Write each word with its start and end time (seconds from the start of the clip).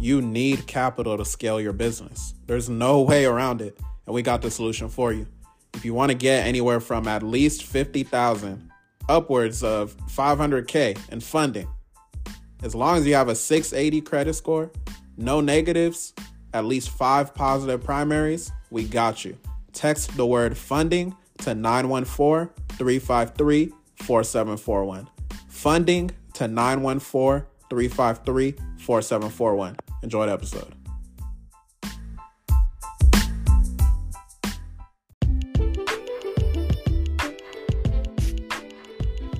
You 0.00 0.22
need 0.22 0.66
capital 0.66 1.18
to 1.18 1.26
scale 1.26 1.60
your 1.60 1.74
business. 1.74 2.32
There's 2.46 2.70
no 2.70 3.02
way 3.02 3.26
around 3.26 3.60
it, 3.60 3.78
and 4.06 4.14
we 4.14 4.22
got 4.22 4.40
the 4.40 4.50
solution 4.50 4.88
for 4.88 5.12
you. 5.12 5.26
If 5.74 5.84
you 5.84 5.92
want 5.92 6.10
to 6.10 6.16
get 6.16 6.46
anywhere 6.46 6.80
from 6.80 7.06
at 7.06 7.22
least 7.22 7.64
50,000 7.64 8.70
upwards 9.10 9.62
of 9.62 9.94
500k 10.06 11.12
in 11.12 11.20
funding, 11.20 11.68
as 12.62 12.74
long 12.74 12.96
as 12.96 13.06
you 13.06 13.14
have 13.14 13.28
a 13.28 13.34
680 13.34 14.00
credit 14.00 14.32
score, 14.32 14.70
no 15.18 15.42
negatives, 15.42 16.14
at 16.54 16.64
least 16.64 16.88
5 16.88 17.34
positive 17.34 17.84
primaries, 17.84 18.50
we 18.70 18.84
got 18.84 19.26
you. 19.26 19.36
Text 19.74 20.16
the 20.16 20.24
word 20.24 20.56
funding 20.56 21.14
to 21.40 21.54
914 21.54 22.48
353 22.70 23.72
4741. 23.96 25.08
Funding 25.48 26.10
to 26.32 26.48
914 26.48 27.46
353 27.68 28.52
4741. 28.78 29.76
Enjoy 30.02 30.26
the 30.26 30.32
episode. 30.32 30.74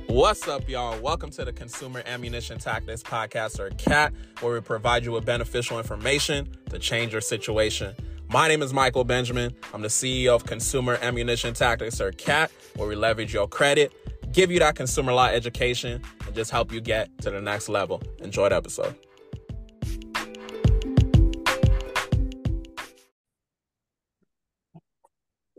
What's 0.06 0.46
up, 0.48 0.68
y'all? 0.68 1.00
Welcome 1.00 1.30
to 1.30 1.44
the 1.44 1.52
Consumer 1.52 2.02
Ammunition 2.04 2.58
Tactics 2.58 3.02
Podcast, 3.02 3.58
or 3.58 3.70
CAT, 3.70 4.12
where 4.40 4.52
we 4.52 4.60
provide 4.60 5.04
you 5.04 5.12
with 5.12 5.24
beneficial 5.24 5.78
information 5.78 6.54
to 6.68 6.78
change 6.78 7.12
your 7.12 7.20
situation. 7.22 7.94
My 8.28 8.46
name 8.46 8.60
is 8.60 8.74
Michael 8.74 9.04
Benjamin. 9.04 9.54
I'm 9.72 9.82
the 9.82 9.88
CEO 9.88 10.34
of 10.34 10.44
Consumer 10.44 10.98
Ammunition 11.00 11.54
Tactics, 11.54 12.00
or 12.00 12.12
CAT, 12.12 12.50
where 12.76 12.86
we 12.86 12.96
leverage 12.96 13.32
your 13.32 13.48
credit, 13.48 13.92
give 14.32 14.50
you 14.50 14.58
that 14.58 14.74
consumer 14.74 15.12
law 15.12 15.26
education, 15.26 16.02
and 16.26 16.34
just 16.34 16.50
help 16.50 16.70
you 16.70 16.80
get 16.80 17.16
to 17.22 17.30
the 17.30 17.40
next 17.40 17.68
level. 17.68 18.02
Enjoy 18.18 18.48
the 18.48 18.56
episode. 18.56 18.94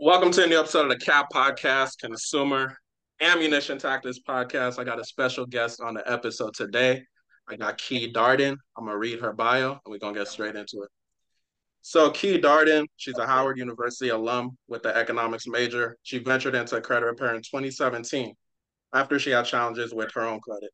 Welcome 0.03 0.31
to 0.31 0.45
a 0.45 0.47
new 0.47 0.59
episode 0.59 0.85
of 0.85 0.89
the 0.89 1.05
CAT 1.05 1.27
Podcast, 1.31 1.99
Consumer 1.99 2.75
Ammunition 3.21 3.77
Tactics 3.77 4.17
Podcast. 4.27 4.79
I 4.79 4.83
got 4.83 4.99
a 4.99 5.05
special 5.05 5.45
guest 5.45 5.79
on 5.79 5.93
the 5.93 6.11
episode 6.11 6.55
today. 6.55 7.03
I 7.47 7.55
got 7.55 7.77
Kee 7.77 8.11
Darden. 8.11 8.55
I'm 8.75 8.85
going 8.85 8.95
to 8.95 8.97
read 8.97 9.19
her 9.19 9.31
bio 9.31 9.73
and 9.73 9.79
we're 9.85 9.99
going 9.99 10.15
to 10.15 10.21
get 10.21 10.27
straight 10.27 10.55
into 10.55 10.81
it. 10.81 10.89
So 11.83 12.09
Kee 12.09 12.41
Darden, 12.41 12.87
she's 12.97 13.19
a 13.19 13.27
Howard 13.27 13.59
University 13.59 14.09
alum 14.09 14.57
with 14.67 14.81
the 14.81 14.89
economics 14.97 15.45
major. 15.45 15.95
She 16.01 16.17
ventured 16.17 16.55
into 16.55 16.81
credit 16.81 17.05
repair 17.05 17.35
in 17.35 17.43
2017 17.43 18.33
after 18.95 19.19
she 19.19 19.29
had 19.29 19.45
challenges 19.45 19.93
with 19.93 20.11
her 20.15 20.25
own 20.25 20.39
credit. 20.39 20.71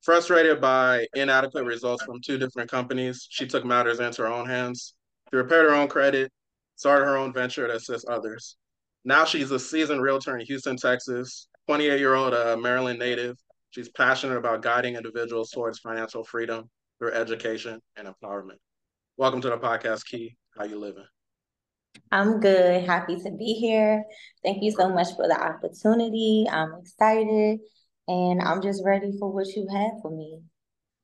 Frustrated 0.00 0.62
by 0.62 1.06
inadequate 1.14 1.66
results 1.66 2.02
from 2.02 2.18
two 2.22 2.38
different 2.38 2.70
companies, 2.70 3.26
she 3.28 3.46
took 3.46 3.66
matters 3.66 4.00
into 4.00 4.22
her 4.22 4.28
own 4.28 4.46
hands. 4.46 4.94
She 5.30 5.36
repaired 5.36 5.68
her 5.68 5.74
own 5.74 5.88
credit, 5.88 6.32
started 6.76 7.06
her 7.06 7.16
own 7.16 7.32
venture 7.32 7.66
to 7.66 7.74
assist 7.74 8.06
others. 8.08 8.56
Now 9.04 9.24
she's 9.24 9.50
a 9.50 9.58
seasoned 9.58 10.02
realtor 10.02 10.36
in 10.38 10.46
Houston, 10.46 10.76
Texas, 10.76 11.48
28 11.66 11.98
year 11.98 12.14
old 12.14 12.34
uh, 12.34 12.56
Maryland 12.56 12.98
native. 12.98 13.36
She's 13.70 13.88
passionate 13.88 14.36
about 14.36 14.62
guiding 14.62 14.96
individuals 14.96 15.50
towards 15.50 15.80
financial 15.80 16.24
freedom 16.24 16.70
through 16.98 17.12
education 17.12 17.80
and 17.96 18.08
empowerment. 18.08 18.58
Welcome 19.16 19.40
to 19.42 19.50
the 19.50 19.58
podcast, 19.58 20.06
Kee. 20.06 20.36
How 20.56 20.64
you 20.64 20.78
living? 20.78 21.04
I'm 22.10 22.40
good. 22.40 22.84
Happy 22.84 23.16
to 23.16 23.30
be 23.32 23.54
here. 23.54 24.04
Thank 24.44 24.62
you 24.62 24.70
so 24.70 24.88
much 24.88 25.08
for 25.16 25.26
the 25.26 25.40
opportunity. 25.40 26.46
I'm 26.50 26.74
excited 26.80 27.58
and 28.06 28.40
I'm 28.40 28.62
just 28.62 28.82
ready 28.84 29.12
for 29.18 29.32
what 29.32 29.46
you 29.48 29.66
have 29.72 30.00
for 30.02 30.10
me. 30.10 30.40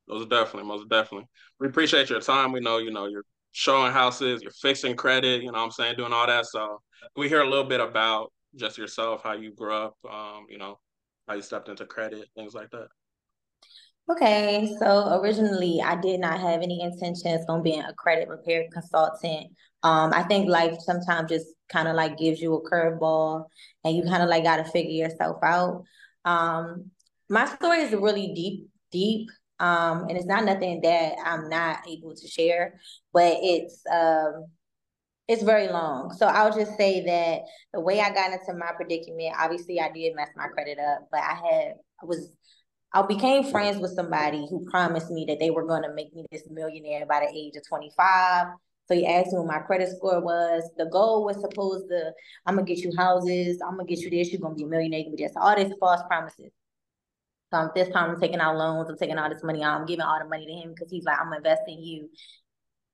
Most 0.07 0.29
definitely, 0.29 0.67
most 0.67 0.89
definitely. 0.89 1.27
We 1.59 1.67
appreciate 1.67 2.09
your 2.09 2.21
time. 2.21 2.51
We 2.51 2.59
know, 2.59 2.77
you 2.77 2.91
know, 2.91 3.07
you're 3.07 3.25
showing 3.51 3.91
houses, 3.91 4.41
you're 4.41 4.51
fixing 4.51 4.95
credit, 4.95 5.43
you 5.43 5.51
know 5.51 5.59
I'm 5.59 5.71
saying, 5.71 5.95
doing 5.97 6.13
all 6.13 6.27
that. 6.27 6.45
So 6.45 6.81
we 7.15 7.29
hear 7.29 7.41
a 7.41 7.49
little 7.49 7.65
bit 7.65 7.79
about 7.79 8.31
just 8.55 8.77
yourself, 8.77 9.23
how 9.23 9.33
you 9.33 9.53
grew 9.53 9.73
up, 9.73 9.95
um, 10.09 10.45
you 10.49 10.57
know, 10.57 10.79
how 11.27 11.35
you 11.35 11.41
stepped 11.41 11.69
into 11.69 11.85
credit, 11.85 12.27
things 12.35 12.53
like 12.53 12.69
that. 12.71 12.87
Okay, 14.09 14.75
so 14.79 15.19
originally 15.21 15.81
I 15.81 15.95
did 15.95 16.19
not 16.19 16.39
have 16.39 16.61
any 16.61 16.81
intentions 16.81 17.45
on 17.47 17.63
being 17.63 17.81
a 17.81 17.93
credit 17.93 18.27
repair 18.27 18.65
consultant. 18.73 19.47
Um, 19.83 20.11
I 20.13 20.23
think 20.23 20.49
life 20.49 20.77
sometimes 20.79 21.29
just 21.29 21.47
kind 21.69 21.87
of 21.87 21.95
like 21.95 22.17
gives 22.17 22.41
you 22.41 22.53
a 22.53 22.69
curveball 22.69 23.45
and 23.83 23.95
you 23.95 24.03
kind 24.03 24.21
of 24.21 24.29
like 24.29 24.43
got 24.43 24.57
to 24.57 24.65
figure 24.65 25.07
yourself 25.07 25.37
out. 25.43 25.83
Um, 26.25 26.91
my 27.29 27.45
story 27.45 27.79
is 27.79 27.93
really 27.93 28.33
deep, 28.33 28.67
deep. 28.91 29.29
Um, 29.61 30.07
and 30.09 30.17
it's 30.17 30.25
not 30.25 30.43
nothing 30.43 30.81
that 30.81 31.13
I'm 31.23 31.47
not 31.47 31.87
able 31.87 32.15
to 32.15 32.27
share, 32.27 32.79
but 33.13 33.37
it's 33.41 33.83
um 33.91 34.47
it's 35.27 35.43
very 35.43 35.67
long. 35.67 36.11
So 36.13 36.25
I'll 36.25 36.53
just 36.53 36.75
say 36.77 37.05
that 37.05 37.41
the 37.73 37.79
way 37.79 38.01
I 38.01 38.13
got 38.13 38.33
into 38.33 38.53
my 38.57 38.71
predicament, 38.75 39.35
obviously 39.37 39.79
I 39.79 39.91
did 39.91 40.15
mess 40.15 40.29
my 40.35 40.47
credit 40.47 40.79
up, 40.79 41.07
but 41.11 41.21
I 41.21 41.35
had 41.35 41.73
I 42.01 42.05
was 42.05 42.31
I 42.93 43.03
became 43.03 43.43
friends 43.43 43.77
with 43.77 43.91
somebody 43.91 44.47
who 44.49 44.65
promised 44.69 45.11
me 45.11 45.25
that 45.29 45.39
they 45.39 45.51
were 45.51 45.65
going 45.65 45.83
to 45.83 45.93
make 45.93 46.13
me 46.13 46.25
this 46.31 46.43
millionaire 46.49 47.05
by 47.05 47.21
the 47.21 47.31
age 47.33 47.55
of 47.55 47.65
25. 47.69 48.47
So 48.87 48.95
he 48.95 49.05
asked 49.05 49.31
me 49.31 49.37
what 49.37 49.47
my 49.47 49.59
credit 49.59 49.89
score 49.95 50.19
was. 50.19 50.69
The 50.77 50.87
goal 50.87 51.23
was 51.23 51.39
supposed 51.39 51.87
to, 51.89 52.11
I'm 52.45 52.55
gonna 52.55 52.65
get 52.65 52.79
you 52.79 52.91
houses, 52.97 53.61
I'm 53.65 53.77
gonna 53.77 53.87
get 53.87 53.99
you 53.99 54.09
this, 54.09 54.31
you're 54.31 54.41
gonna 54.41 54.55
be 54.55 54.63
a 54.63 54.67
millionaire, 54.67 55.05
but 55.09 55.19
just 55.19 55.37
all 55.37 55.55
these 55.55 55.71
false 55.79 56.01
promises. 56.09 56.51
So 57.51 57.57
um, 57.57 57.71
this 57.75 57.89
time 57.89 58.11
I'm 58.11 58.19
taking 58.19 58.39
out 58.39 58.55
loans, 58.55 58.89
I'm 58.89 58.97
taking 58.97 59.17
all 59.17 59.29
this 59.29 59.43
money 59.43 59.61
out, 59.61 59.79
I'm 59.79 59.85
giving 59.85 60.05
all 60.05 60.19
the 60.19 60.27
money 60.27 60.45
to 60.45 60.53
him 60.53 60.73
because 60.73 60.89
he's 60.89 61.03
like, 61.03 61.19
I'm 61.19 61.33
investing 61.33 61.79
you. 61.81 62.09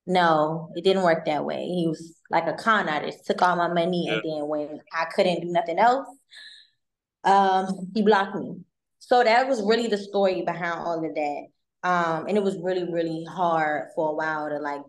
No, 0.08 0.72
it 0.76 0.84
didn't 0.84 1.04
work 1.04 1.26
that 1.26 1.46
way. 1.46 1.66
He 1.66 1.86
was 1.88 2.16
like 2.32 2.48
a 2.48 2.54
con 2.54 2.90
artist, 2.90 3.26
took 3.26 3.42
all 3.42 3.56
my 3.56 3.68
money, 3.68 4.06
yeah. 4.08 4.14
and 4.14 4.22
then 4.24 4.48
when 4.48 4.80
I 4.94 5.06
couldn't 5.14 5.42
do 5.42 5.48
nothing 5.50 5.78
else, 5.78 6.08
um, 7.24 7.92
he 7.94 8.02
blocked 8.02 8.36
me. 8.36 8.62
So 9.00 9.24
that 9.24 9.48
was 9.48 9.62
really 9.62 9.88
the 9.88 9.98
story 9.98 10.42
behind 10.42 10.80
all 10.80 11.06
of 11.06 11.14
that. 11.14 11.48
Um, 11.84 12.26
and 12.28 12.38
it 12.38 12.44
was 12.44 12.58
really, 12.58 12.92
really 12.92 13.26
hard 13.30 13.90
for 13.96 14.12
a 14.12 14.16
while 14.16 14.50
to 14.50 14.60
like 14.60 14.82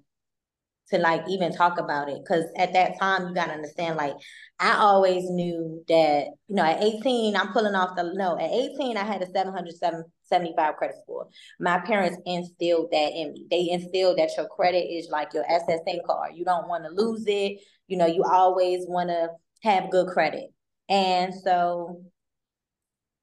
to 0.90 0.98
like 0.98 1.22
even 1.28 1.52
talk 1.52 1.78
about 1.78 2.08
it. 2.08 2.22
Cause 2.26 2.44
at 2.56 2.72
that 2.72 2.98
time 2.98 3.28
you 3.28 3.34
gotta 3.34 3.52
understand, 3.52 3.96
like 3.96 4.14
I 4.60 4.76
always 4.78 5.30
knew 5.30 5.84
that, 5.88 6.26
you 6.48 6.56
know, 6.56 6.64
at 6.64 6.82
18, 6.82 7.36
I'm 7.36 7.52
pulling 7.52 7.74
off 7.74 7.96
the 7.96 8.12
no, 8.14 8.36
at 8.38 8.50
18, 8.50 8.96
I 8.96 9.04
had 9.04 9.22
a 9.22 9.26
775 9.26 10.76
credit 10.76 10.96
score. 11.02 11.28
My 11.60 11.78
parents 11.78 12.18
instilled 12.26 12.90
that 12.90 13.12
in 13.14 13.32
me. 13.32 13.46
They 13.50 13.70
instilled 13.70 14.18
that 14.18 14.30
your 14.36 14.48
credit 14.48 14.86
is 14.90 15.08
like 15.10 15.32
your 15.32 15.44
SSA 15.44 16.04
card. 16.06 16.32
You 16.34 16.44
don't 16.44 16.68
want 16.68 16.84
to 16.84 16.90
lose 16.90 17.24
it. 17.26 17.60
You 17.86 17.98
know, 17.98 18.06
you 18.06 18.24
always 18.24 18.84
want 18.88 19.10
to 19.10 19.28
have 19.62 19.90
good 19.90 20.08
credit. 20.08 20.52
And 20.88 21.34
so 21.34 22.02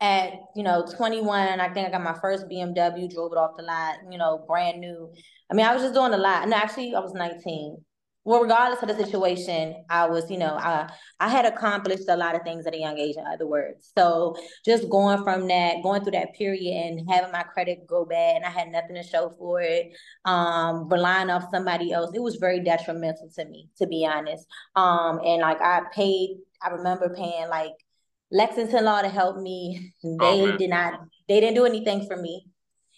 at 0.06 0.34
you 0.56 0.64
know 0.64 0.86
21 0.96 1.60
i 1.60 1.74
think 1.74 1.88
i 1.88 1.92
got 1.92 2.04
my 2.04 2.18
first 2.22 2.48
bmw 2.48 3.12
drove 3.14 3.32
it 3.32 3.38
off 3.38 3.58
the 3.58 3.64
lot 3.64 3.96
you 4.12 4.18
know 4.18 4.44
brand 4.48 4.80
new. 4.80 5.12
I 5.50 5.54
mean 5.54 5.66
i 5.66 5.74
was 5.74 5.84
just 5.84 5.94
doing 5.94 6.14
a 6.14 6.18
lot. 6.18 6.48
No 6.48 6.56
actually 6.56 6.94
i 6.96 7.00
was 7.00 7.14
19 7.14 7.78
well 8.24 8.42
regardless 8.42 8.82
of 8.82 8.90
the 8.90 9.04
situation 9.04 9.84
i 9.90 10.06
was 10.08 10.30
you 10.30 10.38
know 10.38 10.56
i 10.58 10.90
i 11.20 11.30
had 11.30 11.46
accomplished 11.46 12.10
a 12.10 12.16
lot 12.16 12.36
of 12.36 12.42
things 12.44 12.66
at 12.66 12.74
a 12.76 12.80
young 12.80 12.98
age 12.98 13.16
in 13.18 13.26
other 13.34 13.48
words. 13.48 13.92
So 13.98 14.36
just 14.64 14.90
going 14.90 15.24
from 15.24 15.48
that 15.48 15.82
going 15.84 16.02
through 16.04 16.18
that 16.20 16.34
period 16.34 16.74
and 16.86 17.10
having 17.12 17.32
my 17.32 17.44
credit 17.44 17.88
go 17.88 18.06
bad 18.06 18.38
and 18.38 18.46
i 18.46 18.50
had 18.50 18.70
nothing 18.70 18.96
to 18.96 19.04
show 19.04 19.32
for 19.40 19.62
it 19.62 19.92
um 20.26 20.88
relying 20.90 21.30
off 21.30 21.46
somebody 21.52 21.92
else 21.92 22.12
it 22.14 22.22
was 22.22 22.36
very 22.36 22.60
detrimental 22.60 23.30
to 23.36 23.46
me 23.46 23.70
to 23.78 23.88
be 23.88 24.06
honest. 24.06 24.46
Um 24.76 25.20
and 25.26 25.42
like 25.42 25.62
i 25.62 25.82
paid 25.94 26.38
i 26.64 26.70
remember 26.70 27.14
paying 27.16 27.50
like 27.50 27.85
Lexington 28.32 28.86
Law 28.86 29.02
to 29.02 29.10
help 29.10 29.38
me. 29.38 29.94
They 30.04 30.42
oh, 30.42 30.58
did 30.58 30.70
not, 30.70 31.00
they 31.28 31.40
didn't 31.40 31.56
do 31.56 31.66
anything 31.66 32.06
for 32.08 32.18
me. 32.18 32.46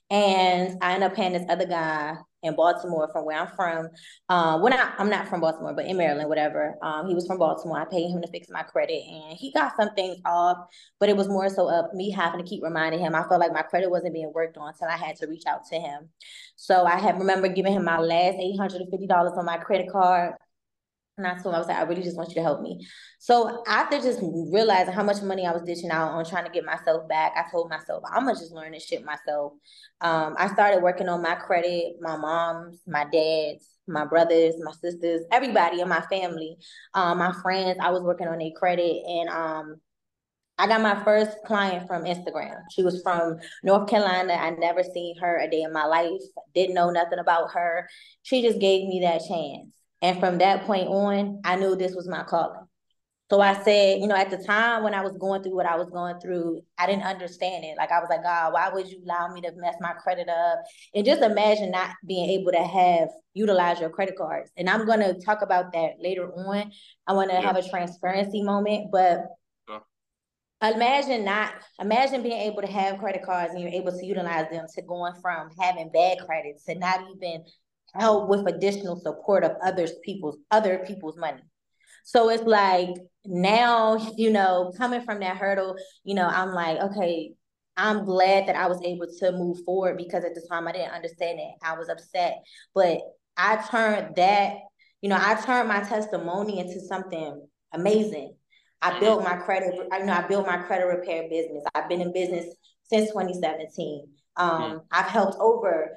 And 0.09 0.77
I 0.81 0.93
ended 0.93 1.11
up 1.11 1.15
paying 1.15 1.33
this 1.33 1.45
other 1.49 1.65
guy 1.65 2.15
in 2.43 2.55
Baltimore 2.55 3.09
from 3.11 3.25
where 3.25 3.39
I'm 3.39 3.47
from. 3.55 3.89
Um, 4.29 4.61
well, 4.61 4.69
not, 4.69 4.93
I'm 4.97 5.09
not 5.09 5.27
from 5.27 5.41
Baltimore, 5.41 5.73
but 5.73 5.85
in 5.85 5.97
Maryland, 5.97 6.29
whatever. 6.29 6.75
Um, 6.81 7.07
he 7.07 7.15
was 7.15 7.27
from 7.27 7.39
Baltimore. 7.39 7.79
I 7.79 7.85
paid 7.85 8.09
him 8.09 8.21
to 8.21 8.27
fix 8.27 8.47
my 8.49 8.63
credit 8.63 9.01
and 9.05 9.37
he 9.37 9.51
got 9.51 9.75
some 9.75 9.93
things 9.95 10.17
off, 10.25 10.57
but 10.99 11.09
it 11.09 11.17
was 11.17 11.27
more 11.27 11.49
so 11.49 11.69
of 11.69 11.93
me 11.93 12.09
having 12.11 12.39
to 12.39 12.49
keep 12.49 12.63
reminding 12.63 12.99
him. 12.99 13.15
I 13.15 13.27
felt 13.27 13.41
like 13.41 13.53
my 13.53 13.63
credit 13.63 13.91
wasn't 13.91 14.13
being 14.13 14.31
worked 14.33 14.57
on 14.57 14.69
until 14.69 14.87
I 14.87 14.97
had 14.97 15.17
to 15.17 15.27
reach 15.27 15.43
out 15.47 15.65
to 15.71 15.79
him. 15.79 16.09
So 16.55 16.85
I 16.85 16.97
had 16.97 17.19
remember 17.19 17.47
giving 17.47 17.73
him 17.73 17.83
my 17.83 17.99
last 17.99 18.37
$850 18.37 19.37
on 19.37 19.45
my 19.45 19.57
credit 19.57 19.91
card 19.91 20.35
and 21.17 21.25
I 21.25 21.33
told 21.33 21.47
him, 21.47 21.55
I 21.55 21.57
was 21.59 21.67
like, 21.67 21.77
I 21.77 21.83
really 21.83 22.03
just 22.03 22.15
want 22.15 22.29
you 22.29 22.35
to 22.35 22.43
help 22.43 22.61
me. 22.61 22.85
So 23.19 23.63
after 23.67 23.97
just 23.99 24.19
realizing 24.21 24.93
how 24.93 25.03
much 25.03 25.21
money 25.23 25.47
I 25.47 25.51
was 25.51 25.63
dishing 25.63 25.89
out 25.89 26.11
on 26.11 26.25
trying 26.25 26.45
to 26.45 26.51
get 26.51 26.63
myself 26.63 27.07
back, 27.09 27.33
I 27.35 27.49
told 27.49 27.69
myself, 27.69 28.03
I'm 28.11 28.25
gonna 28.25 28.37
just 28.37 28.51
learn 28.51 28.71
this 28.73 28.85
shit 28.85 29.03
myself. 29.03 29.53
Um, 30.01 30.35
I 30.37 30.47
started 30.53 30.83
working 30.83 31.09
on 31.09 31.23
my 31.23 31.35
credit, 31.35 31.95
my 32.01 32.17
mom's, 32.17 32.81
my 32.85 33.05
dad's, 33.05 33.67
my 33.87 34.05
brothers, 34.05 34.55
my 34.63 34.73
sisters, 34.73 35.21
everybody 35.31 35.81
in 35.81 35.89
my 35.89 36.01
family, 36.01 36.57
um, 36.93 37.17
my 37.17 37.33
friends, 37.41 37.77
I 37.81 37.89
was 37.89 38.03
working 38.03 38.27
on 38.27 38.37
their 38.37 38.51
credit. 38.55 39.01
And 39.07 39.29
um, 39.29 39.75
I 40.59 40.67
got 40.67 40.81
my 40.81 41.03
first 41.03 41.37
client 41.45 41.87
from 41.87 42.03
Instagram. 42.03 42.59
She 42.71 42.83
was 42.83 43.01
from 43.01 43.37
North 43.63 43.89
Carolina. 43.89 44.33
I 44.33 44.51
never 44.51 44.83
seen 44.83 45.17
her 45.19 45.39
a 45.39 45.49
day 45.49 45.61
in 45.61 45.73
my 45.73 45.85
life. 45.85 46.21
Didn't 46.53 46.75
know 46.75 46.89
nothing 46.89 47.19
about 47.19 47.51
her. 47.53 47.87
She 48.23 48.41
just 48.41 48.59
gave 48.59 48.87
me 48.87 49.01
that 49.01 49.21
chance. 49.27 49.76
And 50.01 50.19
from 50.19 50.37
that 50.39 50.63
point 50.65 50.87
on, 50.87 51.41
I 51.43 51.55
knew 51.55 51.75
this 51.75 51.95
was 51.95 52.07
my 52.07 52.23
calling. 52.23 52.67
So 53.29 53.41
I 53.41 53.61
said, 53.61 53.99
you 53.99 54.07
know, 54.07 54.15
at 54.15 54.29
the 54.29 54.37
time 54.37 54.83
when 54.83 54.93
I 54.93 55.01
was 55.01 55.17
going 55.17 55.43
through 55.43 55.55
what 55.55 55.65
I 55.65 55.75
was 55.75 55.89
going 55.89 56.17
through, 56.21 56.61
I 56.77 56.85
didn't 56.85 57.03
understand 57.03 57.65
it. 57.65 57.75
Like 57.77 57.91
I 57.91 57.99
was 57.99 58.07
like, 58.09 58.23
God, 58.23 58.53
why 58.53 58.69
would 58.69 58.89
you 58.89 59.03
allow 59.03 59.27
me 59.33 59.41
to 59.41 59.51
mess 59.57 59.75
my 59.81 59.91
credit 59.93 60.29
up? 60.29 60.59
And 60.95 61.05
just 61.05 61.21
imagine 61.21 61.71
not 61.71 61.89
being 62.07 62.29
able 62.29 62.53
to 62.53 62.63
have 62.63 63.09
utilize 63.33 63.81
your 63.81 63.89
credit 63.89 64.17
cards. 64.17 64.49
And 64.55 64.69
I'm 64.69 64.85
gonna 64.85 65.13
talk 65.19 65.41
about 65.41 65.73
that 65.73 65.95
later 65.99 66.31
on. 66.31 66.71
I 67.05 67.13
want 67.13 67.29
to 67.31 67.35
yeah. 67.35 67.41
have 67.41 67.57
a 67.57 67.67
transparency 67.67 68.43
moment, 68.43 68.91
but 68.93 69.25
imagine 70.63 71.23
not 71.23 71.53
imagine 71.79 72.23
being 72.23 72.41
able 72.41 72.61
to 72.61 72.67
have 72.67 72.97
credit 72.97 73.23
cards 73.23 73.53
and 73.53 73.61
you're 73.61 73.71
able 73.71 73.91
to 73.91 74.05
utilize 74.05 74.49
them 74.49 74.65
to 74.73 74.81
going 74.81 75.13
from 75.21 75.49
having 75.59 75.91
bad 75.91 76.17
credit 76.25 76.59
to 76.65 76.75
not 76.75 77.01
even 77.15 77.43
help 77.93 78.29
with 78.29 78.47
additional 78.47 78.99
support 78.99 79.43
of 79.43 79.53
others 79.63 79.93
people's 80.03 80.37
other 80.51 80.79
people's 80.79 81.17
money. 81.17 81.41
So 82.03 82.29
it's 82.29 82.43
like 82.43 82.89
now, 83.25 83.97
you 84.15 84.31
know, 84.31 84.71
coming 84.77 85.01
from 85.01 85.19
that 85.19 85.37
hurdle, 85.37 85.75
you 86.03 86.15
know, 86.15 86.27
I'm 86.27 86.53
like, 86.53 86.79
okay, 86.79 87.33
I'm 87.75 88.05
glad 88.05 88.47
that 88.47 88.55
I 88.55 88.67
was 88.67 88.81
able 88.83 89.07
to 89.19 89.31
move 89.33 89.59
forward 89.65 89.97
because 89.97 90.23
at 90.23 90.33
the 90.33 90.45
time 90.49 90.67
I 90.67 90.71
didn't 90.71 90.93
understand 90.93 91.39
it. 91.39 91.51
I 91.61 91.77
was 91.77 91.89
upset. 91.89 92.37
But 92.73 93.01
I 93.37 93.57
turned 93.69 94.15
that, 94.15 94.53
you 95.01 95.09
know, 95.09 95.19
I 95.19 95.35
turned 95.35 95.67
my 95.67 95.81
testimony 95.81 96.59
into 96.59 96.79
something 96.79 97.45
amazing. 97.73 98.35
I 98.81 98.91
mm-hmm. 98.91 98.99
built 98.99 99.23
my 99.23 99.35
credit, 99.35 99.75
I 99.91 99.99
you 99.99 100.05
know, 100.05 100.13
I 100.13 100.27
built 100.27 100.47
my 100.47 100.57
credit 100.57 100.85
repair 100.85 101.29
business. 101.29 101.63
I've 101.75 101.89
been 101.89 102.01
in 102.01 102.13
business 102.13 102.45
since 102.83 103.09
2017. 103.09 104.07
Um, 104.37 104.61
mm-hmm. 104.61 104.77
I've 104.91 105.07
helped 105.07 105.37
over 105.39 105.91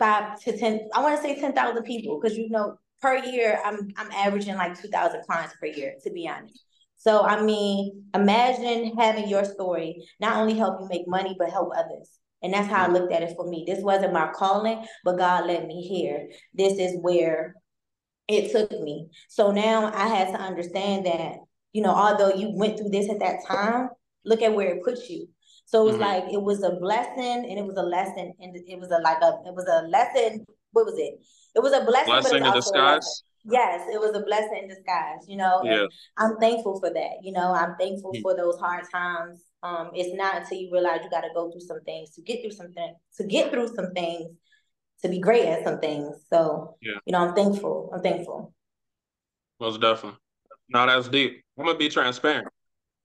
five 0.00 0.40
to 0.40 0.58
ten, 0.58 0.88
I 0.92 1.02
want 1.02 1.16
to 1.16 1.22
say 1.22 1.38
10,000 1.38 1.84
people 1.84 2.18
because 2.20 2.36
you 2.36 2.50
know, 2.50 2.76
per 3.00 3.16
year, 3.18 3.60
I'm 3.64 3.88
I'm 3.96 4.10
averaging 4.10 4.56
like 4.56 4.80
2,000 4.80 5.22
clients 5.24 5.54
per 5.60 5.66
year, 5.66 5.94
to 6.02 6.10
be 6.10 6.26
honest. 6.28 6.58
So 6.96 7.22
I 7.22 7.40
mean, 7.40 8.04
imagine 8.14 8.96
having 8.98 9.28
your 9.28 9.44
story 9.44 10.02
not 10.20 10.36
only 10.36 10.54
help 10.54 10.80
you 10.80 10.88
make 10.88 11.06
money, 11.06 11.36
but 11.38 11.50
help 11.50 11.70
others. 11.76 12.10
And 12.42 12.52
that's 12.54 12.68
how 12.68 12.86
I 12.86 12.88
looked 12.88 13.12
at 13.12 13.22
it 13.22 13.36
for 13.36 13.48
me. 13.48 13.64
This 13.66 13.82
wasn't 13.82 14.14
my 14.14 14.30
calling, 14.34 14.84
but 15.04 15.18
God 15.18 15.46
led 15.46 15.66
me 15.66 15.82
here. 15.82 16.28
This 16.54 16.78
is 16.78 16.96
where 17.00 17.54
it 18.28 18.52
took 18.52 18.70
me. 18.70 19.08
So 19.28 19.50
now 19.50 19.92
I 19.94 20.06
had 20.06 20.28
to 20.28 20.40
understand 20.40 21.06
that, 21.06 21.36
you 21.72 21.82
know, 21.82 21.94
although 21.94 22.34
you 22.34 22.50
went 22.54 22.78
through 22.78 22.90
this 22.90 23.10
at 23.10 23.20
that 23.20 23.44
time, 23.46 23.90
look 24.24 24.40
at 24.40 24.54
where 24.54 24.74
it 24.74 24.84
puts 24.84 25.10
you. 25.10 25.28
So 25.70 25.82
it 25.82 25.84
was 25.84 25.94
mm-hmm. 25.94 26.02
like 26.02 26.32
it 26.32 26.42
was 26.42 26.64
a 26.64 26.72
blessing 26.72 27.46
and 27.48 27.58
it 27.58 27.64
was 27.64 27.76
a 27.76 27.82
lesson 27.82 28.32
and 28.40 28.56
it 28.56 28.78
was 28.78 28.90
a 28.90 28.98
like 28.98 29.22
a 29.22 29.38
it 29.46 29.54
was 29.54 29.66
a 29.70 29.86
lesson. 29.86 30.44
What 30.72 30.86
was 30.86 30.98
it? 30.98 31.20
it 31.54 31.60
was 31.60 31.72
a 31.72 31.84
blessing, 31.84 32.12
blessing 32.12 32.44
in 32.44 32.52
disguise. 32.52 33.22
Yes, 33.44 33.88
it 33.90 33.98
was 33.98 34.14
a 34.14 34.20
blessing 34.20 34.60
in 34.62 34.68
disguise, 34.68 35.20
you 35.26 35.36
know. 35.36 35.62
Yeah. 35.64 35.86
I'm 36.18 36.36
thankful 36.38 36.78
for 36.78 36.90
that. 36.92 37.22
You 37.22 37.32
know, 37.32 37.52
I'm 37.52 37.74
thankful 37.76 38.10
yeah. 38.14 38.20
for 38.22 38.36
those 38.36 38.58
hard 38.58 38.84
times. 38.90 39.42
Um, 39.62 39.90
it's 39.94 40.14
not 40.14 40.42
until 40.42 40.58
you 40.58 40.70
realize 40.72 41.00
you 41.02 41.10
gotta 41.10 41.30
go 41.34 41.50
through 41.50 41.60
some 41.60 41.80
things 41.84 42.10
to 42.10 42.22
get 42.22 42.42
through 42.42 42.52
something 42.52 42.94
to 43.16 43.24
get 43.24 43.50
through 43.50 43.68
some 43.74 43.92
things 43.92 44.36
to 45.02 45.08
be 45.08 45.18
great 45.18 45.46
at 45.46 45.64
some 45.64 45.78
things. 45.80 46.16
So 46.28 46.76
yeah. 46.82 46.98
you 47.06 47.12
know, 47.12 47.28
I'm 47.28 47.34
thankful. 47.34 47.90
I'm 47.94 48.02
thankful. 48.02 48.54
Most 49.58 49.80
definitely. 49.80 50.18
Now 50.68 50.86
that's 50.86 51.08
deep. 51.08 51.42
I'm 51.58 51.66
gonna 51.66 51.78
be 51.78 51.88
transparent. 51.88 52.48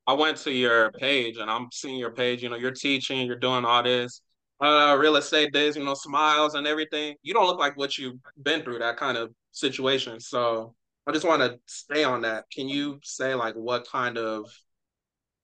I 0.07 0.13
went 0.13 0.37
to 0.37 0.51
your 0.51 0.91
page 0.91 1.37
and 1.37 1.49
I'm 1.49 1.69
seeing 1.71 1.97
your 1.97 2.11
page, 2.11 2.43
you 2.43 2.49
know, 2.49 2.55
you're 2.55 2.71
teaching, 2.71 3.25
you're 3.25 3.37
doing 3.37 3.65
all 3.65 3.81
this 3.83 4.21
uh, 4.61 4.95
real 4.99 5.15
estate 5.15 5.51
days, 5.51 5.75
you 5.75 5.83
know, 5.83 5.95
smiles 5.95 6.53
and 6.53 6.67
everything. 6.67 7.15
You 7.23 7.33
don't 7.33 7.47
look 7.47 7.59
like 7.59 7.75
what 7.77 7.97
you've 7.97 8.19
been 8.41 8.63
through 8.63 8.79
that 8.79 8.97
kind 8.97 9.17
of 9.17 9.31
situation. 9.51 10.19
So 10.19 10.75
I 11.07 11.11
just 11.11 11.27
want 11.27 11.41
to 11.41 11.59
stay 11.65 12.03
on 12.03 12.21
that. 12.21 12.45
Can 12.51 12.69
you 12.69 12.99
say 13.03 13.33
like 13.33 13.55
what 13.55 13.87
kind 13.89 14.17
of 14.17 14.51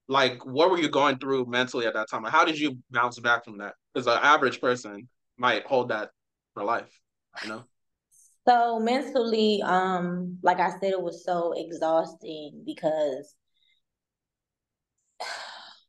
like 0.08 0.44
what 0.44 0.70
were 0.70 0.78
you 0.78 0.88
going 0.88 1.18
through 1.18 1.46
mentally 1.46 1.86
at 1.86 1.94
that 1.94 2.08
time? 2.10 2.22
Like, 2.22 2.32
how 2.32 2.44
did 2.44 2.58
you 2.58 2.78
bounce 2.90 3.18
back 3.18 3.44
from 3.44 3.58
that? 3.58 3.74
Because 3.92 4.06
an 4.06 4.18
average 4.22 4.60
person 4.60 5.08
might 5.38 5.66
hold 5.66 5.88
that 5.88 6.10
for 6.54 6.64
life, 6.64 6.90
you 7.42 7.48
know. 7.48 7.64
So 8.46 8.80
mentally, 8.80 9.62
um, 9.62 10.38
like 10.42 10.58
I 10.58 10.70
said, 10.70 10.92
it 10.92 11.00
was 11.00 11.24
so 11.24 11.54
exhausting 11.56 12.62
because 12.66 13.34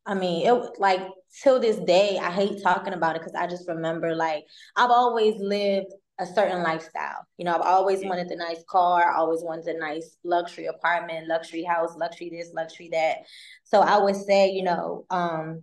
I 0.06 0.14
mean, 0.14 0.46
it 0.46 0.78
like 0.78 1.00
till 1.42 1.60
this 1.60 1.76
day, 1.78 2.18
I 2.18 2.30
hate 2.30 2.62
talking 2.62 2.92
about 2.92 3.16
it 3.16 3.22
because 3.22 3.34
I 3.34 3.46
just 3.46 3.68
remember 3.68 4.14
like 4.14 4.44
I've 4.76 4.90
always 4.90 5.34
lived 5.38 5.92
a 6.20 6.26
certain 6.26 6.62
lifestyle. 6.62 7.26
You 7.38 7.44
know, 7.44 7.54
I've 7.54 7.62
always 7.62 8.04
wanted 8.04 8.28
the 8.28 8.36
nice 8.36 8.62
car, 8.68 9.12
always 9.12 9.42
wanted 9.42 9.66
a 9.74 9.78
nice 9.78 10.16
luxury 10.22 10.66
apartment, 10.66 11.26
luxury 11.26 11.64
house, 11.64 11.96
luxury 11.96 12.30
this, 12.30 12.52
luxury 12.54 12.90
that. 12.92 13.18
So 13.64 13.80
I 13.80 13.98
would 13.98 14.16
say, 14.16 14.50
you 14.50 14.62
know, 14.62 15.06
um, 15.10 15.62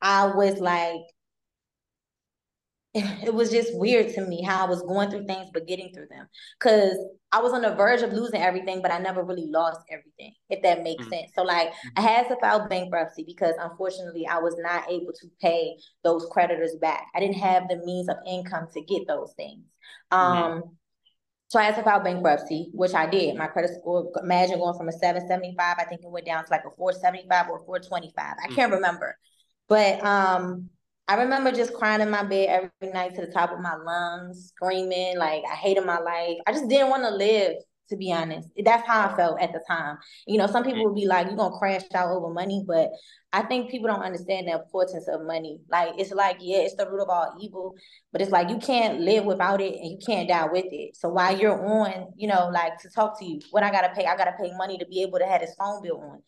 I 0.00 0.26
was 0.26 0.58
like 0.58 1.02
it 3.24 3.32
was 3.32 3.50
just 3.50 3.74
weird 3.74 4.12
to 4.12 4.20
me 4.26 4.42
how 4.42 4.66
I 4.66 4.68
was 4.68 4.82
going 4.82 5.10
through 5.10 5.24
things 5.24 5.48
but 5.52 5.66
getting 5.66 5.92
through 5.94 6.08
them. 6.10 6.28
Cause 6.58 6.94
I 7.30 7.40
was 7.40 7.54
on 7.54 7.62
the 7.62 7.74
verge 7.74 8.02
of 8.02 8.12
losing 8.12 8.42
everything, 8.42 8.82
but 8.82 8.92
I 8.92 8.98
never 8.98 9.24
really 9.24 9.46
lost 9.46 9.80
everything, 9.90 10.34
if 10.50 10.62
that 10.62 10.82
makes 10.82 11.02
mm-hmm. 11.04 11.12
sense. 11.12 11.32
So 11.34 11.42
like 11.42 11.68
mm-hmm. 11.68 11.88
I 11.96 12.00
had 12.02 12.28
to 12.28 12.36
file 12.36 12.68
bankruptcy 12.68 13.24
because 13.26 13.54
unfortunately 13.58 14.26
I 14.26 14.38
was 14.38 14.56
not 14.58 14.90
able 14.90 15.12
to 15.14 15.28
pay 15.40 15.76
those 16.04 16.26
creditors 16.30 16.76
back. 16.82 17.06
I 17.14 17.20
didn't 17.20 17.38
have 17.38 17.66
the 17.68 17.78
means 17.78 18.10
of 18.10 18.16
income 18.28 18.66
to 18.74 18.82
get 18.82 19.06
those 19.08 19.32
things. 19.38 19.64
Mm-hmm. 20.12 20.42
Um 20.42 20.62
so 21.48 21.58
I 21.58 21.64
had 21.64 21.76
to 21.76 21.82
file 21.82 22.02
bankruptcy, 22.02 22.70
which 22.72 22.94
I 22.94 23.06
did. 23.06 23.36
My 23.36 23.46
credit 23.46 23.70
score, 23.78 24.10
imagine 24.22 24.58
going 24.58 24.76
from 24.76 24.88
a 24.88 24.92
775, 24.92 25.76
I 25.78 25.84
think 25.84 26.00
it 26.02 26.10
went 26.10 26.24
down 26.24 26.44
to 26.44 26.50
like 26.50 26.64
a 26.66 26.70
475 26.70 27.48
or 27.48 27.58
425. 27.64 28.36
I 28.42 28.46
can't 28.48 28.56
mm-hmm. 28.56 28.72
remember. 28.74 29.16
But 29.68 30.04
um 30.04 30.68
I 31.12 31.16
remember 31.16 31.52
just 31.52 31.74
crying 31.74 32.00
in 32.00 32.08
my 32.08 32.22
bed 32.22 32.70
every 32.80 32.90
night 32.94 33.14
to 33.16 33.20
the 33.20 33.30
top 33.30 33.52
of 33.52 33.60
my 33.60 33.76
lungs, 33.76 34.48
screaming 34.48 35.18
like 35.18 35.42
I 35.44 35.54
hated 35.54 35.84
my 35.84 35.98
life. 35.98 36.38
I 36.46 36.52
just 36.52 36.70
didn't 36.70 36.88
want 36.88 37.02
to 37.02 37.10
live, 37.10 37.56
to 37.90 37.98
be 37.98 38.10
honest. 38.10 38.48
That's 38.64 38.86
how 38.88 39.10
I 39.10 39.14
felt 39.14 39.38
at 39.38 39.52
the 39.52 39.62
time. 39.68 39.98
You 40.26 40.38
know, 40.38 40.46
some 40.46 40.64
people 40.64 40.80
mm. 40.80 40.84
would 40.86 40.94
be 40.94 41.04
like, 41.04 41.26
"You're 41.26 41.36
gonna 41.36 41.58
crash 41.58 41.82
out 41.94 42.12
over 42.12 42.32
money," 42.32 42.64
but 42.66 42.92
I 43.30 43.42
think 43.42 43.70
people 43.70 43.88
don't 43.88 44.00
understand 44.00 44.48
the 44.48 44.52
importance 44.52 45.06
of 45.06 45.26
money. 45.26 45.60
Like 45.68 45.92
it's 45.98 46.12
like, 46.12 46.38
yeah, 46.40 46.60
it's 46.60 46.76
the 46.76 46.88
root 46.90 47.02
of 47.02 47.10
all 47.10 47.36
evil, 47.38 47.74
but 48.10 48.22
it's 48.22 48.30
like 48.30 48.48
you 48.48 48.56
can't 48.56 49.00
live 49.00 49.26
without 49.26 49.60
it 49.60 49.74
and 49.74 49.90
you 49.90 49.98
can't 50.06 50.30
die 50.30 50.48
with 50.50 50.64
it. 50.72 50.96
So 50.96 51.10
while 51.10 51.38
you're 51.38 51.62
on, 51.62 52.14
you 52.16 52.26
know, 52.26 52.48
like 52.48 52.78
to 52.78 52.88
talk 52.88 53.18
to 53.18 53.26
you, 53.26 53.38
what 53.50 53.62
I 53.62 53.70
gotta 53.70 53.92
pay, 53.94 54.06
I 54.06 54.16
gotta 54.16 54.34
pay 54.40 54.50
money 54.56 54.78
to 54.78 54.86
be 54.86 55.02
able 55.02 55.18
to 55.18 55.26
have 55.26 55.42
this 55.42 55.54
phone 55.58 55.82
bill 55.82 56.00
on 56.00 56.22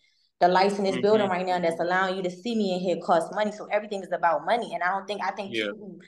the 0.44 0.52
lights 0.52 0.76
in 0.76 0.84
this 0.84 0.92
mm-hmm. 0.94 1.02
building 1.02 1.28
right 1.28 1.46
now 1.46 1.58
that's 1.58 1.80
allowing 1.80 2.16
you 2.16 2.22
to 2.22 2.30
see 2.30 2.54
me 2.54 2.74
in 2.74 2.80
here 2.80 2.98
costs 3.02 3.34
money. 3.34 3.50
So 3.50 3.66
everything 3.72 4.02
is 4.02 4.12
about 4.12 4.44
money. 4.44 4.74
And 4.74 4.82
I 4.82 4.90
don't 4.90 5.06
think 5.06 5.22
I 5.22 5.30
think 5.30 5.54
yeah. 5.54 5.64
people 5.64 5.98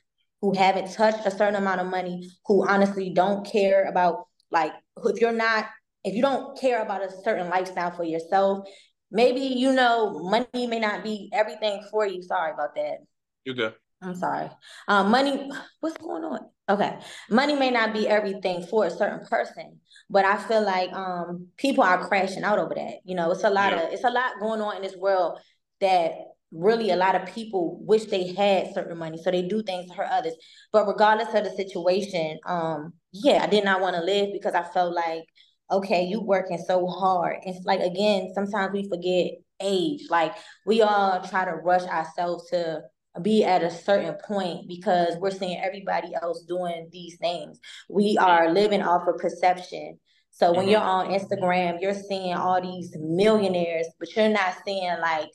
who, 0.43 0.53
who 0.53 0.59
haven't 0.59 0.93
touched 0.93 1.27
a 1.27 1.31
certain 1.31 1.55
amount 1.55 1.81
of 1.81 1.87
money, 1.87 2.31
who 2.45 2.69
honestly 2.69 3.11
don't 3.11 3.47
care 3.47 3.85
about 3.85 4.27
like 4.51 4.73
if 5.05 5.21
you're 5.21 5.33
not 5.33 5.67
if 6.05 6.15
you 6.15 6.21
don't 6.21 6.59
care 6.61 6.83
about 6.83 7.03
a 7.03 7.11
certain 7.25 7.49
lifestyle 7.49 7.91
for 7.91 8.05
yourself, 8.05 8.69
maybe 9.11 9.41
you 9.41 9.73
know 9.73 10.21
money 10.23 10.67
may 10.67 10.81
not 10.81 11.03
be 11.03 11.31
everything 11.33 11.83
for 11.91 12.07
you. 12.07 12.23
Sorry 12.23 12.53
about 12.53 12.75
that. 12.75 12.99
You're 13.45 13.55
good. 13.55 13.75
I'm 14.03 14.15
sorry. 14.15 14.51
Um, 14.87 15.11
money, 15.11 15.51
what's 15.81 15.97
going 15.97 16.23
on? 16.25 16.41
Okay. 16.69 16.99
Money 17.31 17.57
may 17.57 17.71
not 17.71 17.95
be 17.95 18.07
everything 18.07 18.67
for 18.67 18.85
a 18.85 18.91
certain 18.91 19.27
person, 19.27 19.81
but 20.09 20.25
I 20.25 20.37
feel 20.37 20.65
like 20.65 20.93
um 20.93 21.49
people 21.57 21.85
are 21.85 22.07
crashing 22.07 22.45
out 22.45 22.59
over 22.59 22.75
that. 22.75 22.97
You 23.05 23.15
know, 23.15 23.31
it's 23.31 23.45
a 23.45 23.51
lot 23.51 23.73
yeah. 23.73 23.83
of 23.83 23.93
it's 23.93 24.05
a 24.05 24.11
lot 24.11 24.41
going 24.41 24.61
on 24.61 24.77
in 24.77 24.83
this 24.83 24.97
world 24.97 25.39
that 25.81 26.13
really 26.53 26.91
a 26.91 26.97
lot 26.97 27.15
of 27.15 27.27
people 27.27 27.79
wish 27.83 28.05
they 28.07 28.33
had 28.33 28.73
certain 28.73 28.97
money. 28.99 29.19
So 29.19 29.31
they 29.31 29.43
do 29.43 29.63
things 29.63 29.91
to 29.91 29.95
hurt 29.97 30.09
others. 30.11 30.35
But 30.73 30.87
regardless 30.87 31.35
of 31.35 31.45
the 31.45 31.51
situation, 31.51 32.39
um, 32.47 32.93
yeah, 33.13 33.43
I 33.43 33.47
did 33.47 33.65
not 33.65 33.81
want 33.81 33.97
to 33.97 34.03
live 34.03 34.33
because 34.33 34.55
I 34.55 34.63
felt 34.63 34.95
like, 34.95 35.25
okay, 35.71 36.05
you 36.05 36.21
working 36.21 36.63
so 36.67 36.87
hard. 36.87 37.39
It's 37.43 37.65
like 37.65 37.81
again, 37.81 38.31
sometimes 38.35 38.73
we 38.73 38.89
forget 38.89 39.33
age. 39.61 40.03
Like 40.09 40.35
we 40.67 40.83
all 40.83 41.21
try 41.21 41.45
to 41.45 41.53
rush 41.53 41.83
ourselves 41.83 42.49
to 42.51 42.83
be 43.23 43.45
at 43.45 43.63
a 43.63 43.71
certain 43.71 44.17
point 44.27 44.69
because 44.69 45.17
we're 45.19 45.31
seeing 45.31 45.59
everybody 45.63 46.15
else 46.21 46.43
doing 46.43 46.89
these 46.93 47.17
things. 47.19 47.59
We 47.89 48.19
are 48.19 48.53
living 48.53 48.83
off 48.83 49.09
of 49.09 49.19
perception. 49.19 49.99
So 50.31 50.53
when 50.53 50.63
mm-hmm. 50.63 50.71
you're 50.71 50.81
on 50.81 51.09
Instagram, 51.09 51.81
you're 51.81 51.95
seeing 51.95 52.35
all 52.35 52.61
these 52.61 52.95
millionaires, 52.99 53.87
but 53.99 54.15
you're 54.15 54.29
not 54.29 54.57
seeing 54.65 54.99
like 55.01 55.31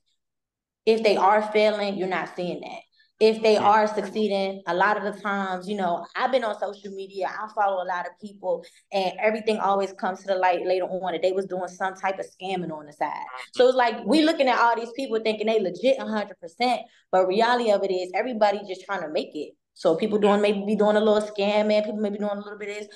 if 0.85 1.03
they 1.03 1.17
are 1.17 1.41
failing, 1.51 1.97
you're 1.97 2.07
not 2.07 2.35
seeing 2.35 2.61
that. 2.61 2.81
If 3.21 3.43
they 3.43 3.55
are 3.55 3.85
succeeding, 3.85 4.63
a 4.65 4.73
lot 4.73 4.97
of 4.97 5.03
the 5.03 5.21
times, 5.21 5.69
you 5.69 5.75
know, 5.75 6.03
I've 6.15 6.31
been 6.31 6.43
on 6.43 6.59
social 6.59 6.91
media, 6.91 7.27
I 7.27 7.47
follow 7.53 7.83
a 7.83 7.85
lot 7.85 8.07
of 8.07 8.19
people, 8.19 8.65
and 8.91 9.13
everything 9.19 9.59
always 9.59 9.93
comes 9.93 10.21
to 10.21 10.27
the 10.27 10.35
light 10.35 10.65
later 10.65 10.85
on 10.85 11.13
that 11.13 11.21
they 11.21 11.31
was 11.31 11.45
doing 11.45 11.67
some 11.67 11.93
type 11.93 12.17
of 12.17 12.25
scamming 12.25 12.71
on 12.71 12.87
the 12.87 12.93
side. 12.93 13.23
So 13.53 13.67
it's 13.67 13.77
like 13.77 14.03
we 14.07 14.23
looking 14.23 14.47
at 14.47 14.57
all 14.57 14.75
these 14.75 14.91
people 14.95 15.19
thinking 15.23 15.45
they 15.45 15.59
legit 15.59 15.99
100%, 15.99 16.79
but 17.11 17.27
reality 17.27 17.71
of 17.71 17.83
it 17.83 17.91
is 17.91 18.11
everybody 18.15 18.59
just 18.67 18.85
trying 18.85 19.01
to 19.01 19.09
make 19.09 19.35
it. 19.35 19.51
So 19.75 19.95
people 19.95 20.17
doing 20.17 20.41
maybe 20.41 20.63
be 20.65 20.75
doing 20.75 20.95
a 20.95 20.99
little 20.99 21.21
scam 21.21 21.67
scamming, 21.67 21.85
people 21.85 22.01
maybe 22.01 22.17
doing 22.17 22.31
a 22.31 22.39
little 22.39 22.57
bit 22.57 22.69
of 22.69 22.75
this, 22.75 22.87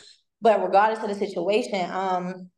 but 0.42 0.60
regardless 0.64 1.04
of 1.04 1.10
the 1.10 1.24
situation, 1.24 1.88
um, 1.92 2.50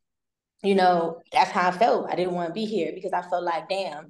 you 0.62 0.74
know, 0.74 1.20
that's 1.32 1.50
how 1.50 1.68
I 1.68 1.72
felt. 1.72 2.10
I 2.10 2.16
didn't 2.16 2.34
want 2.34 2.48
to 2.48 2.54
be 2.54 2.64
here 2.64 2.92
because 2.94 3.12
I 3.12 3.20
felt 3.20 3.44
like, 3.44 3.68
damn, 3.68 4.08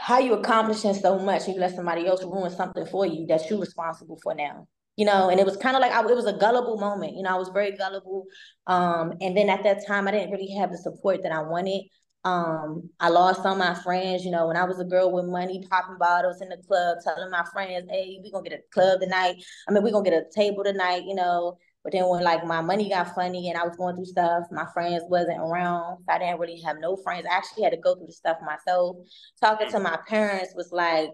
how 0.00 0.18
you 0.18 0.32
accomplishing 0.32 0.94
so 0.94 1.18
much 1.18 1.46
you 1.46 1.54
let 1.54 1.74
somebody 1.74 2.06
else 2.06 2.22
ruin 2.24 2.50
something 2.50 2.86
for 2.86 3.04
you 3.06 3.26
that 3.26 3.48
you're 3.50 3.60
responsible 3.60 4.18
for 4.22 4.34
now 4.34 4.66
you 4.96 5.06
know? 5.06 5.30
And 5.30 5.40
it 5.40 5.46
was 5.46 5.56
kind 5.56 5.76
of 5.76 5.80
like 5.80 5.92
I, 5.92 6.00
it 6.00 6.14
was 6.14 6.26
a 6.26 6.32
gullible 6.34 6.76
moment 6.78 7.16
you 7.16 7.22
know? 7.22 7.30
I 7.30 7.38
was 7.38 7.48
very 7.48 7.72
gullible 7.76 8.24
um 8.66 9.14
and 9.20 9.36
then 9.36 9.48
at 9.48 9.62
that 9.62 9.86
time 9.86 10.06
i 10.06 10.10
didn't 10.10 10.30
really 10.30 10.54
have 10.58 10.70
the 10.70 10.78
support 10.78 11.22
that 11.22 11.32
i 11.32 11.42
wanted. 11.42 11.84
Um 12.24 12.90
i 12.98 13.08
lost 13.08 13.42
some 13.42 13.52
of 13.52 13.58
my 13.58 13.74
friends 13.82 14.24
you 14.24 14.30
know? 14.30 14.46
When 14.48 14.56
i 14.56 14.64
was 14.64 14.78
a 14.80 14.84
girl 14.84 15.12
with 15.12 15.26
money 15.26 15.64
popping 15.70 15.96
bottles 15.98 16.40
in 16.42 16.48
the 16.48 16.58
club 16.66 16.98
telling 17.04 17.30
my 17.30 17.44
friends 17.52 17.86
hey 17.90 18.20
we're 18.22 18.32
gonna 18.32 18.48
get 18.48 18.58
a 18.58 18.62
club 18.72 19.00
tonight. 19.00 19.36
I 19.68 19.72
mean 19.72 19.82
we're 19.82 19.92
gonna 19.92 20.10
get 20.10 20.22
a 20.22 20.24
table 20.34 20.64
tonight 20.64 21.04
you 21.06 21.14
know 21.14 21.58
but 21.82 21.92
then 21.92 22.08
when 22.08 22.22
like 22.22 22.44
my 22.44 22.60
money 22.60 22.90
got 22.90 23.14
funny 23.14 23.48
and 23.48 23.58
I 23.58 23.66
was 23.66 23.76
going 23.76 23.96
through 23.96 24.04
stuff, 24.04 24.44
my 24.50 24.66
friends 24.74 25.02
wasn't 25.08 25.38
around. 25.38 25.98
So 25.98 26.12
I 26.12 26.18
didn't 26.18 26.38
really 26.38 26.60
have 26.60 26.76
no 26.78 26.96
friends. 26.96 27.26
I 27.30 27.36
actually 27.36 27.64
had 27.64 27.72
to 27.72 27.78
go 27.78 27.94
through 27.94 28.06
the 28.06 28.12
stuff 28.12 28.36
myself. 28.44 28.96
Talking 29.40 29.70
to 29.70 29.80
my 29.80 29.98
parents 30.06 30.52
was 30.54 30.70
like, 30.72 31.10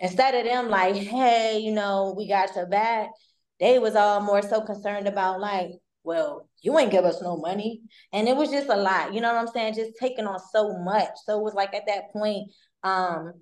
instead 0.00 0.34
of 0.34 0.44
them 0.44 0.68
like, 0.68 0.96
hey, 0.96 1.58
you 1.58 1.72
know, 1.72 2.14
we 2.16 2.28
got 2.28 2.54
your 2.56 2.66
back, 2.66 3.10
they 3.60 3.78
was 3.78 3.94
all 3.94 4.20
more 4.20 4.42
so 4.42 4.60
concerned 4.60 5.06
about 5.06 5.40
like, 5.40 5.70
well, 6.02 6.48
you 6.62 6.76
ain't 6.78 6.92
give 6.92 7.04
us 7.04 7.22
no 7.22 7.36
money. 7.36 7.82
And 8.12 8.28
it 8.28 8.36
was 8.36 8.50
just 8.50 8.68
a 8.68 8.76
lot, 8.76 9.14
you 9.14 9.20
know 9.20 9.32
what 9.32 9.40
I'm 9.40 9.48
saying? 9.48 9.74
Just 9.74 9.92
taking 10.00 10.26
on 10.26 10.38
so 10.52 10.78
much. 10.78 11.10
So 11.24 11.38
it 11.38 11.42
was 11.42 11.54
like 11.54 11.74
at 11.74 11.86
that 11.86 12.12
point, 12.12 12.50
um, 12.82 13.32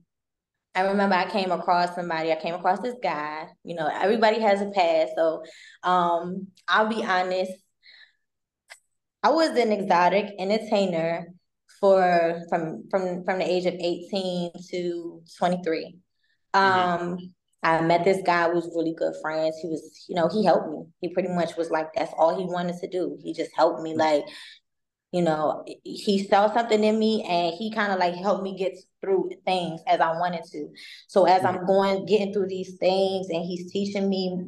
I 0.75 0.83
remember 0.83 1.15
I 1.15 1.31
came 1.31 1.53
across 1.53 1.95
somebody, 1.95 2.33
I 2.33 2.37
came 2.37 2.55
across 2.55 2.81
this 2.81 2.97
guy, 3.03 3.47
you 3.63 3.77
know, 3.77 3.89
everybody 3.89 4.41
has 4.41 4.61
a 4.61 4.71
past. 4.71 5.13
So 5.17 5.45
um, 5.83 6.49
I'll 6.69 6.89
be 6.89 7.05
honest. 7.05 7.53
I 9.23 9.31
was 9.31 9.57
an 9.57 9.73
exotic 9.73 10.27
entertainer 10.39 11.29
for 11.81 12.43
from 12.49 12.85
from 12.91 13.25
from 13.25 13.39
the 13.39 13.51
age 13.51 13.67
of 13.67 13.75
18 13.75 14.53
to 14.71 15.23
23. 15.39 15.97
Mm-hmm. 16.55 17.03
Um, 17.05 17.19
I 17.65 17.81
met 17.81 18.05
this 18.05 18.21
guy 18.25 18.49
who 18.49 18.57
was 18.57 18.71
really 18.77 18.95
good 18.95 19.15
friends. 19.23 19.57
He 19.61 19.69
was, 19.69 20.05
you 20.07 20.15
know, 20.15 20.29
he 20.29 20.45
helped 20.45 20.69
me. 20.69 20.85
He 21.01 21.09
pretty 21.15 21.31
much 21.31 21.57
was 21.57 21.71
like, 21.71 21.89
that's 21.95 22.13
all 22.19 22.39
he 22.39 22.45
wanted 22.45 22.77
to 22.81 22.89
do. 22.89 23.17
He 23.23 23.33
just 23.33 23.53
helped 23.57 23.81
me. 23.81 23.97
Like, 23.97 24.25
you 25.15 25.23
know, 25.23 25.65
he 25.85 26.27
saw 26.27 26.53
something 26.53 26.83
in 26.83 26.99
me 26.99 27.23
and 27.23 27.55
he 27.55 27.71
kind 27.71 27.93
of 27.93 28.01
like 28.01 28.17
helped 28.17 28.43
me 28.43 28.59
get 28.59 28.77
through 29.01 29.31
things 29.45 29.81
as 29.87 30.01
I 30.01 30.19
wanted 30.19 30.43
to. 30.51 30.71
So 31.07 31.25
as 31.27 31.45
I'm 31.45 31.65
going, 31.67 32.05
getting 32.05 32.33
through 32.33 32.49
these 32.49 32.77
things 32.79 33.29
and 33.29 33.45
he's 33.45 33.71
teaching 33.71 34.09
me, 34.09 34.45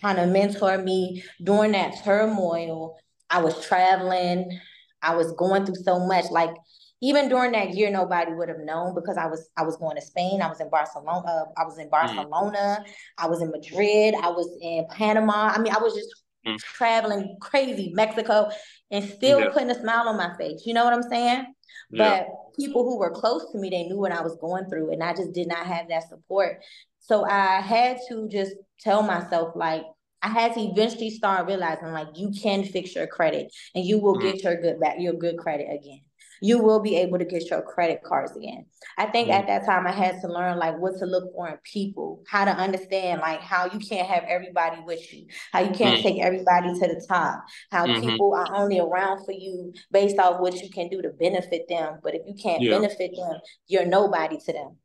trying 0.00 0.16
to 0.16 0.24
mentor 0.24 0.78
me 0.78 1.22
during 1.44 1.72
that 1.72 2.02
turmoil, 2.02 2.96
I 3.28 3.42
was 3.42 3.62
traveling, 3.66 4.58
I 5.02 5.14
was 5.14 5.32
going 5.32 5.66
through 5.66 5.82
so 5.84 6.06
much. 6.06 6.30
Like 6.30 6.54
even 7.02 7.28
during 7.28 7.52
that 7.52 7.74
year, 7.74 7.90
nobody 7.90 8.32
would 8.32 8.48
have 8.48 8.60
known 8.60 8.94
because 8.94 9.18
I 9.18 9.26
was 9.26 9.50
I 9.58 9.62
was 9.62 9.76
going 9.76 9.96
to 9.96 10.02
Spain, 10.02 10.40
I 10.40 10.48
was 10.48 10.62
in 10.62 10.70
Barcelona, 10.70 11.44
I 11.54 11.64
was 11.64 11.76
in 11.76 11.88
mm. 11.88 11.90
Barcelona, 11.90 12.78
mm. 12.80 12.92
I 13.18 13.26
was 13.26 13.42
in 13.42 13.50
Madrid, 13.50 14.14
I 14.14 14.30
was 14.30 14.48
in 14.62 14.86
Panama. 14.90 15.52
I 15.54 15.58
mean, 15.58 15.74
I 15.74 15.78
was 15.80 15.94
just 15.94 16.08
mm. 16.48 16.58
traveling 16.58 17.36
crazy, 17.40 17.92
Mexico, 17.94 18.50
and 18.90 19.04
still 19.08 19.40
yeah. 19.40 19.50
putting 19.50 19.70
a 19.70 19.80
smile 19.80 20.08
on 20.08 20.16
my 20.16 20.36
face. 20.36 20.62
You 20.64 20.74
know 20.74 20.84
what 20.84 20.94
I'm 20.94 21.02
saying? 21.02 21.46
Yeah. 21.90 22.24
But 22.24 22.28
people 22.58 22.84
who 22.84 22.98
were 22.98 23.10
close 23.10 23.50
to 23.52 23.58
me, 23.58 23.70
they 23.70 23.84
knew 23.84 23.98
what 23.98 24.12
I 24.12 24.22
was 24.22 24.36
going 24.36 24.66
through, 24.66 24.92
and 24.92 25.02
I 25.02 25.12
just 25.14 25.32
did 25.32 25.48
not 25.48 25.66
have 25.66 25.88
that 25.88 26.08
support. 26.08 26.62
So 27.00 27.24
I 27.24 27.60
had 27.60 27.98
to 28.08 28.28
just 28.28 28.54
tell 28.80 29.02
myself, 29.02 29.54
like, 29.54 29.82
I 30.20 30.28
had 30.28 30.54
to 30.54 30.60
eventually 30.60 31.10
start 31.10 31.46
realizing, 31.46 31.92
like, 31.92 32.08
you 32.16 32.30
can 32.30 32.64
fix 32.64 32.94
your 32.94 33.06
credit, 33.06 33.52
and 33.74 33.84
you 33.84 33.98
will 33.98 34.16
mm-hmm. 34.16 34.32
get 34.32 34.42
your 34.42 34.60
good 34.60 34.80
back, 34.80 34.96
your 34.98 35.14
good 35.14 35.38
credit 35.38 35.68
again 35.72 36.00
you 36.40 36.62
will 36.62 36.80
be 36.80 36.96
able 36.96 37.18
to 37.18 37.24
get 37.24 37.50
your 37.50 37.62
credit 37.62 38.02
cards 38.02 38.36
again. 38.36 38.66
I 38.96 39.06
think 39.06 39.28
mm-hmm. 39.28 39.40
at 39.40 39.46
that 39.46 39.66
time 39.66 39.86
I 39.86 39.92
had 39.92 40.20
to 40.20 40.28
learn 40.28 40.58
like 40.58 40.78
what 40.78 40.98
to 40.98 41.06
look 41.06 41.32
for 41.34 41.48
in 41.48 41.56
people, 41.64 42.22
how 42.28 42.44
to 42.44 42.50
understand 42.50 43.20
like 43.20 43.40
how 43.40 43.66
you 43.66 43.78
can't 43.78 44.06
have 44.06 44.24
everybody 44.26 44.80
with 44.84 45.12
you, 45.12 45.26
how 45.52 45.60
you 45.60 45.70
can't 45.70 45.98
mm-hmm. 45.98 46.02
take 46.02 46.20
everybody 46.20 46.72
to 46.74 46.86
the 46.86 47.04
top, 47.08 47.44
how 47.70 47.86
mm-hmm. 47.86 48.00
people 48.00 48.34
are 48.34 48.54
only 48.54 48.78
around 48.78 49.24
for 49.24 49.32
you 49.32 49.72
based 49.90 50.18
off 50.18 50.40
what 50.40 50.54
you 50.62 50.70
can 50.70 50.88
do 50.88 51.02
to 51.02 51.10
benefit 51.10 51.68
them. 51.68 51.98
But 52.02 52.14
if 52.14 52.22
you 52.26 52.34
can't 52.34 52.62
yeah. 52.62 52.70
benefit 52.70 53.12
them, 53.16 53.40
you're 53.66 53.86
nobody 53.86 54.38
to 54.38 54.52
them. 54.52 54.76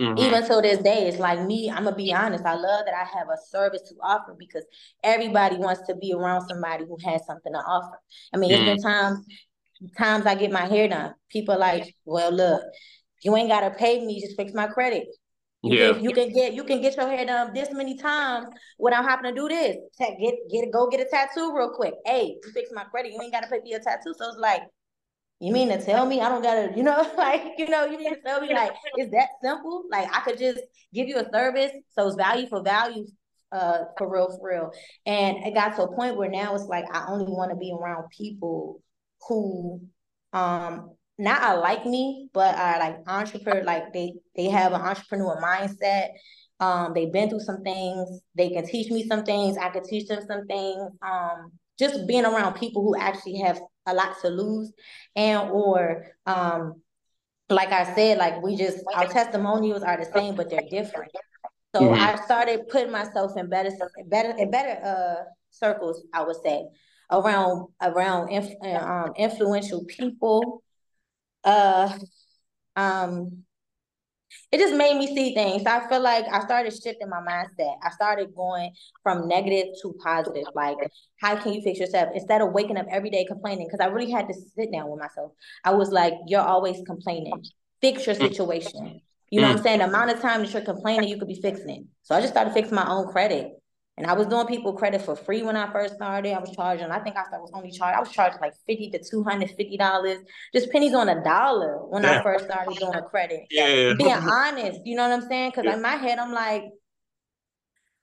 Mm-hmm. 0.00 0.18
Even 0.18 0.44
so, 0.44 0.60
this 0.60 0.78
day, 0.78 1.08
it's 1.08 1.18
like 1.18 1.40
me, 1.46 1.70
I'm 1.70 1.84
gonna 1.84 1.96
be 1.96 2.12
honest. 2.12 2.44
I 2.44 2.54
love 2.54 2.84
that 2.84 2.94
I 2.94 3.04
have 3.18 3.28
a 3.28 3.38
service 3.48 3.80
to 3.88 3.94
offer 4.02 4.36
because 4.38 4.64
everybody 5.02 5.56
wants 5.56 5.86
to 5.86 5.94
be 5.94 6.12
around 6.12 6.46
somebody 6.46 6.84
who 6.84 6.98
has 7.02 7.24
something 7.24 7.52
to 7.52 7.58
offer. 7.58 7.98
I 8.34 8.36
mean, 8.36 8.50
mm-hmm. 8.50 8.68
it's 8.68 8.82
been 8.82 8.92
times 8.92 9.24
times 9.96 10.26
I 10.26 10.34
get 10.34 10.50
my 10.50 10.66
hair 10.66 10.88
done, 10.88 11.14
people 11.30 11.58
like, 11.58 11.94
well, 12.04 12.32
look, 12.32 12.62
you 13.22 13.36
ain't 13.36 13.48
gotta 13.48 13.70
pay 13.70 14.04
me, 14.04 14.20
just 14.20 14.36
fix 14.36 14.52
my 14.54 14.66
credit. 14.66 15.06
You 15.62 15.78
yeah. 15.78 15.92
Can, 15.94 16.04
you 16.04 16.10
can 16.12 16.32
get 16.32 16.52
you 16.54 16.64
can 16.64 16.80
get 16.80 16.96
your 16.96 17.08
hair 17.08 17.24
done 17.26 17.52
this 17.52 17.68
many 17.72 17.96
times 17.96 18.46
without 18.78 19.04
having 19.04 19.34
to 19.34 19.34
do 19.34 19.48
this. 19.48 19.76
Get 19.98 20.36
get 20.50 20.72
go 20.72 20.88
get 20.88 21.00
a 21.00 21.06
tattoo 21.10 21.52
real 21.56 21.70
quick. 21.70 21.94
Hey, 22.04 22.36
you 22.42 22.52
fix 22.52 22.70
my 22.72 22.84
credit, 22.84 23.12
you 23.12 23.20
ain't 23.20 23.32
gotta 23.32 23.48
pay 23.48 23.58
for 23.60 23.66
your 23.66 23.80
tattoo. 23.80 24.14
So 24.16 24.28
it's 24.28 24.38
like, 24.38 24.62
you 25.40 25.52
mean 25.52 25.68
to 25.68 25.84
tell 25.84 26.06
me 26.06 26.20
I 26.20 26.28
don't 26.28 26.42
gotta, 26.42 26.72
you 26.76 26.82
know, 26.82 27.10
like, 27.18 27.54
you 27.58 27.68
know, 27.68 27.84
you 27.86 27.98
mean 27.98 28.14
to 28.14 28.20
tell 28.20 28.40
me 28.40 28.52
like 28.52 28.72
it's 28.94 29.10
that 29.12 29.28
simple? 29.42 29.84
Like 29.90 30.08
I 30.14 30.20
could 30.20 30.38
just 30.38 30.60
give 30.94 31.08
you 31.08 31.18
a 31.18 31.28
service. 31.32 31.72
So 31.92 32.06
it's 32.06 32.16
value 32.16 32.46
for 32.48 32.62
value 32.62 33.06
uh 33.50 33.84
for 33.98 34.12
real, 34.12 34.28
for 34.38 34.48
real. 34.48 34.70
And 35.04 35.38
it 35.38 35.54
got 35.54 35.74
to 35.76 35.82
a 35.82 35.96
point 35.96 36.16
where 36.16 36.30
now 36.30 36.54
it's 36.54 36.64
like 36.64 36.84
I 36.92 37.06
only 37.08 37.26
want 37.26 37.50
to 37.50 37.56
be 37.56 37.74
around 37.76 38.04
people 38.16 38.82
who 39.28 39.80
um 40.32 40.96
not 41.18 41.42
are 41.42 41.60
like 41.60 41.86
me, 41.86 42.28
but 42.32 42.54
are 42.56 42.78
like 42.78 42.96
entrepreneur, 43.06 43.64
like 43.64 43.92
they 43.92 44.14
they 44.36 44.46
have 44.46 44.72
an 44.72 44.80
entrepreneur 44.80 45.40
mindset. 45.42 46.08
Um, 46.60 46.92
they've 46.94 47.12
been 47.12 47.28
through 47.28 47.40
some 47.40 47.62
things. 47.62 48.20
They 48.34 48.50
can 48.50 48.66
teach 48.66 48.90
me 48.90 49.06
some 49.06 49.24
things. 49.24 49.56
I 49.56 49.70
can 49.70 49.84
teach 49.84 50.08
them 50.08 50.22
some 50.26 50.46
things. 50.46 50.90
Um, 51.02 51.52
just 51.78 52.06
being 52.06 52.24
around 52.24 52.54
people 52.54 52.82
who 52.82 52.96
actually 52.96 53.38
have 53.38 53.60
a 53.86 53.94
lot 53.94 54.16
to 54.22 54.28
lose, 54.28 54.72
and 55.14 55.50
or 55.50 56.06
um, 56.26 56.80
like 57.48 57.72
I 57.72 57.94
said, 57.94 58.18
like 58.18 58.42
we 58.42 58.56
just 58.56 58.78
our 58.94 59.06
testimonials 59.06 59.82
are 59.82 59.96
the 59.96 60.10
same, 60.12 60.34
but 60.34 60.50
they're 60.50 60.68
different. 60.70 61.12
So 61.74 61.82
mm-hmm. 61.82 62.00
I 62.00 62.16
started 62.24 62.68
putting 62.68 62.92
myself 62.92 63.36
in 63.36 63.48
better, 63.48 63.70
better, 64.06 64.34
in 64.38 64.50
better 64.50 64.84
uh 64.84 65.24
circles. 65.50 66.04
I 66.12 66.24
would 66.24 66.36
say 66.42 66.66
around 67.10 67.68
around 67.80 68.30
inf, 68.30 68.50
um, 68.64 69.12
influential 69.16 69.84
people. 69.84 70.62
Uh, 71.44 71.96
um, 72.74 73.44
it 74.52 74.58
just 74.58 74.74
made 74.74 74.96
me 74.96 75.06
see 75.14 75.34
things. 75.34 75.66
I 75.66 75.88
feel 75.88 76.00
like 76.00 76.24
I 76.30 76.40
started 76.40 76.72
shifting 76.72 77.08
my 77.08 77.20
mindset. 77.20 77.76
I 77.82 77.90
started 77.90 78.34
going 78.34 78.72
from 79.02 79.28
negative 79.28 79.74
to 79.82 79.94
positive. 80.02 80.44
Like, 80.54 80.76
how 81.20 81.36
can 81.36 81.52
you 81.52 81.62
fix 81.62 81.78
yourself 81.78 82.10
instead 82.14 82.40
of 82.40 82.52
waking 82.52 82.76
up 82.76 82.86
every 82.90 83.10
day 83.10 83.24
complaining? 83.24 83.66
Because 83.66 83.84
I 83.84 83.90
really 83.90 84.10
had 84.10 84.28
to 84.28 84.34
sit 84.34 84.72
down 84.72 84.90
with 84.90 85.00
myself. 85.00 85.32
I 85.64 85.72
was 85.72 85.90
like, 85.90 86.14
"You're 86.26 86.42
always 86.42 86.80
complaining. 86.86 87.44
Fix 87.80 88.06
your 88.06 88.14
situation." 88.14 89.00
You 89.30 89.40
know 89.40 89.48
what 89.48 89.56
I'm 89.56 89.62
saying? 89.62 89.78
The 89.80 89.86
amount 89.86 90.10
of 90.10 90.20
time 90.20 90.42
that 90.42 90.52
you're 90.52 90.62
complaining, 90.62 91.08
you 91.08 91.18
could 91.18 91.28
be 91.28 91.40
fixing 91.40 91.70
it. 91.70 91.84
So 92.02 92.14
I 92.14 92.20
just 92.20 92.32
started 92.32 92.54
fixing 92.54 92.76
my 92.76 92.88
own 92.88 93.08
credit. 93.08 93.55
And 93.98 94.06
I 94.06 94.12
was 94.12 94.26
doing 94.26 94.46
people 94.46 94.74
credit 94.74 95.00
for 95.00 95.16
free 95.16 95.42
when 95.42 95.56
I 95.56 95.72
first 95.72 95.94
started. 95.94 96.34
I 96.34 96.38
was 96.38 96.50
charging, 96.50 96.90
I 96.90 96.98
think 96.98 97.16
I 97.16 97.22
was 97.38 97.50
only 97.54 97.70
charged, 97.70 97.96
I 97.96 98.00
was 98.00 98.10
charging 98.10 98.40
like 98.40 98.52
50 98.66 98.90
to 98.90 98.98
$250, 98.98 100.18
just 100.52 100.70
pennies 100.70 100.94
on 100.94 101.08
a 101.08 101.24
dollar 101.24 101.78
when. 101.88 102.04
I 102.04 102.22
first 102.22 102.44
started 102.44 102.76
doing 102.76 102.92
credit. 103.10 103.46
Yeah. 103.50 103.94
Being 103.96 104.12
honest, 104.12 104.80
you 104.84 104.96
know 104.96 105.08
what 105.08 105.22
I'm 105.22 105.28
saying? 105.28 105.50
Because 105.50 105.64
yeah. 105.64 105.74
in 105.74 105.82
my 105.82 105.96
head, 105.96 106.18
I'm 106.18 106.32
like, 106.32 106.64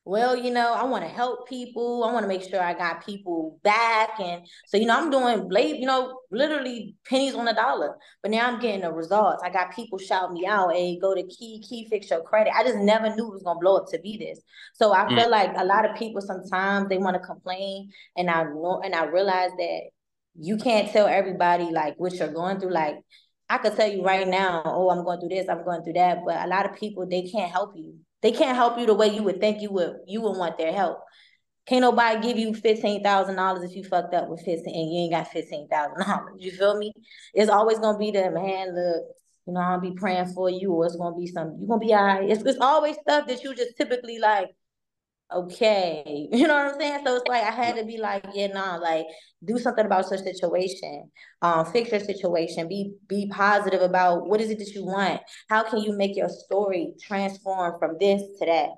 well, 0.05 0.35
you 0.35 0.51
know, 0.51 0.73
I 0.73 0.83
want 0.83 1.05
to 1.05 1.09
help 1.09 1.47
people. 1.47 2.03
I 2.03 2.11
want 2.11 2.23
to 2.23 2.27
make 2.27 2.43
sure 2.43 2.61
I 2.61 2.73
got 2.73 3.05
people 3.05 3.59
back. 3.63 4.19
And 4.19 4.45
so, 4.67 4.75
you 4.75 4.85
know, 4.85 4.97
I'm 4.97 5.09
doing 5.09 5.47
blade, 5.47 5.77
you 5.79 5.85
know, 5.85 6.19
literally 6.29 6.95
pennies 7.07 7.35
on 7.35 7.47
a 7.47 7.53
dollar. 7.53 7.95
But 8.21 8.31
now 8.31 8.47
I'm 8.47 8.59
getting 8.59 8.81
the 8.81 8.91
results. 8.91 9.41
I 9.45 9.49
got 9.49 9.73
people 9.73 9.97
shouting 9.97 10.33
me 10.33 10.45
out, 10.45 10.73
hey, 10.73 10.99
go 10.99 11.15
to 11.15 11.23
Kee, 11.23 11.63
Kee, 11.67 11.87
fix 11.89 12.09
your 12.09 12.21
credit. 12.21 12.53
I 12.53 12.63
just 12.63 12.79
never 12.79 13.15
knew 13.15 13.27
it 13.27 13.33
was 13.33 13.43
gonna 13.43 13.59
blow 13.59 13.77
up 13.77 13.87
to 13.91 13.99
be 13.99 14.17
this. 14.17 14.41
So 14.73 14.93
I 14.93 15.05
mm. 15.05 15.17
feel 15.17 15.29
like 15.29 15.51
a 15.55 15.63
lot 15.63 15.89
of 15.89 15.95
people 15.95 16.19
sometimes 16.21 16.89
they 16.89 16.97
want 16.97 17.15
to 17.15 17.21
complain. 17.21 17.91
And 18.17 18.29
I 18.29 18.43
know 18.43 18.81
and 18.83 18.93
I 18.93 19.05
realize 19.05 19.51
that 19.57 19.81
you 20.37 20.57
can't 20.57 20.91
tell 20.91 21.07
everybody 21.07 21.71
like 21.71 21.95
what 21.97 22.13
you're 22.15 22.27
going 22.27 22.59
through. 22.59 22.73
Like 22.73 22.97
I 23.49 23.57
could 23.57 23.77
tell 23.77 23.89
you 23.89 24.03
right 24.03 24.27
now, 24.27 24.63
oh, 24.65 24.89
I'm 24.89 25.05
going 25.05 25.21
through 25.21 25.29
this, 25.29 25.47
I'm 25.47 25.63
going 25.63 25.83
through 25.83 25.93
that, 25.93 26.25
but 26.25 26.43
a 26.43 26.47
lot 26.47 26.65
of 26.65 26.75
people 26.75 27.05
they 27.07 27.21
can't 27.21 27.51
help 27.51 27.73
you. 27.77 27.95
They 28.23 28.31
can't 28.31 28.55
help 28.55 28.79
you 28.79 28.85
the 28.85 28.95
way 28.95 29.07
you 29.07 29.21
would 29.23 29.39
think 29.39 29.61
you 29.61 29.71
would 29.71 29.97
you 30.07 30.21
would 30.21 30.37
want 30.37 30.57
their 30.57 30.73
help. 30.73 30.99
Can't 31.67 31.81
nobody 31.81 32.21
give 32.21 32.37
you 32.37 32.53
fifteen 32.53 33.03
thousand 33.03 33.35
dollars 33.35 33.63
if 33.69 33.75
you 33.75 33.83
fucked 33.83 34.13
up 34.15 34.29
with 34.29 34.39
fifteen 34.41 34.75
and 34.75 34.93
you 34.93 35.01
ain't 35.03 35.13
got 35.13 35.27
fifteen 35.27 35.67
thousand 35.67 35.99
dollars. 36.05 36.33
You 36.39 36.51
feel 36.51 36.77
me? 36.77 36.93
It's 37.33 37.49
always 37.49 37.79
gonna 37.79 37.97
be 37.97 38.11
the 38.11 38.31
man, 38.31 38.75
look, 38.75 39.03
you 39.45 39.53
know, 39.53 39.59
I'll 39.59 39.79
be 39.79 39.91
praying 39.91 40.33
for 40.33 40.49
you, 40.49 40.71
or 40.71 40.85
it's 40.85 40.95
gonna 40.95 41.15
be 41.15 41.27
something, 41.27 41.57
you're 41.59 41.67
gonna 41.67 41.79
be 41.79 41.93
all 41.93 42.03
right. 42.03 42.29
It's, 42.29 42.43
it's 42.43 42.59
always 42.59 42.95
stuff 42.97 43.27
that 43.27 43.43
you 43.43 43.53
just 43.55 43.77
typically 43.77 44.19
like, 44.19 44.47
okay. 45.33 46.27
You 46.31 46.47
know 46.47 46.55
what 46.55 46.73
I'm 46.73 46.79
saying? 46.79 47.05
So 47.05 47.15
it's 47.15 47.27
like 47.27 47.43
I 47.43 47.51
had 47.51 47.75
to 47.75 47.85
be 47.85 47.97
like, 47.97 48.25
yeah, 48.33 48.47
nah, 48.47 48.75
like 48.77 49.05
do 49.43 49.57
something 49.57 49.85
about 49.85 50.05
your 50.09 50.19
situation. 50.19 51.11
Um, 51.41 51.65
fix 51.65 51.91
your 51.91 51.99
situation. 51.99 52.67
Be 52.67 52.93
be 53.07 53.29
positive 53.29 53.81
about 53.81 54.27
what 54.27 54.41
is 54.41 54.49
it 54.49 54.59
that 54.59 54.71
you 54.73 54.85
want. 54.85 55.21
How 55.49 55.63
can 55.63 55.79
you 55.79 55.97
make 55.97 56.15
your 56.15 56.29
story 56.29 56.93
transform 57.01 57.79
from 57.79 57.97
this 57.99 58.21
to 58.39 58.45
that? 58.45 58.69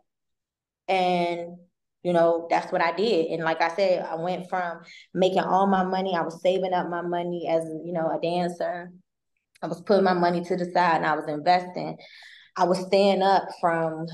And 0.87 1.57
you 2.03 2.13
know, 2.13 2.45
that's 2.51 2.71
what 2.71 2.83
I 2.83 2.91
did. 2.91 3.31
And 3.31 3.43
like 3.43 3.61
I 3.61 3.75
said, 3.75 4.05
I 4.05 4.13
went 4.13 4.47
from 4.47 4.81
making 5.15 5.39
all 5.39 5.65
my 5.65 5.83
money, 5.83 6.15
I 6.15 6.21
was 6.21 6.39
saving 6.39 6.71
up 6.71 6.87
my 6.87 7.01
money 7.01 7.47
as, 7.49 7.63
you 7.83 7.93
know, 7.93 8.11
a 8.15 8.21
dancer. 8.21 8.91
I 9.63 9.67
was 9.67 9.81
putting 9.81 10.03
my 10.03 10.13
money 10.13 10.43
to 10.43 10.55
the 10.55 10.65
side 10.65 10.97
and 10.97 11.05
I 11.05 11.15
was 11.15 11.27
investing. 11.27 11.97
I 12.55 12.65
was 12.65 12.85
staying 12.85 13.23
up 13.23 13.47
from 13.59 14.05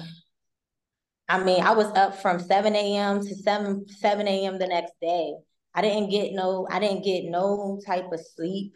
I 1.32 1.42
mean, 1.42 1.64
I 1.64 1.72
was 1.72 1.88
up 1.96 2.22
from 2.22 2.40
7 2.40 2.76
a.m. 2.76 3.22
to 3.22 3.36
7 3.36 3.88
7 3.88 4.28
a.m. 4.28 4.60
the 4.60 4.68
next 4.68 4.92
day. 5.02 5.34
I 5.74 5.82
didn't 5.82 6.10
get 6.10 6.34
no, 6.34 6.68
I 6.70 6.80
didn't 6.80 7.06
get 7.06 7.24
no 7.24 7.80
type 7.86 8.12
of 8.12 8.20
sleep. 8.36 8.74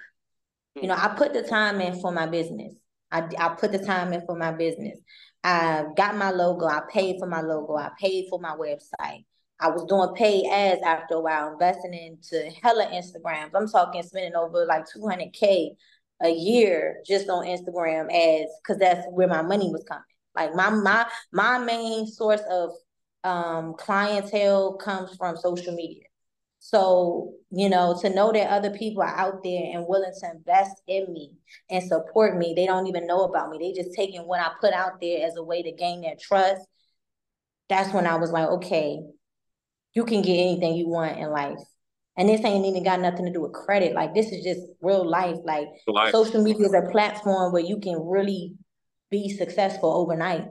You 0.76 0.88
know, 0.88 0.96
I 0.98 1.10
put 1.18 1.34
the 1.34 1.44
time 1.44 1.82
in 1.82 2.00
for 2.00 2.14
my 2.14 2.28
business. 2.28 2.74
I, 3.12 3.28
I 3.38 3.50
put 3.50 3.74
the 3.74 3.80
time 3.80 4.14
in 4.14 4.26
for 4.26 4.38
my 4.38 4.54
business. 4.54 4.98
I 5.44 5.84
got 5.98 6.16
my 6.16 6.32
logo. 6.32 6.66
I 6.66 6.82
paid 6.90 7.18
for 7.20 7.28
my 7.28 7.42
logo. 7.42 7.76
I 7.76 7.90
paid 8.00 8.28
for 8.30 8.40
my 8.40 8.56
website. 8.56 9.26
I 9.60 9.68
was 9.68 9.84
doing 9.90 10.16
paid 10.16 10.50
ads 10.50 10.82
after 10.82 11.16
a 11.16 11.22
while, 11.22 11.52
investing 11.52 11.94
into 11.94 12.50
hella 12.64 12.86
Instagrams. 12.88 13.52
I'm 13.54 13.68
talking 13.68 14.02
spending 14.02 14.36
over 14.36 14.66
like 14.66 14.86
200K 14.96 15.72
a 16.24 16.30
year 16.30 17.02
just 17.06 17.28
on 17.28 17.46
Instagram 17.46 18.06
ads 18.14 18.52
because 18.64 18.80
that's 18.80 19.06
where 19.12 19.28
my 19.28 19.42
money 19.42 19.70
was 19.70 19.84
coming. 19.84 20.04
Like 20.36 20.54
my 20.56 20.70
my 20.70 21.06
my 21.32 21.58
main 21.60 22.08
source 22.08 22.42
of 22.50 22.72
um, 23.24 23.74
clientele 23.78 24.74
comes 24.76 25.16
from 25.18 25.38
social 25.38 25.74
media. 25.74 26.04
So, 26.60 27.34
you 27.52 27.70
know, 27.70 27.96
to 28.02 28.10
know 28.10 28.32
that 28.32 28.50
other 28.50 28.72
people 28.72 29.04
are 29.04 29.16
out 29.16 29.44
there 29.44 29.66
and 29.72 29.86
willing 29.88 30.14
to 30.20 30.32
invest 30.32 30.82
in 30.88 31.14
me 31.14 31.34
and 31.70 31.84
support 31.84 32.38
me, 32.38 32.54
they 32.56 32.66
don't 32.66 32.88
even 32.88 33.06
know 33.06 33.24
about 33.24 33.52
me. 33.52 33.60
They 33.60 33.80
just 33.80 33.96
taking 33.96 34.22
what 34.22 34.40
I 34.40 34.50
put 34.60 34.74
out 34.74 35.00
there 35.00 35.28
as 35.28 35.36
a 35.36 35.44
way 35.44 35.62
to 35.62 35.72
gain 35.72 36.02
their 36.02 36.16
trust. 36.20 36.62
That's 37.70 37.94
when 37.94 38.08
I 38.08 38.16
was 38.16 38.32
like, 38.32 38.48
okay, 38.48 39.00
you 39.94 40.06
can 40.06 40.22
get 40.22 40.34
anything 40.34 40.76
you 40.76 40.88
want 40.88 41.20
in 41.20 41.30
life. 41.30 41.60
And 42.18 42.30
this 42.30 42.44
ain't 42.44 42.66
even 42.66 42.84
got 42.84 43.00
nothing 43.00 43.26
to 43.26 43.32
do 43.32 43.42
with 43.42 43.54
credit. 43.54 43.94
Like 43.94 44.16
this 44.16 44.32
is 44.32 44.44
just 44.44 44.62
real 44.82 45.08
life. 45.08 45.38
Like 45.44 45.68
life. 45.88 46.12
social 46.12 46.42
media 46.42 46.66
is 46.66 46.74
a 46.74 46.90
platform 46.92 47.52
where 47.52 47.64
you 47.64 47.80
can 47.80 48.00
really 48.08 48.56
be 49.16 49.30
successful 49.30 49.92
overnight. 49.92 50.46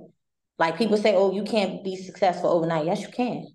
Like 0.59 0.79
people 0.79 0.97
say, 0.97 1.15
oh, 1.15 1.33
you 1.33 1.45
can't 1.45 1.85
be 1.85 1.97
successful 1.97 2.51
overnight. 2.51 2.87
Yes, 2.87 3.03
you 3.03 3.09
can. 3.09 3.47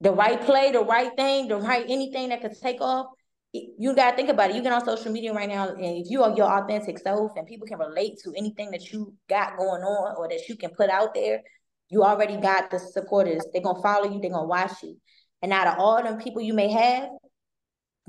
The 0.00 0.12
right 0.12 0.40
play, 0.40 0.72
the 0.72 0.80
right 0.80 1.12
thing, 1.16 1.48
the 1.48 1.56
right 1.56 1.84
anything 1.88 2.30
that 2.30 2.40
could 2.42 2.58
take 2.60 2.80
off. 2.80 3.06
You 3.52 3.94
gotta 3.94 4.16
think 4.16 4.28
about 4.28 4.50
it. 4.50 4.56
You 4.56 4.62
get 4.62 4.72
on 4.72 4.84
social 4.84 5.10
media 5.10 5.32
right 5.32 5.48
now, 5.48 5.68
and 5.68 5.84
if 6.02 6.08
you 6.08 6.22
are 6.22 6.36
your 6.36 6.46
authentic 6.46 6.98
self 6.98 7.32
and 7.36 7.46
people 7.46 7.66
can 7.66 7.78
relate 7.78 8.18
to 8.22 8.32
anything 8.36 8.70
that 8.70 8.92
you 8.92 9.12
got 9.28 9.56
going 9.56 9.82
on 9.82 10.14
or 10.16 10.28
that 10.28 10.48
you 10.48 10.56
can 10.56 10.70
put 10.70 10.88
out 10.88 11.14
there, 11.14 11.40
you 11.88 12.04
already 12.04 12.36
got 12.36 12.70
the 12.70 12.78
supporters. 12.78 13.42
They're 13.52 13.62
gonna 13.62 13.82
follow 13.82 14.08
you, 14.12 14.20
they're 14.20 14.30
gonna 14.30 14.46
watch 14.46 14.82
you. 14.84 14.96
And 15.42 15.52
out 15.52 15.66
of 15.66 15.78
all 15.78 16.02
them 16.02 16.18
people 16.18 16.42
you 16.42 16.54
may 16.54 16.70
have, 16.70 17.08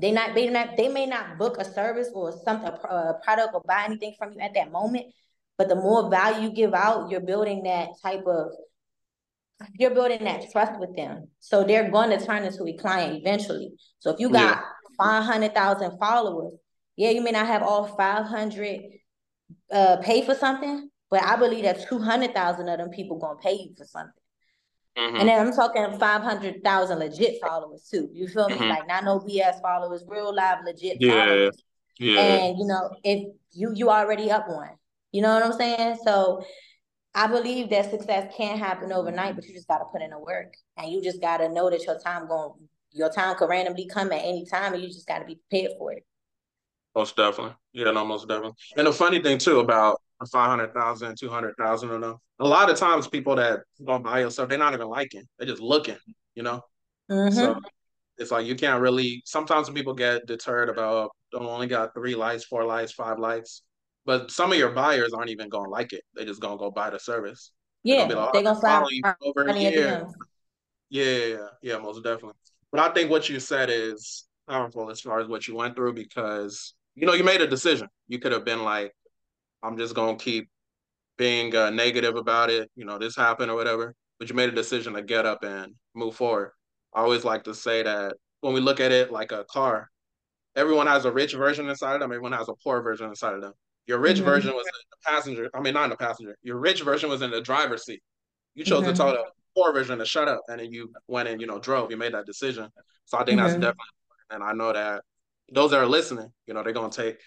they 0.00 0.12
not 0.12 0.34
they 0.34 0.48
not 0.48 0.76
they 0.76 0.88
may 0.88 1.06
not 1.06 1.38
book 1.38 1.58
a 1.58 1.64
service 1.64 2.08
or 2.14 2.32
something 2.44 2.68
a 2.68 3.14
product 3.24 3.54
or 3.54 3.62
buy 3.66 3.84
anything 3.84 4.14
from 4.18 4.32
you 4.32 4.40
at 4.40 4.54
that 4.54 4.70
moment, 4.70 5.06
but 5.62 5.68
the 5.68 5.76
more 5.76 6.10
value 6.10 6.48
you 6.48 6.52
give 6.52 6.74
out, 6.74 7.08
you're 7.08 7.20
building 7.20 7.62
that 7.62 7.90
type 8.02 8.24
of 8.26 8.48
you're 9.78 9.94
building 9.94 10.24
that 10.24 10.50
trust 10.50 10.80
with 10.80 10.96
them. 10.96 11.28
So 11.38 11.62
they're 11.62 11.88
going 11.88 12.10
to 12.10 12.24
turn 12.24 12.42
into 12.42 12.64
a 12.64 12.72
client 12.72 13.20
eventually. 13.20 13.70
So 14.00 14.10
if 14.10 14.18
you 14.18 14.28
got 14.28 14.56
yeah. 14.56 15.22
500,000 15.22 16.00
followers, 16.00 16.54
yeah, 16.96 17.10
you 17.10 17.22
may 17.22 17.30
not 17.30 17.46
have 17.46 17.62
all 17.62 17.86
500 17.86 18.80
uh, 19.70 19.98
pay 19.98 20.26
for 20.26 20.34
something, 20.34 20.90
but 21.08 21.22
I 21.22 21.36
believe 21.36 21.62
that 21.62 21.88
200,000 21.88 22.68
of 22.68 22.78
them 22.78 22.90
people 22.90 23.20
going 23.20 23.36
to 23.36 23.40
pay 23.40 23.54
you 23.54 23.72
for 23.78 23.84
something. 23.84 24.12
Mm-hmm. 24.98 25.16
And 25.16 25.28
then 25.28 25.46
I'm 25.46 25.54
talking 25.54 25.96
500,000 25.96 26.98
legit 26.98 27.40
followers 27.40 27.86
too. 27.88 28.08
You 28.12 28.26
feel 28.26 28.48
me? 28.48 28.56
Mm-hmm. 28.56 28.68
Like 28.68 28.88
not 28.88 29.04
no 29.04 29.20
BS 29.20 29.62
followers, 29.62 30.02
real 30.08 30.34
live 30.34 30.58
legit 30.64 30.96
yeah. 30.98 31.24
followers. 31.24 31.62
Yeah. 32.00 32.18
And 32.18 32.58
you 32.58 32.66
know, 32.66 32.90
if 33.04 33.32
you 33.52 33.72
you 33.76 33.90
already 33.90 34.28
up 34.28 34.48
one. 34.48 34.70
You 35.12 35.20
know 35.20 35.34
what 35.34 35.44
I'm 35.44 35.52
saying? 35.52 35.98
So 36.04 36.42
I 37.14 37.26
believe 37.26 37.68
that 37.70 37.90
success 37.90 38.32
can 38.36 38.58
happen 38.58 38.90
overnight, 38.92 39.36
but 39.36 39.44
you 39.46 39.54
just 39.54 39.68
got 39.68 39.78
to 39.78 39.84
put 39.84 40.00
in 40.00 40.10
the 40.10 40.18
work, 40.18 40.54
and 40.78 40.90
you 40.90 41.02
just 41.02 41.20
got 41.20 41.38
to 41.38 41.48
know 41.50 41.68
that 41.70 41.84
your 41.84 41.98
time 41.98 42.26
going, 42.26 42.52
your 42.90 43.10
time 43.10 43.36
could 43.36 43.50
randomly 43.50 43.86
come 43.86 44.10
at 44.12 44.24
any 44.24 44.46
time, 44.46 44.72
and 44.72 44.82
you 44.82 44.88
just 44.88 45.06
got 45.06 45.18
to 45.18 45.26
be 45.26 45.38
prepared 45.50 45.72
for 45.78 45.92
it. 45.92 46.04
Most 46.96 47.16
definitely, 47.16 47.54
yeah, 47.72 47.90
no, 47.90 48.04
most 48.04 48.28
definitely. 48.28 48.56
And 48.76 48.86
the 48.86 48.92
funny 48.92 49.22
thing 49.22 49.38
too 49.38 49.60
about 49.60 50.00
500,000, 50.30 51.16
200,000 51.18 51.90
of 51.90 52.00
them, 52.00 52.16
a 52.38 52.46
lot 52.46 52.70
of 52.70 52.78
times 52.78 53.08
people 53.08 53.36
that 53.36 53.60
don't 53.84 54.02
buy 54.02 54.20
yourself, 54.20 54.48
they're 54.48 54.58
not 54.58 54.74
even 54.74 54.88
liking, 54.88 55.24
they're 55.38 55.48
just 55.48 55.62
looking, 55.62 55.96
you 56.34 56.42
know. 56.42 56.62
Mm-hmm. 57.10 57.34
So 57.34 57.60
it's 58.16 58.30
like 58.30 58.46
you 58.46 58.54
can't 58.54 58.80
really. 58.80 59.22
Sometimes 59.26 59.66
when 59.66 59.74
people 59.74 59.94
get 59.94 60.26
deterred 60.26 60.70
about, 60.70 61.10
don't 61.30 61.44
only 61.44 61.66
got 61.66 61.92
three 61.94 62.14
likes, 62.14 62.44
four 62.44 62.64
likes, 62.64 62.92
five 62.92 63.18
likes 63.18 63.62
but 64.04 64.30
some 64.30 64.52
of 64.52 64.58
your 64.58 64.70
buyers 64.70 65.12
aren't 65.12 65.30
even 65.30 65.48
gonna 65.48 65.68
like 65.68 65.92
it. 65.92 66.02
They 66.16 66.24
just 66.24 66.40
gonna 66.40 66.58
go 66.58 66.70
buy 66.70 66.90
the 66.90 66.98
service. 66.98 67.52
Yeah, 67.84 68.06
they're 68.06 68.16
gonna, 68.16 68.26
like, 68.26 68.34
oh, 68.34 68.38
they 68.38 69.00
gonna 69.00 69.16
over 69.22 69.52
here. 69.52 70.08
Yeah, 70.90 71.02
yeah, 71.02 71.36
yeah, 71.62 71.78
most 71.78 72.02
definitely. 72.02 72.34
But 72.70 72.80
I 72.80 72.92
think 72.92 73.10
what 73.10 73.28
you 73.28 73.40
said 73.40 73.70
is 73.70 74.26
powerful 74.48 74.90
as 74.90 75.00
far 75.00 75.20
as 75.20 75.28
what 75.28 75.46
you 75.46 75.56
went 75.56 75.76
through 75.76 75.94
because 75.94 76.74
you 76.94 77.06
know 77.06 77.14
you 77.14 77.24
made 77.24 77.40
a 77.40 77.46
decision. 77.46 77.88
You 78.08 78.18
could 78.18 78.32
have 78.32 78.44
been 78.44 78.62
like, 78.64 78.92
I'm 79.62 79.76
just 79.76 79.94
gonna 79.94 80.16
keep 80.16 80.48
being 81.16 81.54
uh, 81.54 81.70
negative 81.70 82.16
about 82.16 82.50
it. 82.50 82.70
You 82.74 82.84
know, 82.84 82.98
this 82.98 83.16
happened 83.16 83.50
or 83.50 83.56
whatever. 83.56 83.94
But 84.18 84.28
you 84.28 84.34
made 84.36 84.48
a 84.48 84.52
decision 84.52 84.94
to 84.94 85.02
get 85.02 85.26
up 85.26 85.42
and 85.42 85.74
move 85.94 86.14
forward. 86.14 86.52
I 86.94 87.00
always 87.00 87.24
like 87.24 87.44
to 87.44 87.54
say 87.54 87.82
that 87.82 88.14
when 88.40 88.54
we 88.54 88.60
look 88.60 88.80
at 88.80 88.92
it 88.92 89.10
like 89.10 89.32
a 89.32 89.44
car, 89.44 89.88
everyone 90.54 90.86
has 90.86 91.04
a 91.04 91.12
rich 91.12 91.34
version 91.34 91.68
inside 91.68 91.94
of 91.94 92.00
them. 92.00 92.12
Everyone 92.12 92.32
has 92.32 92.48
a 92.48 92.54
poor 92.62 92.82
version 92.82 93.08
inside 93.08 93.34
of 93.34 93.40
them. 93.40 93.52
Your 93.86 93.98
rich 93.98 94.18
mm-hmm. 94.18 94.26
version 94.26 94.52
was 94.52 94.66
in 94.66 94.72
the 94.90 95.10
passenger. 95.10 95.50
I 95.54 95.60
mean, 95.60 95.74
not 95.74 95.84
in 95.84 95.90
the 95.90 95.96
passenger. 95.96 96.36
Your 96.42 96.58
rich 96.58 96.82
version 96.82 97.10
was 97.10 97.22
in 97.22 97.30
the 97.30 97.40
driver's 97.40 97.84
seat. 97.84 98.02
You 98.54 98.64
chose 98.64 98.82
mm-hmm. 98.82 98.92
to 98.92 98.96
tell 98.96 99.10
the 99.12 99.24
poor 99.56 99.72
version 99.72 99.98
to 99.98 100.04
shut 100.04 100.28
up, 100.28 100.42
and 100.48 100.60
then 100.60 100.72
you 100.72 100.90
went 101.08 101.28
and 101.28 101.40
you 101.40 101.46
know 101.46 101.58
drove. 101.58 101.90
You 101.90 101.96
made 101.96 102.14
that 102.14 102.26
decision. 102.26 102.68
So 103.06 103.18
I 103.18 103.24
think 103.24 103.38
mm-hmm. 103.38 103.48
that's 103.48 103.54
definitely. 103.54 103.84
And 104.30 104.42
I 104.42 104.52
know 104.52 104.72
that 104.72 105.02
those 105.52 105.72
that 105.72 105.80
are 105.80 105.86
listening, 105.86 106.28
you 106.46 106.54
know, 106.54 106.62
they're 106.62 106.72
gonna 106.72 106.90
take, 106.90 107.18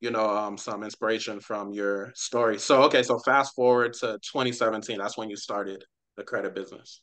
you 0.00 0.10
know, 0.10 0.28
um, 0.28 0.58
some 0.58 0.82
inspiration 0.82 1.40
from 1.40 1.72
your 1.72 2.12
story. 2.14 2.58
So 2.58 2.82
okay, 2.84 3.02
so 3.02 3.18
fast 3.18 3.54
forward 3.54 3.92
to 3.94 4.18
2017. 4.32 4.98
That's 4.98 5.16
when 5.16 5.30
you 5.30 5.36
started 5.36 5.84
the 6.16 6.24
credit 6.24 6.54
business. 6.54 7.00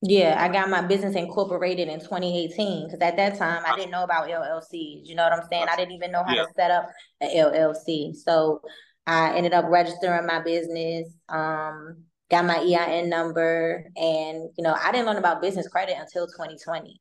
Yeah, 0.00 0.36
I 0.38 0.48
got 0.52 0.70
my 0.70 0.82
business 0.82 1.16
incorporated 1.16 1.88
in 1.88 1.98
2018 1.98 2.86
because 2.86 3.00
at 3.00 3.16
that 3.16 3.36
time 3.36 3.64
I 3.66 3.74
didn't 3.74 3.90
know 3.90 4.04
about 4.04 4.28
LLCs. 4.28 5.08
You 5.08 5.16
know 5.16 5.24
what 5.24 5.32
I'm 5.32 5.48
saying? 5.50 5.66
I 5.68 5.74
didn't 5.74 5.92
even 5.92 6.12
know 6.12 6.22
how 6.22 6.34
yeah. 6.34 6.44
to 6.44 6.52
set 6.54 6.70
up 6.70 6.88
an 7.20 7.30
LLC. 7.30 8.14
So 8.14 8.60
I 9.08 9.34
ended 9.34 9.54
up 9.54 9.64
registering 9.68 10.26
my 10.26 10.40
business, 10.40 11.08
um, 11.28 12.04
got 12.30 12.44
my 12.44 12.58
EIN 12.58 13.08
number, 13.08 13.84
and 13.96 14.50
you 14.56 14.62
know 14.62 14.76
I 14.80 14.92
didn't 14.92 15.06
learn 15.06 15.16
about 15.16 15.42
business 15.42 15.66
credit 15.66 15.96
until 15.98 16.28
2020. 16.28 17.00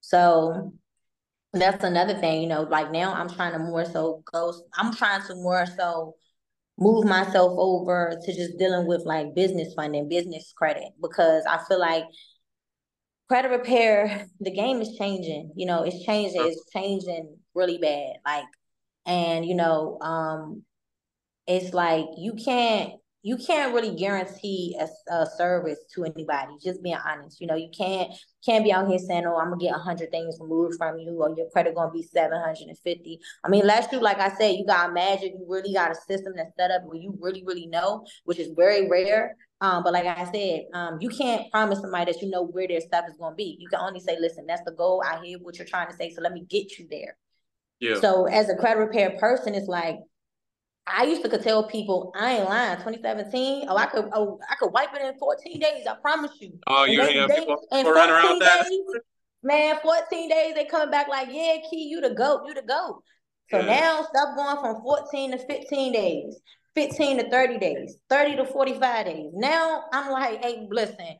So 0.00 0.74
that's 1.54 1.84
another 1.84 2.14
thing. 2.14 2.42
You 2.42 2.48
know, 2.48 2.62
like 2.62 2.92
now 2.92 3.14
I'm 3.14 3.30
trying 3.30 3.52
to 3.52 3.58
more 3.58 3.86
so 3.86 4.22
go. 4.30 4.52
I'm 4.76 4.92
trying 4.92 5.22
to 5.28 5.36
more 5.36 5.64
so 5.64 6.16
move 6.78 7.06
myself 7.06 7.52
over 7.56 8.18
to 8.22 8.34
just 8.34 8.58
dealing 8.58 8.86
with 8.86 9.02
like 9.04 9.34
business 9.34 9.74
funding, 9.74 10.08
business 10.08 10.52
credit, 10.56 10.92
because 11.00 11.44
I 11.48 11.58
feel 11.66 11.80
like 11.80 12.04
credit 13.28 13.48
repair, 13.48 14.26
the 14.40 14.50
game 14.50 14.80
is 14.80 14.96
changing. 14.98 15.52
You 15.56 15.66
know, 15.66 15.82
it's 15.82 16.04
changing. 16.04 16.42
It's 16.44 16.70
changing 16.72 17.36
really 17.54 17.78
bad. 17.78 18.16
Like, 18.24 18.44
and 19.06 19.44
you 19.46 19.54
know, 19.54 19.98
um, 20.00 20.62
it's 21.46 21.72
like 21.72 22.06
you 22.18 22.34
can't 22.34 22.92
you 23.26 23.36
can't 23.36 23.74
really 23.74 23.92
guarantee 23.96 24.78
a, 24.78 24.86
a, 25.12 25.26
service 25.26 25.80
to 25.92 26.04
anybody. 26.04 26.52
Just 26.62 26.80
being 26.80 26.94
honest, 26.94 27.40
you 27.40 27.48
know, 27.48 27.56
you 27.56 27.68
can't 27.76 28.12
can't 28.44 28.62
be 28.62 28.70
out 28.72 28.86
here 28.86 29.00
saying, 29.00 29.24
"Oh, 29.26 29.36
I'm 29.36 29.48
gonna 29.48 29.60
get 29.60 29.74
a 29.74 29.80
hundred 29.80 30.12
things 30.12 30.38
removed 30.40 30.76
from 30.78 31.00
you," 31.00 31.10
or 31.20 31.34
your 31.36 31.50
credit 31.50 31.74
gonna 31.74 31.90
be 31.90 32.04
seven 32.04 32.38
hundred 32.38 32.68
and 32.68 32.78
fifty. 32.78 33.18
I 33.42 33.48
mean, 33.48 33.66
last 33.66 33.90
year, 33.90 34.00
like 34.00 34.20
I 34.20 34.28
said, 34.36 34.54
you 34.54 34.64
got 34.64 34.94
magic. 34.94 35.32
You 35.32 35.44
really 35.48 35.72
got 35.72 35.90
a 35.90 35.96
system 35.96 36.34
that's 36.36 36.54
set 36.56 36.70
up 36.70 36.82
where 36.84 36.98
you 36.98 37.18
really, 37.20 37.42
really 37.44 37.66
know, 37.66 38.06
which 38.26 38.38
is 38.38 38.52
very 38.56 38.88
rare. 38.88 39.34
Um, 39.60 39.82
but 39.82 39.92
like 39.92 40.06
I 40.06 40.30
said, 40.30 40.66
um, 40.72 40.98
you 41.00 41.08
can't 41.08 41.50
promise 41.50 41.80
somebody 41.80 42.12
that 42.12 42.22
you 42.22 42.30
know 42.30 42.44
where 42.44 42.68
their 42.68 42.80
stuff 42.80 43.06
is 43.10 43.16
gonna 43.16 43.34
be. 43.34 43.56
You 43.58 43.68
can 43.68 43.80
only 43.80 43.98
say, 43.98 44.16
"Listen, 44.20 44.46
that's 44.46 44.62
the 44.64 44.70
goal. 44.70 45.02
I 45.04 45.20
hear 45.24 45.38
what 45.40 45.58
you're 45.58 45.66
trying 45.66 45.88
to 45.88 45.96
say, 45.96 46.14
so 46.14 46.22
let 46.22 46.32
me 46.32 46.44
get 46.48 46.78
you 46.78 46.86
there." 46.88 47.16
Yeah. 47.80 47.98
So 47.98 48.26
as 48.26 48.48
a 48.48 48.54
credit 48.54 48.78
repair 48.78 49.16
person, 49.18 49.56
it's 49.56 49.66
like 49.66 49.98
I 50.86 51.04
used 51.04 51.22
to 51.22 51.28
could 51.28 51.42
tell 51.42 51.64
people 51.64 52.12
I 52.16 52.36
ain't 52.36 52.44
lying. 52.44 52.76
2017. 52.76 53.66
Oh, 53.68 53.76
I 53.76 53.86
could 53.86 54.08
oh 54.12 54.38
I 54.48 54.54
could 54.54 54.72
wipe 54.72 54.94
it 54.94 55.02
in 55.02 55.18
14 55.18 55.60
days. 55.60 55.86
I 55.86 55.94
promise 56.00 56.32
you. 56.40 56.58
Oh, 56.66 56.84
you 56.84 57.04
hear 57.04 57.28
people 57.28 57.56
run 57.72 58.10
around 58.10 58.40
that? 58.40 58.68
Man, 59.42 59.78
14 59.82 60.28
days 60.28 60.54
they 60.54 60.64
coming 60.64 60.90
back 60.90 61.08
like, 61.08 61.28
yeah, 61.30 61.56
Kee, 61.70 61.88
you 61.88 62.00
the 62.00 62.14
goat, 62.14 62.42
you 62.46 62.54
the 62.54 62.62
goat. 62.62 63.02
So 63.50 63.58
yeah. 63.58 63.80
now 63.80 64.02
stuff 64.02 64.36
going 64.36 64.56
from 64.60 64.82
14 64.82 65.32
to 65.32 65.38
15 65.38 65.92
days, 65.92 66.40
15 66.74 67.18
to 67.18 67.30
30 67.30 67.58
days, 67.58 67.96
30 68.08 68.36
to 68.36 68.44
45 68.44 69.06
days. 69.06 69.30
Now 69.34 69.84
I'm 69.92 70.10
like, 70.10 70.42
hey, 70.42 70.66
listen, 70.70 71.16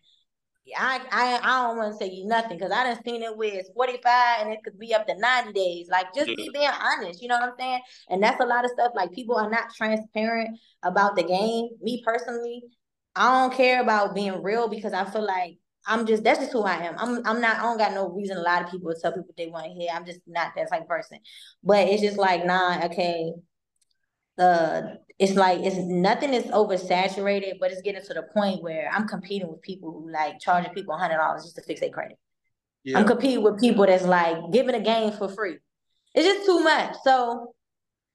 I 0.77 1.01
I 1.13 1.39
I 1.43 1.67
don't 1.67 1.77
want 1.77 1.93
to 1.93 1.99
say 1.99 2.11
you 2.11 2.27
nothing 2.27 2.59
because 2.59 2.73
I 2.73 2.85
done 2.85 3.03
seen 3.05 3.23
it 3.23 3.37
where 3.37 3.55
it's 3.55 3.71
45 3.75 4.41
and 4.41 4.53
it 4.53 4.61
could 4.65 4.79
be 4.79 4.95
up 4.95 5.07
to 5.07 5.19
90 5.19 5.53
days. 5.53 5.89
Like 5.91 6.13
just 6.15 6.27
be 6.27 6.51
being 6.53 6.69
honest, 6.69 7.23
you 7.23 7.29
know 7.29 7.39
what 7.39 7.51
I'm 7.51 7.55
saying? 7.59 7.81
And 8.09 8.23
that's 8.23 8.41
a 8.41 8.47
lot 8.47 8.65
of 8.65 8.71
stuff. 8.73 8.93
Like 8.95 9.13
people 9.13 9.37
are 9.37 9.51
not 9.51 9.75
transparent 9.75 10.59
about 10.83 11.17
the 11.17 11.23
game. 11.23 11.69
Me 11.81 12.03
personally, 12.05 12.63
I 13.15 13.41
don't 13.41 13.57
care 13.57 13.81
about 13.81 14.15
being 14.15 14.43
real 14.43 14.69
because 14.69 14.93
I 14.93 15.05
feel 15.05 15.25
like 15.25 15.59
I'm 15.87 16.05
just 16.07 16.25
that's 16.25 16.41
just 16.41 16.53
who 16.53 16.63
I 16.63 16.79
am. 16.79 16.97
I'm 16.99 17.27
I'm 17.27 17.41
not 17.41 17.59
I 17.59 17.63
don't 17.63 17.79
got 17.79 17.93
no 17.95 18.09
reason 18.09 18.37
a 18.37 18.43
lot 18.43 18.65
of 18.65 18.71
people 18.71 18.93
tell 19.01 19.13
people 19.13 19.35
they 19.37 19.47
want 19.47 19.67
to 19.67 19.71
hear. 19.73 19.91
I'm 19.93 20.05
just 20.05 20.21
not 20.27 20.53
that 20.57 20.71
type 20.71 20.89
person. 20.89 21.21
But 21.63 21.89
it's 21.89 22.03
just 22.03 22.19
like, 22.19 22.45
nah, 22.45 22.87
okay. 22.87 23.33
Uh 24.39 24.83
it's 25.19 25.35
like 25.35 25.61
it's 25.61 25.77
nothing 25.77 26.35
is 26.35 26.45
oversaturated, 26.45 27.59
but 27.59 27.71
it's 27.71 27.81
getting 27.81 28.03
to 28.03 28.15
the 28.15 28.25
point 28.35 28.63
where 28.63 28.91
I'm 28.93 29.09
competing 29.09 29.49
with 29.49 29.63
people 29.63 29.91
who 29.93 30.13
like 30.13 30.41
charging 30.41 30.75
people 30.75 30.97
hundred 30.97 31.17
dollars 31.17 31.45
just 31.45 31.57
to 31.57 31.63
fix 31.63 31.81
their 31.81 31.91
credit. 31.91 32.19
Yeah. 32.85 32.99
I'm 32.99 33.07
competing 33.07 33.43
with 33.43 33.59
people 33.59 33.87
that's 33.87 34.05
like 34.05 34.37
giving 34.53 34.75
a 34.75 34.81
game 34.81 35.13
for 35.13 35.29
free. 35.29 35.57
It's 36.15 36.27
just 36.27 36.47
too 36.47 36.61
much. 36.61 36.97
So, 37.03 37.55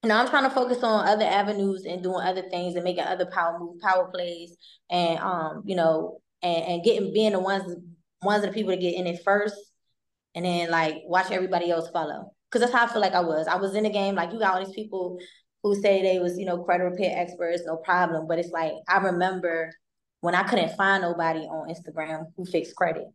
you 0.04 0.10
know, 0.10 0.16
I'm 0.16 0.30
trying 0.30 0.44
to 0.44 0.50
focus 0.52 0.84
on 0.84 1.08
other 1.08 1.26
avenues 1.26 1.86
and 1.86 2.04
doing 2.04 2.22
other 2.22 2.44
things 2.50 2.76
and 2.76 2.84
making 2.84 3.04
other 3.04 3.26
power 3.26 3.58
move, 3.60 3.80
power 3.80 4.10
plays, 4.14 4.56
and 4.90 5.20
um, 5.20 5.64
you 5.66 5.76
know, 5.76 6.22
and, 6.44 6.66
and 6.66 6.84
getting 6.84 7.12
being 7.14 7.32
the 7.32 7.40
ones 7.40 7.76
ones 8.22 8.44
of 8.44 8.52
the 8.52 8.54
people 8.54 8.72
to 8.72 8.80
get 8.80 8.94
in 8.94 9.08
it 9.08 9.24
first, 9.24 9.56
and 10.36 10.46
then 10.46 10.70
like 10.70 10.98
watch 11.06 11.32
everybody 11.32 11.72
else 11.72 11.90
follow. 11.90 12.32
Cause 12.52 12.60
that's 12.62 12.74
how 12.74 12.84
I 12.84 12.88
feel 12.88 13.02
like 13.02 13.14
I 13.14 13.22
was. 13.22 13.48
I 13.48 13.56
was 13.56 13.76
in 13.76 13.84
the 13.84 13.90
game, 13.90 14.16
like 14.16 14.34
you 14.34 14.40
got 14.40 14.56
all 14.56 14.66
these 14.66 14.76
people 14.76 15.18
who 15.64 15.76
say 15.76 16.02
they 16.02 16.20
was, 16.20 16.38
you 16.38 16.46
know, 16.46 16.64
credit 16.64 16.86
repair 16.86 17.14
experts, 17.18 17.64
no 17.66 17.78
problem. 17.78 18.28
But 18.28 18.40
it's 18.40 18.52
like 18.52 18.74
I 18.88 18.98
remember 18.98 19.74
when 20.22 20.36
I 20.36 20.44
couldn't 20.44 20.76
find 20.76 21.02
nobody 21.02 21.42
on 21.42 21.70
Instagram 21.70 22.26
who 22.36 22.46
fixed 22.46 22.76
credit. 22.76 23.06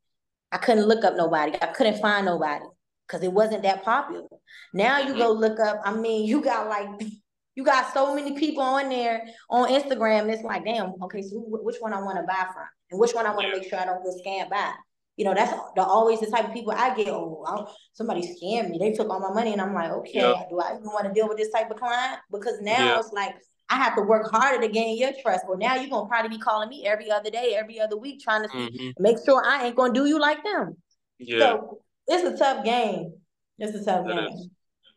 I 0.53 0.59
couldn't 0.59 0.87
look 0.87 1.05
up 1.05 1.17
nobody. 1.17 1.53
I 1.61 1.67
couldn't 1.67 2.01
find 2.01 2.27
nobody 2.27 2.65
because 3.07 3.23
it 3.23 3.33
wasn't 3.33 3.63
that 3.63 3.85
popular. 3.85 4.27
Now 4.73 4.99
you 4.99 5.17
go 5.17 5.33
look 5.33 5.59
up, 5.61 5.81
I 5.85 5.95
mean, 5.95 6.27
you 6.27 6.43
got 6.43 6.69
like 6.69 6.89
you 7.55 7.65
got 7.65 7.93
so 7.93 8.15
many 8.15 8.39
people 8.39 8.63
on 8.63 8.91
there 8.91 9.23
on 9.49 9.69
Instagram. 9.71 10.31
It's 10.33 10.43
like, 10.43 10.65
damn, 10.65 10.93
okay, 11.05 11.23
so 11.23 11.43
which 11.47 11.77
one 11.81 11.95
I 11.95 12.03
want 12.03 12.19
to 12.19 12.25
buy 12.25 12.47
from 12.53 12.67
and 12.91 13.01
which 13.01 13.13
one 13.13 13.27
I 13.27 13.35
want 13.35 13.47
to 13.47 13.59
make 13.59 13.69
sure 13.69 13.81
I 13.81 13.87
don't 13.87 14.05
get 14.05 14.25
scammed 14.25 14.51
by 14.51 14.73
you 15.17 15.25
know, 15.25 15.35
that's 15.35 15.53
the, 15.75 15.83
always 15.83 16.21
the 16.21 16.27
type 16.27 16.47
of 16.47 16.53
people 16.53 16.73
I 16.73 16.95
get. 16.95 17.09
Oh, 17.09 17.43
I'll, 17.47 17.75
somebody 17.95 18.21
scammed 18.23 18.71
me. 18.71 18.79
They 18.79 18.93
took 18.93 19.09
all 19.09 19.21
my 19.21 19.33
money, 19.33 19.53
and 19.53 19.61
I'm 19.61 19.75
like, 19.75 19.91
okay, 19.91 20.21
do 20.51 20.61
I 20.61 20.75
even 20.75 20.85
want 20.85 21.07
to 21.07 21.13
deal 21.13 21.29
with 21.29 21.39
this 21.39 21.51
type 21.51 21.71
of 21.71 21.79
client? 21.79 22.19
Because 22.31 22.61
now 22.61 22.99
it's 22.99 23.13
like 23.13 23.35
I 23.71 23.77
have 23.77 23.97
to 23.97 24.03
work 24.03 24.31
harder 24.31 24.61
to 24.61 24.73
gain 24.73 24.99
your 24.99 25.13
trust. 25.23 25.45
Well, 25.49 25.59
now 25.59 25.75
you're 25.77 25.91
gonna 25.91 26.09
probably 26.09 26.37
be 26.37 26.39
calling 26.39 26.69
me 26.69 26.87
every 26.87 27.11
other 27.11 27.31
day, 27.31 27.57
every 27.59 27.81
other 27.81 27.97
week, 27.97 28.21
trying 28.21 28.43
to 28.43 28.49
mm-hmm. 28.49 29.03
make 29.03 29.17
sure 29.25 29.43
I 29.45 29.67
ain't 29.67 29.77
gonna 29.77 29.95
do 29.95 30.07
you 30.07 30.21
like 30.21 30.45
them. 30.45 30.77
Yeah. 31.19 31.39
So 31.39 31.81
it's 32.07 32.25
a 32.25 32.37
tough 32.37 32.65
game. 32.65 33.15
It's 33.59 33.75
a 33.75 33.85
tough 33.85 34.07
that 34.07 34.17
game. 34.17 34.29
Is. 34.29 34.49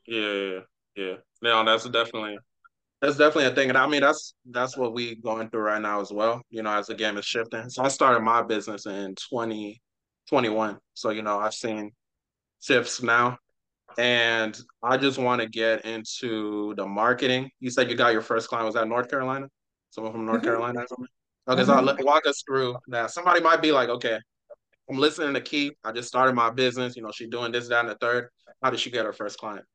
Yeah, 0.06 0.60
yeah, 0.98 1.16
yeah. 1.42 1.64
that's 1.64 1.88
definitely 1.90 2.38
that's 3.02 3.16
definitely 3.16 3.46
a 3.46 3.56
thing, 3.56 3.70
and 3.70 3.78
I 3.78 3.88
mean 3.88 4.02
that's 4.02 4.34
that's 4.52 4.76
what 4.76 4.94
we 4.94 5.16
going 5.16 5.50
through 5.50 5.62
right 5.62 5.82
now 5.82 6.02
as 6.02 6.12
well. 6.12 6.42
You 6.50 6.62
know, 6.64 6.72
as 6.72 6.88
the 6.88 6.96
game 6.96 7.18
is 7.18 7.26
shifting. 7.26 7.70
So 7.70 7.84
I 7.84 7.88
started 7.88 8.20
my 8.20 8.42
business 8.42 8.86
in 8.86 9.16
twenty 9.16 9.82
21. 10.30 10.78
So, 10.94 11.10
you 11.10 11.22
know, 11.22 11.40
I've 11.40 11.54
seen 11.54 11.92
tips 12.62 13.02
now. 13.02 13.38
And 13.98 14.58
I 14.84 14.98
just 14.98 15.18
want 15.18 15.42
to 15.42 15.50
get 15.50 15.84
into 15.84 16.74
the 16.76 16.86
marketing. 16.86 17.50
You 17.60 17.70
said 17.70 17.90
you 17.90 17.98
got 17.98 18.14
your 18.14 18.22
first 18.22 18.48
client. 18.48 18.66
Was 18.66 18.76
that 18.76 18.88
North 18.88 19.10
Carolina? 19.10 19.48
Someone 19.90 20.14
from 20.14 20.26
North 20.26 20.38
mm-hmm. 20.38 20.46
Carolina 20.46 20.80
or 20.82 20.88
something? 20.88 21.08
Okay, 21.50 21.66
so 21.66 21.74
I'll 21.74 22.06
walk 22.06 22.28
us 22.28 22.44
through 22.48 22.78
that. 22.90 23.10
Somebody 23.12 23.42
might 23.42 23.62
be 23.62 23.72
like, 23.72 23.90
okay, 23.90 24.20
I'm 24.90 24.98
listening 24.98 25.34
to 25.34 25.42
Kee. 25.42 25.76
I 25.84 25.92
just 25.92 26.08
started 26.08 26.36
my 26.36 26.52
business. 26.52 26.96
You 26.96 27.02
know, 27.02 27.12
she's 27.12 27.30
doing 27.30 27.52
this, 27.52 27.68
that, 27.70 27.80
and 27.80 27.90
the 27.90 27.96
third. 27.96 28.30
How 28.62 28.70
did 28.70 28.80
she 28.80 28.92
get 28.92 29.06
her 29.06 29.14
first 29.14 29.40
client? 29.40 29.66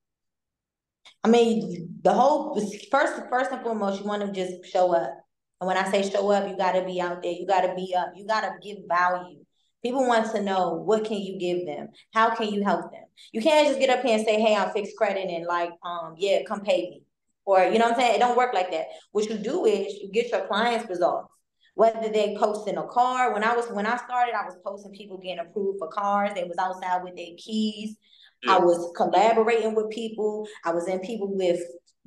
I 1.25 1.29
mean, 1.29 1.99
the 2.03 2.13
whole 2.13 2.55
first, 2.91 3.15
first 3.29 3.51
and 3.51 3.63
foremost, 3.63 4.01
you 4.01 4.07
want 4.07 4.23
to 4.23 4.33
just 4.33 4.71
show 4.71 4.95
up. 4.95 5.11
And 5.61 5.67
when 5.67 5.77
I 5.77 5.91
say 5.91 6.09
show 6.09 6.31
up, 6.31 6.49
you 6.49 6.57
got 6.57 6.73
to 6.73 6.85
be 6.85 7.01
out 7.01 7.23
there. 7.23 7.33
You 7.33 7.47
got 7.47 7.63
to 7.63 7.75
be 7.75 7.95
up. 7.97 8.13
You 8.15 8.27
got 8.27 8.43
to 8.43 8.53
give 8.63 8.79
value. 8.89 9.44
People 9.85 10.07
want 10.07 10.33
to 10.33 10.43
know 10.43 10.73
what 10.73 11.05
can 11.05 11.19
you 11.19 11.39
give 11.39 11.67
them? 11.67 11.89
How 12.15 12.35
can 12.35 12.53
you 12.53 12.65
help 12.65 12.91
them? 12.91 13.05
You 13.33 13.43
can't 13.43 13.69
just 13.69 13.79
get 13.79 13.91
up 13.91 14.03
here 14.03 14.17
and 14.17 14.25
say, 14.25 14.41
hey, 14.41 14.57
I'm 14.57 14.71
fixed 14.71 14.97
credit 14.97 15.29
and 15.29 15.45
like, 15.45 15.71
um, 15.85 16.15
yeah, 16.17 16.43
come 16.49 16.63
pay 16.63 16.81
me. 16.83 17.03
Or 17.45 17.63
you 17.65 17.79
know 17.79 17.85
what 17.85 17.95
I'm 17.95 18.01
saying? 18.01 18.15
It 18.17 18.19
don't 18.21 18.37
work 18.37 18.55
like 18.55 18.71
that. 18.71 18.87
What 19.13 19.29
you 19.29 19.37
do 19.37 19.67
is 19.67 19.93
you 20.01 20.11
get 20.11 20.31
your 20.31 20.47
clients 20.47 20.89
results. 20.89 21.29
Whether 21.75 22.09
they 22.09 22.37
post 22.39 22.67
in 22.69 22.79
a 22.79 22.87
car. 22.87 23.35
When 23.35 23.45
I 23.45 23.55
was 23.55 23.67
when 23.71 23.85
I 23.85 23.97
started, 23.97 24.35
I 24.35 24.45
was 24.45 24.57
posting 24.65 24.93
people 24.93 25.19
getting 25.19 25.41
approved 25.41 25.79
for 25.79 25.89
cars. 25.89 26.33
They 26.35 26.45
was 26.45 26.57
outside 26.59 27.03
with 27.03 27.17
their 27.17 27.35
keys. 27.37 27.97
I 28.49 28.59
was 28.59 28.93
collaborating 28.97 29.75
with 29.75 29.91
people. 29.91 30.47
I 30.65 30.73
was 30.73 30.87
in 30.89 31.01
people 31.01 31.37
with 31.37 31.61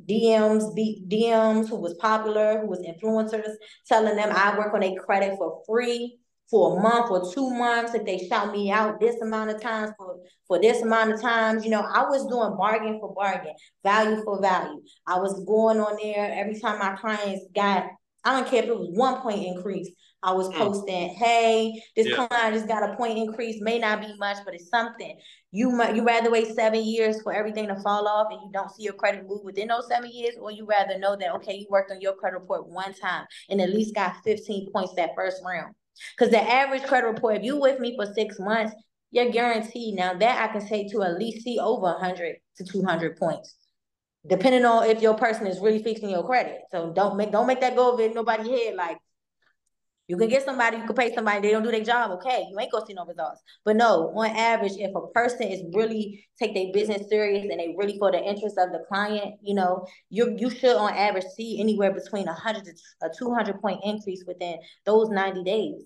DMs, 0.10 0.74
B, 0.76 1.04
DMs 1.08 1.68
who 1.68 1.76
was 1.76 1.96
popular, 1.96 2.62
who 2.62 2.68
was 2.68 2.80
influencers, 2.80 3.52
telling 3.88 4.16
them 4.16 4.30
I 4.32 4.58
work 4.58 4.74
on 4.74 4.84
a 4.84 4.96
credit 4.96 5.36
for 5.38 5.62
free 5.68 6.18
for 6.50 6.78
a 6.78 6.82
month 6.82 7.12
or 7.12 7.34
two 7.34 7.50
months 7.50 7.94
if 7.94 8.06
they 8.06 8.26
shout 8.28 8.52
me 8.52 8.72
out 8.72 9.00
this 9.00 9.20
amount 9.22 9.50
of 9.50 9.62
times 9.62 9.92
for, 9.98 10.18
for 10.48 10.60
this 10.60 10.82
amount 10.82 11.12
of 11.12 11.22
times. 11.22 11.66
You 11.66 11.72
know, 11.72 11.82
I 11.82 12.04
was 12.04 12.26
doing 12.28 12.56
bargain 12.58 13.00
for 13.00 13.14
bargain, 13.14 13.54
value 13.84 14.24
for 14.24 14.42
value. 14.42 14.82
I 15.06 15.20
was 15.20 15.44
going 15.46 15.80
on 15.80 15.98
there 16.02 16.32
every 16.34 16.60
time 16.60 16.80
my 16.80 16.96
clients 16.96 17.46
got, 17.54 17.88
I 18.24 18.40
don't 18.40 18.50
care 18.50 18.64
if 18.64 18.70
it 18.70 18.78
was 18.78 18.90
one 18.92 19.22
point 19.22 19.46
increase. 19.46 19.90
I 20.24 20.32
was 20.32 20.48
hmm. 20.48 20.58
posting, 20.58 21.10
hey, 21.10 21.82
this 21.96 22.08
yeah. 22.08 22.28
client 22.28 22.56
just 22.56 22.68
got 22.68 22.90
a 22.90 22.96
point 22.96 23.18
increase, 23.18 23.62
may 23.62 23.78
not 23.78 24.02
be 24.02 24.16
much, 24.18 24.38
but 24.46 24.56
it's 24.56 24.70
something. 24.70 25.16
You 25.52 25.70
might 25.70 25.96
you 25.96 26.04
rather 26.04 26.32
wait 26.32 26.48
seven 26.56 26.84
years 26.84 27.22
for 27.22 27.34
everything 27.34 27.68
to 27.68 27.80
fall 27.82 28.08
off 28.08 28.28
and 28.32 28.42
you 28.42 28.50
don't 28.52 28.72
see 28.72 28.84
your 28.84 28.94
credit 28.94 29.28
move 29.28 29.42
within 29.44 29.68
those 29.68 29.88
seven 29.88 30.10
years, 30.12 30.36
or 30.40 30.52
you 30.52 30.66
rather 30.66 30.98
know 30.98 31.16
that 31.16 31.36
okay, 31.36 31.56
you 31.56 31.68
worked 31.70 31.92
on 31.92 32.02
your 32.02 32.16
credit 32.16 32.40
report 32.40 32.68
one 32.68 32.94
time 32.94 33.26
and 33.50 33.62
at 33.62 33.70
least 33.70 33.94
got 33.94 34.16
15 34.24 34.72
points 34.72 34.94
that 34.96 35.12
first 35.16 35.42
round. 35.46 35.76
Because 36.18 36.32
the 36.32 36.42
average 36.42 36.84
credit 36.84 37.08
report, 37.08 37.38
if 37.38 37.44
you 37.44 37.60
with 37.60 37.80
me 37.80 37.96
for 37.96 38.12
six 38.14 38.40
months, 38.40 38.74
you're 39.12 39.32
guaranteed 39.32 39.96
now 39.96 40.14
that 40.14 40.50
I 40.50 40.52
can 40.52 40.68
say 40.68 40.88
to 40.90 41.04
at 41.04 41.18
least 41.18 41.44
see 41.44 41.60
over 41.60 41.84
100 41.84 42.36
to 42.58 42.64
200 42.64 43.18
points, 43.18 43.56
depending 44.28 44.66
on 44.66 44.90
if 44.90 45.02
your 45.02 45.14
person 45.14 45.48
is 45.48 45.60
really 45.60 45.82
fixing 45.82 46.10
your 46.10 46.26
credit. 46.26 46.62
So 46.72 46.92
don't 46.94 47.18
make 47.18 47.32
don't 47.32 47.48
make 47.48 47.62
that 47.62 47.76
go 47.76 47.94
over 47.94 48.14
nobody 48.14 48.50
head 48.50 48.76
like 48.76 48.98
you 50.08 50.16
can 50.16 50.28
mm-hmm. 50.28 50.34
get 50.34 50.46
somebody, 50.46 50.78
you 50.78 50.86
can 50.86 50.96
pay 50.96 51.14
somebody, 51.14 51.42
they 51.42 51.52
don't 51.52 51.64
do 51.64 51.72
their 51.72 51.84
job, 51.84 52.12
okay, 52.12 52.46
you 52.50 52.60
ain't 52.60 52.72
gonna 52.72 52.86
see 52.86 52.94
no 52.94 53.06
results. 53.06 53.42
But 53.66 53.76
no, 53.76 54.12
on 54.16 54.30
average, 54.30 54.74
if 54.78 54.96
a 54.96 55.08
person 55.08 55.48
is 55.48 55.64
really 55.74 56.26
take 56.40 56.54
their 56.54 56.72
business 56.74 57.10
serious 57.10 57.48
and 57.50 57.60
they 57.60 57.76
really 57.78 57.98
for 57.98 58.12
the 58.12 58.22
interest 58.24 58.58
of 58.58 58.72
the 58.72 58.84
client, 58.88 59.36
you 59.42 59.56
know, 59.56 59.86
you 60.10 60.36
you 60.38 60.50
should 60.50 60.76
on 60.76 60.94
average 60.94 61.26
see 61.36 61.60
anywhere 61.60 61.92
between 61.92 62.28
a 62.28 62.34
hundred 62.34 62.66
to 62.66 62.74
a 63.02 63.10
two 63.18 63.34
hundred 63.34 63.62
point 63.62 63.80
increase 63.84 64.24
within 64.26 64.58
those 64.86 65.10
ninety 65.10 65.44
days 65.44 65.84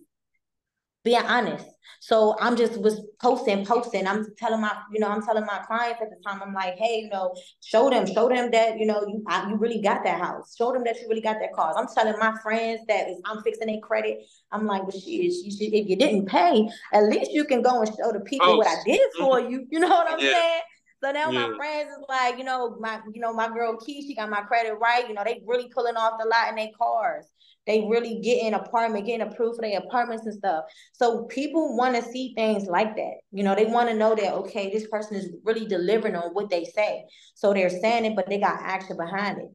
being 1.03 1.23
honest. 1.23 1.65
So 1.99 2.35
I'm 2.39 2.55
just 2.55 2.81
was 2.81 2.99
posting, 3.21 3.63
posting. 3.63 4.07
I'm 4.07 4.25
telling 4.37 4.61
my, 4.61 4.75
you 4.91 4.99
know, 4.99 5.07
I'm 5.07 5.21
telling 5.21 5.45
my 5.45 5.59
clients 5.67 6.01
at 6.01 6.09
the 6.09 6.15
time, 6.25 6.41
I'm 6.41 6.53
like, 6.53 6.75
hey, 6.77 7.01
you 7.03 7.09
know, 7.09 7.35
show 7.63 7.91
them, 7.91 8.07
show 8.07 8.27
them 8.27 8.49
that, 8.51 8.79
you 8.79 8.87
know, 8.87 9.05
you 9.07 9.23
I, 9.27 9.49
you 9.49 9.55
really 9.55 9.81
got 9.81 10.03
that 10.03 10.19
house. 10.19 10.55
Show 10.57 10.71
them 10.71 10.83
that 10.85 10.99
you 10.99 11.07
really 11.07 11.21
got 11.21 11.37
that 11.39 11.53
car. 11.53 11.75
I'm 11.77 11.87
telling 11.87 12.17
my 12.17 12.35
friends 12.41 12.81
that 12.87 13.07
is 13.07 13.21
I'm 13.25 13.43
fixing 13.43 13.67
their 13.67 13.79
credit. 13.81 14.25
I'm 14.51 14.65
like, 14.65 14.81
well, 14.81 14.91
she 14.91 15.21
you 15.21 15.51
should, 15.51 15.73
if 15.73 15.87
you 15.87 15.95
didn't 15.95 16.25
pay, 16.25 16.67
at 16.91 17.03
least 17.03 17.31
you 17.31 17.45
can 17.45 17.61
go 17.61 17.81
and 17.81 17.87
show 17.87 18.11
the 18.11 18.21
people 18.21 18.49
oh. 18.49 18.57
what 18.57 18.67
I 18.67 18.77
did 18.83 18.99
mm-hmm. 18.99 19.23
for 19.23 19.39
you. 19.39 19.67
You 19.69 19.79
know 19.79 19.89
what 19.89 20.11
I'm 20.11 20.19
yeah. 20.19 20.31
saying? 20.31 20.61
So 21.03 21.11
now 21.11 21.31
yeah. 21.31 21.47
my 21.47 21.57
friends 21.57 21.89
is 21.89 22.05
like, 22.07 22.37
you 22.37 22.43
know, 22.43 22.77
my, 22.79 22.99
you 23.13 23.21
know, 23.21 23.33
my 23.33 23.47
girl 23.47 23.77
Kee, 23.77 24.05
she 24.07 24.15
got 24.15 24.29
my 24.29 24.41
credit 24.41 24.75
right. 24.75 25.07
You 25.07 25.13
know, 25.13 25.23
they 25.23 25.41
really 25.45 25.69
pulling 25.69 25.97
off 25.97 26.19
the 26.19 26.27
lot 26.27 26.49
in 26.49 26.55
their 26.55 26.69
cars. 26.77 27.25
They 27.67 27.81
really 27.89 28.19
get 28.21 28.43
an 28.43 28.53
apartment, 28.53 29.05
getting 29.05 29.27
approved 29.27 29.57
for 29.57 29.61
their 29.61 29.79
apartments 29.79 30.25
and 30.25 30.35
stuff. 30.35 30.65
So 30.93 31.25
people 31.25 31.77
want 31.77 31.95
to 31.95 32.01
see 32.01 32.33
things 32.35 32.67
like 32.67 32.95
that. 32.95 33.13
You 33.31 33.43
know, 33.43 33.55
they 33.55 33.65
want 33.65 33.89
to 33.89 33.95
know 33.95 34.15
that 34.15 34.33
okay, 34.33 34.71
this 34.71 34.87
person 34.87 35.17
is 35.17 35.29
really 35.43 35.65
delivering 35.65 36.15
on 36.15 36.33
what 36.33 36.49
they 36.49 36.65
say. 36.65 37.05
So 37.35 37.53
they're 37.53 37.69
saying 37.69 38.05
it, 38.05 38.15
but 38.15 38.27
they 38.27 38.39
got 38.39 38.59
action 38.61 38.97
behind 38.97 39.39
it. 39.39 39.49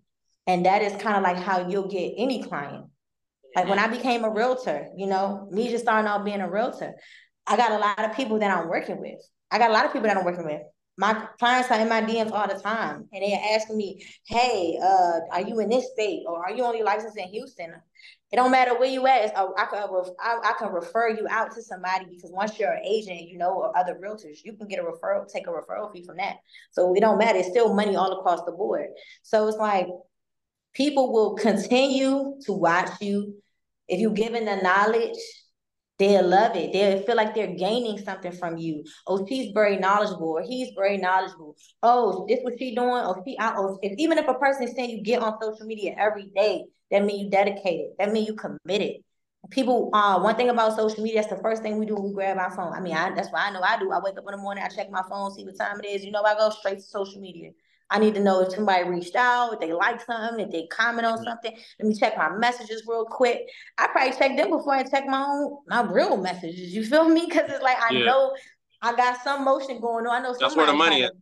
And 0.46 0.64
that 0.66 0.82
is 0.82 1.00
kind 1.02 1.16
of 1.16 1.22
like 1.22 1.36
how 1.36 1.68
you'll 1.68 1.88
get 1.88 2.14
any 2.16 2.42
client. 2.42 2.86
Like 3.56 3.68
when 3.68 3.78
I 3.78 3.88
became 3.88 4.22
a 4.24 4.30
realtor, 4.30 4.88
you 4.96 5.06
know, 5.06 5.48
me 5.50 5.70
just 5.70 5.84
starting 5.84 6.08
out 6.08 6.24
being 6.24 6.40
a 6.40 6.50
realtor, 6.50 6.92
I 7.46 7.56
got 7.56 7.72
a 7.72 7.78
lot 7.78 8.04
of 8.04 8.14
people 8.14 8.38
that 8.38 8.56
I'm 8.56 8.68
working 8.68 9.00
with. 9.00 9.18
I 9.50 9.58
got 9.58 9.70
a 9.70 9.72
lot 9.72 9.86
of 9.86 9.92
people 9.92 10.08
that 10.08 10.16
I'm 10.16 10.24
working 10.24 10.44
with 10.44 10.60
my 10.98 11.28
clients 11.38 11.70
are 11.70 11.80
in 11.80 11.88
my 11.88 12.00
DMs 12.00 12.32
all 12.32 12.48
the 12.48 12.60
time, 12.60 13.08
and 13.12 13.22
they're 13.22 13.54
asking 13.54 13.76
me, 13.76 14.04
"Hey, 14.24 14.78
uh, 14.82 15.20
are 15.30 15.42
you 15.42 15.60
in 15.60 15.68
this 15.68 15.90
state, 15.92 16.24
or 16.26 16.44
are 16.44 16.52
you 16.54 16.64
only 16.64 16.82
licensed 16.82 17.18
in 17.18 17.28
Houston?" 17.28 17.74
It 18.32 18.36
don't 18.36 18.50
matter 18.50 18.76
where 18.76 18.88
you 18.88 19.06
at. 19.06 19.32
Oh, 19.36 19.54
I 19.56 19.66
can 19.66 19.88
I, 20.20 20.50
I 20.50 20.52
can 20.58 20.72
refer 20.72 21.10
you 21.10 21.26
out 21.30 21.52
to 21.54 21.62
somebody 21.62 22.06
because 22.06 22.32
once 22.32 22.58
you're 22.58 22.72
an 22.72 22.84
agent, 22.84 23.28
you 23.28 23.38
know 23.38 23.54
or 23.54 23.76
other 23.76 23.94
realtors, 23.94 24.38
you 24.44 24.54
can 24.54 24.66
get 24.66 24.80
a 24.80 24.82
referral, 24.82 25.30
take 25.32 25.46
a 25.46 25.50
referral 25.50 25.92
fee 25.92 26.04
from 26.04 26.16
that. 26.16 26.36
So 26.72 26.92
it 26.94 27.00
don't 27.00 27.18
matter. 27.18 27.38
It's 27.38 27.48
still 27.48 27.72
money 27.74 27.94
all 27.94 28.18
across 28.18 28.44
the 28.44 28.52
board. 28.52 28.88
So 29.22 29.46
it's 29.46 29.58
like 29.58 29.86
people 30.74 31.12
will 31.12 31.36
continue 31.36 32.34
to 32.46 32.52
watch 32.52 32.90
you 33.00 33.36
if 33.88 34.00
you're 34.00 34.10
given 34.12 34.44
the 34.44 34.56
knowledge 34.56 35.18
They'll 35.98 36.26
love 36.28 36.54
it. 36.56 36.72
They'll 36.72 37.02
feel 37.02 37.16
like 37.16 37.34
they're 37.34 37.54
gaining 37.54 37.98
something 37.98 38.32
from 38.32 38.58
you. 38.58 38.84
Oh, 39.06 39.26
she's 39.26 39.52
very 39.52 39.78
knowledgeable, 39.78 40.28
or 40.28 40.42
he's 40.42 40.68
very 40.76 40.98
knowledgeable. 40.98 41.56
Oh, 41.82 42.26
this 42.28 42.40
what 42.42 42.58
she 42.58 42.74
doing? 42.74 42.90
Oh, 42.90 43.22
she 43.26 43.36
out. 43.38 43.54
Oh, 43.56 43.78
if, 43.82 43.94
even 43.98 44.18
if 44.18 44.28
a 44.28 44.34
person 44.34 44.64
is 44.64 44.74
saying 44.74 44.90
you 44.90 45.02
get 45.02 45.22
on 45.22 45.40
social 45.40 45.66
media 45.66 45.94
every 45.96 46.26
day, 46.34 46.64
that 46.90 47.04
means 47.04 47.22
you 47.22 47.30
dedicated. 47.30 47.92
That 47.98 48.12
means 48.12 48.28
you 48.28 48.34
committed. 48.34 49.02
People, 49.50 49.90
uh, 49.92 50.20
one 50.20 50.34
thing 50.34 50.50
about 50.50 50.76
social 50.76 51.02
media, 51.02 51.22
that's 51.22 51.32
the 51.32 51.40
first 51.40 51.62
thing 51.62 51.78
we 51.78 51.86
do 51.86 51.94
we 51.94 52.12
grab 52.12 52.36
our 52.36 52.50
phone. 52.50 52.72
I 52.72 52.80
mean, 52.80 52.94
I, 52.94 53.14
that's 53.14 53.30
what 53.30 53.42
I 53.42 53.50
know 53.50 53.62
I 53.62 53.78
do. 53.78 53.92
I 53.92 54.00
wake 54.00 54.18
up 54.18 54.24
in 54.26 54.32
the 54.32 54.42
morning, 54.42 54.64
I 54.64 54.68
check 54.68 54.90
my 54.90 55.02
phone, 55.08 55.32
see 55.32 55.44
what 55.44 55.56
time 55.56 55.80
it 55.80 55.86
is. 55.86 56.04
You 56.04 56.10
know, 56.10 56.22
I 56.22 56.34
go 56.34 56.50
straight 56.50 56.78
to 56.78 56.84
social 56.84 57.20
media. 57.20 57.50
I 57.88 57.98
need 58.00 58.14
to 58.14 58.22
know 58.22 58.40
if 58.40 58.52
somebody 58.52 58.88
reached 58.88 59.14
out, 59.14 59.54
if 59.54 59.60
they 59.60 59.72
like 59.72 60.04
something, 60.04 60.44
if 60.44 60.50
they 60.50 60.66
comment 60.66 61.06
on 61.06 61.18
mm-hmm. 61.18 61.24
something. 61.24 61.56
Let 61.78 61.88
me 61.88 61.94
check 61.94 62.16
my 62.16 62.30
messages 62.30 62.82
real 62.86 63.04
quick. 63.04 63.42
I 63.78 63.86
probably 63.88 64.16
check 64.16 64.36
them 64.36 64.50
before 64.50 64.74
I 64.74 64.82
check 64.82 65.06
my 65.06 65.22
own 65.22 65.58
my 65.68 65.82
real 65.82 66.16
messages. 66.16 66.74
You 66.74 66.84
feel 66.84 67.08
me? 67.08 67.26
Because 67.26 67.50
it's 67.50 67.62
like 67.62 67.78
I 67.80 67.94
yeah. 67.94 68.06
know 68.06 68.34
I 68.82 68.96
got 68.96 69.22
some 69.22 69.44
motion 69.44 69.80
going 69.80 70.06
on. 70.06 70.20
I 70.20 70.22
know 70.22 70.36
that's 70.38 70.56
where 70.56 70.66
the 70.66 70.72
money 70.72 71.02
is. 71.02 71.12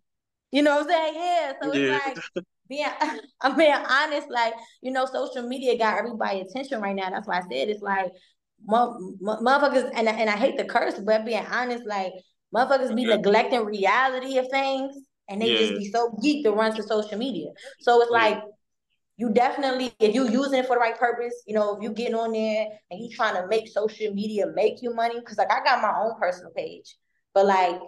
You 0.53 0.63
know 0.63 0.77
what 0.77 0.85
I'm 0.85 0.91
saying? 0.91 1.15
Yeah. 1.17 1.53
So 1.63 1.75
yeah. 1.75 2.01
it's 2.07 2.31
like 2.35 2.45
being 2.69 2.87
I'm 3.43 3.57
being 3.57 3.73
honest, 3.73 4.29
like, 4.31 4.55
you 4.81 4.91
know, 4.91 5.05
social 5.07 5.47
media 5.47 5.77
got 5.77 5.99
everybody 5.99 6.41
attention 6.41 6.81
right 6.81 6.97
now. 6.97 7.11
That's 7.11 7.29
why 7.29 7.39
I 7.39 7.43
said 7.43 7.69
it's 7.69 7.83
like 7.83 8.11
motherfuckers, 8.67 9.91
and, 9.95 10.09
and 10.09 10.31
I 10.31 10.37
hate 10.37 10.57
the 10.57 10.65
curse, 10.65 10.99
but 10.99 11.27
being 11.27 11.45
honest, 11.45 11.85
like 11.85 12.13
motherfuckers 12.55 12.95
be 12.97 13.05
neglecting 13.05 13.67
reality 13.67 14.39
of 14.39 14.49
things 14.49 14.97
and 15.29 15.41
they 15.41 15.53
yeah. 15.53 15.59
just 15.59 15.79
be 15.79 15.91
so 15.91 16.17
geek 16.23 16.45
to 16.45 16.53
run 16.53 16.75
to 16.77 16.83
social 16.83 17.19
media. 17.19 17.51
So 17.81 18.01
it's 18.03 18.11
like 18.11 18.43
you 19.17 19.31
definitely, 19.31 19.95
if 20.01 20.15
you 20.15 20.29
using 20.29 20.61
it 20.61 20.67
for 20.67 20.77
the 20.77 20.81
right 20.81 20.99
purpose, 20.99 21.35
you 21.47 21.55
know, 21.55 21.77
if 21.77 21.83
you 21.83 21.91
getting 21.91 22.17
on 22.17 22.33
there 22.33 22.67
and 22.91 23.01
you 23.01 23.15
trying 23.15 23.41
to 23.41 23.47
make 23.47 23.69
social 23.69 24.13
media 24.13 24.47
make 24.55 24.83
you 24.83 24.93
money, 24.95 25.21
because 25.21 25.39
like 25.39 25.53
I 25.53 25.63
got 25.63 25.83
my 25.83 25.95
own 25.97 26.19
personal 26.19 26.51
page, 26.57 26.97
but 27.33 27.47
like 27.47 27.81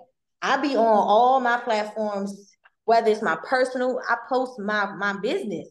I 0.42 0.57
be 0.59 0.77
on 0.77 0.87
all 0.87 1.40
my 1.40 1.59
platforms, 1.59 2.53
whether 2.85 3.11
it's 3.11 3.22
my 3.22 3.37
personal, 3.44 4.01
I 4.09 4.16
post 4.29 4.59
my 4.59 4.94
my 4.94 5.18
business. 5.20 5.68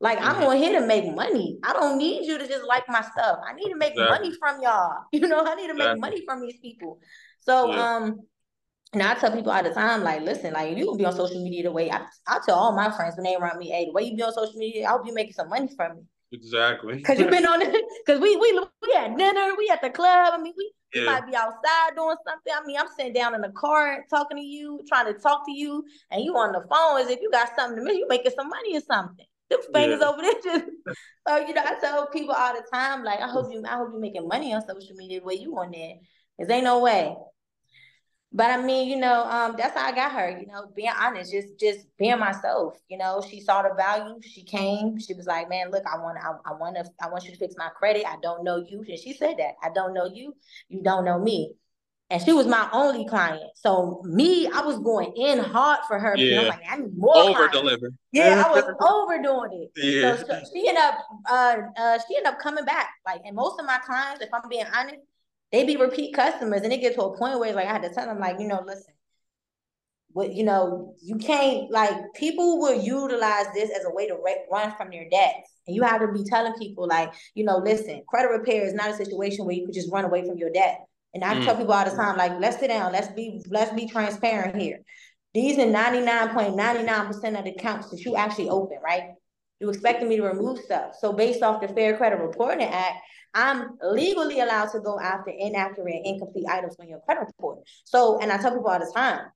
Like 0.00 0.18
mm-hmm. 0.18 0.42
I'm 0.42 0.44
on 0.44 0.56
here 0.56 0.80
to 0.80 0.86
make 0.86 1.14
money. 1.14 1.58
I 1.62 1.72
don't 1.72 1.98
need 1.98 2.26
you 2.26 2.38
to 2.38 2.48
just 2.48 2.64
like 2.64 2.84
my 2.88 3.02
stuff. 3.02 3.38
I 3.46 3.54
need 3.54 3.70
to 3.70 3.76
make 3.76 3.92
exactly. 3.92 4.28
money 4.28 4.36
from 4.38 4.62
y'all. 4.62 5.04
You 5.12 5.28
know, 5.28 5.44
I 5.44 5.54
need 5.54 5.68
to 5.68 5.74
make 5.74 5.82
exactly. 5.82 6.00
money 6.00 6.22
from 6.26 6.40
these 6.40 6.58
people. 6.60 6.98
So 7.40 7.72
yeah. 7.72 7.96
um 7.96 8.20
and 8.94 9.02
I 9.02 9.14
tell 9.14 9.32
people 9.32 9.52
all 9.52 9.62
the 9.62 9.70
time, 9.70 10.02
like, 10.02 10.22
listen, 10.22 10.52
like, 10.52 10.72
if 10.72 10.78
you 10.78 10.94
be 10.96 11.04
on 11.04 11.14
social 11.14 11.42
media 11.42 11.64
the 11.64 11.72
way 11.72 11.90
I, 11.90 12.06
I 12.26 12.38
tell 12.44 12.56
all 12.56 12.74
my 12.74 12.90
friends 12.90 13.16
when 13.16 13.24
they 13.24 13.36
around 13.36 13.58
me, 13.58 13.68
hey, 13.68 13.86
the 13.86 13.92
way 13.92 14.04
you 14.04 14.16
be 14.16 14.22
on 14.22 14.32
social 14.32 14.56
media, 14.56 14.86
I 14.86 14.90
hope 14.90 15.06
you 15.06 15.14
making 15.14 15.34
some 15.34 15.48
money 15.48 15.68
from 15.76 15.96
me. 15.96 16.02
Exactly. 16.32 17.00
Cause 17.02 17.18
you've 17.18 17.30
been 17.30 17.46
on 17.46 17.62
it. 17.62 17.84
Cause 18.06 18.18
we 18.20 18.36
we 18.36 18.60
we 18.82 18.94
at 18.96 19.16
dinner, 19.16 19.52
we 19.56 19.68
at 19.70 19.80
the 19.80 19.90
club. 19.90 20.34
I 20.34 20.42
mean, 20.42 20.52
we, 20.56 20.72
yeah. 20.92 21.00
we 21.02 21.06
might 21.06 21.26
be 21.26 21.36
outside 21.36 21.94
doing 21.96 22.16
something. 22.26 22.52
I 22.52 22.66
mean, 22.66 22.76
I'm 22.76 22.88
sitting 22.96 23.12
down 23.12 23.34
in 23.34 23.40
the 23.40 23.50
car 23.50 24.04
talking 24.10 24.38
to 24.38 24.42
you, 24.42 24.80
trying 24.88 25.12
to 25.12 25.18
talk 25.18 25.46
to 25.46 25.52
you, 25.52 25.84
and 26.10 26.24
you 26.24 26.36
on 26.36 26.52
the 26.52 26.64
phone 26.68 27.00
as 27.00 27.08
if 27.08 27.20
you 27.20 27.30
got 27.30 27.50
something 27.56 27.78
to 27.78 27.84
me. 27.84 27.98
You 27.98 28.08
making 28.08 28.32
some 28.36 28.48
money 28.48 28.76
or 28.76 28.80
something. 28.80 29.26
Them 29.50 29.60
fingers 29.72 30.00
yeah. 30.00 30.08
over 30.08 30.22
there 30.22 30.32
just 30.42 30.64
so 31.28 31.36
you 31.46 31.54
know, 31.54 31.62
I 31.64 31.78
tell 31.80 32.08
people 32.08 32.34
all 32.34 32.54
the 32.54 32.64
time, 32.72 33.04
like, 33.04 33.20
I 33.20 33.28
hope 33.28 33.52
you 33.52 33.62
I 33.64 33.76
hope 33.76 33.90
you 33.92 34.00
making 34.00 34.26
money 34.26 34.52
on 34.54 34.66
social 34.66 34.96
media 34.96 35.20
the 35.20 35.26
way 35.26 35.34
you 35.34 35.56
on 35.56 35.70
there. 35.70 35.94
Cause 36.40 36.50
ain't 36.50 36.64
no 36.64 36.80
way. 36.80 37.14
But 38.36 38.50
I 38.50 38.60
mean, 38.60 38.88
you 38.88 38.96
know, 38.96 39.22
um, 39.30 39.54
that's 39.56 39.78
how 39.78 39.86
I 39.86 39.94
got 39.94 40.10
her, 40.10 40.28
you 40.28 40.46
know, 40.46 40.66
being 40.74 40.90
honest, 40.98 41.30
just 41.30 41.56
just 41.58 41.86
being 41.96 42.18
myself. 42.18 42.76
You 42.88 42.98
know, 42.98 43.22
she 43.30 43.40
saw 43.40 43.62
the 43.62 43.72
value. 43.76 44.20
She 44.22 44.42
came, 44.42 44.98
she 44.98 45.14
was 45.14 45.26
like, 45.26 45.48
Man, 45.48 45.70
look, 45.70 45.84
I 45.86 45.96
want 45.98 46.18
I, 46.18 46.32
I 46.50 46.54
wanna 46.54 46.84
I 47.00 47.08
want 47.08 47.24
you 47.24 47.30
to 47.30 47.36
fix 47.36 47.54
my 47.56 47.68
credit. 47.68 48.04
I 48.04 48.16
don't 48.20 48.42
know 48.42 48.56
you. 48.56 48.84
And 48.88 48.98
she 48.98 49.12
said 49.12 49.36
that. 49.38 49.54
I 49.62 49.68
don't 49.72 49.94
know 49.94 50.06
you, 50.06 50.34
you 50.68 50.82
don't 50.82 51.04
know 51.04 51.16
me. 51.16 51.52
And 52.10 52.20
she 52.20 52.32
was 52.32 52.46
my 52.48 52.68
only 52.72 53.06
client. 53.06 53.44
So 53.54 54.02
me, 54.04 54.48
I 54.48 54.62
was 54.62 54.78
going 54.80 55.12
in 55.16 55.38
hard 55.38 55.80
for 55.86 55.98
her 55.98 56.16
yeah. 56.16 56.40
I'm 56.40 56.48
like, 56.48 56.60
I 56.68 56.76
need 56.76 56.96
more. 56.98 57.16
Over 57.16 57.48
deliver. 57.48 57.90
Yeah, 58.10 58.42
I 58.46 58.50
was 58.50 58.64
overdoing 58.80 59.62
it. 59.62 59.70
Yeah. 59.76 60.16
So, 60.16 60.26
so 60.26 60.40
she 60.52 60.68
ended 60.68 60.82
up 60.82 60.98
uh, 61.30 61.56
uh 61.76 61.98
she 62.06 62.16
ended 62.16 62.32
up 62.32 62.40
coming 62.40 62.64
back. 62.64 62.90
Like, 63.06 63.20
and 63.24 63.36
most 63.36 63.60
of 63.60 63.66
my 63.66 63.78
clients, 63.78 64.22
if 64.22 64.28
I'm 64.34 64.48
being 64.48 64.66
honest, 64.76 64.98
they 65.54 65.62
be 65.62 65.76
repeat 65.76 66.12
customers 66.12 66.62
and 66.62 66.72
it 66.72 66.80
get 66.80 66.96
to 66.96 67.02
a 67.02 67.16
point 67.16 67.38
where 67.38 67.54
like 67.54 67.66
I 67.66 67.72
had 67.72 67.82
to 67.84 67.94
tell 67.94 68.06
them 68.06 68.18
like, 68.18 68.40
you 68.40 68.48
know, 68.48 68.64
listen, 68.66 68.92
what 70.08 70.34
you 70.34 70.42
know, 70.42 70.96
you 71.00 71.16
can't 71.16 71.70
like 71.70 71.94
people 72.14 72.58
will 72.58 72.82
utilize 72.82 73.46
this 73.54 73.70
as 73.70 73.84
a 73.84 73.94
way 73.94 74.08
to 74.08 74.18
run 74.50 74.74
from 74.76 74.90
their 74.90 75.08
debts. 75.08 75.52
And 75.68 75.76
you 75.76 75.84
have 75.84 76.00
to 76.00 76.12
be 76.12 76.24
telling 76.24 76.54
people 76.54 76.88
like, 76.88 77.12
you 77.34 77.44
know, 77.44 77.58
listen, 77.58 78.02
credit 78.08 78.30
repair 78.30 78.64
is 78.64 78.74
not 78.74 78.90
a 78.90 78.96
situation 78.96 79.44
where 79.44 79.54
you 79.54 79.64
could 79.64 79.74
just 79.74 79.92
run 79.92 80.04
away 80.04 80.26
from 80.26 80.38
your 80.38 80.50
debt. 80.50 80.80
And 81.14 81.22
I 81.22 81.34
mm. 81.34 81.44
tell 81.44 81.56
people 81.56 81.72
all 81.72 81.88
the 81.88 81.94
time, 81.94 82.16
like, 82.16 82.32
let's 82.40 82.58
sit 82.58 82.68
down, 82.68 82.90
let's 82.90 83.12
be 83.12 83.40
let's 83.48 83.72
be 83.72 83.86
transparent 83.86 84.60
here. 84.60 84.80
These 85.34 85.58
are 85.58 85.66
99.99% 85.66 87.38
of 87.38 87.44
the 87.44 87.54
accounts 87.56 87.90
that 87.90 88.00
you 88.00 88.16
actually 88.16 88.48
open, 88.48 88.78
right? 88.84 89.12
You 89.60 89.68
expecting 89.68 90.08
me 90.08 90.16
to 90.16 90.24
remove 90.24 90.58
stuff. 90.58 90.94
So 90.98 91.12
based 91.12 91.42
off 91.42 91.60
the 91.60 91.68
Fair 91.68 91.96
Credit 91.96 92.18
Reporting 92.18 92.66
Act, 92.66 92.98
I'm 93.34 93.76
legally 93.82 94.40
allowed 94.40 94.70
to 94.70 94.80
go 94.80 94.98
after 95.00 95.32
inaccurate, 95.36 96.02
incomplete 96.04 96.46
items 96.48 96.76
on 96.78 96.88
your 96.88 97.00
credit 97.00 97.26
report. 97.26 97.58
So, 97.84 98.20
and 98.20 98.30
I 98.30 98.38
tell 98.38 98.52
people 98.52 98.68
all 98.68 98.78
the 98.78 98.92
time, 98.94 99.26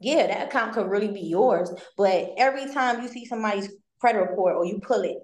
yeah, 0.00 0.26
that 0.26 0.48
account 0.48 0.72
could 0.72 0.90
really 0.90 1.12
be 1.12 1.20
yours, 1.20 1.70
but 1.96 2.30
every 2.36 2.72
time 2.72 3.02
you 3.02 3.08
see 3.08 3.24
somebody's 3.24 3.72
credit 4.00 4.18
report 4.18 4.56
or 4.56 4.64
you 4.64 4.80
pull 4.80 5.02
it, 5.02 5.18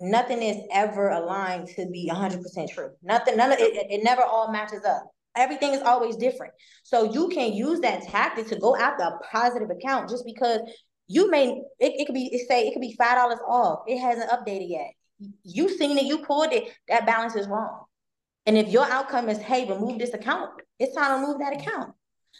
nothing 0.00 0.42
is 0.42 0.56
ever 0.72 1.10
aligned 1.10 1.68
to 1.76 1.86
be 1.86 2.10
100% 2.12 2.42
true. 2.70 2.90
Nothing, 3.02 3.36
none 3.36 3.52
of 3.52 3.58
it, 3.60 3.74
it 3.90 4.02
never 4.02 4.22
all 4.22 4.50
matches 4.50 4.84
up. 4.84 5.04
Everything 5.36 5.72
is 5.72 5.82
always 5.82 6.16
different. 6.16 6.52
So 6.82 7.12
you 7.12 7.28
can 7.28 7.52
use 7.52 7.80
that 7.80 8.02
tactic 8.04 8.48
to 8.48 8.58
go 8.58 8.74
after 8.74 9.04
a 9.04 9.18
positive 9.30 9.70
account 9.70 10.08
just 10.08 10.24
because 10.24 10.60
you 11.06 11.30
may 11.30 11.48
it, 11.78 11.92
it 11.96 12.06
could 12.06 12.14
be 12.14 12.44
say 12.48 12.66
it 12.66 12.72
could 12.72 12.80
be 12.80 12.96
five 12.98 13.16
dollars 13.16 13.38
off. 13.46 13.80
It 13.86 13.98
hasn't 13.98 14.30
updated 14.30 14.68
yet 14.68 14.90
you 15.44 15.68
seen 15.68 15.98
it, 15.98 16.04
you 16.04 16.18
pulled 16.18 16.52
it, 16.52 16.72
that 16.88 17.06
balance 17.06 17.34
is 17.34 17.48
wrong. 17.48 17.84
And 18.46 18.56
if 18.56 18.68
your 18.68 18.84
outcome 18.84 19.28
is, 19.28 19.38
hey, 19.38 19.68
remove 19.68 19.98
this 19.98 20.14
account, 20.14 20.50
it's 20.78 20.94
time 20.94 21.20
to 21.20 21.20
remove 21.20 21.40
that 21.40 21.60
account. 21.60 21.94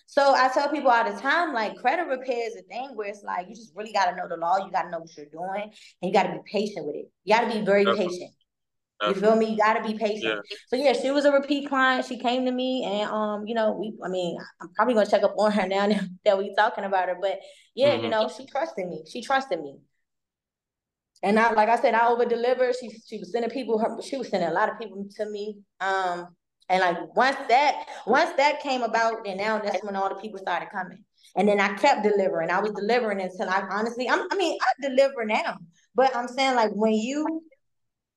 So 0.07 0.35
I 0.35 0.49
tell 0.49 0.71
people 0.71 0.91
all 0.91 1.11
the 1.11 1.21
time, 1.21 1.53
like 1.53 1.77
credit 1.77 2.05
repair 2.09 2.47
is 2.47 2.57
a 2.57 2.63
thing 2.63 2.93
where 2.95 3.09
it's 3.09 3.23
like 3.23 3.47
you 3.49 3.55
just 3.55 3.73
really 3.75 3.93
got 3.93 4.07
to 4.07 4.17
know 4.17 4.29
the 4.29 4.37
law, 4.37 4.57
you 4.65 4.71
got 4.71 4.83
to 4.83 4.91
know 4.91 5.01
what 5.01 5.15
you're 5.17 5.27
doing, 5.27 5.65
and 5.65 5.73
you 6.03 6.13
got 6.13 6.25
to 6.25 6.33
be 6.33 6.39
patient 6.51 6.87
with 6.87 6.97
it. 6.97 7.11
You 7.25 7.35
got 7.35 7.53
to 7.53 7.59
be 7.59 7.65
very 7.65 7.85
patient. 7.85 8.31
You 9.07 9.15
feel 9.15 9.37
me? 9.37 9.51
You 9.51 9.57
got 9.57 9.75
to 9.75 9.87
be 9.87 9.97
patient. 9.97 10.25
Yeah. 10.25 10.57
So 10.69 10.77
yeah, 10.77 10.93
she 10.93 11.11
was 11.11 11.25
a 11.25 11.31
repeat 11.31 11.69
client. 11.69 12.05
She 12.05 12.19
came 12.19 12.45
to 12.47 12.53
me, 12.53 12.85
and 12.85 13.11
um, 13.11 13.47
you 13.47 13.55
know, 13.55 13.73
we. 13.73 13.95
I 14.05 14.09
mean, 14.09 14.37
I'm 14.61 14.71
probably 14.75 14.95
gonna 14.95 15.07
check 15.07 15.23
up 15.23 15.35
on 15.39 15.53
her 15.53 15.67
now 15.69 15.89
that 16.25 16.39
we 16.39 16.55
talking 16.57 16.85
about 16.85 17.09
her, 17.09 17.17
but 17.21 17.39
yeah, 17.75 17.95
mm-hmm. 17.95 18.05
you 18.05 18.11
know, 18.11 18.29
she 18.35 18.47
trusted 18.47 18.89
me. 18.89 19.05
She 19.09 19.23
trusted 19.23 19.61
me. 19.61 19.77
And 21.23 21.39
I, 21.39 21.53
like 21.53 21.69
I 21.69 21.81
said, 21.81 21.95
I 21.95 22.09
over 22.09 22.25
delivered. 22.25 22.75
She 22.81 22.91
she 23.07 23.19
was 23.19 23.33
sending 23.33 23.51
people. 23.51 23.79
Her, 23.79 24.01
she 24.03 24.17
was 24.17 24.29
sending 24.29 24.49
a 24.49 24.53
lot 24.53 24.69
of 24.71 24.79
people 24.79 25.05
to 25.17 25.31
me. 25.31 25.59
Um, 25.81 26.29
and 26.69 26.81
like 26.81 27.17
once 27.17 27.37
that 27.49 27.87
once 28.07 28.31
that 28.37 28.61
came 28.61 28.83
about, 28.83 29.25
then 29.25 29.39
now 29.39 29.59
that's 29.59 29.83
when 29.83 29.97
all 29.97 30.09
the 30.09 30.17
people 30.17 30.39
started 30.39 30.69
coming. 30.71 31.05
And 31.37 31.49
then 31.49 31.61
I 31.61 31.75
kept 31.75 32.03
delivering. 32.03 32.51
I 32.51 32.61
was 32.61 32.73
delivering 32.73 33.21
until 33.21 33.49
I 33.49 33.63
honestly, 33.71 34.09
I'm, 34.09 34.27
I 34.31 34.37
mean, 34.37 34.59
I 34.61 34.89
deliver 34.89 35.25
now. 35.25 35.57
But 35.95 36.15
I'm 36.17 36.29
saying 36.29 36.57
like 36.57 36.71
when 36.73 36.93
you, 36.93 37.43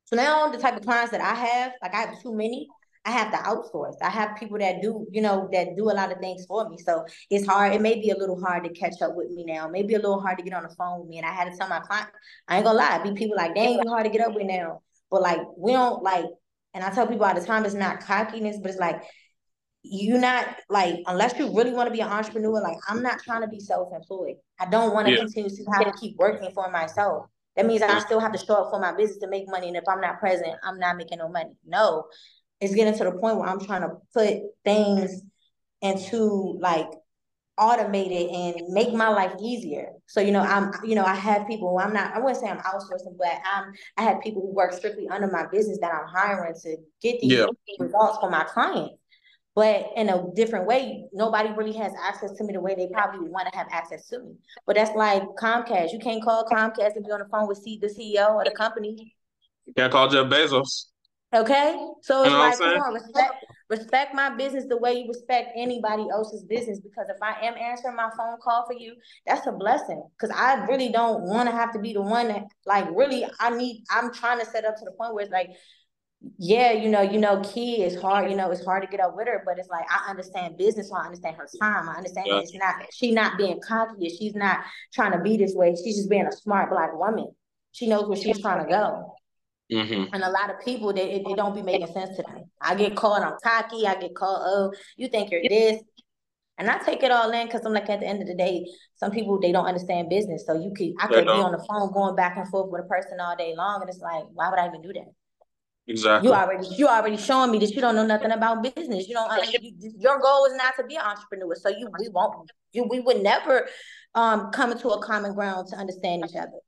so 0.06 0.16
now 0.16 0.50
the 0.50 0.58
type 0.58 0.78
of 0.78 0.84
clients 0.84 1.12
that 1.12 1.22
I 1.22 1.34
have, 1.34 1.74
like 1.82 1.94
I 1.94 2.02
have 2.02 2.22
too 2.22 2.34
many. 2.34 2.68
I 3.04 3.12
have 3.12 3.32
to 3.32 3.38
outsource. 3.38 3.96
I 4.02 4.10
have 4.10 4.38
people 4.38 4.60
that 4.60 4.82
do, 4.82 5.08
you 5.12 5.22
know, 5.22 5.50
that 5.52 5.76
do 5.76 5.86
a 5.86 5.94
lot 5.94 6.12
of 6.12 6.20
things 6.20 6.46
for 6.46 6.70
me. 6.70 6.78
So 6.78 7.04
it's 7.30 7.48
hard. 7.48 7.74
It 7.74 7.82
may 7.82 7.96
be 7.96 8.12
a 8.12 8.18
little 8.18 8.40
hard 8.40 8.64
to 8.64 8.70
catch 8.70 9.02
up 9.02 9.16
with 9.16 9.32
me 9.32 9.44
now. 9.44 9.68
Maybe 9.68 9.96
a 9.96 9.98
little 9.98 10.22
hard 10.22 10.38
to 10.38 10.44
get 10.44 10.54
on 10.54 10.64
the 10.64 10.76
phone 10.76 11.00
with 11.00 11.10
me. 11.10 11.18
And 11.18 11.26
I 11.26 11.32
had 11.32 11.52
to 11.52 11.58
tell 11.58 11.68
my 11.68 11.80
client, 11.80 12.10
I 12.48 12.58
ain't 12.58 12.66
gonna 12.66 12.78
lie, 12.78 13.02
be 13.04 13.14
people 13.14 13.36
like, 13.36 13.56
dang, 13.56 13.74
you 13.74 13.90
hard 13.90 14.06
to 14.06 14.12
get 14.12 14.22
up 14.22 14.36
with 14.36 14.46
now. 14.46 14.82
but 15.10 15.22
like 15.22 15.42
we 15.58 15.72
don't 15.72 16.04
like. 16.04 16.26
And 16.74 16.84
I 16.84 16.90
tell 16.92 17.08
people 17.08 17.26
all 17.26 17.34
the 17.34 17.46
time, 17.46 17.66
it's 17.66 17.74
not 17.74 18.02
cockiness, 18.02 18.58
but 18.62 18.70
it's 18.70 18.80
like 18.80 19.02
you're 19.84 20.20
not 20.20 20.48
like 20.70 20.96
unless 21.08 21.38
you 21.40 21.56
really 21.56 21.74
want 21.74 21.88
to 21.88 21.92
be 21.92 22.02
an 22.02 22.08
entrepreneur. 22.08 22.62
Like 22.62 22.78
I'm 22.88 23.02
not 23.02 23.22
trying 23.24 23.42
to 23.42 23.48
be 23.48 23.60
self-employed. 23.60 24.36
I 24.60 24.68
don't 24.68 24.94
want 24.94 25.08
to 25.08 25.14
yeah. 25.14 25.20
continue 25.20 25.50
to 25.50 25.66
have 25.74 25.92
to 25.92 26.00
keep 26.00 26.18
working 26.18 26.52
for 26.54 26.70
myself. 26.70 27.26
That 27.56 27.66
means 27.66 27.82
I 27.82 28.00
still 28.00 28.20
have 28.20 28.32
to 28.32 28.38
show 28.38 28.64
up 28.64 28.72
for 28.72 28.80
my 28.80 28.94
business 28.94 29.18
to 29.20 29.28
make 29.28 29.50
money. 29.50 29.68
And 29.68 29.76
if 29.76 29.84
I'm 29.90 30.00
not 30.00 30.20
present, 30.20 30.54
I'm 30.64 30.80
not 30.80 30.96
making 30.96 31.18
no 31.18 31.28
money. 31.28 31.52
No, 31.66 32.06
it's 32.62 32.76
getting 32.76 32.97
to 32.97 33.04
the 33.04 33.12
point 33.12 33.38
where 33.38 33.50
I'm 33.50 33.60
trying 33.60 33.82
to 33.82 33.97
put 34.13 34.38
things 34.63 35.21
into 35.82 36.58
like 36.62 36.88
automated 37.58 38.30
and 38.32 38.74
make 38.74 38.93
my 38.93 39.10
life 39.10 39.34
easier. 39.41 39.89
So, 40.08 40.21
you 40.21 40.32
know, 40.32 40.41
I'm, 40.41 40.71
you 40.84 40.95
know, 40.95 41.04
I 41.04 41.15
have 41.15 41.47
people, 41.47 41.78
I'm 41.80 41.93
not, 41.93 42.13
I 42.13 42.19
wouldn't 42.19 42.39
say 42.39 42.50
I'm 42.50 42.60
outsourcing, 42.60 43.17
but 43.17 43.34
I'm, 43.45 43.74
I 43.97 44.04
have 44.04 44.21
people 44.21 44.41
who 44.41 44.54
work 44.54 44.74
strictly 44.74 45.08
under 45.10 45.28
my 45.28 45.47
business 45.52 45.80
that 45.82 45.91
I'm 45.91 46.08
hiring 46.08 46.54
to 46.63 46.78
get 47.02 47.19
these 47.19 47.34
yeah. 47.34 47.45
results 47.80 48.19
for 48.19 48.30
my 48.30 48.43
clients. 48.43 48.95
But 49.54 49.89
in 49.97 50.08
a 50.08 50.24
different 50.34 50.65
way, 50.65 51.06
nobody 51.12 51.50
really 51.50 51.74
has 51.74 51.91
access 52.02 52.32
to 52.38 52.43
me 52.45 52.54
the 52.54 52.62
way 52.62 52.74
they 52.74 52.88
probably 52.88 53.28
want 53.28 53.52
to 53.52 53.58
have 53.58 53.67
access 53.69 54.08
to 54.08 54.19
me. 54.19 54.36
But 54.65 54.78
that's 54.78 54.95
like 54.95 55.24
Comcast. 55.38 55.91
You 55.91 56.00
can't 56.00 56.24
call 56.24 56.45
Comcast 56.45 56.95
and 56.95 57.06
be 57.06 57.12
on 57.12 57.19
the 57.19 57.28
phone 57.30 57.47
with 57.47 57.62
the 57.63 57.93
CEO 57.93 58.39
of 58.39 58.45
the 58.45 58.56
company. 58.56 59.13
You 59.65 59.74
can't 59.74 59.91
call 59.91 60.08
Jeff 60.08 60.28
Bezos. 60.28 60.90
Okay, 61.34 61.78
so 62.02 62.24
it's 62.24 62.32
like, 62.34 62.58
come 62.58 62.82
on, 62.82 62.94
respect, 62.94 63.46
respect 63.70 64.13
my 64.13 64.30
business 64.36 64.65
the 64.67 64.78
way 64.78 64.94
you 64.94 65.08
respect 65.08 65.52
anybody 65.56 66.06
else's 66.12 66.44
business. 66.44 66.82
Because 66.82 67.06
if 67.10 67.22
I 67.22 67.46
am 67.46 67.56
answering 67.58 67.96
my 67.96 68.10
phone 68.17 68.36
call 68.44 68.65
for 68.65 68.74
you, 68.74 68.96
that's 69.26 69.48
a 69.48 69.54
blessing. 69.54 70.04
Because 70.12 70.36
I 70.38 70.65
really 70.65 70.91
don't 70.91 71.22
want 71.22 71.48
to 71.48 71.56
have 71.56 71.72
to 71.72 71.80
be 71.80 71.94
the 71.94 72.02
one 72.02 72.28
that, 72.28 72.44
like, 72.65 72.86
really, 72.94 73.26
I 73.39 73.50
need. 73.52 73.86
I'm 73.89 74.13
trying 74.13 74.39
to 74.39 74.46
set 74.46 74.65
up 74.65 74.76
to 74.76 74.84
the 74.84 74.91
point 74.91 75.13
where 75.13 75.24
it's 75.24 75.32
like, 75.32 75.52
yeah, 76.38 76.74
you 76.74 76.89
know, 76.89 77.02
you 77.02 77.17
know, 77.17 77.41
Kee 77.41 77.82
is 77.82 78.00
hard. 78.00 78.30
You 78.30 78.36
know, 78.36 78.52
it's 78.52 78.65
hard 78.65 78.84
to 78.84 78.89
get 78.89 79.00
up 79.00 79.15
with 79.15 79.28
her, 79.28 79.41
but 79.46 79.58
it's 79.58 79.70
like 79.70 79.86
I 79.89 80.10
understand 80.10 80.58
business, 80.58 80.89
so 80.89 80.96
I 80.96 81.06
understand 81.06 81.38
her 81.38 81.48
time. 81.60 81.88
I 81.88 81.94
understand 81.94 82.28
yeah. 82.28 82.39
it's 82.39 82.54
not 82.54 82.76
she 82.94 83.12
not 83.12 83.38
being 83.38 83.60
cocky. 83.65 84.10
She's 84.10 84.36
not 84.36 84.60
trying 84.94 85.13
to 85.13 85.20
be 85.20 85.38
this 85.38 85.54
way. 85.56 85.76
She's 85.76 85.96
just 85.96 86.10
being 86.10 86.28
a 86.28 86.32
smart 86.32 86.70
black 86.70 86.94
woman. 86.94 87.32
She 87.72 87.88
knows 87.88 88.08
where 88.08 88.17
she's 88.17 88.41
trying 88.41 88.63
to 88.65 88.70
go. 88.70 89.13
Mm-hmm. 89.71 90.13
And 90.13 90.23
a 90.23 90.29
lot 90.29 90.49
of 90.49 90.60
people, 90.65 90.91
they, 90.91 91.12
it, 91.12 91.23
it 91.25 91.38
don't 91.38 91.55
be 91.55 91.62
making 91.62 91.88
sense 91.88 92.17
to 92.17 92.23
them. 92.23 92.43
I 92.60 92.75
get 92.75 92.95
called, 92.95 93.23
I'm 93.23 93.36
cocky. 93.41 93.88
I 93.88 93.95
get 93.95 94.13
called, 94.13 94.41
oh, 94.43 94.73
you 94.97 95.07
think 95.07 95.31
you're 95.31 95.41
this. 95.47 95.81
And 96.57 96.69
I 96.69 96.77
take 96.79 97.01
it 97.03 97.12
all 97.12 97.31
in 97.31 97.47
because 97.47 97.65
I'm 97.65 97.73
like, 97.73 97.89
at 97.89 98.01
the 98.01 98.05
end 98.05 98.21
of 98.21 98.27
the 98.27 98.36
day, 98.36 98.65
some 98.97 99.12
people, 99.12 99.39
they 99.39 99.51
don't 99.51 99.65
understand 99.65 100.10
business. 100.10 100.43
So 100.45 100.53
you 100.53 100.73
could, 100.75 100.91
I 100.99 101.07
could 101.07 101.25
be 101.25 101.31
on 101.31 101.53
the 101.53 101.65
phone 101.69 101.91
going 101.91 102.15
back 102.15 102.38
and 102.38 102.47
forth 102.49 102.69
with 102.69 102.86
a 102.86 102.88
person 102.88 103.19
all 103.19 103.36
day 103.36 103.55
long. 103.55 103.81
And 103.81 103.89
it's 103.89 103.99
like, 103.99 104.25
why 104.34 104.49
would 104.49 104.60
I 104.60 104.67
even 104.67 104.81
do 104.81 104.93
that? 104.93 105.12
Exactly. 105.88 106.29
You 106.29 106.36
already, 106.36 106.67
you 106.75 106.88
already 106.88 107.17
showing 107.17 107.51
me 107.51 107.57
that 107.60 107.71
you 107.71 107.81
don't 107.81 107.95
know 107.95 108.05
nothing 108.05 108.31
about 108.31 108.62
business. 108.62 109.07
You 109.07 109.15
don't, 109.15 109.63
you, 109.63 109.93
your 109.97 110.19
goal 110.19 110.45
is 110.45 110.55
not 110.55 110.75
to 110.77 110.84
be 110.86 110.95
an 110.95 111.01
entrepreneur. 111.01 111.55
So 111.55 111.69
you, 111.69 111.89
we 111.97 112.10
won't, 112.10 112.51
you, 112.73 112.84
we 112.84 112.99
would 112.99 113.23
never 113.23 113.67
um 114.13 114.51
come 114.51 114.71
into 114.71 114.89
a 114.89 115.01
common 115.01 115.34
ground 115.34 115.69
to 115.69 115.77
understand 115.77 116.23
each 116.29 116.36
other. 116.36 116.60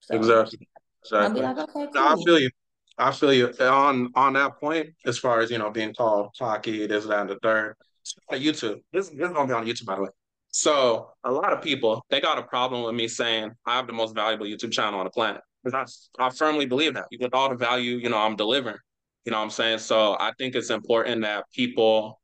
So, 0.00 0.16
exactly. 0.16 0.68
Exactly. 1.04 1.42
Like, 1.42 1.58
okay, 1.58 1.72
cool. 1.72 1.88
no, 1.94 2.08
I 2.08 2.14
feel 2.24 2.38
you. 2.40 2.50
I 2.96 3.10
feel 3.10 3.32
you 3.32 3.52
on 3.60 4.10
on 4.14 4.32
that 4.34 4.58
point. 4.60 4.90
As 5.06 5.18
far 5.18 5.40
as 5.40 5.50
you 5.50 5.58
know, 5.58 5.70
being 5.70 5.94
called 5.94 6.30
cocky, 6.38 6.86
this, 6.86 7.04
that, 7.06 7.20
and 7.20 7.30
the 7.30 7.38
third. 7.42 7.76
On 8.30 8.38
YouTube, 8.38 8.82
this, 8.92 9.08
this 9.08 9.28
is 9.28 9.32
gonna 9.32 9.46
be 9.46 9.54
on 9.54 9.66
YouTube 9.66 9.86
by 9.86 9.96
the 9.96 10.02
way. 10.02 10.10
So 10.48 11.10
a 11.24 11.32
lot 11.32 11.52
of 11.52 11.62
people 11.62 12.04
they 12.10 12.20
got 12.20 12.38
a 12.38 12.42
problem 12.42 12.82
with 12.84 12.94
me 12.94 13.08
saying 13.08 13.50
I 13.66 13.76
have 13.76 13.86
the 13.86 13.92
most 13.92 14.14
valuable 14.14 14.46
YouTube 14.46 14.72
channel 14.72 15.00
on 15.00 15.04
the 15.04 15.10
planet 15.10 15.40
because 15.62 16.06
I, 16.18 16.26
I 16.26 16.30
firmly 16.30 16.66
believe 16.66 16.94
that 16.94 17.06
with 17.18 17.34
all 17.34 17.48
the 17.48 17.56
value 17.56 17.96
you 17.96 18.10
know 18.10 18.18
I'm 18.18 18.36
delivering. 18.36 18.76
You 19.24 19.32
know 19.32 19.38
what 19.38 19.44
I'm 19.44 19.50
saying? 19.50 19.78
So 19.78 20.16
I 20.20 20.32
think 20.38 20.54
it's 20.54 20.70
important 20.70 21.22
that 21.22 21.44
people 21.54 22.20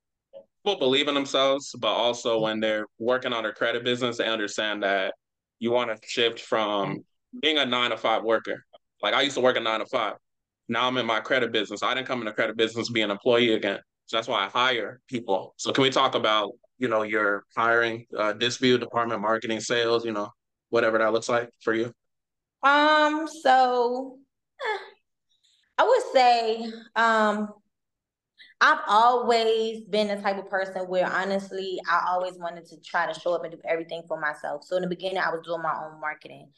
people 0.64 0.78
believe 0.78 1.08
in 1.08 1.14
themselves, 1.14 1.74
but 1.78 1.88
also 1.88 2.38
when 2.38 2.60
they're 2.60 2.86
working 2.98 3.32
on 3.32 3.42
their 3.42 3.54
credit 3.54 3.84
business, 3.84 4.18
they 4.18 4.28
understand 4.28 4.82
that 4.82 5.14
you 5.58 5.70
want 5.70 5.90
to 5.90 6.06
shift 6.06 6.40
from 6.40 7.02
being 7.40 7.58
a 7.58 7.64
nine 7.64 7.90
to 7.90 7.96
five 7.96 8.22
worker 8.22 8.64
like 9.02 9.14
I 9.14 9.22
used 9.22 9.36
to 9.36 9.40
work 9.40 9.56
a 9.56 9.60
nine 9.60 9.80
to 9.80 9.86
five. 9.86 10.14
Now 10.68 10.86
I'm 10.86 10.96
in 10.98 11.06
my 11.06 11.20
credit 11.20 11.52
business. 11.52 11.82
I 11.82 11.94
didn't 11.94 12.06
come 12.06 12.20
in 12.20 12.26
the 12.26 12.32
credit 12.32 12.56
business 12.56 12.86
to 12.86 12.92
be 12.92 13.02
an 13.02 13.10
employee 13.10 13.54
again. 13.54 13.80
So 14.06 14.16
that's 14.16 14.28
why 14.28 14.44
I 14.44 14.48
hire 14.48 15.00
people. 15.08 15.54
So 15.56 15.72
can 15.72 15.82
we 15.82 15.90
talk 15.90 16.14
about, 16.14 16.52
you 16.78 16.88
know, 16.88 17.02
your 17.02 17.44
hiring, 17.56 18.06
uh, 18.16 18.32
dispute 18.32 18.78
department, 18.78 19.20
marketing, 19.20 19.60
sales, 19.60 20.04
you 20.04 20.12
know, 20.12 20.30
whatever 20.70 20.98
that 20.98 21.12
looks 21.12 21.28
like 21.28 21.50
for 21.60 21.74
you? 21.74 21.92
Um, 22.62 23.28
so 23.42 24.18
eh, 24.60 24.78
I 25.78 25.84
would 25.84 26.02
say 26.12 26.72
um 26.94 27.48
I've 28.60 28.80
always 28.88 29.84
been 29.84 30.08
the 30.08 30.16
type 30.16 30.38
of 30.38 30.50
person 30.50 30.82
where 30.82 31.10
honestly, 31.10 31.80
I 31.90 32.04
always 32.08 32.34
wanted 32.36 32.66
to 32.66 32.76
try 32.80 33.10
to 33.10 33.18
show 33.18 33.32
up 33.32 33.42
and 33.42 33.52
do 33.52 33.58
everything 33.66 34.02
for 34.06 34.20
myself. 34.20 34.64
So 34.64 34.76
in 34.76 34.82
the 34.82 34.88
beginning, 34.88 35.18
I 35.18 35.30
was 35.30 35.40
doing 35.44 35.62
my 35.62 35.74
own 35.82 35.98
marketing. 35.98 36.50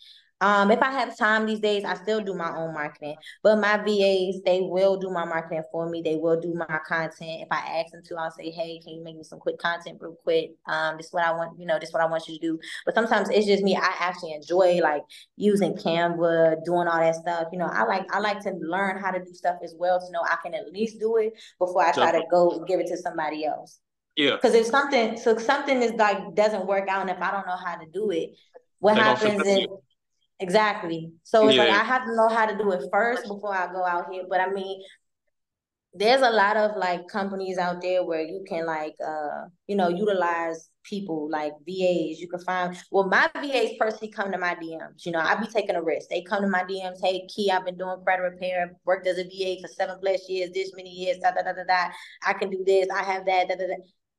Um, 0.42 0.72
if 0.72 0.82
I 0.82 0.90
have 0.90 1.16
time 1.16 1.46
these 1.46 1.60
days, 1.60 1.84
I 1.84 1.94
still 1.94 2.20
do 2.20 2.34
my 2.34 2.50
own 2.56 2.74
marketing. 2.74 3.14
But 3.44 3.60
my 3.60 3.76
VAs, 3.76 4.42
they 4.44 4.60
will 4.60 4.96
do 4.96 5.08
my 5.08 5.24
marketing 5.24 5.62
for 5.70 5.88
me. 5.88 6.02
They 6.02 6.16
will 6.16 6.40
do 6.40 6.52
my 6.52 6.80
content. 6.86 7.42
If 7.42 7.48
I 7.52 7.80
ask 7.80 7.92
them 7.92 8.02
to, 8.06 8.16
I'll 8.16 8.32
say, 8.32 8.50
"Hey, 8.50 8.80
can 8.82 8.94
you 8.94 9.04
make 9.04 9.16
me 9.16 9.22
some 9.22 9.38
quick 9.38 9.58
content 9.58 9.98
real 10.00 10.16
quick? 10.24 10.50
Um, 10.66 10.96
this 10.96 11.06
is 11.06 11.12
what 11.12 11.24
I 11.24 11.30
want. 11.32 11.60
You 11.60 11.66
know, 11.66 11.78
this 11.78 11.90
is 11.90 11.92
what 11.92 12.02
I 12.02 12.06
want 12.06 12.26
you 12.26 12.34
to 12.34 12.40
do." 12.40 12.58
But 12.84 12.96
sometimes 12.96 13.30
it's 13.30 13.46
just 13.46 13.62
me. 13.62 13.76
I 13.76 13.94
actually 14.00 14.32
enjoy 14.32 14.80
like 14.82 15.02
using 15.36 15.74
Canva, 15.74 16.64
doing 16.64 16.88
all 16.88 16.98
that 16.98 17.14
stuff. 17.14 17.46
You 17.52 17.60
know, 17.60 17.70
I 17.72 17.84
like 17.84 18.12
I 18.12 18.18
like 18.18 18.40
to 18.40 18.50
learn 18.50 18.98
how 18.98 19.12
to 19.12 19.20
do 19.20 19.32
stuff 19.32 19.58
as 19.62 19.76
well 19.78 20.00
to 20.00 20.10
know 20.10 20.22
I 20.24 20.38
can 20.42 20.54
at 20.54 20.72
least 20.72 20.98
do 20.98 21.18
it 21.18 21.34
before 21.60 21.84
I 21.84 21.92
try 21.92 22.10
to 22.10 22.22
go 22.28 22.64
give 22.66 22.80
it 22.80 22.88
to 22.88 22.96
somebody 22.96 23.44
else. 23.44 23.78
Yeah. 24.16 24.34
Because 24.34 24.54
if 24.54 24.66
something, 24.66 25.16
so 25.16 25.38
something 25.38 25.80
is 25.80 25.92
like 25.92 26.34
doesn't 26.34 26.66
work 26.66 26.88
out, 26.88 27.02
and 27.02 27.10
if 27.10 27.22
I 27.22 27.30
don't 27.30 27.46
know 27.46 27.56
how 27.56 27.76
to 27.76 27.86
do 27.86 28.10
it, 28.10 28.30
what 28.80 28.96
they 28.96 29.00
happens 29.02 29.46
is. 29.46 29.66
Exactly. 30.42 31.12
So 31.22 31.46
it's 31.46 31.56
yeah. 31.56 31.64
like 31.64 31.72
I 31.72 31.84
have 31.84 32.04
to 32.04 32.16
know 32.16 32.28
how 32.28 32.46
to 32.46 32.56
do 32.58 32.72
it 32.72 32.82
first 32.92 33.22
before 33.28 33.54
I 33.54 33.72
go 33.72 33.84
out 33.84 34.12
here. 34.12 34.24
But 34.28 34.40
I 34.40 34.50
mean, 34.50 34.82
there's 35.94 36.22
a 36.22 36.30
lot 36.30 36.56
of 36.56 36.76
like 36.76 37.06
companies 37.06 37.58
out 37.58 37.82
there 37.82 38.02
where 38.04 38.22
you 38.22 38.44
can 38.48 38.64
like 38.66 38.94
uh 39.06 39.44
you 39.66 39.76
know 39.76 39.88
utilize 39.88 40.68
people 40.82 41.30
like 41.30 41.52
VAs. 41.64 42.18
You 42.18 42.28
can 42.28 42.40
find 42.40 42.76
well 42.90 43.06
my 43.06 43.30
VAs 43.36 43.76
personally 43.78 44.10
come 44.10 44.32
to 44.32 44.38
my 44.38 44.56
DMs. 44.56 45.06
You 45.06 45.12
know, 45.12 45.20
I 45.20 45.36
be 45.36 45.46
taking 45.46 45.76
a 45.76 45.82
risk. 45.82 46.08
They 46.08 46.22
come 46.22 46.42
to 46.42 46.48
my 46.48 46.64
DMs, 46.64 46.98
hey 47.00 47.26
Kee, 47.32 47.50
I've 47.50 47.64
been 47.64 47.78
doing 47.78 48.02
credit 48.04 48.22
repair, 48.22 48.72
worked 48.84 49.06
as 49.06 49.18
a 49.18 49.24
VA 49.24 49.60
for 49.60 49.68
seven 49.68 49.98
plus 50.00 50.28
years, 50.28 50.50
this 50.52 50.72
many 50.74 50.90
years, 50.90 51.18
da 51.18 51.30
da 51.30 51.42
da 51.42 51.52
da 51.52 51.64
da. 51.64 51.92
I 52.26 52.32
can 52.32 52.50
do 52.50 52.64
this, 52.66 52.88
I 52.90 53.04
have 53.04 53.26
that, 53.26 53.48
da 53.48 53.54
da 53.54 53.66
da. 53.68 53.74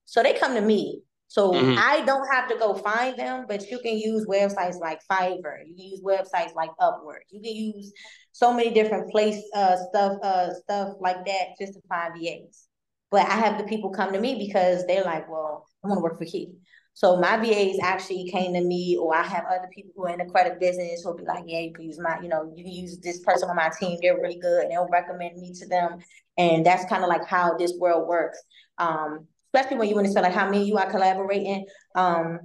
So 0.06 0.24
they 0.24 0.34
come 0.34 0.56
to 0.56 0.62
me. 0.62 1.02
So 1.34 1.52
mm-hmm. 1.52 1.80
I 1.80 2.02
don't 2.02 2.32
have 2.32 2.48
to 2.50 2.56
go 2.58 2.76
find 2.76 3.18
them, 3.18 3.46
but 3.48 3.68
you 3.72 3.80
can 3.80 3.98
use 3.98 4.28
websites 4.28 4.80
like 4.80 5.00
Fiverr. 5.12 5.66
You 5.66 5.74
can 5.76 5.86
use 5.86 6.02
websites 6.04 6.54
like 6.54 6.70
Upwork. 6.80 7.26
You 7.32 7.42
can 7.42 7.56
use 7.56 7.92
so 8.34 8.54
many 8.54 8.72
different 8.72 9.10
place 9.10 9.42
uh, 9.56 9.78
stuff 9.90 10.20
uh, 10.22 10.54
stuff 10.54 10.90
like 11.00 11.26
that 11.26 11.58
just 11.60 11.74
to 11.74 11.82
find 11.90 12.14
VAs. 12.14 12.68
But 13.10 13.28
I 13.28 13.34
have 13.34 13.58
the 13.58 13.64
people 13.64 13.90
come 13.90 14.14
to 14.14 14.20
me 14.20 14.46
because 14.48 14.86
they're 14.86 15.06
like, 15.06 15.28
well, 15.28 15.66
I 15.84 15.88
want 15.88 15.98
to 15.98 16.04
work 16.04 16.20
for 16.20 16.26
Kee. 16.26 16.52
So 16.94 17.20
my 17.20 17.38
VAs 17.38 17.80
actually 17.82 18.30
came 18.30 18.54
to 18.54 18.62
me, 18.62 18.96
or 18.96 19.16
I 19.16 19.24
have 19.24 19.46
other 19.46 19.70
people 19.74 19.92
who 19.96 20.06
are 20.06 20.12
in 20.12 20.20
the 20.20 20.32
credit 20.32 20.60
business 20.60 21.02
who'll 21.04 21.18
be 21.18 21.24
like, 21.24 21.46
yeah, 21.48 21.62
you 21.62 21.74
can 21.74 21.86
use 21.86 22.00
my, 22.00 22.20
you 22.22 22.30
know, 22.30 22.54
you 22.56 22.64
can 22.64 22.72
use 22.72 23.00
this 23.00 23.22
person 23.22 23.50
on 23.50 23.56
my 23.56 23.72
team. 23.80 23.98
They're 24.04 24.22
really 24.22 24.38
good. 24.38 24.66
And 24.66 24.72
they'll 24.72 24.88
recommend 24.88 25.42
me 25.42 25.52
to 25.54 25.68
them. 25.68 25.98
And 26.38 26.64
that's 26.64 26.86
kind 26.86 27.02
of 27.02 27.10
like 27.10 27.26
how 27.26 27.58
this 27.58 27.74
world 27.80 28.08
works. 28.08 28.38
Um, 28.78 29.26
especially 29.54 29.78
when 29.78 29.90
you 29.90 29.96
want 29.96 30.08
to 30.08 30.14
say 30.14 30.22
like 30.22 30.34
how 30.34 30.50
many 30.50 30.66
you 30.66 30.78
are 30.78 30.90
collaborating, 30.90 31.66
um, 31.96 32.40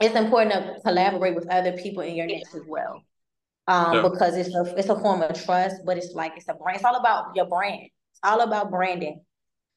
it's 0.00 0.14
important 0.14 0.52
to 0.52 0.80
collaborate 0.82 1.34
with 1.34 1.48
other 1.48 1.72
people 1.72 2.02
in 2.02 2.14
your 2.14 2.26
niche 2.26 2.44
as 2.54 2.62
well. 2.68 3.02
Um, 3.68 3.94
yeah. 3.94 4.02
because 4.02 4.36
it's 4.36 4.54
a 4.54 4.74
it's 4.76 4.88
a 4.88 5.00
form 5.00 5.22
of 5.22 5.42
trust, 5.44 5.76
but 5.84 5.96
it's 5.96 6.12
like 6.14 6.32
it's 6.36 6.48
a 6.48 6.54
brand. 6.54 6.76
It's 6.76 6.84
all 6.84 6.96
about 6.96 7.34
your 7.34 7.46
brand. 7.46 7.88
It's 8.12 8.20
all 8.22 8.40
about 8.42 8.70
branding. 8.70 9.22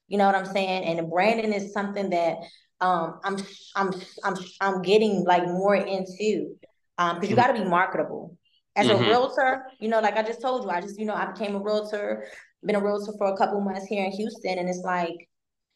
You 0.07 0.17
know 0.17 0.25
what 0.25 0.35
I'm 0.35 0.45
saying? 0.45 0.83
And 0.83 0.99
the 0.99 1.03
branding 1.03 1.53
is 1.53 1.73
something 1.73 2.09
that 2.11 2.37
um 2.81 3.19
I'm 3.23 3.37
I'm 3.75 3.93
I'm 4.23 4.35
I'm 4.61 4.81
getting 4.81 5.23
like 5.23 5.45
more 5.45 5.75
into. 5.75 6.55
Um, 6.97 7.15
because 7.15 7.29
you 7.29 7.37
mm-hmm. 7.37 7.47
got 7.47 7.57
to 7.57 7.63
be 7.63 7.69
marketable. 7.69 8.37
As 8.75 8.87
mm-hmm. 8.87 9.03
a 9.03 9.07
realtor, 9.07 9.63
you 9.79 9.87
know, 9.87 10.01
like 10.01 10.17
I 10.17 10.23
just 10.23 10.41
told 10.41 10.65
you, 10.65 10.69
I 10.69 10.81
just, 10.81 10.99
you 10.99 11.05
know, 11.05 11.13
I 11.13 11.31
became 11.31 11.55
a 11.55 11.59
realtor, 11.59 12.27
been 12.61 12.75
a 12.75 12.83
realtor 12.83 13.13
for 13.17 13.27
a 13.27 13.37
couple 13.37 13.61
months 13.61 13.85
here 13.85 14.03
in 14.03 14.11
Houston, 14.11 14.59
and 14.59 14.67
it's 14.67 14.83
like 14.83 15.28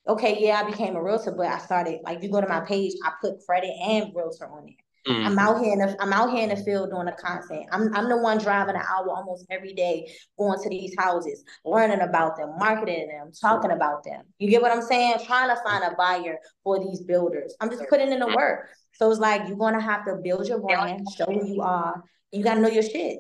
okay, 0.08 0.38
yeah, 0.40 0.62
I 0.62 0.70
became 0.70 0.96
a 0.96 1.04
realtor, 1.04 1.32
but 1.32 1.48
I 1.48 1.60
started 1.60 2.00
like 2.04 2.22
you 2.24 2.30
go 2.30 2.42
to 2.42 2.48
my 2.48 2.62
page, 2.62 2.94
I 3.04 3.12
put 3.22 3.46
credit 3.46 3.72
and 3.82 4.12
realtor 4.16 4.48
on 4.48 4.68
it. 4.68 4.76
Mm-hmm. 5.08 5.28
I'm 5.28 5.40
out 5.40 5.62
here 5.62 5.74
in 5.74 5.80
the 5.80 6.02
I'm 6.02 6.14
out 6.14 6.32
here 6.32 6.44
in 6.44 6.50
the 6.50 6.64
field 6.64 6.92
doing 6.92 7.08
the 7.08 7.12
content. 7.12 7.66
I'm 7.74 7.94
I'm 7.94 8.08
the 8.08 8.18
one 8.18 8.38
driving 8.38 8.76
an 8.76 8.82
hour 8.82 9.10
almost 9.10 9.46
every 9.50 9.74
day, 9.74 10.10
going 10.38 10.62
to 10.62 10.70
these 10.70 10.96
houses, 10.98 11.44
learning 11.66 12.00
about 12.00 12.38
them, 12.38 12.54
marketing 12.58 13.10
them, 13.10 13.32
talking 13.40 13.72
about 13.72 14.06
them. 14.06 14.24
You 14.40 14.50
get 14.50 14.62
what 14.62 14.72
I'm 14.72 14.82
saying? 14.82 15.18
Trying 15.26 15.54
to 15.54 15.62
find 15.62 15.84
a 15.84 15.94
buyer 15.98 16.38
for 16.64 16.80
these 16.80 17.02
builders. 17.02 17.54
I'm 17.60 17.70
just 17.70 17.84
putting 17.90 18.14
in 18.14 18.20
the 18.20 18.28
work. 18.28 18.70
So 18.94 19.12
it's 19.12 19.20
like 19.20 19.46
you're 19.48 19.58
gonna 19.58 19.82
have 19.82 20.06
to 20.06 20.16
build 20.24 20.48
your 20.48 20.62
brand, 20.62 21.06
show 21.18 21.26
who 21.26 21.48
you 21.48 21.62
are. 21.62 22.02
You 22.32 22.42
gotta 22.42 22.62
know 22.62 22.70
your 22.70 22.84
shit. 22.84 23.18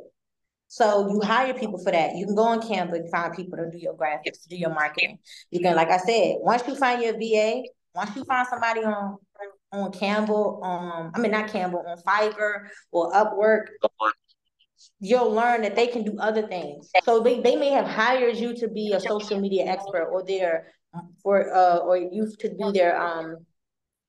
So 0.73 1.07
you 1.07 1.21
hire 1.21 1.53
people 1.53 1.77
for 1.77 1.91
that. 1.91 2.15
You 2.15 2.25
can 2.25 2.33
go 2.33 2.45
on 2.45 2.59
Canva 2.59 2.95
and 2.95 3.11
find 3.11 3.31
people 3.35 3.59
to 3.59 3.69
do 3.69 3.77
your 3.77 3.93
graphics, 3.95 4.41
to 4.41 4.49
do 4.49 4.55
your 4.55 4.73
marketing. 4.73 5.19
You 5.51 5.59
can, 5.59 5.75
like 5.75 5.91
I 5.91 5.97
said, 5.97 6.37
once 6.39 6.63
you 6.67 6.75
find 6.75 6.99
your 6.99 7.13
VA, 7.13 7.61
once 7.93 8.15
you 8.15 8.23
find 8.23 8.47
somebody 8.47 8.83
on 8.83 9.17
on 9.71 9.91
Canva, 9.91 10.65
um, 10.65 11.11
I 11.13 11.19
mean 11.19 11.29
not 11.29 11.49
Canva, 11.49 11.75
on 11.75 11.97
Fiverr 11.99 12.69
or 12.91 13.11
Upwork, 13.13 13.65
you'll 14.99 15.31
learn 15.31 15.61
that 15.61 15.75
they 15.75 15.85
can 15.85 16.03
do 16.03 16.17
other 16.17 16.47
things. 16.47 16.89
So 17.03 17.19
they, 17.19 17.39
they 17.39 17.55
may 17.55 17.69
have 17.69 17.85
hired 17.85 18.37
you 18.37 18.55
to 18.55 18.67
be 18.67 18.93
a 18.93 18.99
social 18.99 19.39
media 19.39 19.65
expert 19.65 20.09
or 20.11 20.25
their 20.25 20.73
for 21.21 21.53
uh 21.55 21.77
or 21.77 21.97
you 21.97 22.33
to 22.39 22.49
be 22.49 22.71
their 22.71 22.99
um 22.99 23.37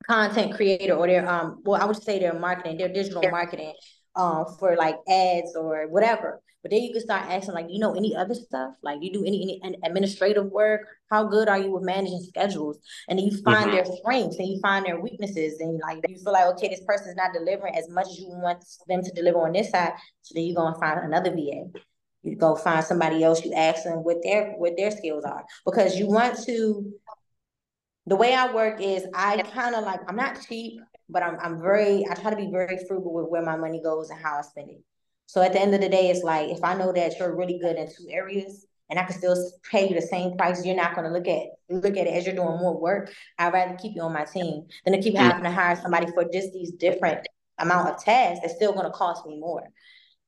content 0.06 0.54
creator 0.54 0.94
or 0.94 1.06
their 1.06 1.28
um 1.28 1.60
well 1.66 1.82
I 1.82 1.84
would 1.84 2.02
say 2.02 2.18
their 2.20 2.38
marketing, 2.38 2.78
their 2.78 2.88
digital 2.88 3.30
marketing 3.30 3.74
um 4.16 4.46
for 4.58 4.76
like 4.76 4.96
ads 5.06 5.54
or 5.56 5.88
whatever. 5.88 6.40
But 6.64 6.70
then 6.70 6.80
you 6.80 6.94
can 6.94 7.02
start 7.02 7.28
asking, 7.28 7.52
like, 7.52 7.66
you 7.68 7.78
know, 7.78 7.94
any 7.94 8.16
other 8.16 8.32
stuff? 8.32 8.72
Like, 8.82 9.00
you 9.02 9.12
do 9.12 9.22
any, 9.22 9.60
any 9.62 9.78
administrative 9.84 10.46
work? 10.46 10.80
How 11.10 11.24
good 11.24 11.46
are 11.46 11.58
you 11.58 11.70
with 11.70 11.84
managing 11.84 12.22
schedules? 12.26 12.78
And 13.06 13.18
then 13.18 13.26
you 13.26 13.36
find 13.42 13.66
mm-hmm. 13.66 13.72
their 13.72 13.84
strengths 13.84 14.38
and 14.38 14.48
you 14.48 14.60
find 14.62 14.86
their 14.86 14.98
weaknesses, 14.98 15.60
and 15.60 15.78
like 15.78 16.00
you 16.08 16.16
feel 16.16 16.32
like, 16.32 16.46
okay, 16.54 16.68
this 16.68 16.80
person's 16.86 17.16
not 17.16 17.34
delivering 17.34 17.76
as 17.76 17.90
much 17.90 18.06
as 18.06 18.18
you 18.18 18.30
want 18.30 18.64
them 18.88 19.02
to 19.02 19.12
deliver 19.12 19.40
on 19.40 19.52
this 19.52 19.72
side. 19.72 19.92
So 20.22 20.32
then 20.34 20.44
you 20.44 20.54
go 20.54 20.66
and 20.66 20.76
find 20.78 21.00
another 21.00 21.32
VA. 21.32 21.64
You 22.22 22.36
go 22.36 22.56
find 22.56 22.82
somebody 22.82 23.22
else. 23.22 23.44
You 23.44 23.52
ask 23.52 23.84
them 23.84 23.98
what 23.98 24.22
their 24.22 24.52
what 24.52 24.78
their 24.78 24.90
skills 24.90 25.24
are 25.24 25.44
because 25.66 25.98
you 25.98 26.06
want 26.06 26.42
to. 26.46 26.94
The 28.06 28.16
way 28.16 28.34
I 28.34 28.52
work 28.54 28.80
is 28.80 29.04
I 29.12 29.36
kind 29.42 29.74
of 29.74 29.84
like 29.84 30.00
I'm 30.08 30.16
not 30.16 30.40
cheap, 30.48 30.80
but 31.10 31.22
I'm 31.22 31.38
I'm 31.40 31.60
very 31.60 32.06
I 32.10 32.14
try 32.14 32.30
to 32.30 32.36
be 32.36 32.50
very 32.50 32.78
frugal 32.88 33.12
with 33.12 33.26
where 33.28 33.42
my 33.42 33.56
money 33.56 33.82
goes 33.82 34.08
and 34.08 34.18
how 34.18 34.38
I 34.38 34.42
spend 34.42 34.70
it. 34.70 34.82
So 35.26 35.42
at 35.42 35.52
the 35.52 35.60
end 35.60 35.74
of 35.74 35.80
the 35.80 35.88
day, 35.88 36.10
it's 36.10 36.22
like 36.22 36.50
if 36.50 36.62
I 36.62 36.74
know 36.74 36.92
that 36.92 37.18
you're 37.18 37.34
really 37.34 37.58
good 37.58 37.76
in 37.76 37.88
two 37.88 38.06
areas 38.08 38.66
and 38.90 38.98
I 38.98 39.04
can 39.04 39.16
still 39.16 39.36
pay 39.70 39.88
you 39.88 39.94
the 39.94 40.02
same 40.02 40.36
price, 40.36 40.64
you're 40.64 40.76
not 40.76 40.94
going 40.94 41.06
to 41.06 41.12
look 41.12 41.26
at 41.26 41.46
look 41.70 41.96
at 41.96 42.06
it 42.06 42.14
as 42.14 42.26
you're 42.26 42.34
doing 42.34 42.58
more 42.58 42.78
work. 42.78 43.10
I'd 43.38 43.52
rather 43.52 43.76
keep 43.76 43.96
you 43.96 44.02
on 44.02 44.12
my 44.12 44.24
team 44.24 44.66
than 44.84 44.94
to 44.94 45.02
keep 45.02 45.16
having 45.16 45.44
to 45.44 45.50
hire 45.50 45.76
somebody 45.76 46.06
for 46.12 46.24
just 46.24 46.52
these 46.52 46.72
different 46.72 47.26
amount 47.58 47.88
of 47.88 48.02
tasks 48.02 48.40
that's 48.42 48.54
still 48.54 48.72
going 48.72 48.84
to 48.84 48.90
cost 48.90 49.26
me 49.26 49.38
more. 49.38 49.64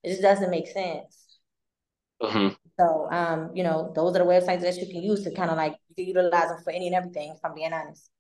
It 0.03 0.11
just 0.11 0.23
doesn't 0.23 0.51
make 0.51 0.69
sense. 0.69 1.39
Mm-hmm. 2.23 2.55
So, 2.79 3.09
um, 3.11 3.51
you 3.55 3.63
know, 3.63 3.93
those 3.95 4.17
are 4.17 4.19
the 4.19 4.25
websites 4.25 4.61
that 4.63 4.77
you 4.77 4.87
can 4.87 5.03
use 5.03 5.25
to 5.25 5.35
kind 5.35 5.51
of 5.51 5.57
like 5.57 5.77
utilize 5.97 6.49
them 6.49 6.59
for 6.63 6.71
any 6.71 6.87
and 6.87 6.97
everything. 6.97 7.33
If 7.35 7.45
I'm 7.45 7.55
being 7.55 7.73
honest. 7.73 8.11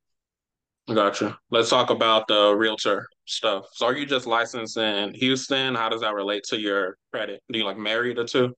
Gotcha. 0.92 1.36
Let's 1.50 1.68
talk 1.68 1.90
about 1.90 2.28
the 2.28 2.54
realtor 2.54 3.08
stuff. 3.24 3.66
So 3.72 3.86
are 3.86 3.96
you 3.96 4.06
just 4.06 4.26
licensed 4.26 4.76
in 4.76 5.14
Houston? 5.14 5.74
How 5.74 5.88
does 5.88 6.00
that 6.02 6.14
relate 6.14 6.44
to 6.48 6.60
your 6.60 6.96
credit? 7.12 7.42
Do 7.50 7.58
you 7.58 7.64
like 7.64 7.76
married 7.76 8.18
or 8.18 8.24
two? 8.24 8.54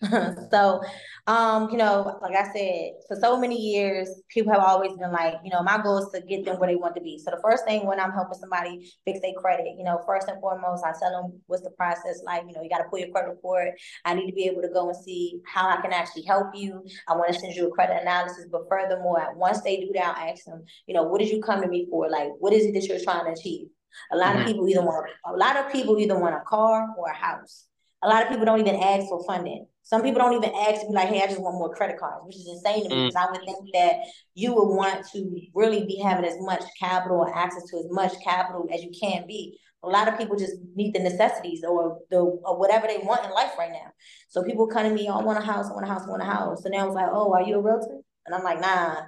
so, 0.50 0.80
um, 1.26 1.68
you 1.70 1.76
know, 1.76 2.18
like 2.22 2.34
I 2.34 2.50
said, 2.54 2.92
for 3.06 3.16
so 3.20 3.38
many 3.38 3.56
years, 3.56 4.08
people 4.28 4.50
have 4.52 4.62
always 4.62 4.92
been 4.96 5.12
like, 5.12 5.34
you 5.44 5.50
know, 5.50 5.62
my 5.62 5.80
goal 5.82 5.98
is 5.98 6.08
to 6.14 6.22
get 6.22 6.46
them 6.46 6.58
where 6.58 6.70
they 6.70 6.76
want 6.76 6.94
to 6.94 7.02
be. 7.02 7.18
So 7.18 7.30
the 7.30 7.40
first 7.42 7.66
thing 7.66 7.86
when 7.86 8.00
I'm 8.00 8.12
helping 8.12 8.38
somebody 8.38 8.90
fix 9.04 9.20
their 9.20 9.34
credit, 9.34 9.66
you 9.76 9.84
know, 9.84 10.00
first 10.06 10.28
and 10.28 10.40
foremost, 10.40 10.84
I 10.84 10.92
tell 10.98 11.10
them 11.10 11.40
what's 11.46 11.62
the 11.62 11.70
process 11.70 12.22
like. 12.24 12.44
You 12.48 12.54
know, 12.54 12.62
you 12.62 12.70
got 12.70 12.78
to 12.78 12.88
pull 12.88 12.98
your 12.98 13.10
credit 13.10 13.28
report. 13.28 13.72
I 14.06 14.14
need 14.14 14.26
to 14.26 14.32
be 14.32 14.44
able 14.44 14.62
to 14.62 14.68
go 14.68 14.88
and 14.88 14.96
see 14.96 15.40
how 15.46 15.68
I 15.68 15.80
can 15.82 15.92
actually 15.92 16.22
help 16.22 16.48
you. 16.54 16.82
I 17.06 17.14
want 17.14 17.34
to 17.34 17.38
send 17.38 17.54
you 17.54 17.68
a 17.68 17.70
credit 17.70 18.00
analysis, 18.00 18.46
but 18.50 18.68
furthermore, 18.70 19.34
once 19.36 19.60
they 19.60 19.76
do 19.76 19.90
that, 19.94 20.16
I 20.16 20.30
ask 20.30 20.44
them, 20.46 20.64
you 20.86 20.94
know, 20.94 21.02
what 21.02 21.20
did 21.20 21.28
you 21.28 21.42
come 21.42 21.60
to 21.60 21.68
me 21.68 21.86
for? 21.90 22.08
Like, 22.08 22.30
what 22.38 22.54
is 22.54 22.64
it 22.64 22.72
that 22.72 22.84
you're 22.86 23.04
trying 23.04 23.26
to 23.26 23.38
achieve? 23.38 23.66
A 24.12 24.16
lot 24.16 24.32
mm-hmm. 24.32 24.40
of 24.40 24.46
people 24.46 24.68
either 24.68 24.82
want 24.82 25.10
a 25.26 25.32
lot 25.32 25.56
of 25.56 25.70
people 25.70 25.98
either 25.98 26.18
want 26.18 26.34
a 26.34 26.40
car 26.46 26.88
or 26.96 27.10
a 27.10 27.14
house. 27.14 27.66
A 28.02 28.08
lot 28.08 28.22
of 28.22 28.28
people 28.28 28.44
don't 28.44 28.60
even 28.60 28.76
ask 28.76 29.06
for 29.08 29.22
funding. 29.24 29.66
Some 29.82 30.02
people 30.02 30.20
don't 30.20 30.34
even 30.34 30.54
ask 30.54 30.86
me 30.86 30.94
like, 30.94 31.08
"Hey, 31.08 31.22
I 31.22 31.26
just 31.26 31.40
want 31.40 31.56
more 31.56 31.74
credit 31.74 31.98
cards," 31.98 32.24
which 32.24 32.36
is 32.36 32.48
insane 32.48 32.84
to 32.84 32.88
me 32.88 32.94
mm. 32.94 33.08
because 33.08 33.16
I 33.16 33.30
would 33.30 33.44
think 33.44 33.72
that 33.74 33.96
you 34.34 34.54
would 34.54 34.74
want 34.74 35.06
to 35.12 35.40
really 35.54 35.84
be 35.84 35.96
having 35.96 36.24
as 36.24 36.36
much 36.40 36.62
capital 36.78 37.18
or 37.18 37.36
access 37.36 37.64
to 37.70 37.78
as 37.78 37.86
much 37.90 38.12
capital 38.22 38.68
as 38.72 38.82
you 38.82 38.90
can 38.98 39.26
be. 39.26 39.58
A 39.82 39.88
lot 39.88 40.08
of 40.08 40.18
people 40.18 40.36
just 40.36 40.52
need 40.76 40.94
the 40.94 41.00
necessities 41.00 41.64
or 41.64 41.98
the 42.10 42.18
or 42.18 42.58
whatever 42.58 42.86
they 42.86 42.98
want 42.98 43.24
in 43.24 43.30
life 43.32 43.52
right 43.58 43.72
now. 43.72 43.90
So 44.28 44.44
people 44.44 44.66
come 44.66 44.84
to 44.84 44.94
me, 44.94 45.08
oh, 45.08 45.18
I 45.18 45.22
want 45.24 45.38
a 45.38 45.42
house, 45.42 45.70
I 45.70 45.72
want 45.72 45.86
a 45.86 45.88
house, 45.88 46.02
I 46.06 46.10
want 46.10 46.22
a 46.22 46.26
house. 46.26 46.62
So 46.62 46.68
now 46.68 46.84
I 46.84 46.86
was 46.86 46.94
like, 46.94 47.08
oh, 47.10 47.32
are 47.32 47.42
you 47.42 47.56
a 47.56 47.62
realtor? 47.62 48.00
And 48.26 48.34
I'm 48.34 48.44
like, 48.44 48.60
nah. 48.60 49.06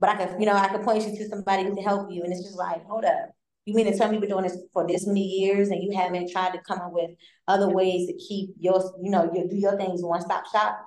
But 0.00 0.10
I 0.10 0.16
can, 0.16 0.40
you 0.40 0.46
know, 0.46 0.54
I 0.54 0.68
can 0.68 0.82
point 0.82 1.06
you 1.06 1.16
to 1.16 1.28
somebody 1.28 1.64
who 1.64 1.74
can 1.74 1.84
help 1.84 2.10
you. 2.10 2.24
And 2.24 2.32
it's 2.32 2.42
just 2.42 2.56
like, 2.56 2.84
hold 2.86 3.04
up 3.04 3.30
you 3.66 3.74
mean 3.74 3.90
to 3.90 3.96
tell 3.96 4.08
me 4.08 4.14
you've 4.14 4.22
been 4.22 4.30
doing 4.30 4.44
this 4.44 4.58
for 4.72 4.86
this 4.86 5.06
many 5.06 5.22
years 5.22 5.70
and 5.70 5.82
you 5.82 5.96
haven't 5.96 6.30
tried 6.30 6.52
to 6.52 6.60
come 6.66 6.80
up 6.80 6.92
with 6.92 7.10
other 7.48 7.68
ways 7.68 8.06
to 8.08 8.14
keep 8.14 8.50
your, 8.58 8.82
you 9.02 9.10
know, 9.10 9.30
your 9.34 9.46
do 9.48 9.56
your 9.56 9.76
things 9.76 10.02
one 10.02 10.20
stop 10.20 10.44
shop? 10.52 10.78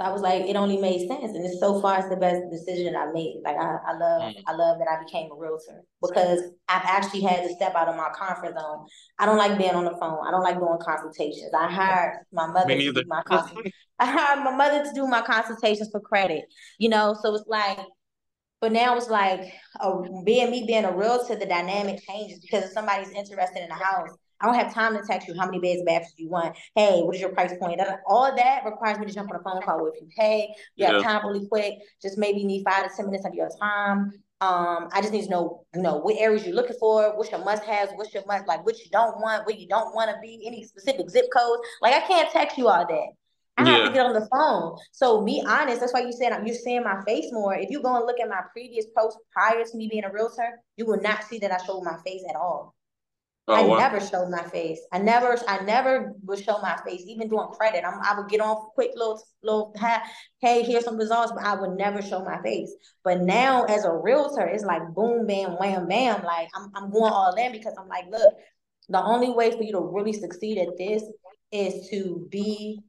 So 0.00 0.08
I 0.08 0.12
was 0.12 0.22
like, 0.22 0.46
it 0.46 0.56
only 0.56 0.76
made 0.76 1.06
sense, 1.06 1.36
and 1.36 1.46
it's 1.46 1.60
so 1.60 1.80
far 1.80 2.00
it's 2.00 2.08
the 2.08 2.16
best 2.16 2.42
decision 2.50 2.96
I 2.96 3.12
made. 3.12 3.42
Like 3.44 3.54
I, 3.56 3.76
I 3.86 3.96
love, 3.96 4.22
mm. 4.22 4.42
I 4.44 4.52
love 4.52 4.80
that 4.80 4.88
I 4.90 5.04
became 5.04 5.30
a 5.30 5.36
realtor 5.36 5.84
because 6.02 6.40
I've 6.68 6.82
actually 6.84 7.20
had 7.20 7.44
to 7.44 7.54
step 7.54 7.76
out 7.76 7.86
of 7.86 7.94
my 7.94 8.10
comfort 8.12 8.58
zone. 8.58 8.86
I 9.20 9.26
don't 9.26 9.36
like 9.36 9.56
being 9.56 9.70
on 9.70 9.84
the 9.84 9.96
phone. 10.00 10.26
I 10.26 10.32
don't 10.32 10.42
like 10.42 10.58
doing 10.58 10.78
consultations. 10.80 11.52
I 11.56 11.70
hired 11.70 12.24
my 12.32 12.48
mother 12.48 12.76
to 12.76 12.92
do 12.92 13.02
my 13.06 13.22
I 14.00 14.06
hired 14.06 14.42
my 14.44 14.50
mother 14.50 14.82
to 14.82 14.92
do 14.96 15.06
my 15.06 15.22
consultations 15.22 15.90
for 15.92 16.00
credit. 16.00 16.46
You 16.78 16.88
know, 16.88 17.16
so 17.22 17.32
it's 17.36 17.46
like 17.46 17.78
but 18.60 18.72
now 18.72 18.96
it's 18.96 19.10
like 19.10 19.52
uh, 19.80 20.02
being 20.24 20.50
me 20.50 20.64
being 20.66 20.84
a 20.84 20.96
realtor, 20.96 21.36
the 21.36 21.46
dynamic 21.46 22.00
changes 22.06 22.40
because 22.40 22.64
if 22.64 22.70
somebody's 22.72 23.10
interested 23.10 23.62
in 23.62 23.70
a 23.70 23.74
house, 23.74 24.10
I 24.40 24.46
don't 24.46 24.56
have 24.56 24.74
time 24.74 24.94
to 24.94 25.02
text 25.06 25.28
you 25.28 25.34
how 25.38 25.46
many 25.46 25.60
beds, 25.60 25.82
bathrooms 25.86 26.14
you 26.16 26.28
want. 26.28 26.56
Hey, 26.74 27.00
what 27.02 27.14
is 27.14 27.20
your 27.20 27.30
price 27.30 27.52
point? 27.58 27.80
All 28.06 28.34
that 28.34 28.64
requires 28.64 28.98
me 28.98 29.06
to 29.06 29.12
jump 29.12 29.30
on 29.30 29.36
a 29.36 29.42
phone 29.42 29.62
call 29.62 29.82
with 29.82 29.94
you. 30.00 30.08
Hey, 30.16 30.48
you 30.76 30.86
have 30.86 31.02
time 31.02 31.26
really 31.26 31.46
quick. 31.48 31.74
Just 32.02 32.18
maybe 32.18 32.44
need 32.44 32.64
five 32.64 32.88
to 32.88 32.96
ten 32.96 33.06
minutes 33.06 33.24
of 33.24 33.34
your 33.34 33.48
time. 33.60 34.12
Um, 34.40 34.88
I 34.92 35.00
just 35.00 35.12
need 35.12 35.24
to 35.24 35.30
know, 35.30 35.64
you 35.74 35.80
know, 35.80 35.96
what 35.96 36.16
areas 36.18 36.44
you're 36.44 36.54
looking 36.54 36.76
for, 36.78 37.16
what's 37.16 37.30
your 37.30 37.42
must-haves, 37.42 37.92
what's 37.94 38.12
your 38.12 38.24
must, 38.26 38.46
like 38.46 38.66
what 38.66 38.78
you 38.78 38.90
don't 38.90 39.18
want, 39.20 39.46
what 39.46 39.58
you 39.58 39.66
don't 39.66 39.94
want 39.94 40.10
to 40.10 40.16
be, 40.20 40.42
any 40.46 40.64
specific 40.64 41.08
zip 41.08 41.26
codes. 41.34 41.62
Like 41.80 41.94
I 41.94 42.06
can't 42.06 42.30
text 42.30 42.58
you 42.58 42.68
all 42.68 42.86
that. 42.86 43.08
I 43.56 43.64
have 43.64 43.84
to 43.84 43.92
get 43.92 44.04
on 44.04 44.14
the 44.14 44.28
phone. 44.32 44.76
So 44.92 45.24
be 45.24 45.42
honest. 45.46 45.80
That's 45.80 45.92
why 45.92 46.00
you 46.00 46.12
said 46.12 46.32
you're 46.44 46.56
seeing 46.56 46.82
my 46.82 47.02
face 47.04 47.26
more. 47.30 47.54
If 47.54 47.70
you 47.70 47.82
go 47.82 47.96
and 47.96 48.06
look 48.06 48.18
at 48.20 48.28
my 48.28 48.42
previous 48.52 48.86
posts 48.96 49.20
prior 49.32 49.64
to 49.64 49.76
me 49.76 49.88
being 49.88 50.04
a 50.04 50.10
realtor, 50.10 50.60
you 50.76 50.86
will 50.86 51.00
not 51.00 51.24
see 51.24 51.38
that 51.38 51.52
I 51.52 51.64
showed 51.64 51.82
my 51.82 51.96
face 52.04 52.22
at 52.28 52.36
all. 52.36 52.74
Oh, 53.46 53.54
I 53.54 53.62
wow. 53.62 53.76
never 53.76 54.00
showed 54.00 54.30
my 54.30 54.42
face. 54.44 54.80
I 54.90 54.98
never, 54.98 55.38
I 55.46 55.62
never 55.64 56.14
would 56.24 56.42
show 56.42 56.58
my 56.62 56.78
face, 56.86 57.02
even 57.06 57.28
doing 57.28 57.48
credit. 57.48 57.84
I'm, 57.84 58.00
I 58.02 58.18
would 58.18 58.30
get 58.30 58.40
on 58.40 58.56
quick 58.74 58.92
little, 58.94 59.22
little, 59.42 59.74
hey, 60.40 60.62
here's 60.62 60.84
some 60.84 60.96
results, 60.96 61.30
but 61.30 61.44
I 61.44 61.54
would 61.54 61.76
never 61.76 62.00
show 62.00 62.24
my 62.24 62.40
face. 62.40 62.74
But 63.04 63.20
now, 63.20 63.64
as 63.64 63.84
a 63.84 63.92
realtor, 63.92 64.46
it's 64.46 64.64
like 64.64 64.82
boom, 64.94 65.26
bam, 65.26 65.58
wham, 65.58 65.88
bam. 65.88 66.22
Like 66.22 66.48
I'm, 66.56 66.70
I'm 66.74 66.90
going 66.90 67.12
all 67.12 67.34
in 67.34 67.52
because 67.52 67.74
I'm 67.78 67.86
like, 67.86 68.06
look, 68.10 68.32
the 68.88 69.02
only 69.02 69.30
way 69.30 69.50
for 69.50 69.62
you 69.62 69.72
to 69.72 69.80
really 69.80 70.14
succeed 70.14 70.56
at 70.56 70.78
this 70.78 71.02
is 71.52 71.90
to 71.90 72.26
be 72.30 72.80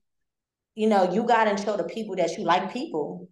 you 0.76 0.88
know, 0.88 1.11
you 1.11 1.23
got 1.23 1.45
to 1.45 1.63
show 1.63 1.78
the 1.78 1.86
people 1.86 2.15
that 2.17 2.38
you 2.38 2.43
like 2.43 2.71
people. 2.71 3.30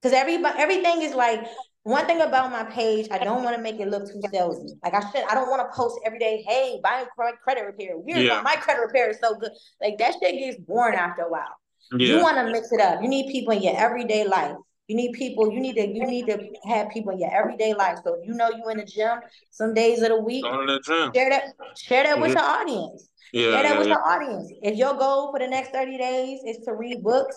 Because 0.00 0.16
everybody, 0.16 0.58
everything 0.58 1.02
is 1.02 1.14
like 1.14 1.46
one 1.82 2.06
thing 2.06 2.20
about 2.20 2.50
my 2.50 2.64
page. 2.64 3.08
I 3.10 3.18
don't 3.18 3.42
want 3.42 3.56
to 3.56 3.62
make 3.62 3.80
it 3.80 3.88
look 3.88 4.06
too 4.06 4.20
salesy. 4.32 4.70
Like 4.84 4.94
I 4.94 5.00
should. 5.10 5.24
I 5.28 5.34
don't 5.34 5.48
want 5.48 5.62
to 5.62 5.76
post 5.76 5.98
every 6.04 6.18
day. 6.18 6.44
Hey, 6.46 6.78
buy 6.82 7.04
credit 7.42 7.64
repair. 7.64 7.98
Weird. 7.98 8.20
Yeah. 8.20 8.42
My 8.42 8.54
credit 8.56 8.80
repair 8.80 9.10
is 9.10 9.18
so 9.20 9.34
good. 9.34 9.50
Like 9.80 9.98
that 9.98 10.14
shit 10.20 10.38
gets 10.38 10.58
boring 10.60 10.98
after 10.98 11.22
a 11.22 11.30
while. 11.30 11.56
Yeah. 11.92 12.16
You 12.16 12.22
want 12.22 12.36
to 12.36 12.52
mix 12.52 12.72
it 12.72 12.80
up. 12.80 13.02
You 13.02 13.08
need 13.08 13.30
people 13.30 13.52
in 13.54 13.62
your 13.62 13.76
everyday 13.76 14.26
life. 14.26 14.56
You 14.88 14.96
need 14.96 15.12
people. 15.12 15.52
You 15.52 15.60
need 15.60 15.74
to. 15.74 15.86
You 15.86 16.06
need 16.06 16.26
to 16.26 16.50
have 16.68 16.90
people 16.90 17.12
in 17.12 17.20
your 17.20 17.32
everyday 17.32 17.74
life. 17.74 17.98
So 18.04 18.14
if 18.14 18.26
you 18.26 18.34
know 18.34 18.50
you 18.50 18.68
in 18.70 18.78
the 18.78 18.84
gym 18.84 19.18
some 19.50 19.74
days 19.74 20.02
of 20.02 20.08
the 20.08 20.20
week, 20.20 20.44
the 20.44 20.80
gym. 20.86 21.12
share 21.14 21.30
that. 21.30 21.44
Share 21.76 22.04
that 22.04 22.20
with 22.20 22.32
mm-hmm. 22.32 22.38
your 22.38 22.46
audience. 22.46 23.09
Yeah, 23.32 23.52
share 23.52 23.62
that 23.62 23.78
with 23.78 23.88
your 23.88 24.06
audience. 24.06 24.52
If 24.62 24.76
your 24.76 24.94
goal 24.94 25.32
for 25.32 25.38
the 25.38 25.48
next 25.48 25.70
30 25.70 25.98
days 25.98 26.40
is 26.46 26.64
to 26.64 26.74
read 26.74 27.02
books, 27.02 27.36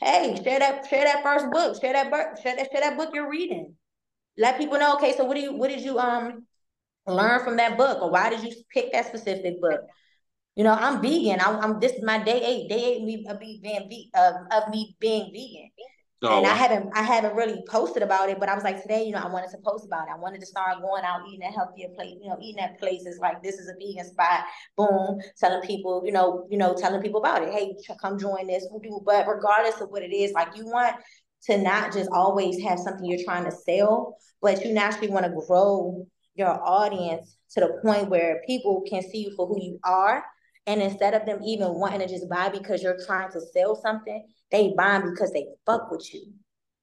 hey, 0.00 0.40
share 0.42 0.58
that, 0.58 0.86
share 0.88 1.04
that 1.04 1.22
first 1.22 1.50
book, 1.50 1.80
share 1.80 1.92
that 1.92 2.10
book, 2.10 2.42
share 2.42 2.56
that, 2.56 2.68
share 2.72 2.80
that 2.80 2.96
book 2.96 3.10
you're 3.12 3.30
reading. 3.30 3.74
Let 4.36 4.58
people 4.58 4.78
know, 4.78 4.94
okay, 4.94 5.14
so 5.16 5.24
what 5.24 5.34
do 5.34 5.40
you 5.40 5.54
what 5.54 5.68
did 5.70 5.80
you 5.80 5.98
um 5.98 6.46
learn 7.06 7.44
from 7.44 7.56
that 7.56 7.76
book? 7.76 8.02
Or 8.02 8.10
why 8.10 8.30
did 8.30 8.42
you 8.42 8.52
pick 8.72 8.92
that 8.92 9.06
specific 9.06 9.60
book? 9.60 9.80
You 10.56 10.64
know, 10.64 10.72
I'm 10.72 11.02
vegan. 11.02 11.40
I'm, 11.40 11.60
I'm 11.60 11.80
this 11.80 11.92
is 11.92 12.02
my 12.02 12.18
day 12.18 12.40
eight. 12.44 12.68
Day 12.68 12.94
eight 12.94 13.02
me 13.04 13.26
of 13.28 13.40
me 13.40 13.60
being 13.62 14.10
uh, 14.14 14.32
of 14.52 14.68
me 14.70 14.96
being 15.00 15.30
vegan. 15.32 15.70
Oh, 16.24 16.38
and 16.38 16.46
I 16.46 16.54
haven't 16.54 16.90
I 16.94 17.02
haven't 17.02 17.36
really 17.36 17.62
posted 17.68 18.02
about 18.02 18.28
it, 18.28 18.40
but 18.40 18.48
I 18.48 18.54
was 18.54 18.64
like 18.64 18.80
today, 18.80 19.04
you 19.04 19.12
know, 19.12 19.18
I 19.18 19.28
wanted 19.28 19.50
to 19.50 19.58
post 19.58 19.84
about 19.84 20.08
it. 20.08 20.12
I 20.14 20.18
wanted 20.18 20.40
to 20.40 20.46
start 20.46 20.80
going 20.80 21.04
out 21.04 21.22
eating 21.28 21.44
at 21.46 21.52
healthier 21.52 21.88
place, 21.94 22.16
you 22.22 22.28
know, 22.28 22.38
eating 22.40 22.60
at 22.60 22.78
places 22.78 23.18
like 23.20 23.42
this 23.42 23.56
is 23.56 23.68
a 23.68 23.74
vegan 23.74 24.06
spot. 24.06 24.44
Boom, 24.76 25.18
telling 25.38 25.66
people, 25.66 26.02
you 26.04 26.12
know, 26.12 26.46
you 26.50 26.58
know, 26.58 26.74
telling 26.74 27.02
people 27.02 27.20
about 27.20 27.42
it. 27.42 27.52
Hey, 27.52 27.76
come 28.00 28.18
join 28.18 28.46
this. 28.46 28.66
But 29.04 29.26
regardless 29.28 29.80
of 29.80 29.90
what 29.90 30.02
it 30.02 30.14
is, 30.14 30.32
like 30.32 30.56
you 30.56 30.66
want 30.66 30.96
to 31.44 31.58
not 31.58 31.92
just 31.92 32.10
always 32.10 32.60
have 32.62 32.78
something 32.78 33.04
you're 33.04 33.24
trying 33.24 33.44
to 33.44 33.52
sell, 33.52 34.16
but 34.40 34.64
you 34.64 34.72
naturally 34.72 35.10
want 35.10 35.26
to 35.26 35.46
grow 35.46 36.06
your 36.34 36.60
audience 36.66 37.36
to 37.50 37.60
the 37.60 37.80
point 37.84 38.08
where 38.08 38.42
people 38.46 38.82
can 38.88 39.02
see 39.02 39.18
you 39.18 39.34
for 39.36 39.46
who 39.46 39.60
you 39.60 39.78
are 39.84 40.24
And 40.66 40.80
instead 40.80 41.14
of 41.14 41.26
them 41.26 41.40
even 41.44 41.74
wanting 41.74 42.00
to 42.00 42.08
just 42.08 42.28
buy 42.28 42.48
because 42.48 42.82
you're 42.82 42.98
trying 43.06 43.30
to 43.32 43.40
sell 43.52 43.76
something, 43.76 44.26
they 44.50 44.72
buy 44.76 45.00
because 45.00 45.30
they 45.32 45.46
fuck 45.66 45.90
with 45.90 46.12
you. 46.14 46.32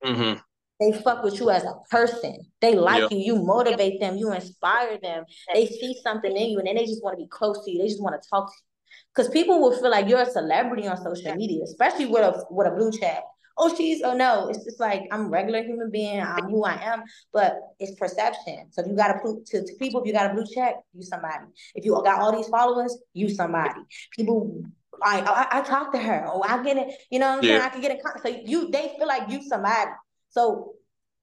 Mm-hmm. 0.03 0.39
They 0.79 0.99
fuck 0.99 1.23
with 1.23 1.39
you 1.39 1.51
as 1.51 1.63
a 1.63 1.75
person. 1.89 2.39
They 2.59 2.75
like 2.75 3.01
yep. 3.01 3.11
you. 3.11 3.17
You 3.19 3.35
motivate 3.43 3.99
them. 3.99 4.17
You 4.17 4.33
inspire 4.33 4.97
them. 5.01 5.25
They 5.53 5.67
see 5.67 5.95
something 6.03 6.35
in 6.35 6.49
you, 6.49 6.57
and 6.57 6.67
then 6.67 6.75
they 6.75 6.85
just 6.85 7.03
want 7.03 7.17
to 7.17 7.23
be 7.23 7.29
close 7.29 7.63
to 7.63 7.71
you. 7.71 7.79
They 7.79 7.87
just 7.87 8.01
want 8.01 8.19
to 8.19 8.29
talk 8.29 8.47
to 8.47 8.53
you. 8.55 8.67
Because 9.13 9.31
people 9.31 9.61
will 9.61 9.77
feel 9.79 9.91
like 9.91 10.07
you're 10.07 10.21
a 10.21 10.25
celebrity 10.25 10.87
on 10.87 10.97
social 10.97 11.35
media, 11.35 11.63
especially 11.63 12.07
with 12.07 12.23
a 12.23 12.45
with 12.49 12.67
a 12.67 12.71
blue 12.71 12.91
check. 12.91 13.23
Oh, 13.57 13.73
she's 13.75 14.01
oh 14.03 14.15
no. 14.15 14.49
It's 14.49 14.63
just 14.63 14.79
like 14.79 15.03
I'm 15.11 15.25
a 15.25 15.29
regular 15.29 15.63
human 15.63 15.91
being. 15.91 16.21
I'm 16.21 16.49
who 16.49 16.63
I 16.63 16.75
am, 16.81 17.03
but 17.33 17.57
it's 17.79 17.95
perception. 17.99 18.67
So 18.71 18.81
if 18.81 18.87
you 18.87 18.95
got 18.95 19.13
to 19.13 19.41
to, 19.45 19.63
to 19.65 19.73
people. 19.75 20.01
If 20.01 20.07
you 20.07 20.13
got 20.13 20.31
a 20.31 20.33
blue 20.33 20.45
check, 20.45 20.75
you 20.93 21.03
somebody. 21.03 21.45
If 21.75 21.85
you 21.85 21.93
got 22.03 22.19
all 22.19 22.31
these 22.35 22.47
followers, 22.47 22.97
you 23.13 23.29
somebody. 23.29 23.81
People 24.15 24.63
I, 25.03 25.21
I, 25.21 25.59
I 25.59 25.61
talk 25.61 25.91
to 25.93 25.99
her. 25.99 26.25
Oh, 26.27 26.43
I 26.43 26.63
get 26.63 26.77
it. 26.77 26.93
You 27.09 27.19
know 27.19 27.29
what 27.29 27.39
I'm 27.39 27.43
yeah. 27.43 27.49
saying? 27.49 27.61
I 27.61 27.69
can 27.69 27.81
get 27.81 27.91
it. 27.91 28.01
So 28.23 28.29
you, 28.29 28.69
they 28.69 28.93
feel 28.97 29.07
like 29.07 29.29
you 29.29 29.41
somebody. 29.41 29.91
So 30.29 30.73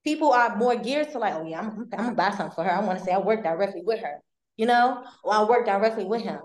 people 0.03 0.31
are 0.31 0.55
more 0.55 0.75
geared 0.75 1.11
to 1.11 1.19
like, 1.19 1.35
oh 1.35 1.45
yeah, 1.45 1.59
I'm, 1.59 1.87
I'm 1.93 2.05
gonna 2.05 2.11
buy 2.13 2.31
something 2.31 2.51
for 2.55 2.63
her. 2.63 2.71
I 2.71 2.81
want 2.81 2.99
to 2.99 3.05
say 3.05 3.11
I 3.11 3.19
work 3.19 3.43
directly 3.43 3.81
with 3.83 3.99
her. 3.99 4.21
You 4.57 4.65
know, 4.65 5.05
or 5.23 5.33
I 5.33 5.43
work 5.43 5.65
directly 5.65 6.03
with 6.03 6.21
him. 6.21 6.39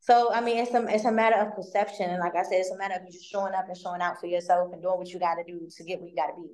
So 0.00 0.32
I 0.32 0.40
mean, 0.40 0.58
it's 0.58 0.72
a 0.72 0.84
it's 0.86 1.04
a 1.04 1.12
matter 1.12 1.36
of 1.36 1.54
perception, 1.54 2.10
and 2.10 2.20
like 2.20 2.34
I 2.34 2.42
said, 2.42 2.54
it's 2.54 2.70
a 2.70 2.76
matter 2.76 2.94
of 2.94 3.02
you 3.04 3.12
just 3.12 3.30
showing 3.30 3.54
up 3.54 3.66
and 3.68 3.76
showing 3.76 4.00
out 4.00 4.18
for 4.18 4.26
yourself 4.26 4.72
and 4.72 4.82
doing 4.82 4.96
what 4.96 5.08
you 5.08 5.18
got 5.18 5.34
to 5.34 5.44
do 5.44 5.68
to 5.76 5.84
get 5.84 6.00
where 6.00 6.08
you 6.08 6.16
got 6.16 6.28
to 6.28 6.42
be. 6.42 6.48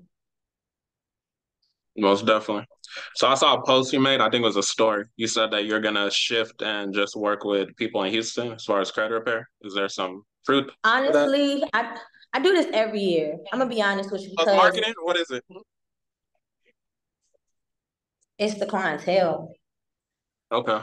Most 1.99 2.27
definitely. 2.27 2.67
So 3.15 3.27
I 3.29 3.35
saw 3.35 3.55
a 3.55 3.65
post 3.65 3.93
you 3.93 4.01
made. 4.01 4.21
I 4.21 4.29
think 4.29 4.43
it 4.43 4.47
was 4.47 4.57
a 4.57 4.63
story. 4.63 5.05
You 5.17 5.27
said 5.27 5.51
that 5.53 5.65
you're 5.65 5.81
gonna 5.81 6.11
shift 6.11 6.61
and 6.63 6.93
just 6.93 7.17
work 7.17 7.45
with 7.45 7.75
people 7.77 8.03
in 8.03 8.13
Houston 8.13 8.53
as 8.53 8.65
far 8.65 8.81
as 8.81 8.91
credit 8.91 9.15
repair. 9.15 9.49
Is 9.63 9.75
there 9.75 9.89
some 9.89 10.25
fruit? 10.45 10.71
Honestly, 10.85 11.63
I 11.73 11.97
I 12.33 12.41
do 12.41 12.53
this 12.53 12.67
every 12.73 13.01
year. 13.01 13.39
I'm 13.53 13.61
gonna 13.61 13.71
be 13.71 13.81
honest 13.81 14.13
with 14.13 14.23
you 14.23 14.31
because 14.31 14.47
marketing. 14.47 14.93
What 15.03 15.17
is 15.17 15.31
it? 15.31 15.45
It's 18.39 18.59
the 18.59 18.67
clientele. 18.67 19.55
Okay. 20.53 20.81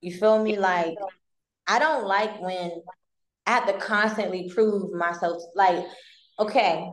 You 0.00 0.12
feel 0.12 0.42
me? 0.42 0.58
Like 0.58 0.96
I 1.68 1.78
don't 1.78 2.06
like 2.06 2.40
when 2.40 2.72
I 3.46 3.52
have 3.52 3.66
to 3.66 3.74
constantly 3.74 4.50
prove 4.52 4.92
myself. 4.92 5.42
Like, 5.54 5.84
okay, 6.38 6.90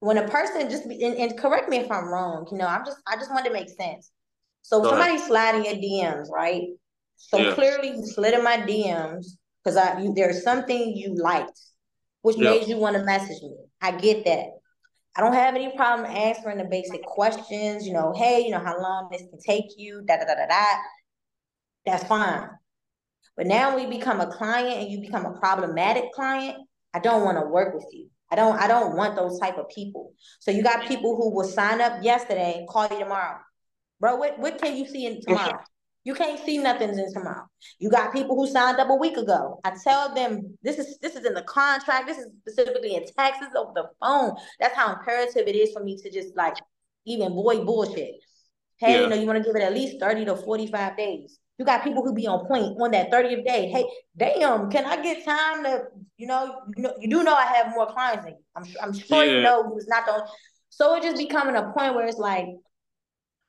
when 0.00 0.18
a 0.18 0.28
person 0.28 0.68
just 0.68 0.88
be, 0.88 1.02
and, 1.04 1.16
and, 1.16 1.38
correct 1.38 1.68
me 1.68 1.78
if 1.78 1.90
I'm 1.90 2.08
wrong, 2.08 2.46
you 2.50 2.58
know, 2.58 2.66
I'm 2.66 2.84
just 2.84 2.98
I 3.06 3.16
just 3.16 3.30
want 3.30 3.46
to 3.46 3.52
make 3.52 3.68
sense. 3.68 4.10
So 4.62 4.82
Go 4.82 4.90
somebody 4.90 5.18
sliding 5.18 5.64
your 5.64 5.74
DMs, 5.74 6.28
right? 6.30 6.62
So 7.16 7.38
yeah. 7.38 7.54
clearly 7.54 7.90
you 7.90 8.06
slid 8.06 8.34
in 8.34 8.44
my 8.44 8.58
DMs 8.58 9.26
because 9.62 9.76
I 9.76 10.00
you, 10.00 10.12
there's 10.14 10.42
something 10.42 10.96
you 10.96 11.14
liked, 11.14 11.60
which 12.22 12.36
yeah. 12.36 12.50
made 12.50 12.68
you 12.68 12.76
want 12.76 12.96
to 12.96 13.04
message 13.04 13.42
me. 13.42 13.56
I 13.80 13.92
get 13.92 14.24
that. 14.24 14.46
I 15.16 15.20
don't 15.20 15.32
have 15.32 15.56
any 15.56 15.74
problem 15.74 16.08
answering 16.08 16.58
the 16.58 16.64
basic 16.64 17.02
questions, 17.02 17.84
you 17.84 17.92
know, 17.92 18.12
hey, 18.16 18.42
you 18.44 18.50
know, 18.50 18.60
how 18.60 18.80
long 18.80 19.08
this 19.10 19.22
can 19.22 19.40
take 19.40 19.64
you, 19.76 20.02
da 20.06 20.16
da 20.16 20.26
da 20.26 20.34
da 20.34 20.46
da. 20.46 20.64
That's 21.86 22.04
fine. 22.04 22.50
But 23.38 23.46
now 23.46 23.76
we 23.76 23.86
become 23.86 24.20
a 24.20 24.26
client 24.26 24.82
and 24.82 24.90
you 24.90 25.00
become 25.00 25.24
a 25.24 25.38
problematic 25.38 26.12
client, 26.12 26.56
I 26.92 26.98
don't 26.98 27.24
want 27.24 27.38
to 27.38 27.46
work 27.46 27.72
with 27.72 27.86
you. 27.92 28.08
I 28.30 28.34
don't 28.34 28.58
I 28.58 28.66
don't 28.66 28.96
want 28.96 29.14
those 29.14 29.38
type 29.38 29.56
of 29.56 29.68
people. 29.68 30.12
So 30.40 30.50
you 30.50 30.62
got 30.62 30.86
people 30.86 31.16
who 31.16 31.34
will 31.34 31.46
sign 31.46 31.80
up 31.80 32.02
yesterday, 32.02 32.56
and 32.58 32.68
call 32.68 32.88
you 32.90 32.98
tomorrow. 32.98 33.38
Bro, 34.00 34.16
what, 34.16 34.38
what 34.38 34.60
can 34.60 34.76
you 34.76 34.86
see 34.86 35.06
in 35.06 35.22
tomorrow? 35.22 35.60
You 36.04 36.14
can't 36.14 36.44
see 36.44 36.58
nothing 36.58 36.90
in 36.90 37.12
tomorrow. 37.12 37.46
You 37.78 37.90
got 37.90 38.12
people 38.12 38.34
who 38.36 38.46
signed 38.46 38.78
up 38.78 38.90
a 38.90 38.94
week 38.94 39.16
ago. 39.16 39.60
I 39.64 39.72
tell 39.82 40.14
them 40.14 40.58
this 40.62 40.78
is 40.78 40.98
this 40.98 41.14
is 41.14 41.24
in 41.24 41.34
the 41.34 41.42
contract. 41.42 42.08
This 42.08 42.18
is 42.18 42.26
specifically 42.40 42.96
in 42.96 43.04
Texas 43.16 43.48
over 43.56 43.72
the 43.74 43.88
phone. 44.00 44.34
That's 44.58 44.76
how 44.76 44.92
imperative 44.92 45.46
it 45.46 45.54
is 45.54 45.72
for 45.72 45.84
me 45.84 45.96
to 46.02 46.10
just 46.10 46.36
like 46.36 46.56
even 47.06 47.34
void 47.34 47.64
bullshit. 47.64 48.16
Hey, 48.78 48.94
yeah. 48.94 49.00
you 49.02 49.08
know, 49.08 49.16
you 49.16 49.26
want 49.26 49.38
to 49.38 49.44
give 49.44 49.56
it 49.56 49.62
at 49.62 49.74
least 49.74 50.00
30 50.00 50.24
to 50.26 50.36
45 50.36 50.96
days. 50.96 51.38
You 51.58 51.64
got 51.64 51.82
people 51.82 52.04
who 52.04 52.14
be 52.14 52.26
on 52.26 52.46
point 52.46 52.80
on 52.80 52.92
that 52.92 53.10
30th 53.10 53.44
day. 53.44 53.68
Hey, 53.68 53.84
damn, 54.16 54.70
can 54.70 54.84
I 54.84 55.02
get 55.02 55.24
time 55.24 55.64
to, 55.64 55.82
you 56.16 56.28
know, 56.28 56.60
you 56.76 56.84
know, 56.84 56.94
you 57.00 57.10
do 57.10 57.24
know 57.24 57.34
I 57.34 57.46
have 57.46 57.70
more 57.70 57.86
clients 57.86 58.24
than 58.24 58.34
you. 58.34 58.40
I'm, 58.54 58.64
I'm 58.80 58.92
sure 58.92 59.24
yeah. 59.24 59.32
you 59.32 59.42
know 59.42 59.64
who's 59.64 59.88
not 59.88 60.06
the 60.06 60.24
so 60.70 60.94
it 60.94 61.02
just 61.02 61.16
becoming 61.16 61.56
a 61.56 61.72
point 61.72 61.94
where 61.94 62.06
it's 62.06 62.18
like, 62.18 62.46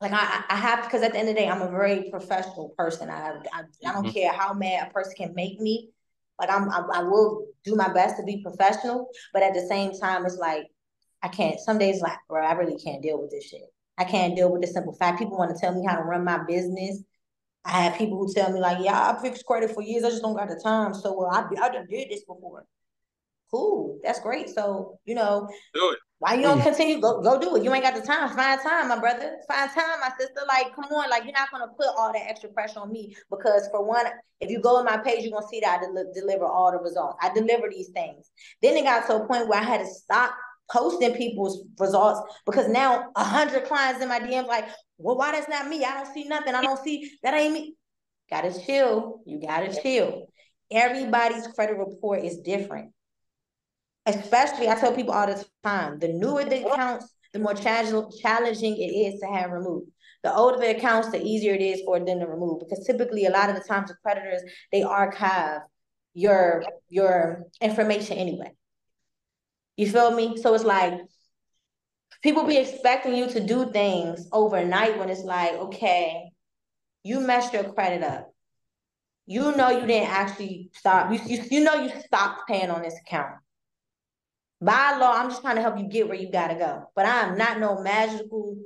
like 0.01 0.13
I, 0.13 0.43
I 0.49 0.55
have 0.55 0.83
because 0.85 1.03
at 1.03 1.11
the 1.11 1.19
end 1.19 1.29
of 1.29 1.35
the 1.35 1.41
day, 1.41 1.47
I'm 1.47 1.61
a 1.61 1.69
very 1.69 2.09
professional 2.09 2.73
person. 2.77 3.09
I 3.09 3.33
I, 3.53 3.61
I 3.85 3.93
don't 3.93 4.05
mm-hmm. 4.05 4.09
care 4.11 4.33
how 4.33 4.53
mad 4.53 4.87
a 4.87 4.91
person 4.91 5.13
can 5.15 5.35
make 5.35 5.59
me. 5.59 5.89
Like 6.39 6.49
I'm 6.49 6.69
I, 6.69 6.81
I 6.93 7.03
will 7.03 7.45
do 7.65 7.75
my 7.75 7.91
best 7.91 8.17
to 8.17 8.23
be 8.23 8.41
professional, 8.41 9.09
but 9.33 9.43
at 9.43 9.53
the 9.53 9.67
same 9.67 9.91
time, 9.91 10.25
it's 10.25 10.37
like 10.37 10.67
I 11.21 11.27
can't. 11.27 11.59
Some 11.59 11.77
days, 11.77 12.01
like, 12.01 12.17
bro, 12.29 12.43
I 12.43 12.53
really 12.53 12.81
can't 12.81 13.03
deal 13.03 13.21
with 13.21 13.29
this 13.29 13.49
shit. 13.49 13.61
I 13.97 14.05
can't 14.05 14.35
deal 14.35 14.49
with 14.51 14.61
the 14.61 14.67
simple 14.67 14.93
fact. 14.93 15.19
People 15.19 15.37
want 15.37 15.53
to 15.53 15.59
tell 15.59 15.75
me 15.75 15.85
how 15.85 15.97
to 15.97 16.03
run 16.03 16.23
my 16.23 16.39
business. 16.47 17.03
I 17.65 17.81
have 17.81 17.97
people 17.97 18.17
who 18.17 18.33
tell 18.33 18.51
me 18.51 18.59
like, 18.59 18.77
yeah, 18.81 19.11
I 19.11 19.21
fixed 19.21 19.45
credit 19.45 19.71
for 19.71 19.81
years. 19.81 20.03
I 20.03 20.09
just 20.09 20.21
don't 20.21 20.35
got 20.35 20.49
the 20.49 20.59
time. 20.63 20.93
So 20.93 21.17
well, 21.17 21.29
I 21.29 21.45
I 21.61 21.69
done 21.69 21.87
did 21.89 22.09
this 22.09 22.21
before. 22.21 22.65
Cool, 23.51 23.99
that's 24.03 24.19
great. 24.19 24.49
So 24.49 24.99
you 25.05 25.15
know, 25.15 25.49
do 25.73 25.91
it. 25.91 25.99
Why 26.19 26.33
you 26.33 26.41
don't 26.41 26.59
mm. 26.59 26.63
continue? 26.63 26.99
Go 26.99 27.21
go 27.21 27.39
do 27.39 27.55
it. 27.55 27.63
You 27.63 27.73
ain't 27.73 27.83
got 27.83 27.95
the 27.95 28.01
time. 28.01 28.29
Find 28.35 28.59
time, 28.61 28.89
my 28.89 28.99
brother. 28.99 29.37
Find 29.47 29.71
time, 29.71 29.99
my 30.01 30.11
sister. 30.19 30.41
Like, 30.47 30.75
come 30.75 30.85
on. 30.85 31.09
Like, 31.09 31.23
you're 31.23 31.33
not 31.33 31.49
gonna 31.49 31.67
put 31.67 31.87
all 31.97 32.11
that 32.11 32.27
extra 32.27 32.49
pressure 32.49 32.79
on 32.79 32.91
me 32.91 33.15
because 33.29 33.67
for 33.71 33.85
one, 33.85 34.05
if 34.41 34.49
you 34.49 34.61
go 34.61 34.77
on 34.77 34.85
my 34.85 34.97
page, 34.97 35.23
you're 35.23 35.31
gonna 35.31 35.47
see 35.47 35.61
that 35.61 35.79
I 35.79 35.81
del- 35.81 36.11
deliver 36.13 36.45
all 36.45 36.71
the 36.71 36.77
results. 36.77 37.17
I 37.21 37.33
deliver 37.33 37.69
these 37.69 37.89
things. 37.89 38.29
Then 38.61 38.75
it 38.75 38.83
got 38.83 39.07
to 39.07 39.15
a 39.15 39.27
point 39.27 39.47
where 39.47 39.59
I 39.59 39.63
had 39.63 39.79
to 39.79 39.87
stop 39.87 40.35
posting 40.69 41.13
people's 41.13 41.63
results 41.79 42.21
because 42.45 42.67
now 42.67 43.11
a 43.15 43.23
hundred 43.23 43.63
clients 43.65 44.01
in 44.01 44.09
my 44.09 44.19
DM 44.19 44.45
like, 44.45 44.65
well, 44.99 45.17
why 45.17 45.31
that's 45.31 45.49
not 45.49 45.67
me? 45.67 45.83
I 45.83 46.03
don't 46.03 46.13
see 46.13 46.25
nothing. 46.25 46.53
I 46.53 46.61
don't 46.61 46.83
see 46.83 47.09
that 47.23 47.33
ain't 47.33 47.53
me. 47.53 47.75
Gotta 48.29 48.53
chill. 48.65 49.21
You 49.25 49.41
gotta 49.41 49.73
chill. 49.81 50.27
Everybody's 50.71 51.47
credit 51.47 51.77
report 51.77 52.23
is 52.23 52.37
different. 52.37 52.91
Especially, 54.05 54.69
I 54.69 54.75
tell 54.75 54.93
people 54.93 55.13
all 55.13 55.27
the 55.27 55.43
time, 55.63 55.99
the 55.99 56.09
newer 56.09 56.43
the 56.43 56.67
accounts, 56.67 57.11
the 57.33 57.39
more 57.39 57.53
challenging 57.53 58.77
it 58.77 58.91
is 58.91 59.19
to 59.21 59.27
have 59.27 59.51
removed. 59.51 59.89
The 60.23 60.35
older 60.35 60.57
the 60.57 60.75
accounts, 60.75 61.11
the 61.11 61.21
easier 61.21 61.53
it 61.53 61.61
is 61.61 61.81
for 61.85 61.97
them 61.97 62.19
to 62.19 62.25
remove 62.27 62.59
because 62.59 62.85
typically 62.85 63.25
a 63.25 63.31
lot 63.31 63.49
of 63.49 63.55
the 63.55 63.63
times 63.63 63.89
the 63.89 63.95
creditors 64.03 64.41
they 64.71 64.83
archive 64.83 65.61
your 66.13 66.63
your 66.89 67.45
information 67.61 68.17
anyway. 68.17 68.51
You 69.77 69.89
feel 69.89 70.11
me? 70.11 70.37
So 70.41 70.53
it's 70.53 70.65
like 70.65 70.99
people 72.21 72.45
be 72.45 72.57
expecting 72.57 73.15
you 73.15 73.27
to 73.27 73.39
do 73.39 73.71
things 73.71 74.27
overnight 74.31 74.97
when 74.97 75.09
it's 75.09 75.23
like, 75.23 75.53
okay, 75.53 76.31
you 77.03 77.19
messed 77.19 77.53
your 77.53 77.71
credit 77.73 78.03
up. 78.03 78.33
You 79.25 79.55
know 79.55 79.69
you 79.69 79.85
didn't 79.85 80.09
actually 80.09 80.71
stop. 80.73 81.11
You, 81.13 81.19
you, 81.25 81.43
you 81.51 81.63
know 81.63 81.75
you 81.75 81.91
stopped 82.01 82.47
paying 82.47 82.71
on 82.71 82.81
this 82.81 82.97
account. 83.05 83.35
By 84.61 84.97
law, 84.97 85.13
I'm 85.15 85.29
just 85.29 85.41
trying 85.41 85.55
to 85.55 85.61
help 85.61 85.77
you 85.77 85.87
get 85.87 86.07
where 86.07 86.17
you 86.17 86.31
gotta 86.31 86.55
go. 86.55 86.85
But 86.95 87.05
I 87.05 87.21
am 87.21 87.37
not 87.37 87.59
no 87.59 87.81
magical 87.81 88.57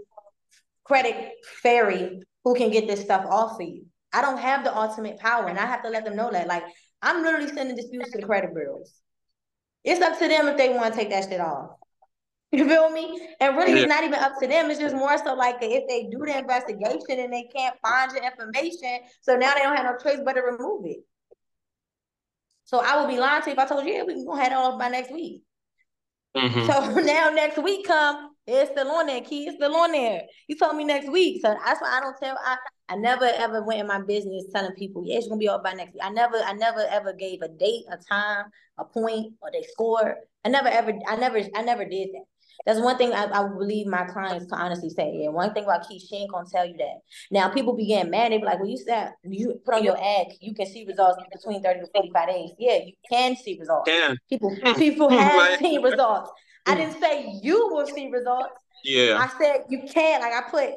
credit 0.84 1.34
fairy 1.62 2.22
who 2.44 2.56
can 2.56 2.72
get 2.72 2.88
this 2.88 3.02
stuff 3.02 3.26
off 3.30 3.58
for 3.58 3.64
you. 3.64 3.86
I 4.12 4.22
don't 4.22 4.40
have 4.40 4.64
the 4.64 4.76
ultimate 4.76 5.20
power, 5.20 5.48
and 5.48 5.60
I 5.60 5.66
have 5.66 5.84
to 5.84 5.90
let 5.90 6.06
them 6.06 6.16
know 6.16 6.32
that. 6.32 6.48
Like, 6.48 6.64
I'm 7.02 7.24
literally 7.24 7.50
sending 7.50 7.76
disputes 7.76 8.12
to 8.12 8.20
the 8.20 8.26
credit 8.26 8.54
bureaus. 8.54 8.94
It's 9.84 10.02
up 10.02 10.18
to 10.20 10.28
them 10.28 10.48
if 10.48 10.58
they 10.58 10.70
want 10.70 10.94
to 10.94 11.00
take 11.00 11.10
that 11.10 11.30
shit 11.30 11.42
off. 11.42 11.72
You 12.54 12.68
feel 12.68 12.92
me? 12.92 13.20
And 13.40 13.58
really, 13.58 13.80
it's 13.80 13.90
not 13.90 14.04
even 14.04 14.20
up 14.20 14.34
to 14.40 14.48
them. 14.48 14.70
It's 14.70 14.80
just 14.80 14.96
more 14.96 15.18
so 15.18 15.34
like 15.34 15.56
if 15.62 15.88
they 15.88 16.04
do 16.04 16.24
the 16.24 16.38
investigation 16.38 17.20
and 17.20 17.34
they 17.34 17.50
can't 17.54 17.76
find 17.82 18.12
your 18.12 18.24
information, 18.24 19.00
so 19.22 19.36
now 19.36 19.56
they 19.56 19.62
don't 19.62 19.76
have 19.76 19.86
no 19.86 19.98
choice 19.98 20.22
but 20.24 20.34
to 20.34 20.42
remove 20.42 20.86
it. 20.86 20.98
So 22.66 22.80
I 22.80 23.02
would 23.02 23.10
be 23.10 23.20
lying 23.20 23.42
to 23.42 23.50
you 23.50 23.54
if 23.54 23.60
I 23.60 23.66
told 23.66 23.86
you, 23.86 23.94
yeah, 23.94 24.04
we 24.04 24.14
can 24.14 24.26
go 24.26 24.34
ahead 24.34 24.54
off 24.54 24.78
by 24.78 24.90
next 24.90 25.12
week. 25.12 25.42
Mm-hmm. 26.38 26.66
So 26.66 27.02
now 27.02 27.30
next 27.30 27.58
week 27.58 27.88
come, 27.88 28.30
it's 28.46 28.72
still 28.72 28.92
on 28.92 29.08
there, 29.08 29.22
Kee. 29.22 29.48
It's 29.48 29.56
still 29.58 29.76
on 29.76 29.92
there. 29.92 30.22
You 30.48 30.56
told 30.56 30.76
me 30.76 30.84
next 30.84 31.12
week. 31.12 31.42
So 31.44 31.56
that's 31.66 31.82
why 31.82 31.98
I 31.98 32.02
don't 32.02 32.18
tell 32.22 32.38
I 32.40 32.58
I 32.90 32.96
never 32.96 33.26
ever 33.26 33.64
went 33.64 33.80
in 33.80 33.88
my 33.88 34.02
business 34.02 34.46
telling 34.54 34.74
people, 34.74 35.04
yeah, 35.06 35.18
it's 35.18 35.28
gonna 35.28 35.40
be 35.40 35.48
off 35.48 35.64
by 35.64 35.74
next 35.74 35.94
week. 35.94 36.04
I 36.04 36.12
never, 36.12 36.38
I 36.38 36.54
never 36.54 36.86
ever 36.92 37.14
gave 37.14 37.42
a 37.42 37.48
date, 37.48 37.86
a 37.92 37.98
time, 37.98 38.46
a 38.78 38.86
point, 38.86 39.34
or 39.42 39.50
they 39.52 39.64
score. 39.64 40.18
I 40.46 40.50
never 40.50 40.68
ever, 40.68 40.94
I 41.08 41.16
never, 41.16 41.42
I 41.56 41.64
never 41.64 41.86
did 41.86 42.10
that. 42.14 42.26
That's 42.66 42.80
one 42.80 42.98
thing 42.98 43.14
I, 43.14 43.26
I 43.26 43.48
believe 43.48 43.88
my 43.88 44.06
clients 44.06 44.46
can 44.46 44.60
honestly 44.60 44.90
say. 44.90 45.26
And 45.26 45.34
one 45.34 45.54
thing 45.54 45.64
about 45.64 45.88
Keith, 45.88 46.04
she 46.08 46.18
ain't 46.18 46.32
gonna 46.32 46.48
tell 46.50 46.66
you 46.66 46.78
that. 46.78 47.02
Now 47.32 47.50
people 47.50 47.76
be 47.76 47.86
getting 47.86 48.12
mad. 48.12 48.32
They 48.32 48.38
be 48.38 48.46
like, 48.46 48.60
well, 48.60 48.70
you 48.70 48.78
said 48.78 49.14
you 49.24 49.60
put 49.66 49.76
on 49.76 49.84
your 49.84 49.98
ad, 49.98 50.28
you 50.40 50.54
can 50.54 50.66
see 50.66 50.86
results 50.86 51.22
between 51.32 51.62
30 51.62 51.82
to 51.82 51.88
45 51.94 52.28
days. 52.28 52.52
Yeah, 52.58 52.78
you 52.86 52.94
can 53.10 53.36
see 53.36 53.58
results. 53.60 53.90
Can. 53.90 54.18
People 54.30 54.56
people 54.78 55.10
have 55.10 55.60
seen 55.60 55.82
results. 55.82 56.32
I 56.66 56.76
didn't 56.76 57.00
say 57.00 57.40
you 57.42 57.70
will 57.74 57.88
see 57.88 58.10
results. 58.10 58.64
Yeah. 58.84 59.18
I 59.18 59.28
said 59.38 59.66
you 59.70 59.84
can. 59.90 60.22
Like 60.22 60.34
I 60.34 60.50
put 60.50 60.70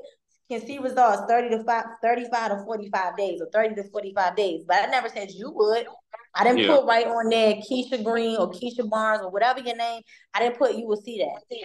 can 0.51 0.67
see 0.67 0.79
results 0.79 1.23
30 1.29 1.57
to 1.57 1.65
5, 1.65 1.85
35 2.03 2.51
to 2.51 2.65
45 2.65 3.17
days 3.17 3.41
or 3.41 3.49
30 3.53 3.75
to 3.77 3.85
45 3.91 4.37
days. 4.37 4.63
But 4.67 4.85
I 4.85 4.87
never 4.87 5.09
said 5.09 5.31
you 5.31 5.51
would. 5.51 5.87
I 6.35 6.45
didn't 6.45 6.59
yeah. 6.59 6.77
put 6.77 6.87
right 6.87 7.07
on 7.07 7.29
there 7.31 7.55
Keisha 7.55 8.03
Green 8.03 8.37
or 8.37 8.51
Keisha 8.51 8.89
Barnes 8.89 9.23
or 9.23 9.31
whatever 9.31 9.61
your 9.61 9.77
name. 9.77 10.03
I 10.35 10.41
didn't 10.41 10.59
put 10.59 10.75
you 10.75 10.87
will 10.87 11.01
see 11.01 11.19
that. 11.19 11.59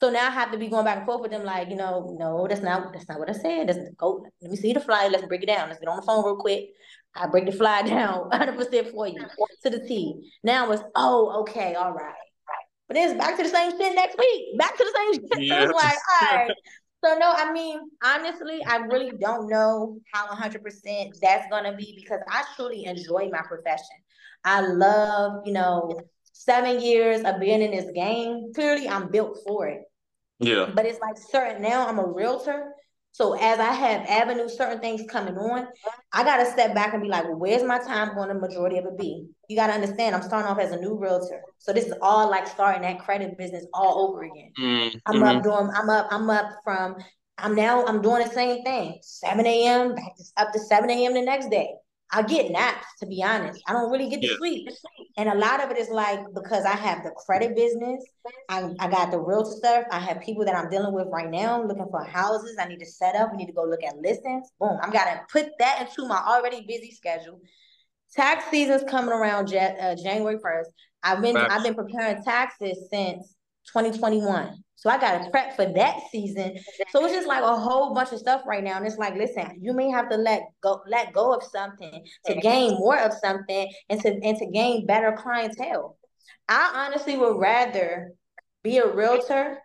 So 0.00 0.10
now 0.10 0.26
I 0.26 0.30
have 0.30 0.52
to 0.52 0.58
be 0.58 0.68
going 0.68 0.84
back 0.84 0.98
and 0.98 1.06
forth 1.06 1.22
with 1.22 1.30
them, 1.30 1.44
like, 1.44 1.70
you 1.70 1.76
know, 1.76 2.16
no, 2.18 2.46
that's 2.48 2.60
not 2.60 2.92
that's 2.92 3.08
not 3.08 3.18
what 3.18 3.30
I 3.30 3.32
said. 3.32 3.68
That's 3.68 3.78
go. 3.96 4.26
Let 4.42 4.50
me 4.50 4.56
see 4.56 4.72
the 4.72 4.80
flyer. 4.80 5.08
Let's 5.08 5.26
break 5.26 5.42
it 5.42 5.46
down. 5.46 5.68
Let's 5.68 5.80
get 5.80 5.88
on 5.88 5.96
the 5.96 6.02
phone 6.02 6.24
real 6.24 6.36
quick. 6.36 6.70
I 7.14 7.26
break 7.28 7.46
the 7.46 7.52
flyer 7.52 7.82
down 7.86 8.28
100 8.28 8.56
percent 8.56 8.90
for 8.90 9.06
you 9.06 9.24
to 9.62 9.70
the 9.70 9.80
T. 9.80 10.30
Now 10.42 10.70
it's 10.72 10.82
oh, 10.94 11.40
okay, 11.42 11.74
all 11.74 11.92
right. 11.92 12.14
But 12.88 12.98
it's 12.98 13.14
back 13.14 13.36
to 13.38 13.42
the 13.42 13.48
same 13.48 13.70
shit 13.70 13.94
next 13.94 14.18
week. 14.18 14.58
Back 14.58 14.76
to 14.76 14.84
the 14.84 14.94
same 14.94 15.22
shit. 15.22 15.48
Yeah. 15.48 15.64
like, 15.64 15.96
all 16.22 16.36
right. 16.36 16.50
So 17.04 17.18
no, 17.18 17.32
I 17.36 17.52
mean, 17.52 17.80
honestly, 18.02 18.64
I 18.66 18.76
really 18.76 19.12
don't 19.20 19.50
know 19.50 19.98
how 20.12 20.26
100% 20.28 21.20
that's 21.20 21.50
going 21.50 21.64
to 21.64 21.76
be 21.76 22.00
because 22.02 22.20
I 22.30 22.44
truly 22.56 22.86
enjoy 22.86 23.28
my 23.30 23.42
profession. 23.42 23.96
I 24.44 24.62
love, 24.62 25.42
you 25.44 25.52
know, 25.52 26.00
seven 26.32 26.80
years 26.80 27.22
of 27.24 27.40
being 27.40 27.60
in 27.60 27.72
this 27.72 27.90
game. 27.94 28.52
Clearly, 28.54 28.88
I'm 28.88 29.10
built 29.10 29.38
for 29.46 29.66
it. 29.68 29.82
Yeah. 30.38 30.70
But 30.74 30.86
it's 30.86 31.00
like 31.00 31.18
certain 31.18 31.60
now 31.62 31.86
I'm 31.86 31.98
a 31.98 32.06
realtor. 32.06 32.73
So 33.14 33.34
as 33.34 33.60
I 33.60 33.72
have 33.72 34.04
avenues, 34.08 34.56
certain 34.56 34.80
things 34.80 35.08
coming 35.08 35.38
on, 35.38 35.68
I 36.12 36.24
gotta 36.24 36.50
step 36.50 36.74
back 36.74 36.94
and 36.94 37.02
be 37.02 37.08
like, 37.08 37.22
well, 37.22 37.38
where's 37.38 37.62
my 37.62 37.78
time 37.78 38.16
going 38.16 38.28
to 38.28 38.34
majority 38.34 38.76
of 38.78 38.86
it 38.86 38.98
be? 38.98 39.28
You 39.48 39.56
gotta 39.56 39.72
understand, 39.72 40.16
I'm 40.16 40.22
starting 40.22 40.50
off 40.50 40.58
as 40.58 40.72
a 40.72 40.80
new 40.80 40.98
realtor. 40.98 41.40
So 41.58 41.72
this 41.72 41.84
is 41.84 41.94
all 42.02 42.28
like 42.28 42.48
starting 42.48 42.82
that 42.82 42.98
credit 42.98 43.38
business 43.38 43.66
all 43.72 44.10
over 44.10 44.24
again. 44.24 44.50
Mm-hmm. 44.58 44.98
I'm 45.06 45.22
up 45.22 45.44
doing, 45.44 45.70
I'm 45.76 45.88
up, 45.88 46.08
I'm 46.10 46.28
up 46.28 46.46
from 46.64 46.96
I'm 47.38 47.54
now 47.54 47.84
I'm 47.84 48.02
doing 48.02 48.26
the 48.26 48.32
same 48.32 48.64
thing. 48.64 48.98
7 49.02 49.46
a.m. 49.46 49.94
back 49.94 50.16
to 50.16 50.24
up 50.36 50.52
to 50.52 50.58
7 50.58 50.90
a.m. 50.90 51.14
the 51.14 51.22
next 51.22 51.50
day. 51.50 51.68
I 52.12 52.22
get 52.22 52.52
naps, 52.52 52.86
to 53.00 53.06
be 53.06 53.22
honest. 53.22 53.60
I 53.66 53.72
don't 53.72 53.90
really 53.90 54.08
get 54.08 54.20
to 54.20 54.28
yeah. 54.28 54.36
sleep. 54.36 54.68
And 55.16 55.28
a 55.28 55.34
lot 55.34 55.62
of 55.62 55.70
it 55.70 55.78
is 55.78 55.88
like 55.88 56.20
because 56.34 56.64
I 56.64 56.76
have 56.76 57.02
the 57.02 57.10
credit 57.10 57.56
business, 57.56 58.04
I, 58.48 58.70
I 58.78 58.88
got 58.88 59.10
the 59.10 59.18
real 59.18 59.44
stuff. 59.44 59.84
I 59.90 59.98
have 59.98 60.20
people 60.20 60.44
that 60.44 60.54
I'm 60.54 60.70
dealing 60.70 60.92
with 60.92 61.08
right 61.10 61.30
now 61.30 61.62
looking 61.62 61.88
for 61.90 62.04
houses. 62.04 62.56
I 62.60 62.66
need 62.66 62.78
to 62.80 62.86
set 62.86 63.16
up. 63.16 63.30
We 63.32 63.38
need 63.38 63.46
to 63.46 63.52
go 63.52 63.64
look 63.64 63.82
at 63.82 63.96
listings. 63.98 64.48
Boom. 64.60 64.78
I'm 64.82 64.90
gotta 64.90 65.22
put 65.32 65.48
that 65.58 65.80
into 65.80 66.08
my 66.08 66.18
already 66.18 66.64
busy 66.68 66.92
schedule. 66.92 67.40
Tax 68.14 68.44
season's 68.50 68.88
coming 68.88 69.12
around 69.12 69.52
uh, 69.54 69.96
January 69.96 70.36
1st. 70.36 70.66
I've 71.02 71.20
been 71.20 71.36
I've 71.36 71.64
been 71.64 71.74
preparing 71.74 72.22
taxes 72.22 72.88
since 72.90 73.34
2021. 73.72 74.64
So 74.76 74.90
I 74.90 74.98
got 74.98 75.24
to 75.24 75.30
prep 75.30 75.56
for 75.56 75.64
that 75.64 75.96
season. 76.10 76.58
So 76.90 77.04
it's 77.04 77.14
just 77.14 77.26
like 77.26 77.42
a 77.42 77.56
whole 77.56 77.94
bunch 77.94 78.12
of 78.12 78.18
stuff 78.18 78.42
right 78.46 78.62
now. 78.62 78.76
And 78.76 78.86
it's 78.86 78.98
like, 78.98 79.14
listen, 79.14 79.58
you 79.62 79.72
may 79.72 79.88
have 79.88 80.10
to 80.10 80.16
let 80.16 80.42
go, 80.62 80.82
let 80.86 81.12
go 81.12 81.32
of 81.32 81.42
something 81.42 82.04
to 82.26 82.34
gain 82.34 82.72
more 82.72 82.98
of 82.98 83.12
something 83.14 83.72
and 83.88 84.00
to 84.02 84.08
and 84.22 84.36
to 84.36 84.46
gain 84.46 84.84
better 84.84 85.12
clientele. 85.12 85.96
I 86.48 86.86
honestly 86.86 87.16
would 87.16 87.38
rather 87.38 88.12
be 88.62 88.78
a 88.78 88.86
realtor, 88.86 89.58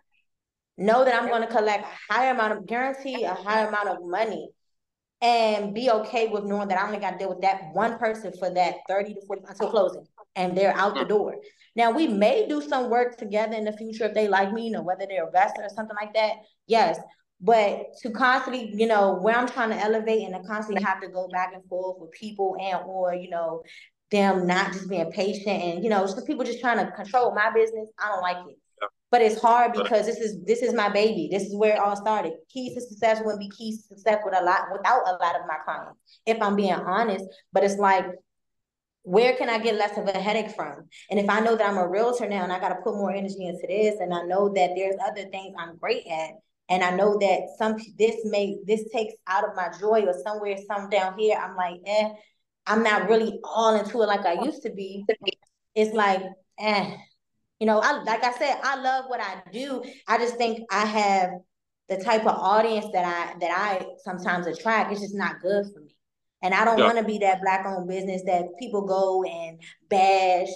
know 0.78 1.04
that 1.04 1.20
I'm 1.20 1.28
going 1.28 1.42
to 1.42 1.48
collect 1.48 1.84
a 1.84 2.12
higher 2.12 2.32
amount 2.32 2.54
of 2.54 2.66
guarantee, 2.66 3.24
a 3.24 3.34
higher 3.34 3.68
amount 3.68 3.88
of 3.88 3.98
money, 4.00 4.48
and 5.20 5.74
be 5.74 5.90
okay 5.90 6.28
with 6.28 6.44
knowing 6.44 6.68
that 6.68 6.78
I 6.78 6.86
only 6.86 6.98
got 6.98 7.12
to 7.12 7.18
deal 7.18 7.28
with 7.28 7.42
that 7.42 7.60
one 7.72 7.98
person 7.98 8.32
for 8.38 8.48
that 8.54 8.76
30 8.88 9.14
to 9.14 9.20
40 9.26 9.42
until 9.48 9.70
closing 9.70 10.06
and 10.36 10.56
they're 10.56 10.76
out 10.76 10.94
the 10.94 11.04
door. 11.04 11.36
Now 11.76 11.90
we 11.90 12.08
may 12.08 12.46
do 12.48 12.60
some 12.60 12.90
work 12.90 13.16
together 13.16 13.56
in 13.56 13.64
the 13.64 13.72
future 13.72 14.04
if 14.04 14.14
they 14.14 14.28
like 14.28 14.52
me, 14.52 14.66
you 14.66 14.72
know, 14.72 14.82
whether 14.82 15.06
they're 15.08 15.24
a 15.24 15.26
investor 15.26 15.62
or 15.62 15.68
something 15.68 15.96
like 16.00 16.14
that. 16.14 16.32
Yes. 16.66 16.98
But 17.40 17.86
to 18.02 18.10
constantly, 18.10 18.70
you 18.74 18.86
know, 18.86 19.14
where 19.14 19.34
I'm 19.34 19.48
trying 19.48 19.70
to 19.70 19.76
elevate 19.76 20.22
and 20.22 20.34
to 20.34 20.46
constantly 20.46 20.82
have 20.84 21.00
to 21.00 21.08
go 21.08 21.26
back 21.28 21.52
and 21.54 21.64
forth 21.68 21.96
with 21.98 22.10
people 22.12 22.56
and 22.60 22.80
or, 22.84 23.14
you 23.14 23.30
know, 23.30 23.62
them 24.10 24.46
not 24.46 24.72
just 24.72 24.90
being 24.90 25.10
patient 25.10 25.62
and, 25.62 25.84
you 25.84 25.88
know, 25.88 26.06
some 26.06 26.24
people 26.24 26.44
just 26.44 26.60
trying 26.60 26.84
to 26.84 26.92
control 26.92 27.34
my 27.34 27.50
business. 27.54 27.88
I 27.98 28.08
don't 28.08 28.22
like 28.22 28.36
it. 28.48 28.58
But 29.10 29.22
it's 29.22 29.40
hard 29.40 29.72
because 29.72 30.06
this 30.06 30.18
is 30.18 30.44
this 30.44 30.62
is 30.62 30.72
my 30.72 30.88
baby. 30.88 31.28
This 31.32 31.42
is 31.42 31.56
where 31.56 31.74
it 31.74 31.80
all 31.80 31.96
started. 31.96 32.32
Keys 32.48 32.74
to 32.74 32.80
success 32.80 33.20
wouldn't 33.24 33.40
be 33.40 33.50
keys 33.50 33.78
to 33.82 33.96
success 33.96 34.20
with 34.24 34.38
a 34.38 34.44
lot 34.44 34.66
without 34.72 35.02
a 35.04 35.12
lot 35.12 35.34
of 35.34 35.42
my 35.48 35.56
clients, 35.64 35.98
if 36.26 36.40
I'm 36.40 36.54
being 36.54 36.72
honest. 36.72 37.24
But 37.52 37.64
it's 37.64 37.76
like 37.76 38.06
where 39.02 39.34
can 39.36 39.48
I 39.48 39.58
get 39.58 39.76
less 39.76 39.96
of 39.96 40.06
a 40.08 40.18
headache 40.18 40.54
from? 40.54 40.88
And 41.10 41.18
if 41.18 41.28
I 41.28 41.40
know 41.40 41.56
that 41.56 41.68
I'm 41.68 41.78
a 41.78 41.88
realtor 41.88 42.28
now 42.28 42.44
and 42.44 42.52
I 42.52 42.60
got 42.60 42.70
to 42.70 42.82
put 42.82 42.94
more 42.94 43.12
energy 43.12 43.46
into 43.46 43.66
this, 43.66 43.96
and 44.00 44.12
I 44.12 44.22
know 44.22 44.48
that 44.50 44.72
there's 44.76 44.96
other 45.04 45.24
things 45.30 45.54
I'm 45.58 45.76
great 45.78 46.06
at, 46.06 46.30
and 46.68 46.84
I 46.84 46.90
know 46.90 47.18
that 47.18 47.48
some 47.58 47.76
this 47.98 48.16
may 48.24 48.58
this 48.66 48.88
takes 48.90 49.14
out 49.26 49.48
of 49.48 49.56
my 49.56 49.70
joy 49.80 50.02
or 50.06 50.14
somewhere 50.24 50.56
some 50.66 50.90
down 50.90 51.18
here, 51.18 51.36
I'm 51.36 51.56
like, 51.56 51.80
eh, 51.86 52.10
I'm 52.66 52.82
not 52.82 53.08
really 53.08 53.40
all 53.42 53.74
into 53.74 54.02
it 54.02 54.06
like 54.06 54.26
I 54.26 54.44
used 54.44 54.62
to 54.62 54.70
be. 54.70 55.04
It's 55.74 55.94
like, 55.94 56.22
eh, 56.58 56.96
you 57.58 57.66
know, 57.66 57.80
I 57.80 58.02
like 58.02 58.22
I 58.22 58.32
said, 58.32 58.56
I 58.62 58.76
love 58.80 59.06
what 59.08 59.20
I 59.20 59.42
do. 59.52 59.82
I 60.06 60.18
just 60.18 60.36
think 60.36 60.60
I 60.70 60.84
have 60.84 61.30
the 61.88 61.96
type 61.96 62.22
of 62.22 62.38
audience 62.38 62.86
that 62.92 63.04
I 63.04 63.38
that 63.40 63.50
I 63.50 63.86
sometimes 64.04 64.46
attract. 64.46 64.92
It's 64.92 65.00
just 65.00 65.14
not 65.14 65.40
good 65.40 65.66
for 65.74 65.80
me. 65.80 65.89
And 66.42 66.54
I 66.54 66.64
don't 66.64 66.80
want 66.80 66.98
to 66.98 67.04
be 67.04 67.18
that 67.18 67.42
black 67.42 67.66
owned 67.66 67.88
business 67.88 68.22
that 68.24 68.46
people 68.58 68.82
go 68.86 69.22
and 69.24 69.60
bash 69.88 70.48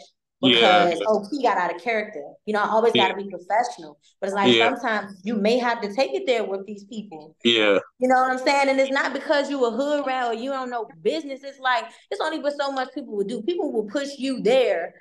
because 0.43 0.99
yeah. 0.99 1.07
oh 1.07 1.26
he 1.30 1.43
got 1.43 1.57
out 1.57 1.74
of 1.74 1.80
character. 1.80 2.22
You 2.47 2.55
know, 2.55 2.61
I 2.61 2.68
always 2.68 2.95
yeah. 2.95 3.09
got 3.09 3.16
to 3.16 3.24
be 3.24 3.30
professional. 3.30 3.99
But 4.20 4.28
it's 4.28 4.35
like 4.35 4.55
yeah. 4.55 4.68
sometimes 4.68 5.20
you 5.24 5.35
may 5.35 5.59
have 5.59 5.80
to 5.82 5.95
take 5.95 6.12
it 6.14 6.26
there 6.26 6.45
with 6.45 6.66
these 6.66 6.85
people. 6.85 7.37
Yeah. 7.45 7.78
You 7.99 8.09
know 8.09 8.16
what 8.16 8.30
I'm 8.30 8.39
saying? 8.39 8.68
And 8.68 8.78
it's 8.80 8.93
not 8.93 9.12
because 9.12 9.51
you 9.51 9.64
a 9.64 9.70
hood 9.70 10.07
rat 10.07 10.26
or 10.26 10.35
you 10.35 10.51
don't 10.51 10.70
know 10.70 10.89
business. 11.03 11.43
It's 11.45 11.59
like 11.59 11.85
it's 12.11 12.20
only 12.20 12.39
what 12.41 12.55
so 12.59 12.72
much 12.72 12.89
people 12.95 13.16
will 13.16 13.24
do. 13.24 13.43
People 13.43 13.72
will 13.72 13.87
push 13.87 14.18
you 14.18 14.43
there 14.43 14.95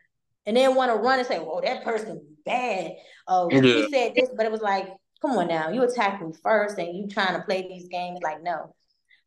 and 0.45 0.57
then 0.57 0.75
want 0.75 0.91
to 0.91 0.97
run 0.97 1.19
and 1.19 1.27
say, 1.27 1.39
"Oh, 1.39 1.61
that 1.63 1.83
person 1.83 2.21
bad." 2.45 2.93
Oh, 3.27 3.49
yeah. 3.51 3.61
he 3.61 3.89
said 3.89 4.13
this, 4.15 4.29
but 4.35 4.45
it 4.45 4.51
was 4.51 4.61
like, 4.61 4.89
"Come 5.21 5.31
on 5.31 5.47
now, 5.47 5.69
you 5.69 5.83
attack 5.83 6.21
me 6.21 6.33
first, 6.43 6.77
and 6.77 6.97
you 6.97 7.07
trying 7.07 7.35
to 7.37 7.45
play 7.45 7.61
these 7.61 7.87
games." 7.87 8.19
Like, 8.21 8.43
no, 8.43 8.75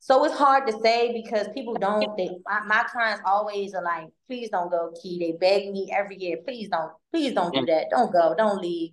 so 0.06 0.24
it's 0.24 0.38
hard 0.38 0.68
to 0.68 0.80
say 0.84 1.12
because 1.12 1.48
people 1.52 1.74
don't. 1.74 2.16
They 2.16 2.30
my, 2.46 2.60
my, 2.64 2.84
clients 2.84 3.22
always 3.26 3.74
are 3.74 3.82
like, 3.82 4.06
please 4.28 4.48
don't 4.50 4.70
go, 4.70 4.92
Kee. 5.02 5.18
They 5.18 5.32
beg 5.32 5.72
me 5.72 5.90
every 5.92 6.16
year, 6.16 6.36
please 6.46 6.68
don't, 6.68 6.92
please 7.12 7.32
don't 7.34 7.52
do 7.52 7.66
that. 7.66 7.86
Don't 7.90 8.12
go, 8.12 8.32
don't 8.38 8.62
leave. 8.62 8.92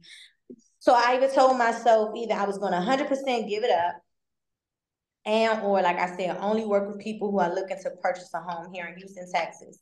So 0.79 0.95
I 0.95 1.15
even 1.15 1.31
told 1.31 1.55
myself 1.59 2.15
either 2.17 2.33
I 2.33 2.45
was 2.45 2.57
going 2.57 2.71
to 2.71 2.79
100% 2.79 3.47
give 3.47 3.63
it 3.63 3.69
up, 3.69 4.01
and 5.23 5.61
or 5.61 5.83
like 5.83 5.99
I 5.99 6.17
said, 6.17 6.35
only 6.39 6.65
work 6.65 6.87
with 6.87 6.99
people 6.99 7.29
who 7.29 7.39
are 7.41 7.53
looking 7.53 7.77
to 7.83 7.91
purchase 8.01 8.31
a 8.33 8.39
home 8.39 8.73
here 8.73 8.87
in 8.87 8.97
Houston, 8.97 9.31
Texas. 9.31 9.77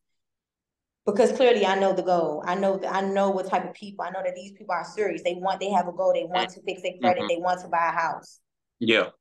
Because 1.05 1.31
clearly 1.31 1.65
I 1.65 1.79
know 1.79 1.93
the 1.93 2.03
goal. 2.03 2.43
I 2.45 2.55
know 2.55 2.75
that 2.75 2.93
I 2.93 2.99
know 2.99 3.29
what 3.29 3.47
type 3.47 3.63
of 3.63 3.73
people. 3.73 4.03
I 4.03 4.09
know 4.09 4.21
that 4.21 4.35
these 4.35 4.51
people 4.51 4.75
are 4.75 4.83
serious. 4.83 5.23
They 5.23 5.35
want, 5.35 5.61
they 5.61 5.69
have 5.69 5.87
a 5.87 5.93
goal. 5.93 6.11
They 6.13 6.25
want 6.25 6.49
to 6.49 6.61
fix 6.63 6.81
their 6.81 6.91
credit. 6.99 7.21
Mm-hmm. 7.21 7.27
They 7.29 7.37
want 7.37 7.61
to 7.61 7.69
buy 7.69 7.87
a 7.87 7.97
house. 7.97 8.41
Yeah. 8.79 9.11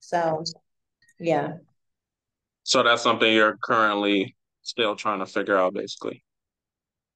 So 0.00 0.42
yeah. 1.24 1.52
So 2.62 2.82
that's 2.82 3.02
something 3.02 3.32
you're 3.32 3.58
currently 3.62 4.36
still 4.62 4.96
trying 4.96 5.20
to 5.20 5.26
figure 5.26 5.56
out, 5.56 5.74
basically. 5.74 6.24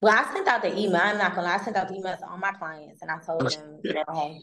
Well, 0.01 0.15
I 0.17 0.31
sent 0.33 0.47
out 0.47 0.61
the 0.61 0.77
email. 0.77 1.01
I'm 1.01 1.17
not 1.17 1.35
gonna 1.35 1.47
lie. 1.47 1.55
I 1.55 1.63
sent 1.63 1.75
out 1.75 1.89
the 1.89 1.95
emails 1.95 2.19
to 2.19 2.29
all 2.29 2.37
my 2.37 2.51
clients, 2.51 3.01
and 3.01 3.11
I 3.11 3.19
told 3.19 3.49
them, 3.49 3.79
yeah. 3.83 4.03
hey, 4.13 4.39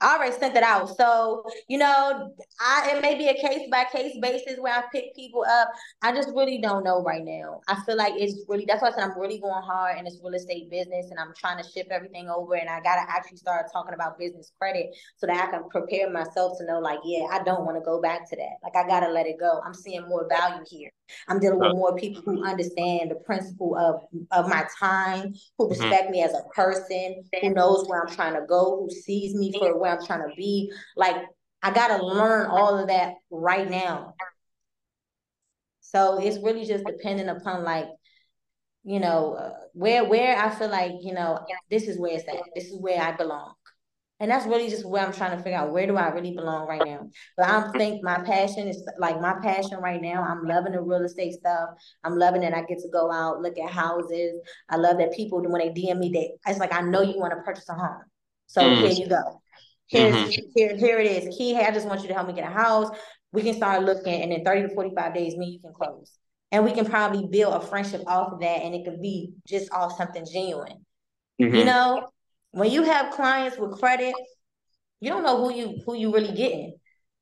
I 0.00 0.14
already 0.16 0.36
sent 0.38 0.56
it 0.56 0.62
out. 0.62 0.96
So, 0.96 1.44
you 1.68 1.78
know, 1.78 2.34
I 2.60 2.92
it 2.94 3.02
may 3.02 3.16
be 3.16 3.28
a 3.28 3.34
case 3.34 3.68
by 3.70 3.84
case 3.84 4.16
basis 4.20 4.58
where 4.58 4.74
I 4.74 4.82
pick 4.92 5.14
people 5.14 5.44
up. 5.48 5.70
I 6.02 6.12
just 6.12 6.30
really 6.34 6.60
don't 6.60 6.84
know 6.84 7.02
right 7.02 7.24
now. 7.24 7.60
I 7.68 7.80
feel 7.84 7.96
like 7.96 8.14
it's 8.16 8.44
really 8.48 8.64
that's 8.66 8.82
why 8.82 8.88
I 8.88 8.92
said 8.92 9.04
I'm 9.04 9.18
really 9.18 9.38
going 9.38 9.62
hard 9.62 9.98
in 9.98 10.04
this 10.04 10.18
real 10.22 10.34
estate 10.34 10.70
business 10.70 11.10
and 11.10 11.18
I'm 11.18 11.32
trying 11.36 11.62
to 11.62 11.68
ship 11.68 11.88
everything 11.90 12.28
over 12.28 12.54
and 12.54 12.68
I 12.68 12.80
gotta 12.80 13.04
actually 13.08 13.38
start 13.38 13.66
talking 13.72 13.94
about 13.94 14.18
business 14.18 14.52
credit 14.58 14.94
so 15.16 15.26
that 15.26 15.48
I 15.48 15.50
can 15.50 15.68
prepare 15.68 16.10
myself 16.10 16.58
to 16.58 16.66
know 16.66 16.80
like, 16.80 17.00
yeah, 17.04 17.26
I 17.30 17.42
don't 17.42 17.64
want 17.64 17.76
to 17.76 17.84
go 17.84 18.00
back 18.00 18.28
to 18.30 18.36
that. 18.36 18.56
Like 18.62 18.76
I 18.76 18.86
gotta 18.86 19.10
let 19.12 19.26
it 19.26 19.38
go. 19.38 19.60
I'm 19.64 19.74
seeing 19.74 20.08
more 20.08 20.28
value 20.28 20.64
here. 20.68 20.90
I'm 21.28 21.38
dealing 21.38 21.58
with 21.58 21.74
more 21.74 21.96
people 21.96 22.22
who 22.22 22.44
understand 22.44 23.10
the 23.10 23.16
principle 23.16 23.76
of, 23.76 24.02
of 24.30 24.48
my 24.48 24.64
time, 24.78 25.34
who 25.58 25.68
mm-hmm. 25.68 25.80
respect 25.80 26.04
mm-hmm. 26.04 26.12
me 26.12 26.22
as 26.22 26.32
a 26.32 26.42
person, 26.54 27.24
who 27.40 27.50
knows 27.50 27.88
where 27.88 28.02
I'm 28.02 28.14
trying 28.14 28.34
to 28.34 28.46
go, 28.46 28.80
who 28.80 28.90
sees 28.90 29.34
me 29.34 29.52
for 29.60 29.78
where 29.78 29.92
I'm 29.92 30.04
trying 30.04 30.28
to 30.28 30.34
be. 30.36 30.72
Like 30.96 31.16
I 31.62 31.70
gotta 31.70 32.04
learn 32.04 32.46
all 32.46 32.78
of 32.78 32.88
that 32.88 33.14
right 33.30 33.68
now. 33.68 34.14
So 35.80 36.18
it's 36.20 36.38
really 36.38 36.64
just 36.64 36.84
dependent 36.84 37.28
upon 37.28 37.64
like, 37.64 37.88
you 38.84 39.00
know, 39.00 39.34
uh, 39.34 39.52
where 39.72 40.04
where 40.04 40.36
I 40.38 40.50
feel 40.50 40.70
like 40.70 40.92
you 41.02 41.12
know 41.12 41.44
this 41.70 41.84
is 41.84 41.98
where 41.98 42.16
it's 42.16 42.28
at. 42.28 42.36
This 42.54 42.66
is 42.66 42.80
where 42.80 43.00
I 43.00 43.12
belong. 43.12 43.54
And 44.20 44.30
that's 44.30 44.46
really 44.46 44.68
just 44.68 44.86
where 44.86 45.04
I'm 45.04 45.14
trying 45.14 45.34
to 45.34 45.42
figure 45.42 45.58
out 45.58 45.72
where 45.72 45.86
do 45.86 45.96
I 45.96 46.08
really 46.08 46.34
belong 46.34 46.68
right 46.68 46.82
now. 46.84 47.08
But 47.38 47.48
I 47.48 47.72
think 47.72 48.04
my 48.04 48.22
passion 48.22 48.68
is 48.68 48.86
like 48.98 49.18
my 49.18 49.34
passion 49.42 49.78
right 49.78 50.00
now. 50.00 50.22
I'm 50.22 50.44
loving 50.44 50.72
the 50.72 50.82
real 50.82 51.04
estate 51.04 51.32
stuff. 51.32 51.70
I'm 52.04 52.18
loving 52.18 52.42
that 52.42 52.52
I 52.52 52.60
get 52.64 52.80
to 52.80 52.88
go 52.92 53.10
out, 53.10 53.40
look 53.40 53.56
at 53.58 53.70
houses. 53.70 54.38
I 54.68 54.76
love 54.76 54.98
that 54.98 55.14
people 55.14 55.40
when 55.40 55.60
they 55.60 55.70
DM 55.70 55.98
me, 55.98 56.10
they 56.12 56.32
it's 56.46 56.60
like 56.60 56.74
I 56.74 56.82
know 56.82 57.00
you 57.00 57.18
want 57.18 57.32
to 57.32 57.42
purchase 57.42 57.68
a 57.70 57.74
home. 57.74 58.02
So 58.46 58.60
mm. 58.60 58.80
here 58.82 58.90
you 58.90 59.08
go. 59.08 59.40
Here's 59.90 60.14
mm-hmm. 60.14 60.50
here, 60.54 60.76
here 60.76 60.98
it 61.00 61.06
is. 61.06 61.36
Kee, 61.36 61.52
hey, 61.52 61.66
I 61.66 61.72
just 61.72 61.86
want 61.86 62.02
you 62.02 62.08
to 62.08 62.14
help 62.14 62.28
me 62.28 62.32
get 62.32 62.48
a 62.48 62.52
house. 62.52 62.96
We 63.32 63.42
can 63.42 63.54
start 63.54 63.82
looking, 63.82 64.22
and 64.22 64.32
in 64.32 64.44
30 64.44 64.68
to 64.68 64.74
45 64.74 65.14
days, 65.14 65.36
me, 65.36 65.46
you 65.46 65.60
can 65.60 65.72
close. 65.72 66.12
And 66.52 66.64
we 66.64 66.72
can 66.72 66.84
probably 66.84 67.26
build 67.26 67.54
a 67.54 67.60
friendship 67.60 68.02
off 68.06 68.32
of 68.32 68.40
that, 68.40 68.62
and 68.62 68.74
it 68.74 68.84
could 68.84 69.02
be 69.02 69.32
just 69.46 69.70
all 69.72 69.90
something 69.90 70.24
genuine. 70.32 70.84
Mm-hmm. 71.40 71.54
You 71.54 71.64
know, 71.64 72.08
when 72.52 72.70
you 72.70 72.84
have 72.84 73.12
clients 73.12 73.58
with 73.58 73.78
credit, 73.78 74.14
you 75.00 75.10
don't 75.10 75.22
know 75.24 75.38
who 75.38 75.52
you 75.54 75.80
who 75.84 75.96
you 75.96 76.12
really 76.12 76.32
getting. 76.32 76.76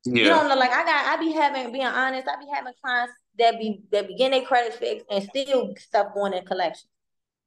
Yeah. 0.05 0.23
You 0.23 0.29
don't 0.29 0.49
know, 0.49 0.57
like 0.57 0.71
I 0.71 0.85
got 0.85 1.19
I 1.19 1.23
be 1.23 1.33
having 1.33 1.73
being 1.73 1.87
honest, 1.87 2.29
I 2.29 2.37
be 2.39 2.51
having 2.53 2.73
clients 2.83 3.15
that 3.39 3.59
be 3.59 3.81
that 3.93 4.09
begin 4.09 4.33
their 4.33 4.43
credit 4.43 4.75
fix 4.75 5.05
and 5.11 5.25
still 5.25 5.75
stuff 5.79 6.09
going 6.15 6.33
in 6.35 6.45
collection. 6.45 6.89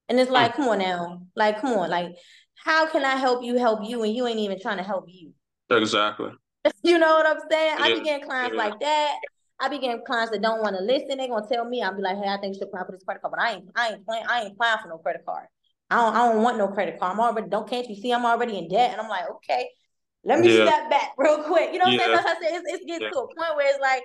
And 0.10 0.20
it's 0.20 0.32
like, 0.32 0.54
mm. 0.54 0.56
come 0.58 0.68
on 0.70 0.80
now. 0.80 1.22
Like, 1.36 1.62
come 1.62 1.72
on, 1.74 1.90
like 1.90 2.16
how 2.64 2.88
can 2.88 3.04
I 3.04 3.16
help 3.16 3.44
you 3.44 3.58
help 3.58 3.80
you 3.84 4.04
and 4.04 4.16
you 4.16 4.28
ain't 4.28 4.40
even 4.40 4.60
trying 4.60 4.78
to 4.78 4.84
help 4.84 5.06
you? 5.08 5.34
Exactly. 5.70 6.32
you 6.84 7.00
know 7.00 7.16
what 7.16 7.26
I'm 7.26 7.42
saying? 7.50 7.76
Yeah. 7.80 7.84
I 7.84 7.94
be 7.94 8.04
getting 8.04 8.28
clients 8.28 8.56
yeah. 8.56 8.64
like 8.64 8.80
that. 8.80 9.16
I 9.60 9.68
be 9.68 9.80
getting 9.80 10.04
clients 10.06 10.32
that 10.32 10.42
don't 10.42 10.62
want 10.62 10.76
to 10.76 10.82
listen. 10.84 11.18
They're 11.18 11.28
gonna 11.28 11.48
tell 11.48 11.66
me, 11.66 11.82
I'll 11.82 11.96
be 11.96 12.02
like, 12.02 12.18
hey, 12.18 12.28
I 12.28 12.38
think 12.38 12.56
you 12.56 12.60
should 12.60 12.68
apply 12.68 12.86
for 12.86 12.92
this 12.92 13.04
credit 13.04 13.22
card, 13.22 13.34
but 13.36 13.42
I 13.42 13.54
ain't 13.54 13.66
I 13.76 13.90
ain't 13.90 14.06
playing, 14.06 14.26
I 14.28 14.42
ain't 14.42 14.54
applying 14.54 14.80
for 14.82 14.90
no 14.90 14.98
credit 14.98 15.24
card. 15.26 15.48
I 15.90 15.96
don't 15.96 16.16
I 16.16 16.32
don't 16.32 16.44
want 16.44 16.58
no 16.58 16.68
credit 16.68 17.00
card. 17.00 17.14
I'm 17.14 17.20
already 17.20 17.50
don't 17.50 17.70
can't 17.70 17.88
you 17.90 17.96
see 17.96 18.12
I'm 18.12 18.26
already 18.26 18.58
in 18.58 18.70
debt? 18.70 18.92
And 18.92 19.02
I'm 19.02 19.10
like, 19.10 19.30
okay, 19.30 19.70
let 20.24 20.40
me 20.40 20.58
yeah. 20.58 20.68
step 20.68 20.90
back 20.90 21.12
real 21.18 21.44
quick. 21.44 21.74
You 21.74 21.80
know 21.80 21.86
what 21.86 21.94
yeah. 21.94 22.00
I'm 22.02 22.06
saying? 22.06 22.16
That's 22.16 22.28
I 22.28 22.34
said 22.34 22.62
it's, 22.62 22.74
it's 22.74 22.86
getting 22.86 23.12
to 23.12 23.20
a 23.20 23.28
point 23.28 23.56
where 23.56 23.70
it's 23.70 23.82
like, 23.82 24.04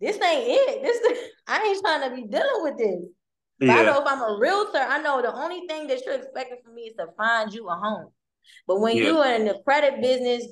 this 0.00 0.16
ain't 0.16 0.46
it. 0.48 0.82
This 0.82 1.28
I 1.46 1.62
ain't 1.62 1.80
trying 1.80 2.08
to 2.08 2.16
be 2.16 2.26
dealing 2.26 2.62
with 2.62 2.78
this. 2.78 3.04
But 3.60 3.70
I 3.70 3.82
know 3.82 4.00
if 4.00 4.06
I'm 4.06 4.20
a 4.22 4.38
realtor, 4.38 4.78
I 4.78 5.00
know 5.00 5.22
the 5.22 5.34
only 5.34 5.66
thing 5.66 5.86
that 5.86 6.04
you're 6.04 6.16
expecting 6.16 6.58
from 6.64 6.74
me 6.74 6.82
is 6.82 6.96
to 6.96 7.06
find 7.16 7.52
you 7.52 7.68
a 7.68 7.74
home. 7.74 8.08
But 8.66 8.80
when 8.80 8.98
you're 8.98 9.24
in 9.26 9.46
the 9.46 9.60
credit 9.64 10.00
business, 10.02 10.46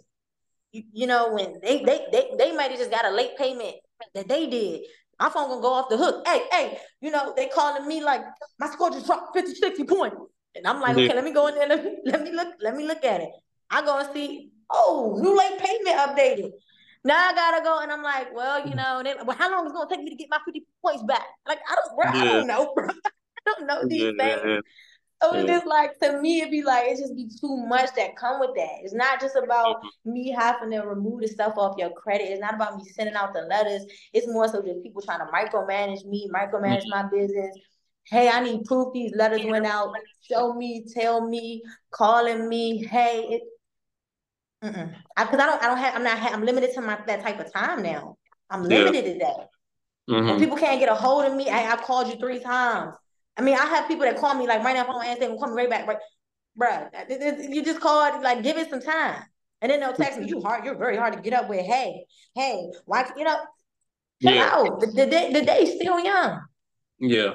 you, 0.73 0.85
you 0.93 1.07
know, 1.07 1.33
when 1.33 1.61
they 1.63 1.83
they 1.85 2.07
they 2.11 2.31
they 2.39 2.53
might 2.57 2.71
have 2.71 2.79
just 2.79 2.91
got 2.91 3.05
a 3.05 3.11
late 3.11 3.37
payment 3.37 3.77
that 4.15 4.29
they 4.29 4.47
did. 4.47 4.83
My 5.21 5.29
phone 5.29 5.49
gonna 5.49 5.63
go 5.63 5.73
off 5.75 5.89
the 5.89 5.97
hook. 5.97 6.27
Hey, 6.27 6.43
hey, 6.51 6.79
you 7.01 7.11
know, 7.11 7.35
they 7.37 7.49
calling 7.49 7.87
me 7.87 8.03
like 8.03 8.23
my 8.59 8.69
score 8.69 8.91
just 8.91 9.07
dropped 9.07 9.37
50, 9.37 9.55
60 9.55 9.85
points. 9.85 10.17
And 10.55 10.67
I'm 10.67 10.81
like, 10.81 10.97
okay, 10.97 11.15
let 11.15 11.25
me 11.25 11.33
go 11.33 11.47
in 11.49 11.55
there. 11.55 11.69
Let 11.69 11.85
me, 11.85 11.97
let 12.05 12.23
me 12.23 12.33
look, 12.33 12.49
let 12.61 12.77
me 12.77 12.87
look 12.87 13.05
at 13.05 13.21
it. 13.21 13.31
I 13.71 13.83
go 13.83 13.99
and 13.99 14.09
see, 14.13 14.51
oh, 14.71 15.19
new 15.21 15.37
late 15.37 15.59
payment 15.59 15.97
updated. 15.97 16.51
Now 17.05 17.31
I 17.31 17.35
gotta 17.35 17.65
go, 17.65 17.81
and 17.81 17.91
I'm 17.91 18.03
like, 18.03 18.35
well, 18.35 18.67
you 18.67 18.75
know, 18.75 19.03
then, 19.05 19.17
well, 19.27 19.37
how 19.37 19.51
long 19.51 19.67
is 19.67 19.73
it 19.73 19.75
gonna 19.75 19.91
take 19.91 20.05
me 20.05 20.11
to 20.11 20.17
get 20.17 20.31
my 20.31 20.39
50 20.45 20.65
points 20.85 21.03
back? 21.03 21.27
Like, 21.47 21.59
I 21.69 21.75
don't, 21.75 21.97
bro, 21.97 22.13
yeah. 22.15 22.21
I 22.21 22.25
don't 22.25 22.47
know, 22.47 22.73
bro. 22.75 22.87
I 23.47 23.53
don't 23.57 23.67
know 23.67 23.89
these 23.89 24.13
yeah, 24.17 24.37
things. 24.37 24.43
Yeah. 24.45 24.61
So 25.23 25.35
it's 25.35 25.47
just 25.47 25.67
like 25.67 25.99
to 26.01 26.21
me, 26.21 26.41
it'd 26.41 26.51
be 26.51 26.63
like 26.63 26.89
it 26.89 26.99
just 26.99 27.15
be 27.15 27.29
too 27.41 27.57
much 27.57 27.91
that 27.95 28.17
come 28.17 28.41
with 28.41 28.57
that. 28.57 28.79
It's 28.83 28.93
not 28.93 29.21
just 29.21 29.37
about 29.37 29.77
mm-hmm. 29.77 30.13
me 30.13 30.31
having 30.31 30.71
to 30.73 30.81
remove 30.81 31.21
the 31.21 31.29
stuff 31.29 31.55
off 31.57 31.77
your 31.79 31.91
credit. 31.91 32.25
It's 32.25 32.41
not 32.41 32.55
about 32.55 32.77
me 32.77 32.85
sending 32.85 33.15
out 33.15 33.33
the 33.33 33.43
letters. 33.43 33.85
It's 34.13 34.27
more 34.27 34.49
so 34.49 34.63
just 34.63 34.83
people 34.83 35.01
trying 35.01 35.21
to 35.21 35.27
micromanage 35.27 36.05
me, 36.07 36.29
micromanage 36.35 36.81
mm-hmm. 36.81 36.91
my 36.91 37.09
business. 37.09 37.57
Hey, 38.05 38.29
I 38.29 38.41
need 38.41 38.65
proof 38.65 38.93
these 38.93 39.15
letters 39.15 39.45
went 39.45 39.65
out. 39.65 39.95
Show 40.29 40.55
me, 40.55 40.85
tell 40.93 41.29
me, 41.29 41.63
calling 41.93 42.49
me. 42.49 42.85
Hey, 42.85 43.25
it, 43.31 43.43
because 44.63 44.89
I, 45.17 45.23
I, 45.25 45.25
don't, 45.27 45.63
I 45.63 45.67
don't 45.67 45.77
have, 45.79 45.95
I'm 45.97 46.05
not, 46.05 46.33
I'm 46.33 46.45
limited 46.45 46.73
to 46.75 46.81
my 46.81 46.99
that 47.07 47.23
type 47.23 47.41
of 47.41 47.53
time 47.53 47.83
now. 47.83 48.17
I'm 48.49 48.63
limited 48.63 49.05
yeah. 49.05 49.13
to 49.13 49.19
that. 49.19 49.49
Mm-hmm. 50.11 50.39
People 50.39 50.57
can't 50.57 50.79
get 50.79 50.89
a 50.89 50.95
hold 50.95 51.25
of 51.25 51.35
me, 51.35 51.49
I, 51.49 51.73
I 51.73 51.77
called 51.77 52.09
you 52.09 52.17
three 52.17 52.39
times. 52.39 52.95
I 53.37 53.43
mean, 53.43 53.57
I 53.57 53.65
have 53.65 53.89
people 53.89 54.05
that 54.05 54.19
call 54.19 54.35
me 54.35 54.47
like 54.47 54.63
right 54.63 54.75
now 54.75 54.83
if 54.83 54.89
I 54.89 54.93
don't 54.93 55.05
answer, 55.05 55.29
they 55.29 55.37
call 55.37 55.49
me 55.49 55.63
right 55.63 55.71
back. 55.71 55.89
Right, 56.55 56.91
bruh, 56.91 57.51
you 57.51 57.65
just 57.65 57.81
called 57.81 58.23
like 58.23 58.43
give 58.43 58.59
it 58.59 58.69
some 58.69 58.83
time, 58.83 59.23
and 59.61 59.71
then 59.71 59.81
they'll 59.81 59.95
text 59.95 60.19
me. 60.19 60.27
You 60.29 60.41
hard, 60.43 60.65
you're 60.65 60.77
very 60.77 60.97
hard 60.97 61.15
to 61.15 61.21
get 61.21 61.33
up 61.33 61.49
with. 61.49 61.65
Hey, 61.65 62.05
hey, 62.35 62.71
why? 62.85 63.11
You 63.17 63.25
know, 63.25 63.37
yeah. 64.21 64.51
out. 64.53 64.81
The, 64.81 64.87
the 64.87 65.07
day, 65.07 65.33
the 65.33 65.43
day's 65.43 65.75
still 65.77 65.99
young. 65.99 66.43
Yeah. 66.99 67.35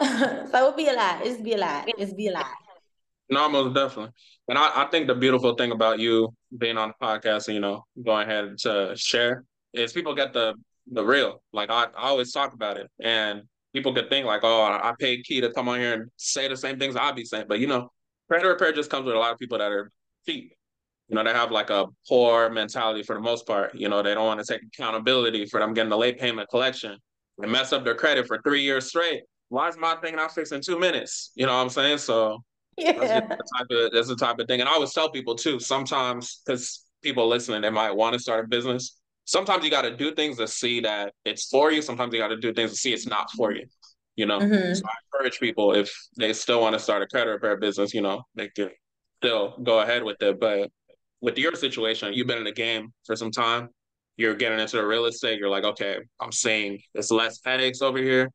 so 0.00 0.54
it'll 0.54 0.72
be 0.72 0.88
a 0.88 0.92
lot. 0.92 1.26
It's 1.26 1.40
be 1.42 1.54
a 1.54 1.58
lot. 1.58 1.86
It's 1.98 2.12
be 2.12 2.28
a 2.28 2.32
lot. 2.32 2.46
No, 3.28 3.48
most 3.48 3.74
definitely. 3.74 4.12
And 4.48 4.56
I, 4.56 4.84
I 4.84 4.88
think 4.90 5.08
the 5.08 5.14
beautiful 5.14 5.54
thing 5.54 5.72
about 5.72 5.98
you 5.98 6.32
being 6.56 6.78
on 6.78 6.88
the 6.88 7.06
podcast 7.06 7.48
and 7.48 7.54
you 7.54 7.60
know 7.60 7.84
going 8.04 8.28
ahead 8.28 8.56
to 8.58 8.94
share 8.96 9.44
is 9.74 9.92
people 9.92 10.14
get 10.14 10.32
the 10.32 10.54
the 10.90 11.04
real. 11.04 11.42
Like 11.52 11.70
I, 11.70 11.84
I 11.96 12.08
always 12.08 12.32
talk 12.32 12.52
about 12.52 12.76
it, 12.76 12.90
and 13.00 13.42
people 13.72 13.92
could 13.94 14.08
think 14.08 14.26
like, 14.26 14.40
oh, 14.42 14.62
I 14.62 14.94
paid 14.98 15.24
Kee 15.24 15.40
to 15.40 15.52
come 15.52 15.68
on 15.68 15.78
here 15.78 15.94
and 15.94 16.10
say 16.16 16.48
the 16.48 16.56
same 16.56 16.78
things 16.78 16.96
I'd 16.96 17.16
be 17.16 17.24
saying. 17.24 17.46
But 17.48 17.60
you 17.60 17.66
know, 17.66 17.90
credit 18.28 18.46
repair 18.46 18.72
just 18.72 18.90
comes 18.90 19.06
with 19.06 19.14
a 19.14 19.18
lot 19.18 19.32
of 19.32 19.38
people 19.38 19.58
that 19.58 19.70
are 19.70 19.90
cheap. 20.26 20.52
You 21.08 21.16
know, 21.16 21.24
they 21.24 21.32
have 21.32 21.50
like 21.50 21.70
a 21.70 21.86
poor 22.06 22.50
mentality 22.50 23.02
for 23.02 23.14
the 23.14 23.20
most 23.20 23.46
part. 23.46 23.74
You 23.74 23.88
know, 23.88 24.02
they 24.02 24.14
don't 24.14 24.26
want 24.26 24.44
to 24.44 24.46
take 24.46 24.62
accountability 24.62 25.46
for 25.46 25.60
them 25.60 25.72
getting 25.72 25.90
the 25.90 25.96
late 25.96 26.18
payment 26.18 26.48
collection 26.50 26.96
and 27.38 27.52
mess 27.52 27.72
up 27.72 27.84
their 27.84 27.94
credit 27.94 28.26
for 28.26 28.40
three 28.42 28.62
years 28.62 28.88
straight. 28.88 29.22
Why 29.48 29.68
is 29.68 29.78
my 29.78 29.96
thing 29.96 30.16
not 30.16 30.34
fixed 30.34 30.52
in 30.52 30.60
two 30.60 30.78
minutes? 30.78 31.30
You 31.34 31.46
know 31.46 31.54
what 31.54 31.62
I'm 31.62 31.70
saying? 31.70 31.98
So 31.98 32.42
yeah. 32.84 33.20
that's, 33.20 33.28
the 33.28 33.58
type 33.58 33.66
of, 33.70 33.92
that's 33.92 34.08
the 34.08 34.16
type 34.16 34.38
of 34.38 34.46
thing. 34.46 34.60
And 34.60 34.68
I 34.68 34.72
always 34.72 34.92
tell 34.92 35.10
people 35.10 35.34
too, 35.34 35.60
sometimes 35.60 36.40
because 36.44 36.84
people 37.02 37.28
listening, 37.28 37.62
they 37.62 37.70
might 37.70 37.92
want 37.92 38.14
to 38.14 38.18
start 38.18 38.44
a 38.44 38.48
business 38.48 38.98
sometimes 39.28 39.62
you 39.62 39.70
got 39.70 39.82
to 39.82 39.94
do 39.94 40.14
things 40.14 40.38
to 40.38 40.48
see 40.48 40.80
that 40.80 41.12
it's 41.26 41.46
for 41.48 41.70
you. 41.70 41.82
Sometimes 41.82 42.14
you 42.14 42.18
got 42.18 42.28
to 42.28 42.38
do 42.38 42.52
things 42.52 42.70
to 42.70 42.76
see 42.76 42.94
it's 42.94 43.06
not 43.06 43.30
for 43.32 43.52
you. 43.52 43.66
You 44.16 44.26
know, 44.26 44.40
mm-hmm. 44.40 44.74
so 44.74 44.82
I 44.84 44.94
encourage 45.12 45.38
people 45.38 45.74
if 45.74 45.92
they 46.16 46.32
still 46.32 46.60
want 46.60 46.72
to 46.72 46.80
start 46.80 47.02
a 47.02 47.06
credit 47.06 47.30
repair 47.30 47.56
business, 47.56 47.94
you 47.94 48.00
know, 48.00 48.22
they 48.34 48.48
can 48.48 48.70
still 49.22 49.56
go 49.62 49.80
ahead 49.80 50.02
with 50.02 50.20
it. 50.22 50.40
But 50.40 50.70
with 51.20 51.38
your 51.38 51.54
situation, 51.54 52.14
you've 52.14 52.26
been 52.26 52.38
in 52.38 52.44
the 52.44 52.52
game 52.52 52.92
for 53.04 53.14
some 53.14 53.30
time. 53.30 53.68
You're 54.16 54.34
getting 54.34 54.58
into 54.58 54.76
the 54.76 54.84
real 54.84 55.04
estate. 55.04 55.38
You're 55.38 55.50
like, 55.50 55.62
okay, 55.62 55.98
I'm 56.18 56.32
seeing 56.32 56.80
there's 56.94 57.12
less 57.12 57.38
headaches 57.44 57.80
over 57.80 57.98
here. 57.98 58.32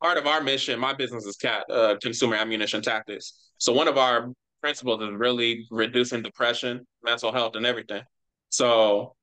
Part 0.00 0.18
of 0.18 0.26
our 0.26 0.40
mission, 0.40 0.78
my 0.78 0.92
business 0.92 1.24
is 1.24 1.36
CAT, 1.36 1.64
uh, 1.68 1.96
Consumer 2.00 2.36
Ammunition 2.36 2.82
Tactics. 2.82 3.50
So 3.62 3.72
one 3.72 3.86
of 3.86 3.96
our 3.96 4.32
principles 4.60 5.00
is 5.02 5.10
really 5.12 5.68
reducing 5.70 6.20
depression, 6.20 6.84
mental 7.04 7.30
health, 7.30 7.54
and 7.54 7.64
everything. 7.64 8.02
So 8.48 9.14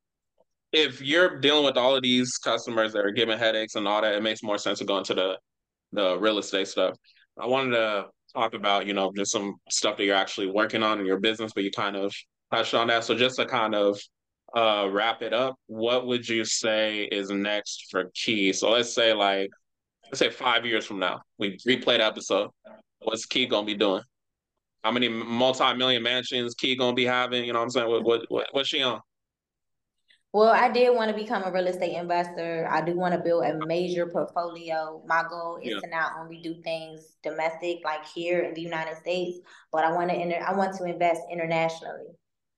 if 0.71 1.01
you're 1.01 1.41
dealing 1.41 1.65
with 1.65 1.75
all 1.75 1.93
of 1.93 2.03
these 2.03 2.37
customers 2.37 2.93
that 2.93 3.03
are 3.05 3.11
giving 3.11 3.37
headaches 3.37 3.75
and 3.75 3.85
all 3.85 4.01
that, 4.01 4.15
it 4.15 4.23
makes 4.23 4.41
more 4.41 4.57
sense 4.57 4.79
to 4.79 4.85
go 4.85 4.97
into 4.97 5.13
the 5.13 5.37
the 5.91 6.17
real 6.17 6.37
estate 6.37 6.69
stuff. 6.69 6.95
I 7.37 7.47
wanted 7.47 7.71
to 7.71 8.05
talk 8.33 8.53
about, 8.53 8.87
you 8.87 8.93
know, 8.93 9.11
just 9.13 9.33
some 9.33 9.55
stuff 9.69 9.97
that 9.97 10.05
you're 10.05 10.15
actually 10.15 10.47
working 10.47 10.83
on 10.83 11.01
in 11.01 11.05
your 11.05 11.19
business, 11.19 11.51
but 11.53 11.65
you 11.65 11.71
kind 11.71 11.97
of 11.97 12.15
touched 12.49 12.73
on 12.73 12.87
that. 12.87 13.03
So 13.03 13.15
just 13.15 13.35
to 13.39 13.45
kind 13.45 13.75
of 13.75 13.99
uh 14.55 14.87
wrap 14.89 15.21
it 15.21 15.33
up, 15.33 15.57
what 15.67 16.07
would 16.07 16.29
you 16.29 16.45
say 16.45 17.09
is 17.11 17.29
next 17.29 17.87
for 17.91 18.09
Kee? 18.15 18.53
So 18.53 18.71
let's 18.71 18.95
say 18.95 19.11
like 19.11 19.49
let's 20.05 20.19
say 20.19 20.29
five 20.29 20.65
years 20.65 20.85
from 20.85 20.99
now, 20.99 21.23
we 21.37 21.57
replay 21.67 21.97
the 21.97 22.05
episode. 22.05 22.51
What's 22.99 23.25
Kee 23.25 23.45
gonna 23.45 23.65
be 23.65 23.75
doing? 23.75 24.03
How 24.83 24.91
many 24.91 25.09
multi-million 25.09 26.01
mansions 26.01 26.55
Kee 26.55 26.75
gonna 26.75 26.93
be 26.93 27.05
having? 27.05 27.45
You 27.45 27.53
know 27.53 27.59
what 27.59 27.65
I'm 27.65 27.69
saying? 27.71 27.89
What 27.89 28.03
what, 28.03 28.21
what 28.29 28.47
what's 28.51 28.69
she 28.69 28.81
on? 28.81 29.01
Well, 30.31 30.49
I 30.49 30.71
did 30.71 30.95
want 30.95 31.09
to 31.09 31.17
become 31.17 31.43
a 31.43 31.51
real 31.51 31.65
estate 31.65 31.95
investor. 31.95 32.67
I 32.69 32.81
do 32.81 32.95
want 32.95 33.15
to 33.15 33.19
build 33.19 33.43
a 33.45 33.65
major 33.65 34.05
portfolio. 34.05 35.01
My 35.07 35.23
goal 35.27 35.57
is 35.57 35.71
yeah. 35.71 35.79
to 35.79 35.87
not 35.87 36.11
only 36.19 36.39
do 36.43 36.61
things 36.61 37.17
domestic, 37.23 37.79
like 37.83 38.05
here 38.05 38.41
in 38.41 38.53
the 38.53 38.61
United 38.61 38.97
States, 38.97 39.39
but 39.71 39.83
I 39.83 39.91
want 39.91 40.11
to 40.11 40.15
enter. 40.15 40.39
I 40.45 40.53
want 40.53 40.77
to 40.77 40.83
invest 40.83 41.21
internationally. 41.31 42.05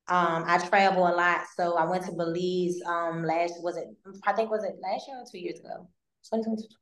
Um, 0.10 0.44
I 0.46 0.58
travel 0.58 1.08
a 1.08 1.16
lot, 1.16 1.46
so 1.56 1.78
I 1.78 1.86
went 1.86 2.04
to 2.06 2.12
Belize. 2.12 2.82
Um, 2.86 3.24
last 3.24 3.54
was 3.64 3.78
it? 3.78 3.88
I 4.28 4.34
think 4.34 4.52
was 4.52 4.66
it 4.66 4.76
last 4.82 5.08
year 5.08 5.18
or 5.18 5.26
two 5.32 5.40
years 5.40 5.60
ago? 5.60 5.88
Twenty 6.28 6.44
twenty 6.44 6.64
two. 6.64 6.76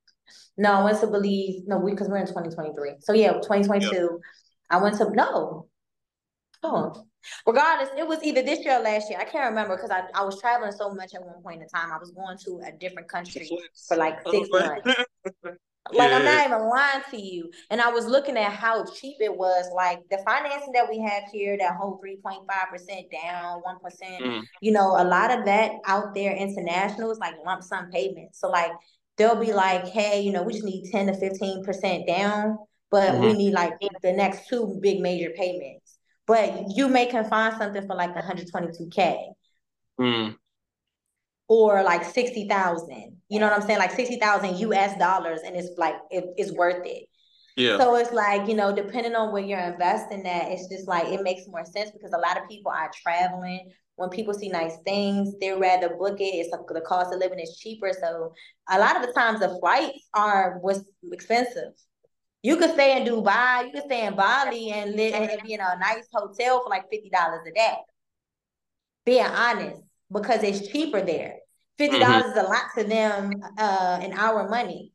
No, 0.57 0.71
I 0.73 0.83
went 0.83 0.99
to 1.01 1.07
Belize. 1.07 1.61
No, 1.67 1.77
we 1.77 1.91
because 1.91 2.09
we're 2.09 2.17
in 2.17 2.25
twenty 2.25 2.49
twenty 2.49 2.73
three. 2.73 2.93
So 3.01 3.13
yeah, 3.13 3.33
twenty 3.33 3.63
twenty 3.63 3.87
two. 3.87 4.19
I 4.69 4.77
went 4.77 4.97
to 4.97 5.09
no. 5.09 5.67
Oh, 6.61 7.05
Regardless, 7.45 7.89
it 7.97 8.07
was 8.07 8.23
either 8.23 8.41
this 8.41 8.63
year 8.63 8.79
or 8.79 8.83
last 8.83 9.09
year. 9.09 9.19
I 9.19 9.25
can't 9.25 9.49
remember 9.49 9.75
because 9.75 9.91
I, 9.91 10.03
I 10.13 10.23
was 10.23 10.39
traveling 10.39 10.71
so 10.71 10.93
much 10.93 11.13
at 11.13 11.23
one 11.23 11.41
point 11.43 11.61
in 11.61 11.67
time. 11.67 11.91
I 11.91 11.97
was 11.97 12.11
going 12.11 12.37
to 12.45 12.61
a 12.67 12.71
different 12.77 13.09
country 13.09 13.49
for 13.87 13.97
like 13.97 14.19
six 14.29 14.47
months. 14.51 14.87
like 15.91 16.11
yeah. 16.11 16.17
I'm 16.17 16.25
not 16.25 16.45
even 16.45 16.69
lying 16.69 17.03
to 17.11 17.21
you. 17.21 17.51
And 17.69 17.81
I 17.81 17.89
was 17.89 18.05
looking 18.05 18.37
at 18.37 18.51
how 18.51 18.85
cheap 18.85 19.17
it 19.19 19.35
was. 19.35 19.69
Like 19.75 19.99
the 20.09 20.19
financing 20.25 20.71
that 20.73 20.87
we 20.89 20.99
have 20.99 21.23
here, 21.31 21.57
that 21.57 21.75
whole 21.75 21.99
3.5% 22.03 23.11
down, 23.11 23.61
1%, 23.61 24.21
mm. 24.21 24.43
you 24.61 24.71
know, 24.71 24.95
a 24.97 25.03
lot 25.03 25.31
of 25.31 25.45
that 25.45 25.71
out 25.85 26.13
there 26.13 26.35
international 26.35 27.11
is 27.11 27.19
like 27.19 27.35
lump 27.45 27.63
sum 27.63 27.89
payments. 27.91 28.39
So 28.39 28.49
like 28.49 28.71
they'll 29.17 29.39
be 29.39 29.53
like, 29.53 29.87
hey, 29.87 30.21
you 30.21 30.31
know, 30.31 30.43
we 30.43 30.53
just 30.53 30.65
need 30.65 30.89
10 30.91 31.07
to 31.07 31.13
15% 31.13 32.07
down, 32.07 32.57
but 32.91 33.11
mm-hmm. 33.11 33.21
we 33.21 33.33
need 33.33 33.53
like 33.53 33.73
the 34.01 34.11
next 34.11 34.47
two 34.47 34.77
big 34.81 34.99
major 34.99 35.31
payments 35.35 35.97
but 36.27 36.65
you 36.75 36.87
may 36.87 37.05
can 37.05 37.27
find 37.29 37.55
something 37.57 37.85
for 37.87 37.95
like 37.95 38.15
122k 38.15 39.17
mm. 39.99 40.35
or 41.47 41.83
like 41.83 42.03
60,000 42.03 43.17
you 43.29 43.39
know 43.39 43.47
what 43.47 43.61
I'm 43.61 43.65
saying 43.65 43.79
like 43.79 43.91
60,000 43.91 44.57
US 44.57 44.97
dollars 44.97 45.41
and 45.45 45.55
it's 45.55 45.77
like 45.77 45.95
it, 46.11 46.25
it's 46.37 46.51
worth 46.51 46.85
it 46.85 47.05
yeah. 47.57 47.77
So 47.77 47.95
it's 47.95 48.13
like, 48.13 48.47
you 48.47 48.55
know, 48.55 48.73
depending 48.73 49.15
on 49.15 49.33
where 49.33 49.43
you're 49.43 49.59
investing 49.59 50.25
at, 50.25 50.49
it's 50.49 50.69
just 50.69 50.87
like 50.87 51.07
it 51.07 51.21
makes 51.23 51.41
more 51.45 51.65
sense 51.65 51.91
because 51.91 52.13
a 52.13 52.17
lot 52.17 52.41
of 52.41 52.47
people 52.47 52.71
are 52.71 52.89
traveling 53.03 53.69
when 53.99 54.09
people 54.09 54.33
see 54.33 54.47
nice 54.47 54.77
things, 54.85 55.33
they 55.41 55.51
rather 55.51 55.89
book 55.89 56.21
it. 56.21 56.23
It's 56.23 56.49
like 56.51 56.61
the 56.69 56.79
cost 56.79 57.13
of 57.13 57.19
living 57.19 57.39
is 57.39 57.57
cheaper. 57.59 57.91
So 57.99 58.31
a 58.69 58.79
lot 58.79 58.95
of 58.95 59.05
the 59.05 59.11
times 59.11 59.41
the 59.41 59.57
flights 59.59 60.07
are 60.13 60.57
what's 60.61 60.85
expensive. 61.11 61.73
You 62.41 62.55
could 62.55 62.71
stay 62.71 62.97
in 62.97 63.07
Dubai, 63.07 63.65
you 63.65 63.71
could 63.71 63.83
stay 63.83 64.05
in 64.05 64.15
Bali 64.15 64.71
and 64.71 64.95
live 64.95 65.13
and 65.13 65.41
be 65.43 65.53
in 65.53 65.59
a 65.59 65.77
nice 65.77 66.07
hotel 66.11 66.63
for 66.63 66.69
like 66.69 66.89
fifty 66.89 67.09
dollars 67.09 67.41
a 67.47 67.51
day. 67.51 67.75
Being 69.05 69.25
honest, 69.25 69.81
because 70.11 70.43
it's 70.43 70.67
cheaper 70.69 71.01
there. 71.01 71.35
Fifty 71.77 71.99
dollars 71.99 72.23
mm-hmm. 72.23 72.39
is 72.39 72.45
a 72.45 72.47
lot 72.47 72.65
to 72.77 72.83
them 72.83 73.33
uh, 73.57 73.99
in 74.03 74.13
our 74.13 74.47
money. 74.47 74.93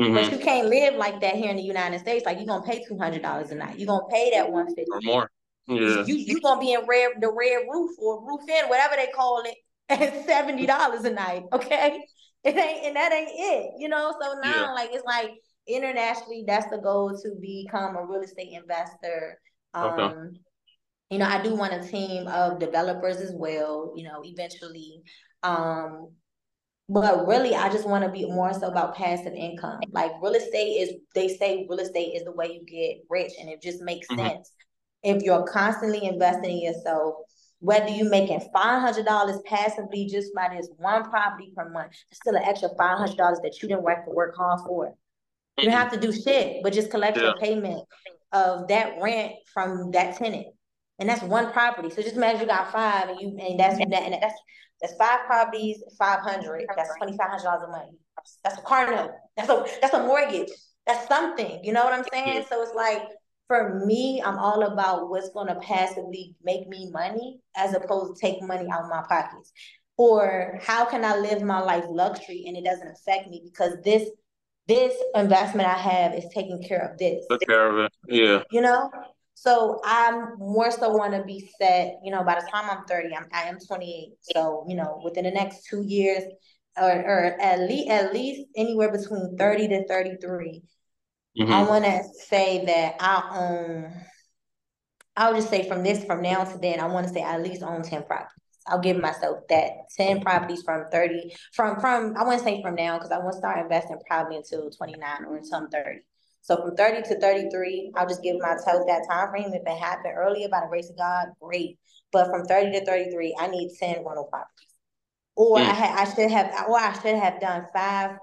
Mm-hmm. 0.00 0.14
But 0.14 0.32
you 0.32 0.38
can't 0.38 0.68
live 0.68 0.94
like 0.94 1.20
that 1.20 1.34
here 1.34 1.50
in 1.50 1.56
the 1.56 1.62
United 1.62 2.00
States. 2.00 2.24
Like 2.24 2.38
you're 2.38 2.46
gonna 2.46 2.64
pay 2.64 2.84
two 2.86 2.98
hundred 2.98 3.22
dollars 3.22 3.50
a 3.50 3.54
night. 3.54 3.78
You're 3.78 3.86
gonna 3.86 4.06
pay 4.10 4.30
that 4.30 4.50
one 4.50 4.66
fifty 4.74 4.90
or 4.90 5.00
more. 5.02 5.30
Yeah. 5.68 6.04
You 6.06 6.14
you 6.14 6.40
gonna 6.40 6.60
be 6.60 6.72
in 6.72 6.86
red 6.86 7.12
the 7.20 7.28
red 7.28 7.66
roof 7.70 7.90
or 7.98 8.26
roof 8.26 8.48
in, 8.48 8.68
whatever 8.68 8.94
they 8.96 9.08
call 9.14 9.42
it, 9.44 9.54
at 9.88 10.26
seventy 10.26 10.66
dollars 10.66 11.04
a 11.04 11.10
night. 11.10 11.44
Okay. 11.52 12.02
It 12.44 12.56
ain't 12.56 12.86
and 12.86 12.96
that 12.96 13.12
ain't 13.12 13.30
it. 13.32 13.70
You 13.78 13.88
know, 13.88 14.14
so 14.20 14.38
now 14.40 14.66
yeah. 14.66 14.72
like 14.72 14.90
it's 14.92 15.04
like 15.04 15.30
internationally, 15.66 16.44
that's 16.46 16.70
the 16.70 16.78
goal 16.78 17.18
to 17.22 17.34
become 17.40 17.96
a 17.96 18.04
real 18.04 18.22
estate 18.22 18.52
investor. 18.52 19.38
Um, 19.74 19.90
okay. 19.90 20.38
you 21.10 21.18
know, 21.18 21.26
I 21.26 21.42
do 21.42 21.54
want 21.54 21.74
a 21.74 21.86
team 21.86 22.26
of 22.28 22.58
developers 22.58 23.16
as 23.18 23.32
well, 23.34 23.92
you 23.96 24.04
know, 24.04 24.22
eventually. 24.24 25.02
Um, 25.42 26.10
but 26.88 27.26
really, 27.26 27.54
I 27.54 27.68
just 27.68 27.88
want 27.88 28.04
to 28.04 28.10
be 28.10 28.26
more 28.26 28.52
so 28.52 28.68
about 28.68 28.94
passive 28.94 29.32
income. 29.34 29.80
Like 29.90 30.12
real 30.22 30.34
estate 30.34 30.80
is, 30.80 30.94
they 31.14 31.28
say 31.28 31.66
real 31.68 31.80
estate 31.80 32.12
is 32.14 32.24
the 32.24 32.32
way 32.32 32.52
you 32.52 32.64
get 32.64 33.04
rich, 33.10 33.32
and 33.40 33.48
it 33.48 33.60
just 33.60 33.82
makes 33.82 34.06
mm-hmm. 34.08 34.24
sense 34.24 34.52
if 35.02 35.22
you're 35.22 35.44
constantly 35.44 36.04
investing 36.04 36.58
in 36.58 36.72
yourself. 36.72 37.14
Whether 37.60 37.88
you're 37.88 38.10
making 38.10 38.40
five 38.52 38.82
hundred 38.82 39.06
dollars 39.06 39.40
passively 39.46 40.06
just 40.06 40.32
by 40.34 40.54
this 40.54 40.68
one 40.76 41.08
property 41.08 41.52
per 41.56 41.68
month, 41.70 41.92
it's 42.10 42.20
still 42.20 42.36
an 42.36 42.44
extra 42.44 42.68
five 42.78 42.98
hundred 42.98 43.16
dollars 43.16 43.40
that 43.42 43.60
you 43.60 43.68
didn't 43.68 43.82
work 43.82 44.04
to 44.04 44.10
work 44.10 44.36
hard 44.36 44.60
for. 44.66 44.94
You 45.58 45.64
don't 45.64 45.72
have 45.72 45.92
to 45.92 46.00
do 46.00 46.12
shit, 46.12 46.62
but 46.62 46.72
just 46.72 46.90
collect 46.90 47.16
yeah. 47.16 47.24
your 47.24 47.36
payment 47.36 47.82
of 48.32 48.68
that 48.68 48.94
rent 49.00 49.32
from 49.52 49.90
that 49.92 50.16
tenant, 50.16 50.48
and 50.98 51.08
that's 51.08 51.22
one 51.22 51.52
property. 51.52 51.90
So 51.90 52.02
just 52.02 52.16
imagine 52.16 52.42
you 52.42 52.46
got 52.46 52.72
five, 52.72 53.08
and 53.08 53.20
you 53.20 53.36
and 53.38 53.58
that's 53.58 53.78
and 53.78 53.92
that's 53.92 54.34
that's 54.80 54.94
five 54.96 55.20
properties, 55.26 55.82
five 55.98 56.20
hundred. 56.20 56.66
That's 56.76 56.94
twenty 56.96 57.16
five 57.16 57.30
hundred 57.30 57.44
dollars 57.44 57.62
a 57.66 57.70
month. 57.70 57.96
That's 58.44 58.58
a 58.58 58.62
car 58.62 58.90
note. 58.90 59.10
That's 59.36 59.48
a 59.48 59.64
that's 59.80 59.94
a 59.94 60.06
mortgage. 60.06 60.50
That's 60.86 61.08
something. 61.08 61.60
You 61.64 61.72
know 61.72 61.84
what 61.84 61.94
I'm 61.94 62.04
saying? 62.12 62.44
So 62.48 62.62
it's 62.62 62.74
like 62.74 63.02
for 63.46 63.84
me, 63.86 64.22
I'm 64.24 64.38
all 64.38 64.62
about 64.64 65.08
what's 65.08 65.30
going 65.30 65.48
to 65.48 65.54
passively 65.56 66.34
make 66.42 66.68
me 66.68 66.90
money 66.90 67.40
as 67.56 67.74
opposed 67.74 68.16
to 68.16 68.20
take 68.20 68.42
money 68.42 68.68
out 68.70 68.84
of 68.84 68.90
my 68.90 69.04
pockets. 69.08 69.52
Or 69.96 70.58
how 70.62 70.84
can 70.84 71.04
I 71.04 71.16
live 71.16 71.42
my 71.42 71.60
life 71.60 71.84
luxury 71.88 72.44
and 72.46 72.56
it 72.56 72.64
doesn't 72.64 72.88
affect 72.88 73.28
me 73.28 73.42
because 73.44 73.76
this 73.82 74.08
this 74.68 74.94
investment 75.14 75.68
I 75.68 75.78
have 75.78 76.14
is 76.14 76.24
taking 76.34 76.62
care 76.62 76.90
of 76.90 76.98
this. 76.98 77.24
Take 77.30 77.48
care 77.48 77.70
of 77.70 77.86
it. 77.86 77.92
Yeah. 78.08 78.42
You 78.50 78.60
know? 78.60 78.90
So 79.34 79.80
I'm 79.84 80.38
more 80.38 80.70
so 80.70 80.88
want 80.90 81.12
to 81.12 81.22
be 81.22 81.50
set, 81.60 81.98
you 82.02 82.10
know, 82.10 82.24
by 82.24 82.36
the 82.36 82.48
time 82.50 82.70
I'm 82.70 82.84
30, 82.86 83.14
I'm 83.14 83.26
I 83.32 83.42
am 83.42 83.58
28. 83.58 84.14
So, 84.22 84.64
you 84.66 84.76
know, 84.76 85.00
within 85.04 85.24
the 85.24 85.30
next 85.30 85.66
two 85.66 85.82
years, 85.86 86.22
or, 86.76 86.90
or 86.90 87.40
at 87.40 87.60
least 87.60 87.90
at 87.90 88.14
least 88.14 88.48
anywhere 88.56 88.90
between 88.90 89.36
30 89.36 89.68
to 89.68 89.86
33, 89.86 90.62
mm-hmm. 91.38 91.52
I 91.52 91.62
want 91.64 91.84
to 91.84 92.02
say 92.26 92.64
that 92.64 92.96
I 92.98 93.38
own 93.38 93.92
I'll 95.16 95.34
just 95.34 95.48
say 95.48 95.68
from 95.68 95.82
this 95.82 96.04
from 96.04 96.22
now 96.22 96.44
to 96.44 96.58
then, 96.58 96.80
I 96.80 96.86
want 96.86 97.06
to 97.06 97.12
say 97.12 97.22
I 97.22 97.34
at 97.34 97.42
least 97.42 97.62
own 97.62 97.82
10 97.82 98.04
properties. 98.04 98.32
I'll 98.68 98.80
give 98.80 98.98
myself 98.98 99.46
that 99.48 99.90
10 99.96 100.20
properties 100.20 100.62
from 100.62 100.84
30 100.90 101.34
from 101.52 101.80
from 101.80 102.16
I 102.16 102.24
wouldn't 102.24 102.42
say 102.42 102.62
from 102.62 102.74
now 102.74 102.98
because 102.98 103.10
I 103.10 103.18
want 103.18 103.32
to 103.32 103.38
start 103.38 103.58
investing 103.58 103.98
probably 104.06 104.36
until 104.36 104.70
29 104.70 105.24
or 105.28 105.40
some 105.42 105.68
30. 105.68 106.00
So 106.42 106.56
from 106.56 106.76
30 106.76 107.08
to 107.08 107.20
33, 107.20 107.92
I'll 107.96 108.08
just 108.08 108.22
give 108.22 108.38
myself 108.38 108.86
that 108.86 109.06
time 109.10 109.30
frame. 109.30 109.52
If 109.52 109.62
it 109.66 109.78
happened 109.78 110.14
earlier 110.16 110.48
by 110.48 110.60
the 110.60 110.68
grace 110.68 110.88
of 110.88 110.96
God, 110.96 111.28
great. 111.40 111.78
But 112.12 112.28
from 112.28 112.44
30 112.44 112.78
to 112.78 112.86
33, 112.86 113.36
I 113.38 113.48
need 113.48 113.72
10 113.78 114.04
rental 114.04 114.24
properties. 114.24 114.68
Or 115.34 115.58
mm. 115.58 115.62
I 115.62 115.72
had 115.72 115.98
I 115.98 116.14
should 116.14 116.30
have 116.30 116.68
or 116.68 116.78
I 116.78 116.92
should 116.92 117.16
have 117.16 117.40
done 117.40 117.66
five, 117.74 118.18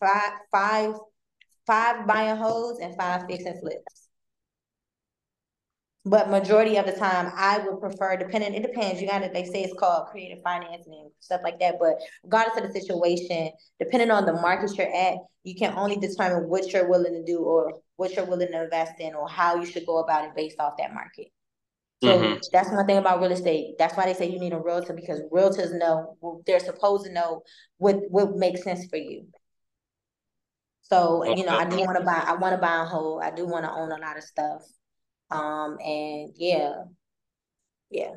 five, 0.00 0.32
five, 0.50 0.94
five 1.66 2.06
buying 2.06 2.36
holds 2.36 2.80
and 2.80 2.96
five 2.96 3.26
fix 3.28 3.44
and 3.44 3.60
flips. 3.60 4.07
But 6.08 6.30
majority 6.30 6.76
of 6.76 6.86
the 6.86 6.92
time, 6.92 7.30
I 7.36 7.58
would 7.58 7.80
prefer, 7.80 8.16
depending, 8.16 8.54
it 8.54 8.62
depends. 8.62 9.00
You 9.00 9.08
got 9.08 9.18
to, 9.18 9.28
they 9.28 9.44
say 9.44 9.62
it's 9.62 9.78
called 9.78 10.08
creative 10.08 10.42
financing 10.42 10.94
and 10.94 11.10
stuff 11.20 11.42
like 11.44 11.60
that. 11.60 11.74
But 11.78 11.98
regardless 12.24 12.56
of 12.56 12.72
the 12.72 12.80
situation, 12.80 13.50
depending 13.78 14.10
on 14.10 14.24
the 14.24 14.32
market 14.32 14.74
you're 14.78 14.94
at, 14.94 15.18
you 15.44 15.54
can 15.54 15.74
only 15.76 15.96
determine 15.96 16.48
what 16.48 16.72
you're 16.72 16.88
willing 16.88 17.12
to 17.12 17.24
do 17.24 17.40
or 17.40 17.74
what 17.96 18.14
you're 18.14 18.24
willing 18.24 18.48
to 18.48 18.64
invest 18.64 18.94
in 19.00 19.14
or 19.14 19.28
how 19.28 19.56
you 19.56 19.66
should 19.66 19.84
go 19.84 19.98
about 19.98 20.24
it 20.24 20.30
based 20.34 20.58
off 20.58 20.78
that 20.78 20.94
market. 20.94 21.26
So 22.02 22.16
mm-hmm. 22.16 22.38
that's 22.52 22.70
one 22.70 22.86
thing 22.86 22.96
about 22.96 23.20
real 23.20 23.32
estate. 23.32 23.74
That's 23.78 23.96
why 23.96 24.06
they 24.06 24.14
say 24.14 24.30
you 24.30 24.38
need 24.38 24.52
a 24.52 24.58
realtor 24.58 24.94
because 24.94 25.20
realtors 25.32 25.76
know 25.76 26.16
they're 26.46 26.60
supposed 26.60 27.06
to 27.06 27.12
know 27.12 27.42
what 27.78 27.96
what 28.08 28.36
makes 28.36 28.62
sense 28.62 28.86
for 28.86 28.96
you. 28.96 29.26
So 30.82 31.24
you 31.34 31.44
know, 31.44 31.56
I 31.56 31.68
do 31.68 31.76
want 31.78 31.98
to 31.98 32.04
buy. 32.04 32.22
I 32.24 32.34
want 32.36 32.54
to 32.54 32.60
buy 32.60 32.82
a 32.82 32.84
whole. 32.84 33.20
I 33.20 33.30
do 33.30 33.46
want 33.46 33.64
to 33.64 33.72
own 33.72 33.90
a 33.90 33.98
lot 33.98 34.16
of 34.16 34.22
stuff. 34.22 34.62
Um, 35.30 35.76
and 35.84 36.30
yeah, 36.36 36.84
yeah. 37.90 38.12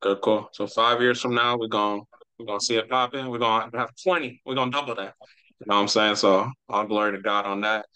Good, 0.00 0.20
cool. 0.20 0.48
So 0.52 0.66
five 0.66 1.00
years 1.00 1.20
from 1.20 1.34
now, 1.34 1.56
we're 1.56 1.68
gonna 1.68 2.02
we're 2.38 2.46
gonna 2.46 2.60
see 2.60 2.76
it 2.76 2.88
popping. 2.88 3.28
We're 3.28 3.38
gonna 3.38 3.70
have 3.76 3.90
twenty. 4.02 4.40
We're 4.44 4.56
gonna 4.56 4.72
double 4.72 4.96
that. 4.96 5.14
You 5.60 5.66
know 5.68 5.76
what 5.76 5.82
I'm 5.82 5.88
saying? 5.88 6.16
So 6.16 6.50
all 6.68 6.86
glory 6.86 7.12
to 7.12 7.22
God 7.22 7.46
on 7.46 7.60
that. 7.60 7.86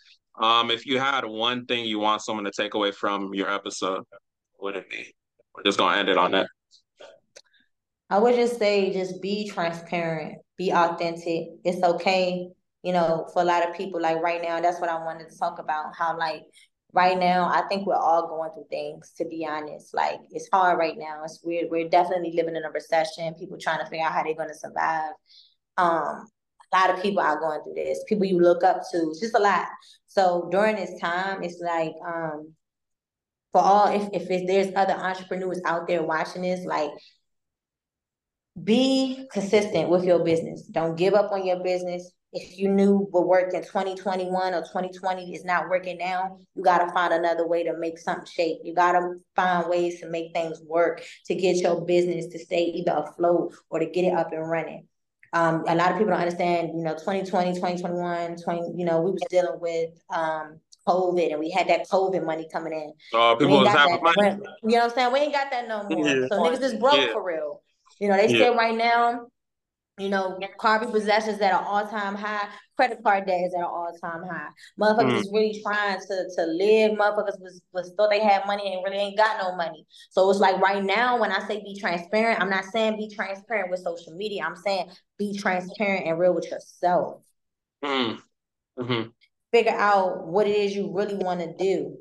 Um, 0.41 0.71
if 0.71 0.87
you 0.87 1.01
had 1.01 1.25
one 1.25 1.67
thing 1.67 1.85
you 1.85 1.99
want 1.99 2.23
someone 2.23 2.45
to 2.45 2.53
take 2.53 2.75
away 2.75 2.93
from 2.93 3.35
your 3.35 3.51
episode, 3.51 4.05
what 4.55 4.75
would 4.75 4.77
it 4.77 4.91
be? 4.91 5.15
We're 5.55 5.65
just 5.65 5.79
gonna 5.79 5.99
end 5.99 6.09
it 6.09 6.19
on 6.19 6.33
that. 6.33 6.47
I 8.09 8.19
would 8.19 8.37
just 8.37 8.59
say, 8.59 8.93
just 8.93 9.21
be 9.21 9.49
transparent, 9.49 10.39
be 10.57 10.71
authentic. 10.73 11.49
It's 11.65 11.83
okay, 11.83 12.47
you 12.83 12.93
know, 12.93 13.27
for 13.33 13.43
a 13.43 13.45
lot 13.45 13.69
of 13.69 13.75
people. 13.75 14.01
Like 14.01 14.23
right 14.23 14.41
now, 14.41 14.61
that's 14.61 14.81
what 14.81 14.91
I 14.91 15.05
wanted 15.05 15.29
to 15.31 15.39
talk 15.39 15.59
about. 15.59 15.97
How 15.97 16.17
like 16.17 16.43
right 16.97 17.19
now, 17.19 17.47
I 17.47 17.63
think 17.69 17.87
we're 17.87 17.95
all 17.95 18.27
going 18.27 18.51
through 18.53 18.67
things, 18.71 19.13
to 19.19 19.27
be 19.27 19.47
honest. 19.47 19.95
Like 19.95 20.19
it's 20.31 20.49
hard 20.51 20.79
right 20.79 20.97
now. 20.97 21.23
It's 21.25 21.41
weird. 21.45 21.71
We're 21.71 21.91
definitely 21.91 22.33
living 22.35 22.57
in 22.57 22.65
a 22.65 22.71
recession, 22.71 23.35
people 23.35 23.59
trying 23.61 23.81
to 23.81 23.85
figure 23.85 24.05
out 24.05 24.13
how 24.13 24.23
they're 24.25 24.35
gonna 24.35 24.55
survive. 24.55 25.13
Um, 25.77 26.27
a 26.73 26.77
lot 26.77 26.91
of 26.91 27.03
people 27.03 27.21
are 27.21 27.39
going 27.39 27.63
through 27.63 27.75
this, 27.75 28.03
people 28.09 28.25
you 28.25 28.41
look 28.41 28.65
up 28.65 28.81
to, 28.91 28.97
it's 29.11 29.21
just 29.21 29.37
a 29.37 29.39
lot. 29.39 29.69
So 30.07 30.49
during 30.51 30.77
this 30.77 30.99
time, 30.99 31.43
it's 31.43 31.61
like 31.61 31.93
um 32.05 32.55
for 33.53 33.61
all 33.61 33.89
if, 33.89 34.09
if, 34.15 34.31
if 34.31 34.47
there's 34.47 34.75
other 34.75 34.95
entrepreneurs 34.95 35.61
out 35.67 35.87
there 35.87 36.03
watching 36.03 36.43
this, 36.43 36.65
like 36.65 36.91
be 38.65 39.29
consistent 39.31 39.91
with 39.91 40.05
your 40.05 40.25
business. 40.25 40.63
Don't 40.63 40.97
give 40.97 41.13
up 41.13 41.31
on 41.31 41.47
your 41.47 41.63
business 41.63 42.11
if 42.33 42.59
you 42.59 42.69
knew 42.69 43.07
what 43.11 43.27
worked 43.27 43.55
in 43.55 43.63
2021 43.63 44.55
or 44.55 44.61
2020 44.61 45.35
is 45.35 45.45
not 45.45 45.69
working 45.69 45.99
now, 45.99 46.39
you 46.55 46.63
got 46.63 46.85
to 46.85 46.93
find 46.93 47.15
another 47.15 47.47
way 47.47 47.65
to 47.65 47.77
make 47.79 47.99
something 47.99 48.27
shake. 48.27 48.59
You 48.63 48.75
got 48.75 48.93
to 48.93 49.15
find 49.35 49.69
ways 49.69 50.01
to 50.01 50.09
make 50.11 50.33
things 50.33 50.61
work 50.67 51.03
to 51.27 51.35
get 51.35 51.57
your 51.57 51.85
business 51.85 52.27
to 52.29 52.39
stay 52.39 52.65
either 52.65 52.93
afloat 52.93 53.55
or 53.71 53.79
to 53.79 53.87
get 53.87 54.05
it 54.05 54.15
up 54.15 54.33
and 54.33 54.49
running. 54.49 54.87
Um, 55.33 55.65
a 55.67 55.75
lot 55.75 55.93
of 55.93 55.99
people 55.99 56.13
don't 56.13 56.21
understand, 56.21 56.71
you 56.77 56.83
know, 56.83 56.95
2020, 56.95 57.55
2021, 57.55 58.37
20, 58.37 58.61
you 58.77 58.85
know, 58.85 59.01
we 59.01 59.13
was 59.13 59.23
dealing 59.29 59.61
with 59.61 59.91
um, 60.11 60.61
COVID 60.87 61.31
and 61.31 61.41
we 61.41 61.51
had 61.51 61.69
that 61.69 61.89
COVID 61.89 62.25
money 62.25 62.49
coming 62.53 62.73
in. 62.73 62.93
Uh, 63.19 63.35
people 63.37 63.61
was 63.61 63.69
having 63.69 64.03
money. 64.03 64.39
You 64.63 64.71
know 64.71 64.79
what 64.79 64.85
I'm 64.85 64.91
saying? 64.91 65.13
We 65.13 65.19
ain't 65.21 65.33
got 65.33 65.51
that 65.51 65.69
no 65.69 65.83
more. 65.91 66.07
Yeah. 66.07 66.27
So 66.29 66.43
niggas 66.43 66.63
is 66.63 66.75
broke 66.75 66.97
yeah. 66.97 67.13
for 67.13 67.25
real. 67.25 67.63
You 68.01 68.09
know, 68.09 68.17
they 68.17 68.29
yeah. 68.29 68.39
say 68.39 68.55
right 68.55 68.77
now, 68.77 69.27
you 69.99 70.11
know, 70.11 70.39
car 70.59 70.85
possessions 70.85 71.41
at 71.41 71.53
an 71.53 71.65
all 71.65 71.87
time 71.87 72.15
high, 72.15 72.49
credit 72.77 72.99
card 73.03 73.27
debt 73.27 73.41
is 73.47 73.55
at 73.55 73.61
an 73.61 73.65
all 73.65 73.93
time 74.03 74.23
high. 74.25 74.49
Motherfuckers 74.79 75.13
mm. 75.13 75.21
is 75.21 75.31
really 75.33 75.61
trying 75.63 75.99
to 75.99 76.31
to 76.37 76.47
live. 76.47 76.93
Motherfuckers 76.93 77.41
was, 77.41 77.63
was 77.73 77.95
thought 77.97 78.11
they 78.11 78.21
had 78.21 78.47
money 78.47 78.75
and 78.75 78.85
really 78.85 78.99
ain't 78.99 79.17
got 79.17 79.43
no 79.43 79.57
money. 79.57 79.87
So 80.11 80.29
it's 80.31 80.39
like 80.41 80.61
right 80.61 80.85
now, 80.85 81.19
when 81.19 81.33
I 81.33 81.47
say 81.47 81.63
be 81.63 81.79
transparent, 81.81 82.41
I'm 82.41 82.51
not 82.51 82.65
saying 82.65 82.97
be 82.99 83.15
transparent 83.15 83.71
with 83.71 83.81
social 83.81 84.15
media. 84.15 84.45
I'm 84.45 84.57
saying 84.57 84.91
be 85.19 85.37
transparent 85.39 86.07
and 86.07 86.19
real 86.19 86.35
with 86.35 86.51
yourself. 86.51 87.23
Mm. 87.83 88.19
Mm-hmm. 88.79 89.09
Figure 89.53 89.73
out 89.73 90.27
what 90.27 90.47
it 90.47 90.57
is 90.57 90.77
you 90.77 90.93
really 90.95 91.15
want 91.15 91.41
to 91.41 91.55
do 91.57 91.97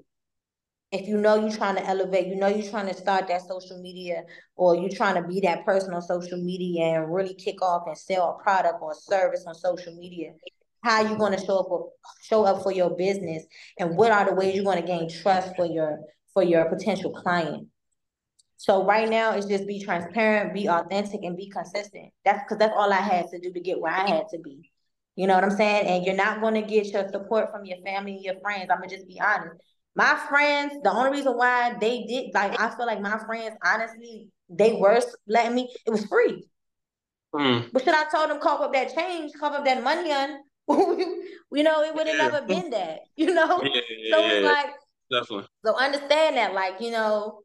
if 0.96 1.08
you 1.08 1.18
know 1.18 1.36
you're 1.36 1.56
trying 1.56 1.76
to 1.76 1.86
elevate, 1.86 2.28
you 2.28 2.36
know 2.36 2.48
you're 2.48 2.70
trying 2.70 2.88
to 2.88 2.93
start 2.93 3.28
that 3.28 3.48
social 3.48 3.82
media 3.82 4.24
or 4.56 4.76
you're 4.76 4.89
trying 4.89 5.22
to 5.22 5.28
be 5.28 5.41
that 5.41 5.66
person 5.66 5.93
on 5.93 6.02
social 6.02 6.41
media 6.41 6.84
and 6.86 7.14
really 7.14 7.34
kick 7.34 7.62
off 7.62 7.84
and 7.88 7.98
sell 7.98 8.38
a 8.39 8.43
product 8.43 8.82
or 8.82 8.93
a 8.93 8.96
service 8.96 9.43
on 9.46 9.54
social 9.54 9.93
media, 9.96 10.32
how 10.84 11.02
you 11.02 11.18
going 11.18 11.38
to 11.38 11.46
show 11.46 11.60
up 11.60 11.68
for, 11.68 11.89
show 12.24 12.46
up 12.46 12.64
for 12.64 12.72
your 12.72 12.96
business 12.96 13.43
and 13.78 13.98
what 13.98 14.12
are 14.12 14.26
the 14.26 14.34
ways 14.34 14.56
you're 14.56 14.64
going 14.64 14.82
to 14.82 14.88
gain 14.88 15.10
trust 15.10 15.56
for 15.56 15.66
your 15.66 16.00
for 16.34 16.43
your 16.43 16.66
potential 16.66 17.12
client. 17.12 17.68
So 18.58 18.86
right 18.86 19.10
now 19.10 19.34
it's 19.34 19.48
just 19.48 19.68
be 19.68 19.84
transparent, 19.84 20.54
be 20.54 20.70
authentic, 20.70 21.24
and 21.24 21.36
be 21.36 21.50
consistent. 21.50 22.12
That's 22.24 22.43
because 22.43 22.58
that's 22.58 22.74
all 22.76 22.91
I 22.91 23.02
had 23.02 23.28
to 23.30 23.39
do 23.39 23.52
to 23.52 23.60
get 23.60 23.80
where 23.80 23.93
I 23.93 24.10
had 24.10 24.30
to 24.30 24.39
be. 24.39 24.72
You 25.16 25.28
know 25.28 25.36
what 25.36 25.43
I'm 25.43 25.52
saying? 25.52 25.88
And 25.88 26.06
you're 26.06 26.16
not 26.16 26.41
going 26.41 26.56
to 26.56 26.62
get 26.62 26.88
your 26.88 27.08
support 27.10 27.52
from 27.52 27.66
your 27.66 27.78
family 27.86 28.16
and 28.16 28.24
your 28.24 28.39
friends. 28.41 28.68
I'm 28.70 28.80
gonna 28.80 28.89
just 28.89 29.08
be 29.08 29.20
honest. 29.20 29.62
My 29.96 30.20
friends, 30.28 30.74
the 30.84 30.91
only 30.91 31.12
reason 31.12 31.38
why 31.38 31.76
they 31.80 32.04
did 32.04 32.34
like 32.34 32.60
I 32.60 32.70
feel 32.76 32.86
like 32.86 33.02
my 33.02 33.18
friends, 33.26 33.56
honestly, 33.64 34.28
they 34.50 34.74
were 34.74 35.02
letting 35.28 35.56
me. 35.56 35.74
It 35.86 35.91
was 35.91 36.06
free. 36.06 36.48
Mm. 37.34 37.70
But 37.72 37.84
should 37.84 37.96
I 37.96 38.06
told 38.10 38.30
them 38.30 38.39
cough 38.39 38.62
up 38.62 38.74
that 38.74 38.93
change, 38.93 39.32
cough 39.39 39.54
up 39.54 39.66
that 39.66 39.84
money 39.84 40.12
on? 40.12 40.39
you 40.68 41.64
know, 41.64 41.84
it 41.84 41.93
would 41.93 42.08
have 42.08 42.18
yeah. 42.18 42.28
never 42.28 42.41
been 42.46 42.70
that. 42.72 43.00
You 43.18 43.34
know, 43.34 43.62
yeah, 43.64 43.82
yeah, 43.98 44.16
so 44.16 44.26
it's 44.26 44.46
like 44.46 44.74
definitely. 45.10 45.48
So 45.66 45.78
understand 45.78 46.36
that, 46.36 46.54
like 46.54 46.82
you 46.82 46.91
know, 46.91 47.41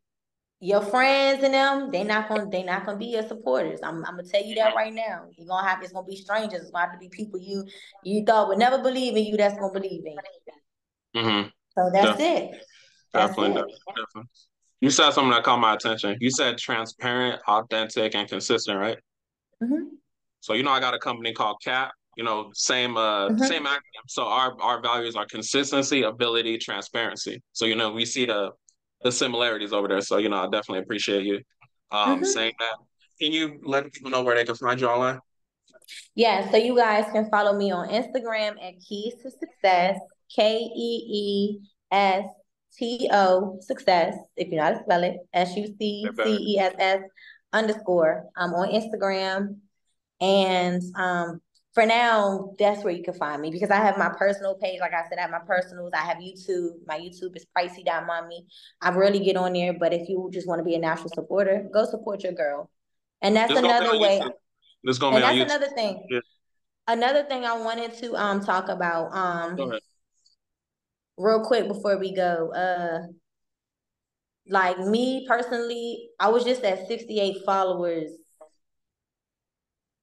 your 0.58 0.82
friends 0.82 1.44
and 1.44 1.54
them, 1.54 1.90
they 1.92 2.02
not 2.02 2.28
gonna 2.28 2.50
they 2.50 2.64
not 2.64 2.84
gonna 2.84 2.98
be 2.98 3.06
your 3.06 3.26
supporters. 3.26 3.80
I'm, 3.82 4.04
I'm 4.04 4.16
gonna 4.16 4.24
tell 4.24 4.44
you 4.44 4.56
that 4.56 4.74
right 4.74 4.92
now. 4.92 5.26
You're 5.36 5.46
gonna 5.46 5.66
have 5.66 5.82
it's 5.82 5.92
gonna 5.92 6.06
be 6.06 6.16
strangers. 6.16 6.62
It's 6.62 6.70
gonna 6.70 6.86
have 6.86 6.92
to 6.94 6.98
be 6.98 7.08
people 7.08 7.38
you 7.38 7.64
you 8.02 8.24
thought 8.24 8.48
would 8.48 8.58
never 8.58 8.78
believe 8.78 9.16
in 9.16 9.24
you. 9.24 9.36
That's 9.36 9.58
gonna 9.58 9.72
believe 9.72 10.02
in. 10.04 10.16
You. 11.14 11.22
Mm-hmm. 11.22 11.48
So 11.76 11.90
that's 11.92 12.20
it. 12.20 12.50
That's 13.12 13.34
definitely, 13.34 13.60
it. 13.60 13.66
definitely. 13.88 14.30
You 14.80 14.90
said 14.90 15.10
something 15.10 15.30
that 15.30 15.42
caught 15.42 15.60
my 15.60 15.74
attention. 15.74 16.16
You 16.20 16.30
said 16.30 16.56
transparent, 16.58 17.40
authentic, 17.46 18.14
and 18.14 18.28
consistent, 18.28 18.78
right? 18.78 18.98
Mm-hmm. 19.62 19.94
So 20.40 20.54
you 20.54 20.62
know, 20.62 20.70
I 20.70 20.80
got 20.80 20.94
a 20.94 20.98
company 20.98 21.32
called 21.32 21.58
CAT. 21.62 21.90
You 22.16 22.24
know, 22.24 22.50
same 22.54 22.96
uh 22.96 23.28
mm-hmm. 23.28 23.44
same 23.44 23.64
acronym. 23.64 24.06
So 24.08 24.24
our 24.24 24.54
our 24.60 24.80
values 24.80 25.16
are 25.16 25.26
consistency, 25.26 26.02
ability, 26.02 26.58
transparency. 26.58 27.42
So 27.52 27.66
you 27.66 27.76
know, 27.76 27.92
we 27.92 28.04
see 28.04 28.26
the 28.26 28.50
the 29.02 29.12
similarities 29.12 29.72
over 29.72 29.88
there. 29.88 30.00
So 30.00 30.16
you 30.18 30.28
know, 30.28 30.38
I 30.38 30.44
definitely 30.44 30.80
appreciate 30.80 31.24
you 31.24 31.40
um 31.90 32.16
mm-hmm. 32.16 32.24
saying 32.24 32.52
that. 32.58 32.76
Can 33.20 33.32
you 33.32 33.60
let 33.64 33.92
people 33.92 34.10
know 34.10 34.22
where 34.22 34.34
they 34.34 34.44
can 34.44 34.54
find 34.54 34.80
you 34.80 34.88
online? 34.88 35.20
Yeah, 36.14 36.50
so 36.50 36.56
you 36.56 36.76
guys 36.76 37.04
can 37.12 37.28
follow 37.30 37.56
me 37.56 37.70
on 37.70 37.88
Instagram 37.88 38.52
at 38.62 38.74
Keys 38.80 39.14
to 39.22 39.30
Success, 39.30 39.98
K 40.34 40.58
E 40.58 41.06
E 41.12 41.58
S 41.90 42.24
T 42.76 43.08
O 43.12 43.58
Success. 43.60 44.14
If 44.36 44.48
you 44.48 44.56
know 44.56 44.64
how 44.64 44.70
to 44.72 44.82
spell 44.84 45.04
it, 45.04 45.16
S 45.32 45.56
U 45.56 45.66
C 45.66 46.08
C 46.24 46.54
E 46.54 46.58
S 46.58 46.74
S 46.78 47.00
underscore. 47.52 48.26
I'm 48.36 48.54
on 48.54 48.68
Instagram, 48.68 49.56
and 50.20 50.82
um, 50.96 51.40
for 51.74 51.86
now, 51.86 52.54
that's 52.58 52.82
where 52.82 52.92
you 52.92 53.02
can 53.02 53.14
find 53.14 53.40
me 53.40 53.50
because 53.50 53.70
I 53.70 53.76
have 53.76 53.96
my 53.96 54.08
personal 54.08 54.56
page. 54.56 54.80
Like 54.80 54.92
I 54.92 55.08
said, 55.08 55.18
I 55.18 55.22
have 55.22 55.30
my 55.30 55.38
personals. 55.46 55.92
I 55.94 56.04
have 56.04 56.16
YouTube. 56.16 56.70
My 56.86 56.98
YouTube 56.98 57.36
is 57.36 57.46
pricey.mommy. 57.56 58.46
I 58.82 58.90
rarely 58.90 59.20
get 59.20 59.36
on 59.36 59.52
there, 59.52 59.74
but 59.78 59.92
if 59.92 60.08
you 60.08 60.30
just 60.32 60.48
want 60.48 60.58
to 60.58 60.64
be 60.64 60.74
a 60.74 60.78
natural 60.78 61.10
supporter, 61.14 61.68
go 61.72 61.84
support 61.84 62.24
your 62.24 62.32
girl. 62.32 62.70
And 63.22 63.36
that's 63.36 63.52
just 63.52 63.62
another 63.62 63.98
way. 63.98 64.20
Let's 64.82 64.98
go. 64.98 65.10
And 65.10 65.22
that's 65.22 65.52
another 65.52 65.68
thing. 65.68 66.06
Yeah. 66.10 66.20
Another 66.88 67.22
thing 67.22 67.44
I 67.44 67.56
wanted 67.56 67.94
to 67.98 68.16
um 68.16 68.44
talk 68.44 68.68
about. 68.68 69.12
Um 69.12 69.80
real 71.20 71.44
quick 71.44 71.68
before 71.68 71.98
we 71.98 72.14
go. 72.14 72.52
Uh 72.52 73.12
like 74.48 74.78
me 74.78 75.26
personally, 75.28 76.08
I 76.18 76.28
was 76.28 76.44
just 76.44 76.64
at 76.64 76.88
68 76.88 77.44
followers 77.44 78.10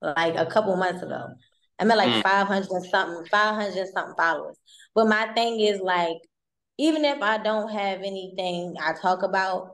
like 0.01 0.35
a 0.35 0.45
couple 0.45 0.75
months 0.77 1.03
ago. 1.03 1.27
I'm 1.79 1.91
at 1.91 1.97
like 1.97 2.09
mm. 2.09 2.23
500 2.23 2.69
and 2.69 2.85
something, 2.85 3.25
500 3.29 3.87
something 3.93 4.15
followers. 4.17 4.57
But 4.95 5.07
my 5.07 5.27
thing 5.33 5.59
is 5.59 5.79
like, 5.81 6.17
even 6.77 7.05
if 7.05 7.21
I 7.21 7.37
don't 7.37 7.69
have 7.69 7.99
anything 7.99 8.75
I 8.81 8.93
talk 8.93 9.23
about, 9.23 9.71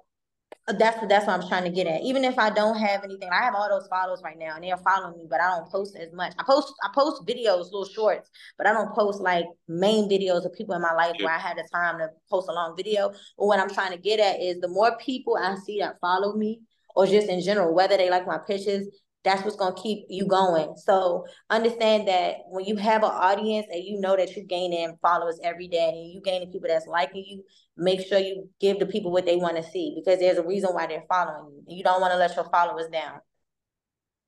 that's 0.67 0.97
that's 1.07 1.27
what 1.27 1.41
I'm 1.41 1.47
trying 1.47 1.65
to 1.65 1.69
get 1.69 1.87
at. 1.87 2.01
Even 2.03 2.23
if 2.23 2.39
I 2.39 2.49
don't 2.49 2.77
have 2.77 3.03
anything, 3.03 3.29
I 3.29 3.43
have 3.43 3.53
all 3.53 3.67
those 3.67 3.87
followers 3.87 4.21
right 4.23 4.37
now, 4.37 4.55
and 4.55 4.63
they're 4.63 4.77
following 4.77 5.17
me, 5.17 5.25
but 5.29 5.41
I 5.41 5.49
don't 5.49 5.69
post 5.69 5.97
as 5.97 6.13
much. 6.13 6.33
I 6.39 6.43
post 6.43 6.73
I 6.83 6.89
post 6.95 7.25
videos, 7.25 7.65
little 7.65 7.85
shorts, 7.85 8.29
but 8.57 8.65
I 8.65 8.73
don't 8.73 8.93
post 8.93 9.19
like 9.19 9.45
main 9.67 10.09
videos 10.09 10.45
of 10.45 10.53
people 10.53 10.73
in 10.75 10.81
my 10.81 10.93
life 10.93 11.15
where 11.19 11.33
I 11.33 11.37
had 11.37 11.57
the 11.57 11.67
time 11.73 11.99
to 11.99 12.09
post 12.29 12.47
a 12.49 12.53
long 12.53 12.77
video. 12.77 13.09
But 13.37 13.45
what 13.45 13.59
I'm 13.59 13.69
trying 13.69 13.91
to 13.91 13.97
get 13.97 14.21
at 14.21 14.39
is 14.39 14.61
the 14.61 14.69
more 14.69 14.97
people 14.97 15.35
I 15.35 15.55
see 15.55 15.79
that 15.79 15.99
follow 15.99 16.33
me, 16.35 16.61
or 16.95 17.07
just 17.07 17.27
in 17.27 17.41
general, 17.41 17.73
whether 17.73 17.97
they 17.97 18.09
like 18.09 18.25
my 18.25 18.37
pictures, 18.37 18.87
that's 19.23 19.43
what's 19.43 19.55
going 19.55 19.75
to 19.75 19.81
keep 19.81 20.05
you 20.09 20.27
going. 20.27 20.75
So 20.75 21.25
understand 21.49 22.07
that 22.07 22.37
when 22.47 22.65
you 22.65 22.75
have 22.75 23.03
an 23.03 23.11
audience 23.11 23.67
and 23.71 23.83
you 23.83 23.99
know 23.99 24.15
that 24.15 24.35
you're 24.35 24.45
gaining 24.45 24.97
followers 25.01 25.39
every 25.43 25.67
day 25.67 25.89
and 25.89 26.11
you 26.11 26.21
gaining 26.21 26.51
people 26.51 26.67
that's 26.67 26.87
liking 26.87 27.23
you, 27.25 27.43
make 27.77 28.05
sure 28.05 28.19
you 28.19 28.49
give 28.59 28.79
the 28.79 28.85
people 28.85 29.11
what 29.11 29.25
they 29.25 29.37
want 29.37 29.57
to 29.57 29.63
see 29.63 29.93
because 29.95 30.19
there's 30.19 30.37
a 30.37 30.45
reason 30.45 30.71
why 30.73 30.87
they're 30.87 31.05
following 31.07 31.53
you. 31.53 31.63
And 31.67 31.77
you 31.77 31.83
don't 31.83 32.01
want 32.01 32.11
to 32.11 32.17
let 32.17 32.35
your 32.35 32.49
followers 32.49 32.87
down. 32.91 33.19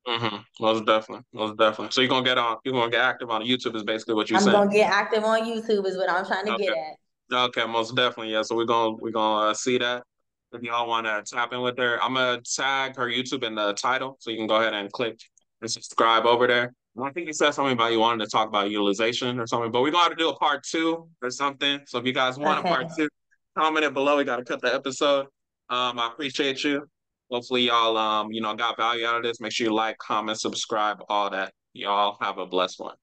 Mm-hmm. 0.07 0.37
Most 0.61 0.85
definitely. 0.85 1.25
Most 1.33 1.57
definitely. 1.57 1.91
So 1.91 2.01
you're 2.01 2.09
gonna 2.09 2.23
get 2.23 2.37
on 2.37 2.57
you're 2.63 2.73
gonna 2.73 2.91
get 2.91 3.01
active 3.01 3.31
on 3.31 3.41
YouTube 3.41 3.75
is 3.75 3.83
basically 3.83 4.13
what 4.13 4.29
you're 4.29 4.37
I'm 4.37 4.43
saying. 4.43 4.55
I'm 4.55 4.67
gonna 4.67 4.77
get 4.77 4.91
active 4.91 5.23
on 5.23 5.41
YouTube 5.41 5.87
is 5.87 5.97
what 5.97 6.09
I'm 6.09 6.25
trying 6.25 6.45
to 6.45 6.53
okay. 6.53 6.65
get 6.65 6.77
at. 6.77 7.35
Okay, 7.35 7.65
most 7.65 7.95
definitely. 7.95 8.31
Yeah. 8.31 8.43
So 8.43 8.55
we're 8.55 8.65
gonna 8.65 8.95
we're 8.97 9.11
gonna 9.11 9.49
uh, 9.49 9.53
see 9.55 9.79
that 9.79 10.03
if 10.55 10.63
y'all 10.63 10.87
want 10.87 11.05
to 11.05 11.23
tap 11.25 11.53
in 11.53 11.61
with 11.61 11.77
her. 11.77 12.01
I'm 12.01 12.13
gonna 12.15 12.41
tag 12.41 12.95
her 12.97 13.07
YouTube 13.07 13.43
in 13.43 13.55
the 13.55 13.73
title, 13.73 14.17
so 14.19 14.31
you 14.31 14.37
can 14.37 14.47
go 14.47 14.55
ahead 14.55 14.73
and 14.73 14.91
click 14.91 15.19
and 15.61 15.69
subscribe 15.69 16.25
over 16.25 16.47
there. 16.47 16.73
I 17.03 17.11
think 17.11 17.27
you 17.27 17.33
said 17.33 17.51
something 17.51 17.73
about 17.73 17.91
you 17.91 17.99
wanted 17.99 18.23
to 18.23 18.29
talk 18.29 18.47
about 18.47 18.69
utilization 18.69 19.39
or 19.39 19.47
something, 19.47 19.71
but 19.71 19.81
we're 19.81 19.91
going 19.91 20.05
to 20.05 20.09
have 20.09 20.17
to 20.17 20.23
do 20.23 20.29
a 20.29 20.35
part 20.37 20.63
two 20.63 21.09
or 21.21 21.29
something. 21.29 21.81
So 21.87 21.99
if 21.99 22.05
you 22.05 22.13
guys 22.13 22.37
want 22.39 22.59
okay. 22.59 22.69
a 22.69 22.71
part 22.71 22.87
two, 22.97 23.09
comment 23.57 23.83
it 23.83 23.93
below. 23.93 24.15
We 24.15 24.23
got 24.23 24.37
to 24.37 24.45
cut 24.45 24.61
the 24.61 24.73
episode. 24.73 25.25
Um, 25.69 25.99
I 25.99 26.07
appreciate 26.07 26.63
you. 26.63 26.87
Hopefully 27.29 27.63
y'all 27.63 27.97
um, 27.97 28.31
you 28.31 28.39
know, 28.39 28.55
got 28.55 28.77
value 28.77 29.05
out 29.05 29.17
of 29.17 29.23
this. 29.23 29.41
Make 29.41 29.51
sure 29.51 29.67
you 29.67 29.73
like, 29.73 29.97
comment, 29.97 30.39
subscribe, 30.39 31.03
all 31.09 31.29
that. 31.31 31.53
Y'all 31.73 32.17
have 32.21 32.37
a 32.37 32.45
blessed 32.45 32.79
one. 32.79 32.95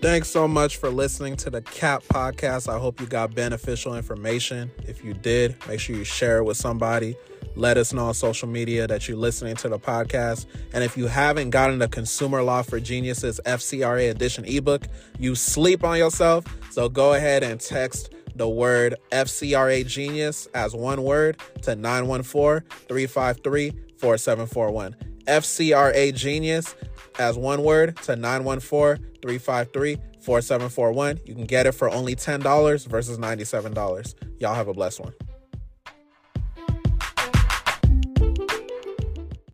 Thanks 0.00 0.30
so 0.30 0.48
much 0.48 0.78
for 0.78 0.88
listening 0.88 1.36
to 1.36 1.50
the 1.50 1.60
CAT 1.60 2.02
podcast. 2.04 2.72
I 2.72 2.78
hope 2.78 3.02
you 3.02 3.06
got 3.06 3.34
beneficial 3.34 3.94
information. 3.94 4.70
If 4.88 5.04
you 5.04 5.12
did, 5.12 5.56
make 5.68 5.78
sure 5.78 5.94
you 5.94 6.04
share 6.04 6.38
it 6.38 6.44
with 6.44 6.56
somebody. 6.56 7.16
Let 7.54 7.76
us 7.76 7.92
know 7.92 8.06
on 8.06 8.14
social 8.14 8.48
media 8.48 8.86
that 8.86 9.06
you're 9.06 9.18
listening 9.18 9.56
to 9.56 9.68
the 9.68 9.78
podcast. 9.78 10.46
And 10.72 10.82
if 10.82 10.96
you 10.96 11.06
haven't 11.06 11.50
gotten 11.50 11.80
the 11.80 11.88
Consumer 11.88 12.42
Law 12.42 12.62
for 12.62 12.80
Geniuses 12.80 13.42
FCRA 13.44 14.10
edition 14.10 14.46
ebook, 14.46 14.84
you 15.18 15.34
sleep 15.34 15.84
on 15.84 15.98
yourself. 15.98 16.46
So 16.70 16.88
go 16.88 17.12
ahead 17.12 17.42
and 17.42 17.60
text 17.60 18.14
the 18.34 18.48
word 18.48 18.94
FCRA 19.12 19.86
Genius 19.86 20.46
as 20.54 20.74
one 20.74 21.02
word 21.02 21.36
to 21.60 21.76
914 21.76 22.66
353 22.88 23.72
4741. 23.98 24.96
FCRA 25.26 26.14
Genius 26.14 26.74
as 27.20 27.36
one 27.36 27.62
word 27.62 27.96
to 27.98 28.16
914 28.16 29.04
353 29.22 29.96
4741. 30.20 31.20
You 31.24 31.34
can 31.34 31.44
get 31.44 31.66
it 31.66 31.72
for 31.72 31.90
only 31.90 32.16
$10 32.16 32.86
versus 32.86 33.18
$97. 33.18 34.14
Y'all 34.38 34.54
have 34.54 34.68
a 34.68 34.74
blessed 34.74 35.00
one. 35.00 35.12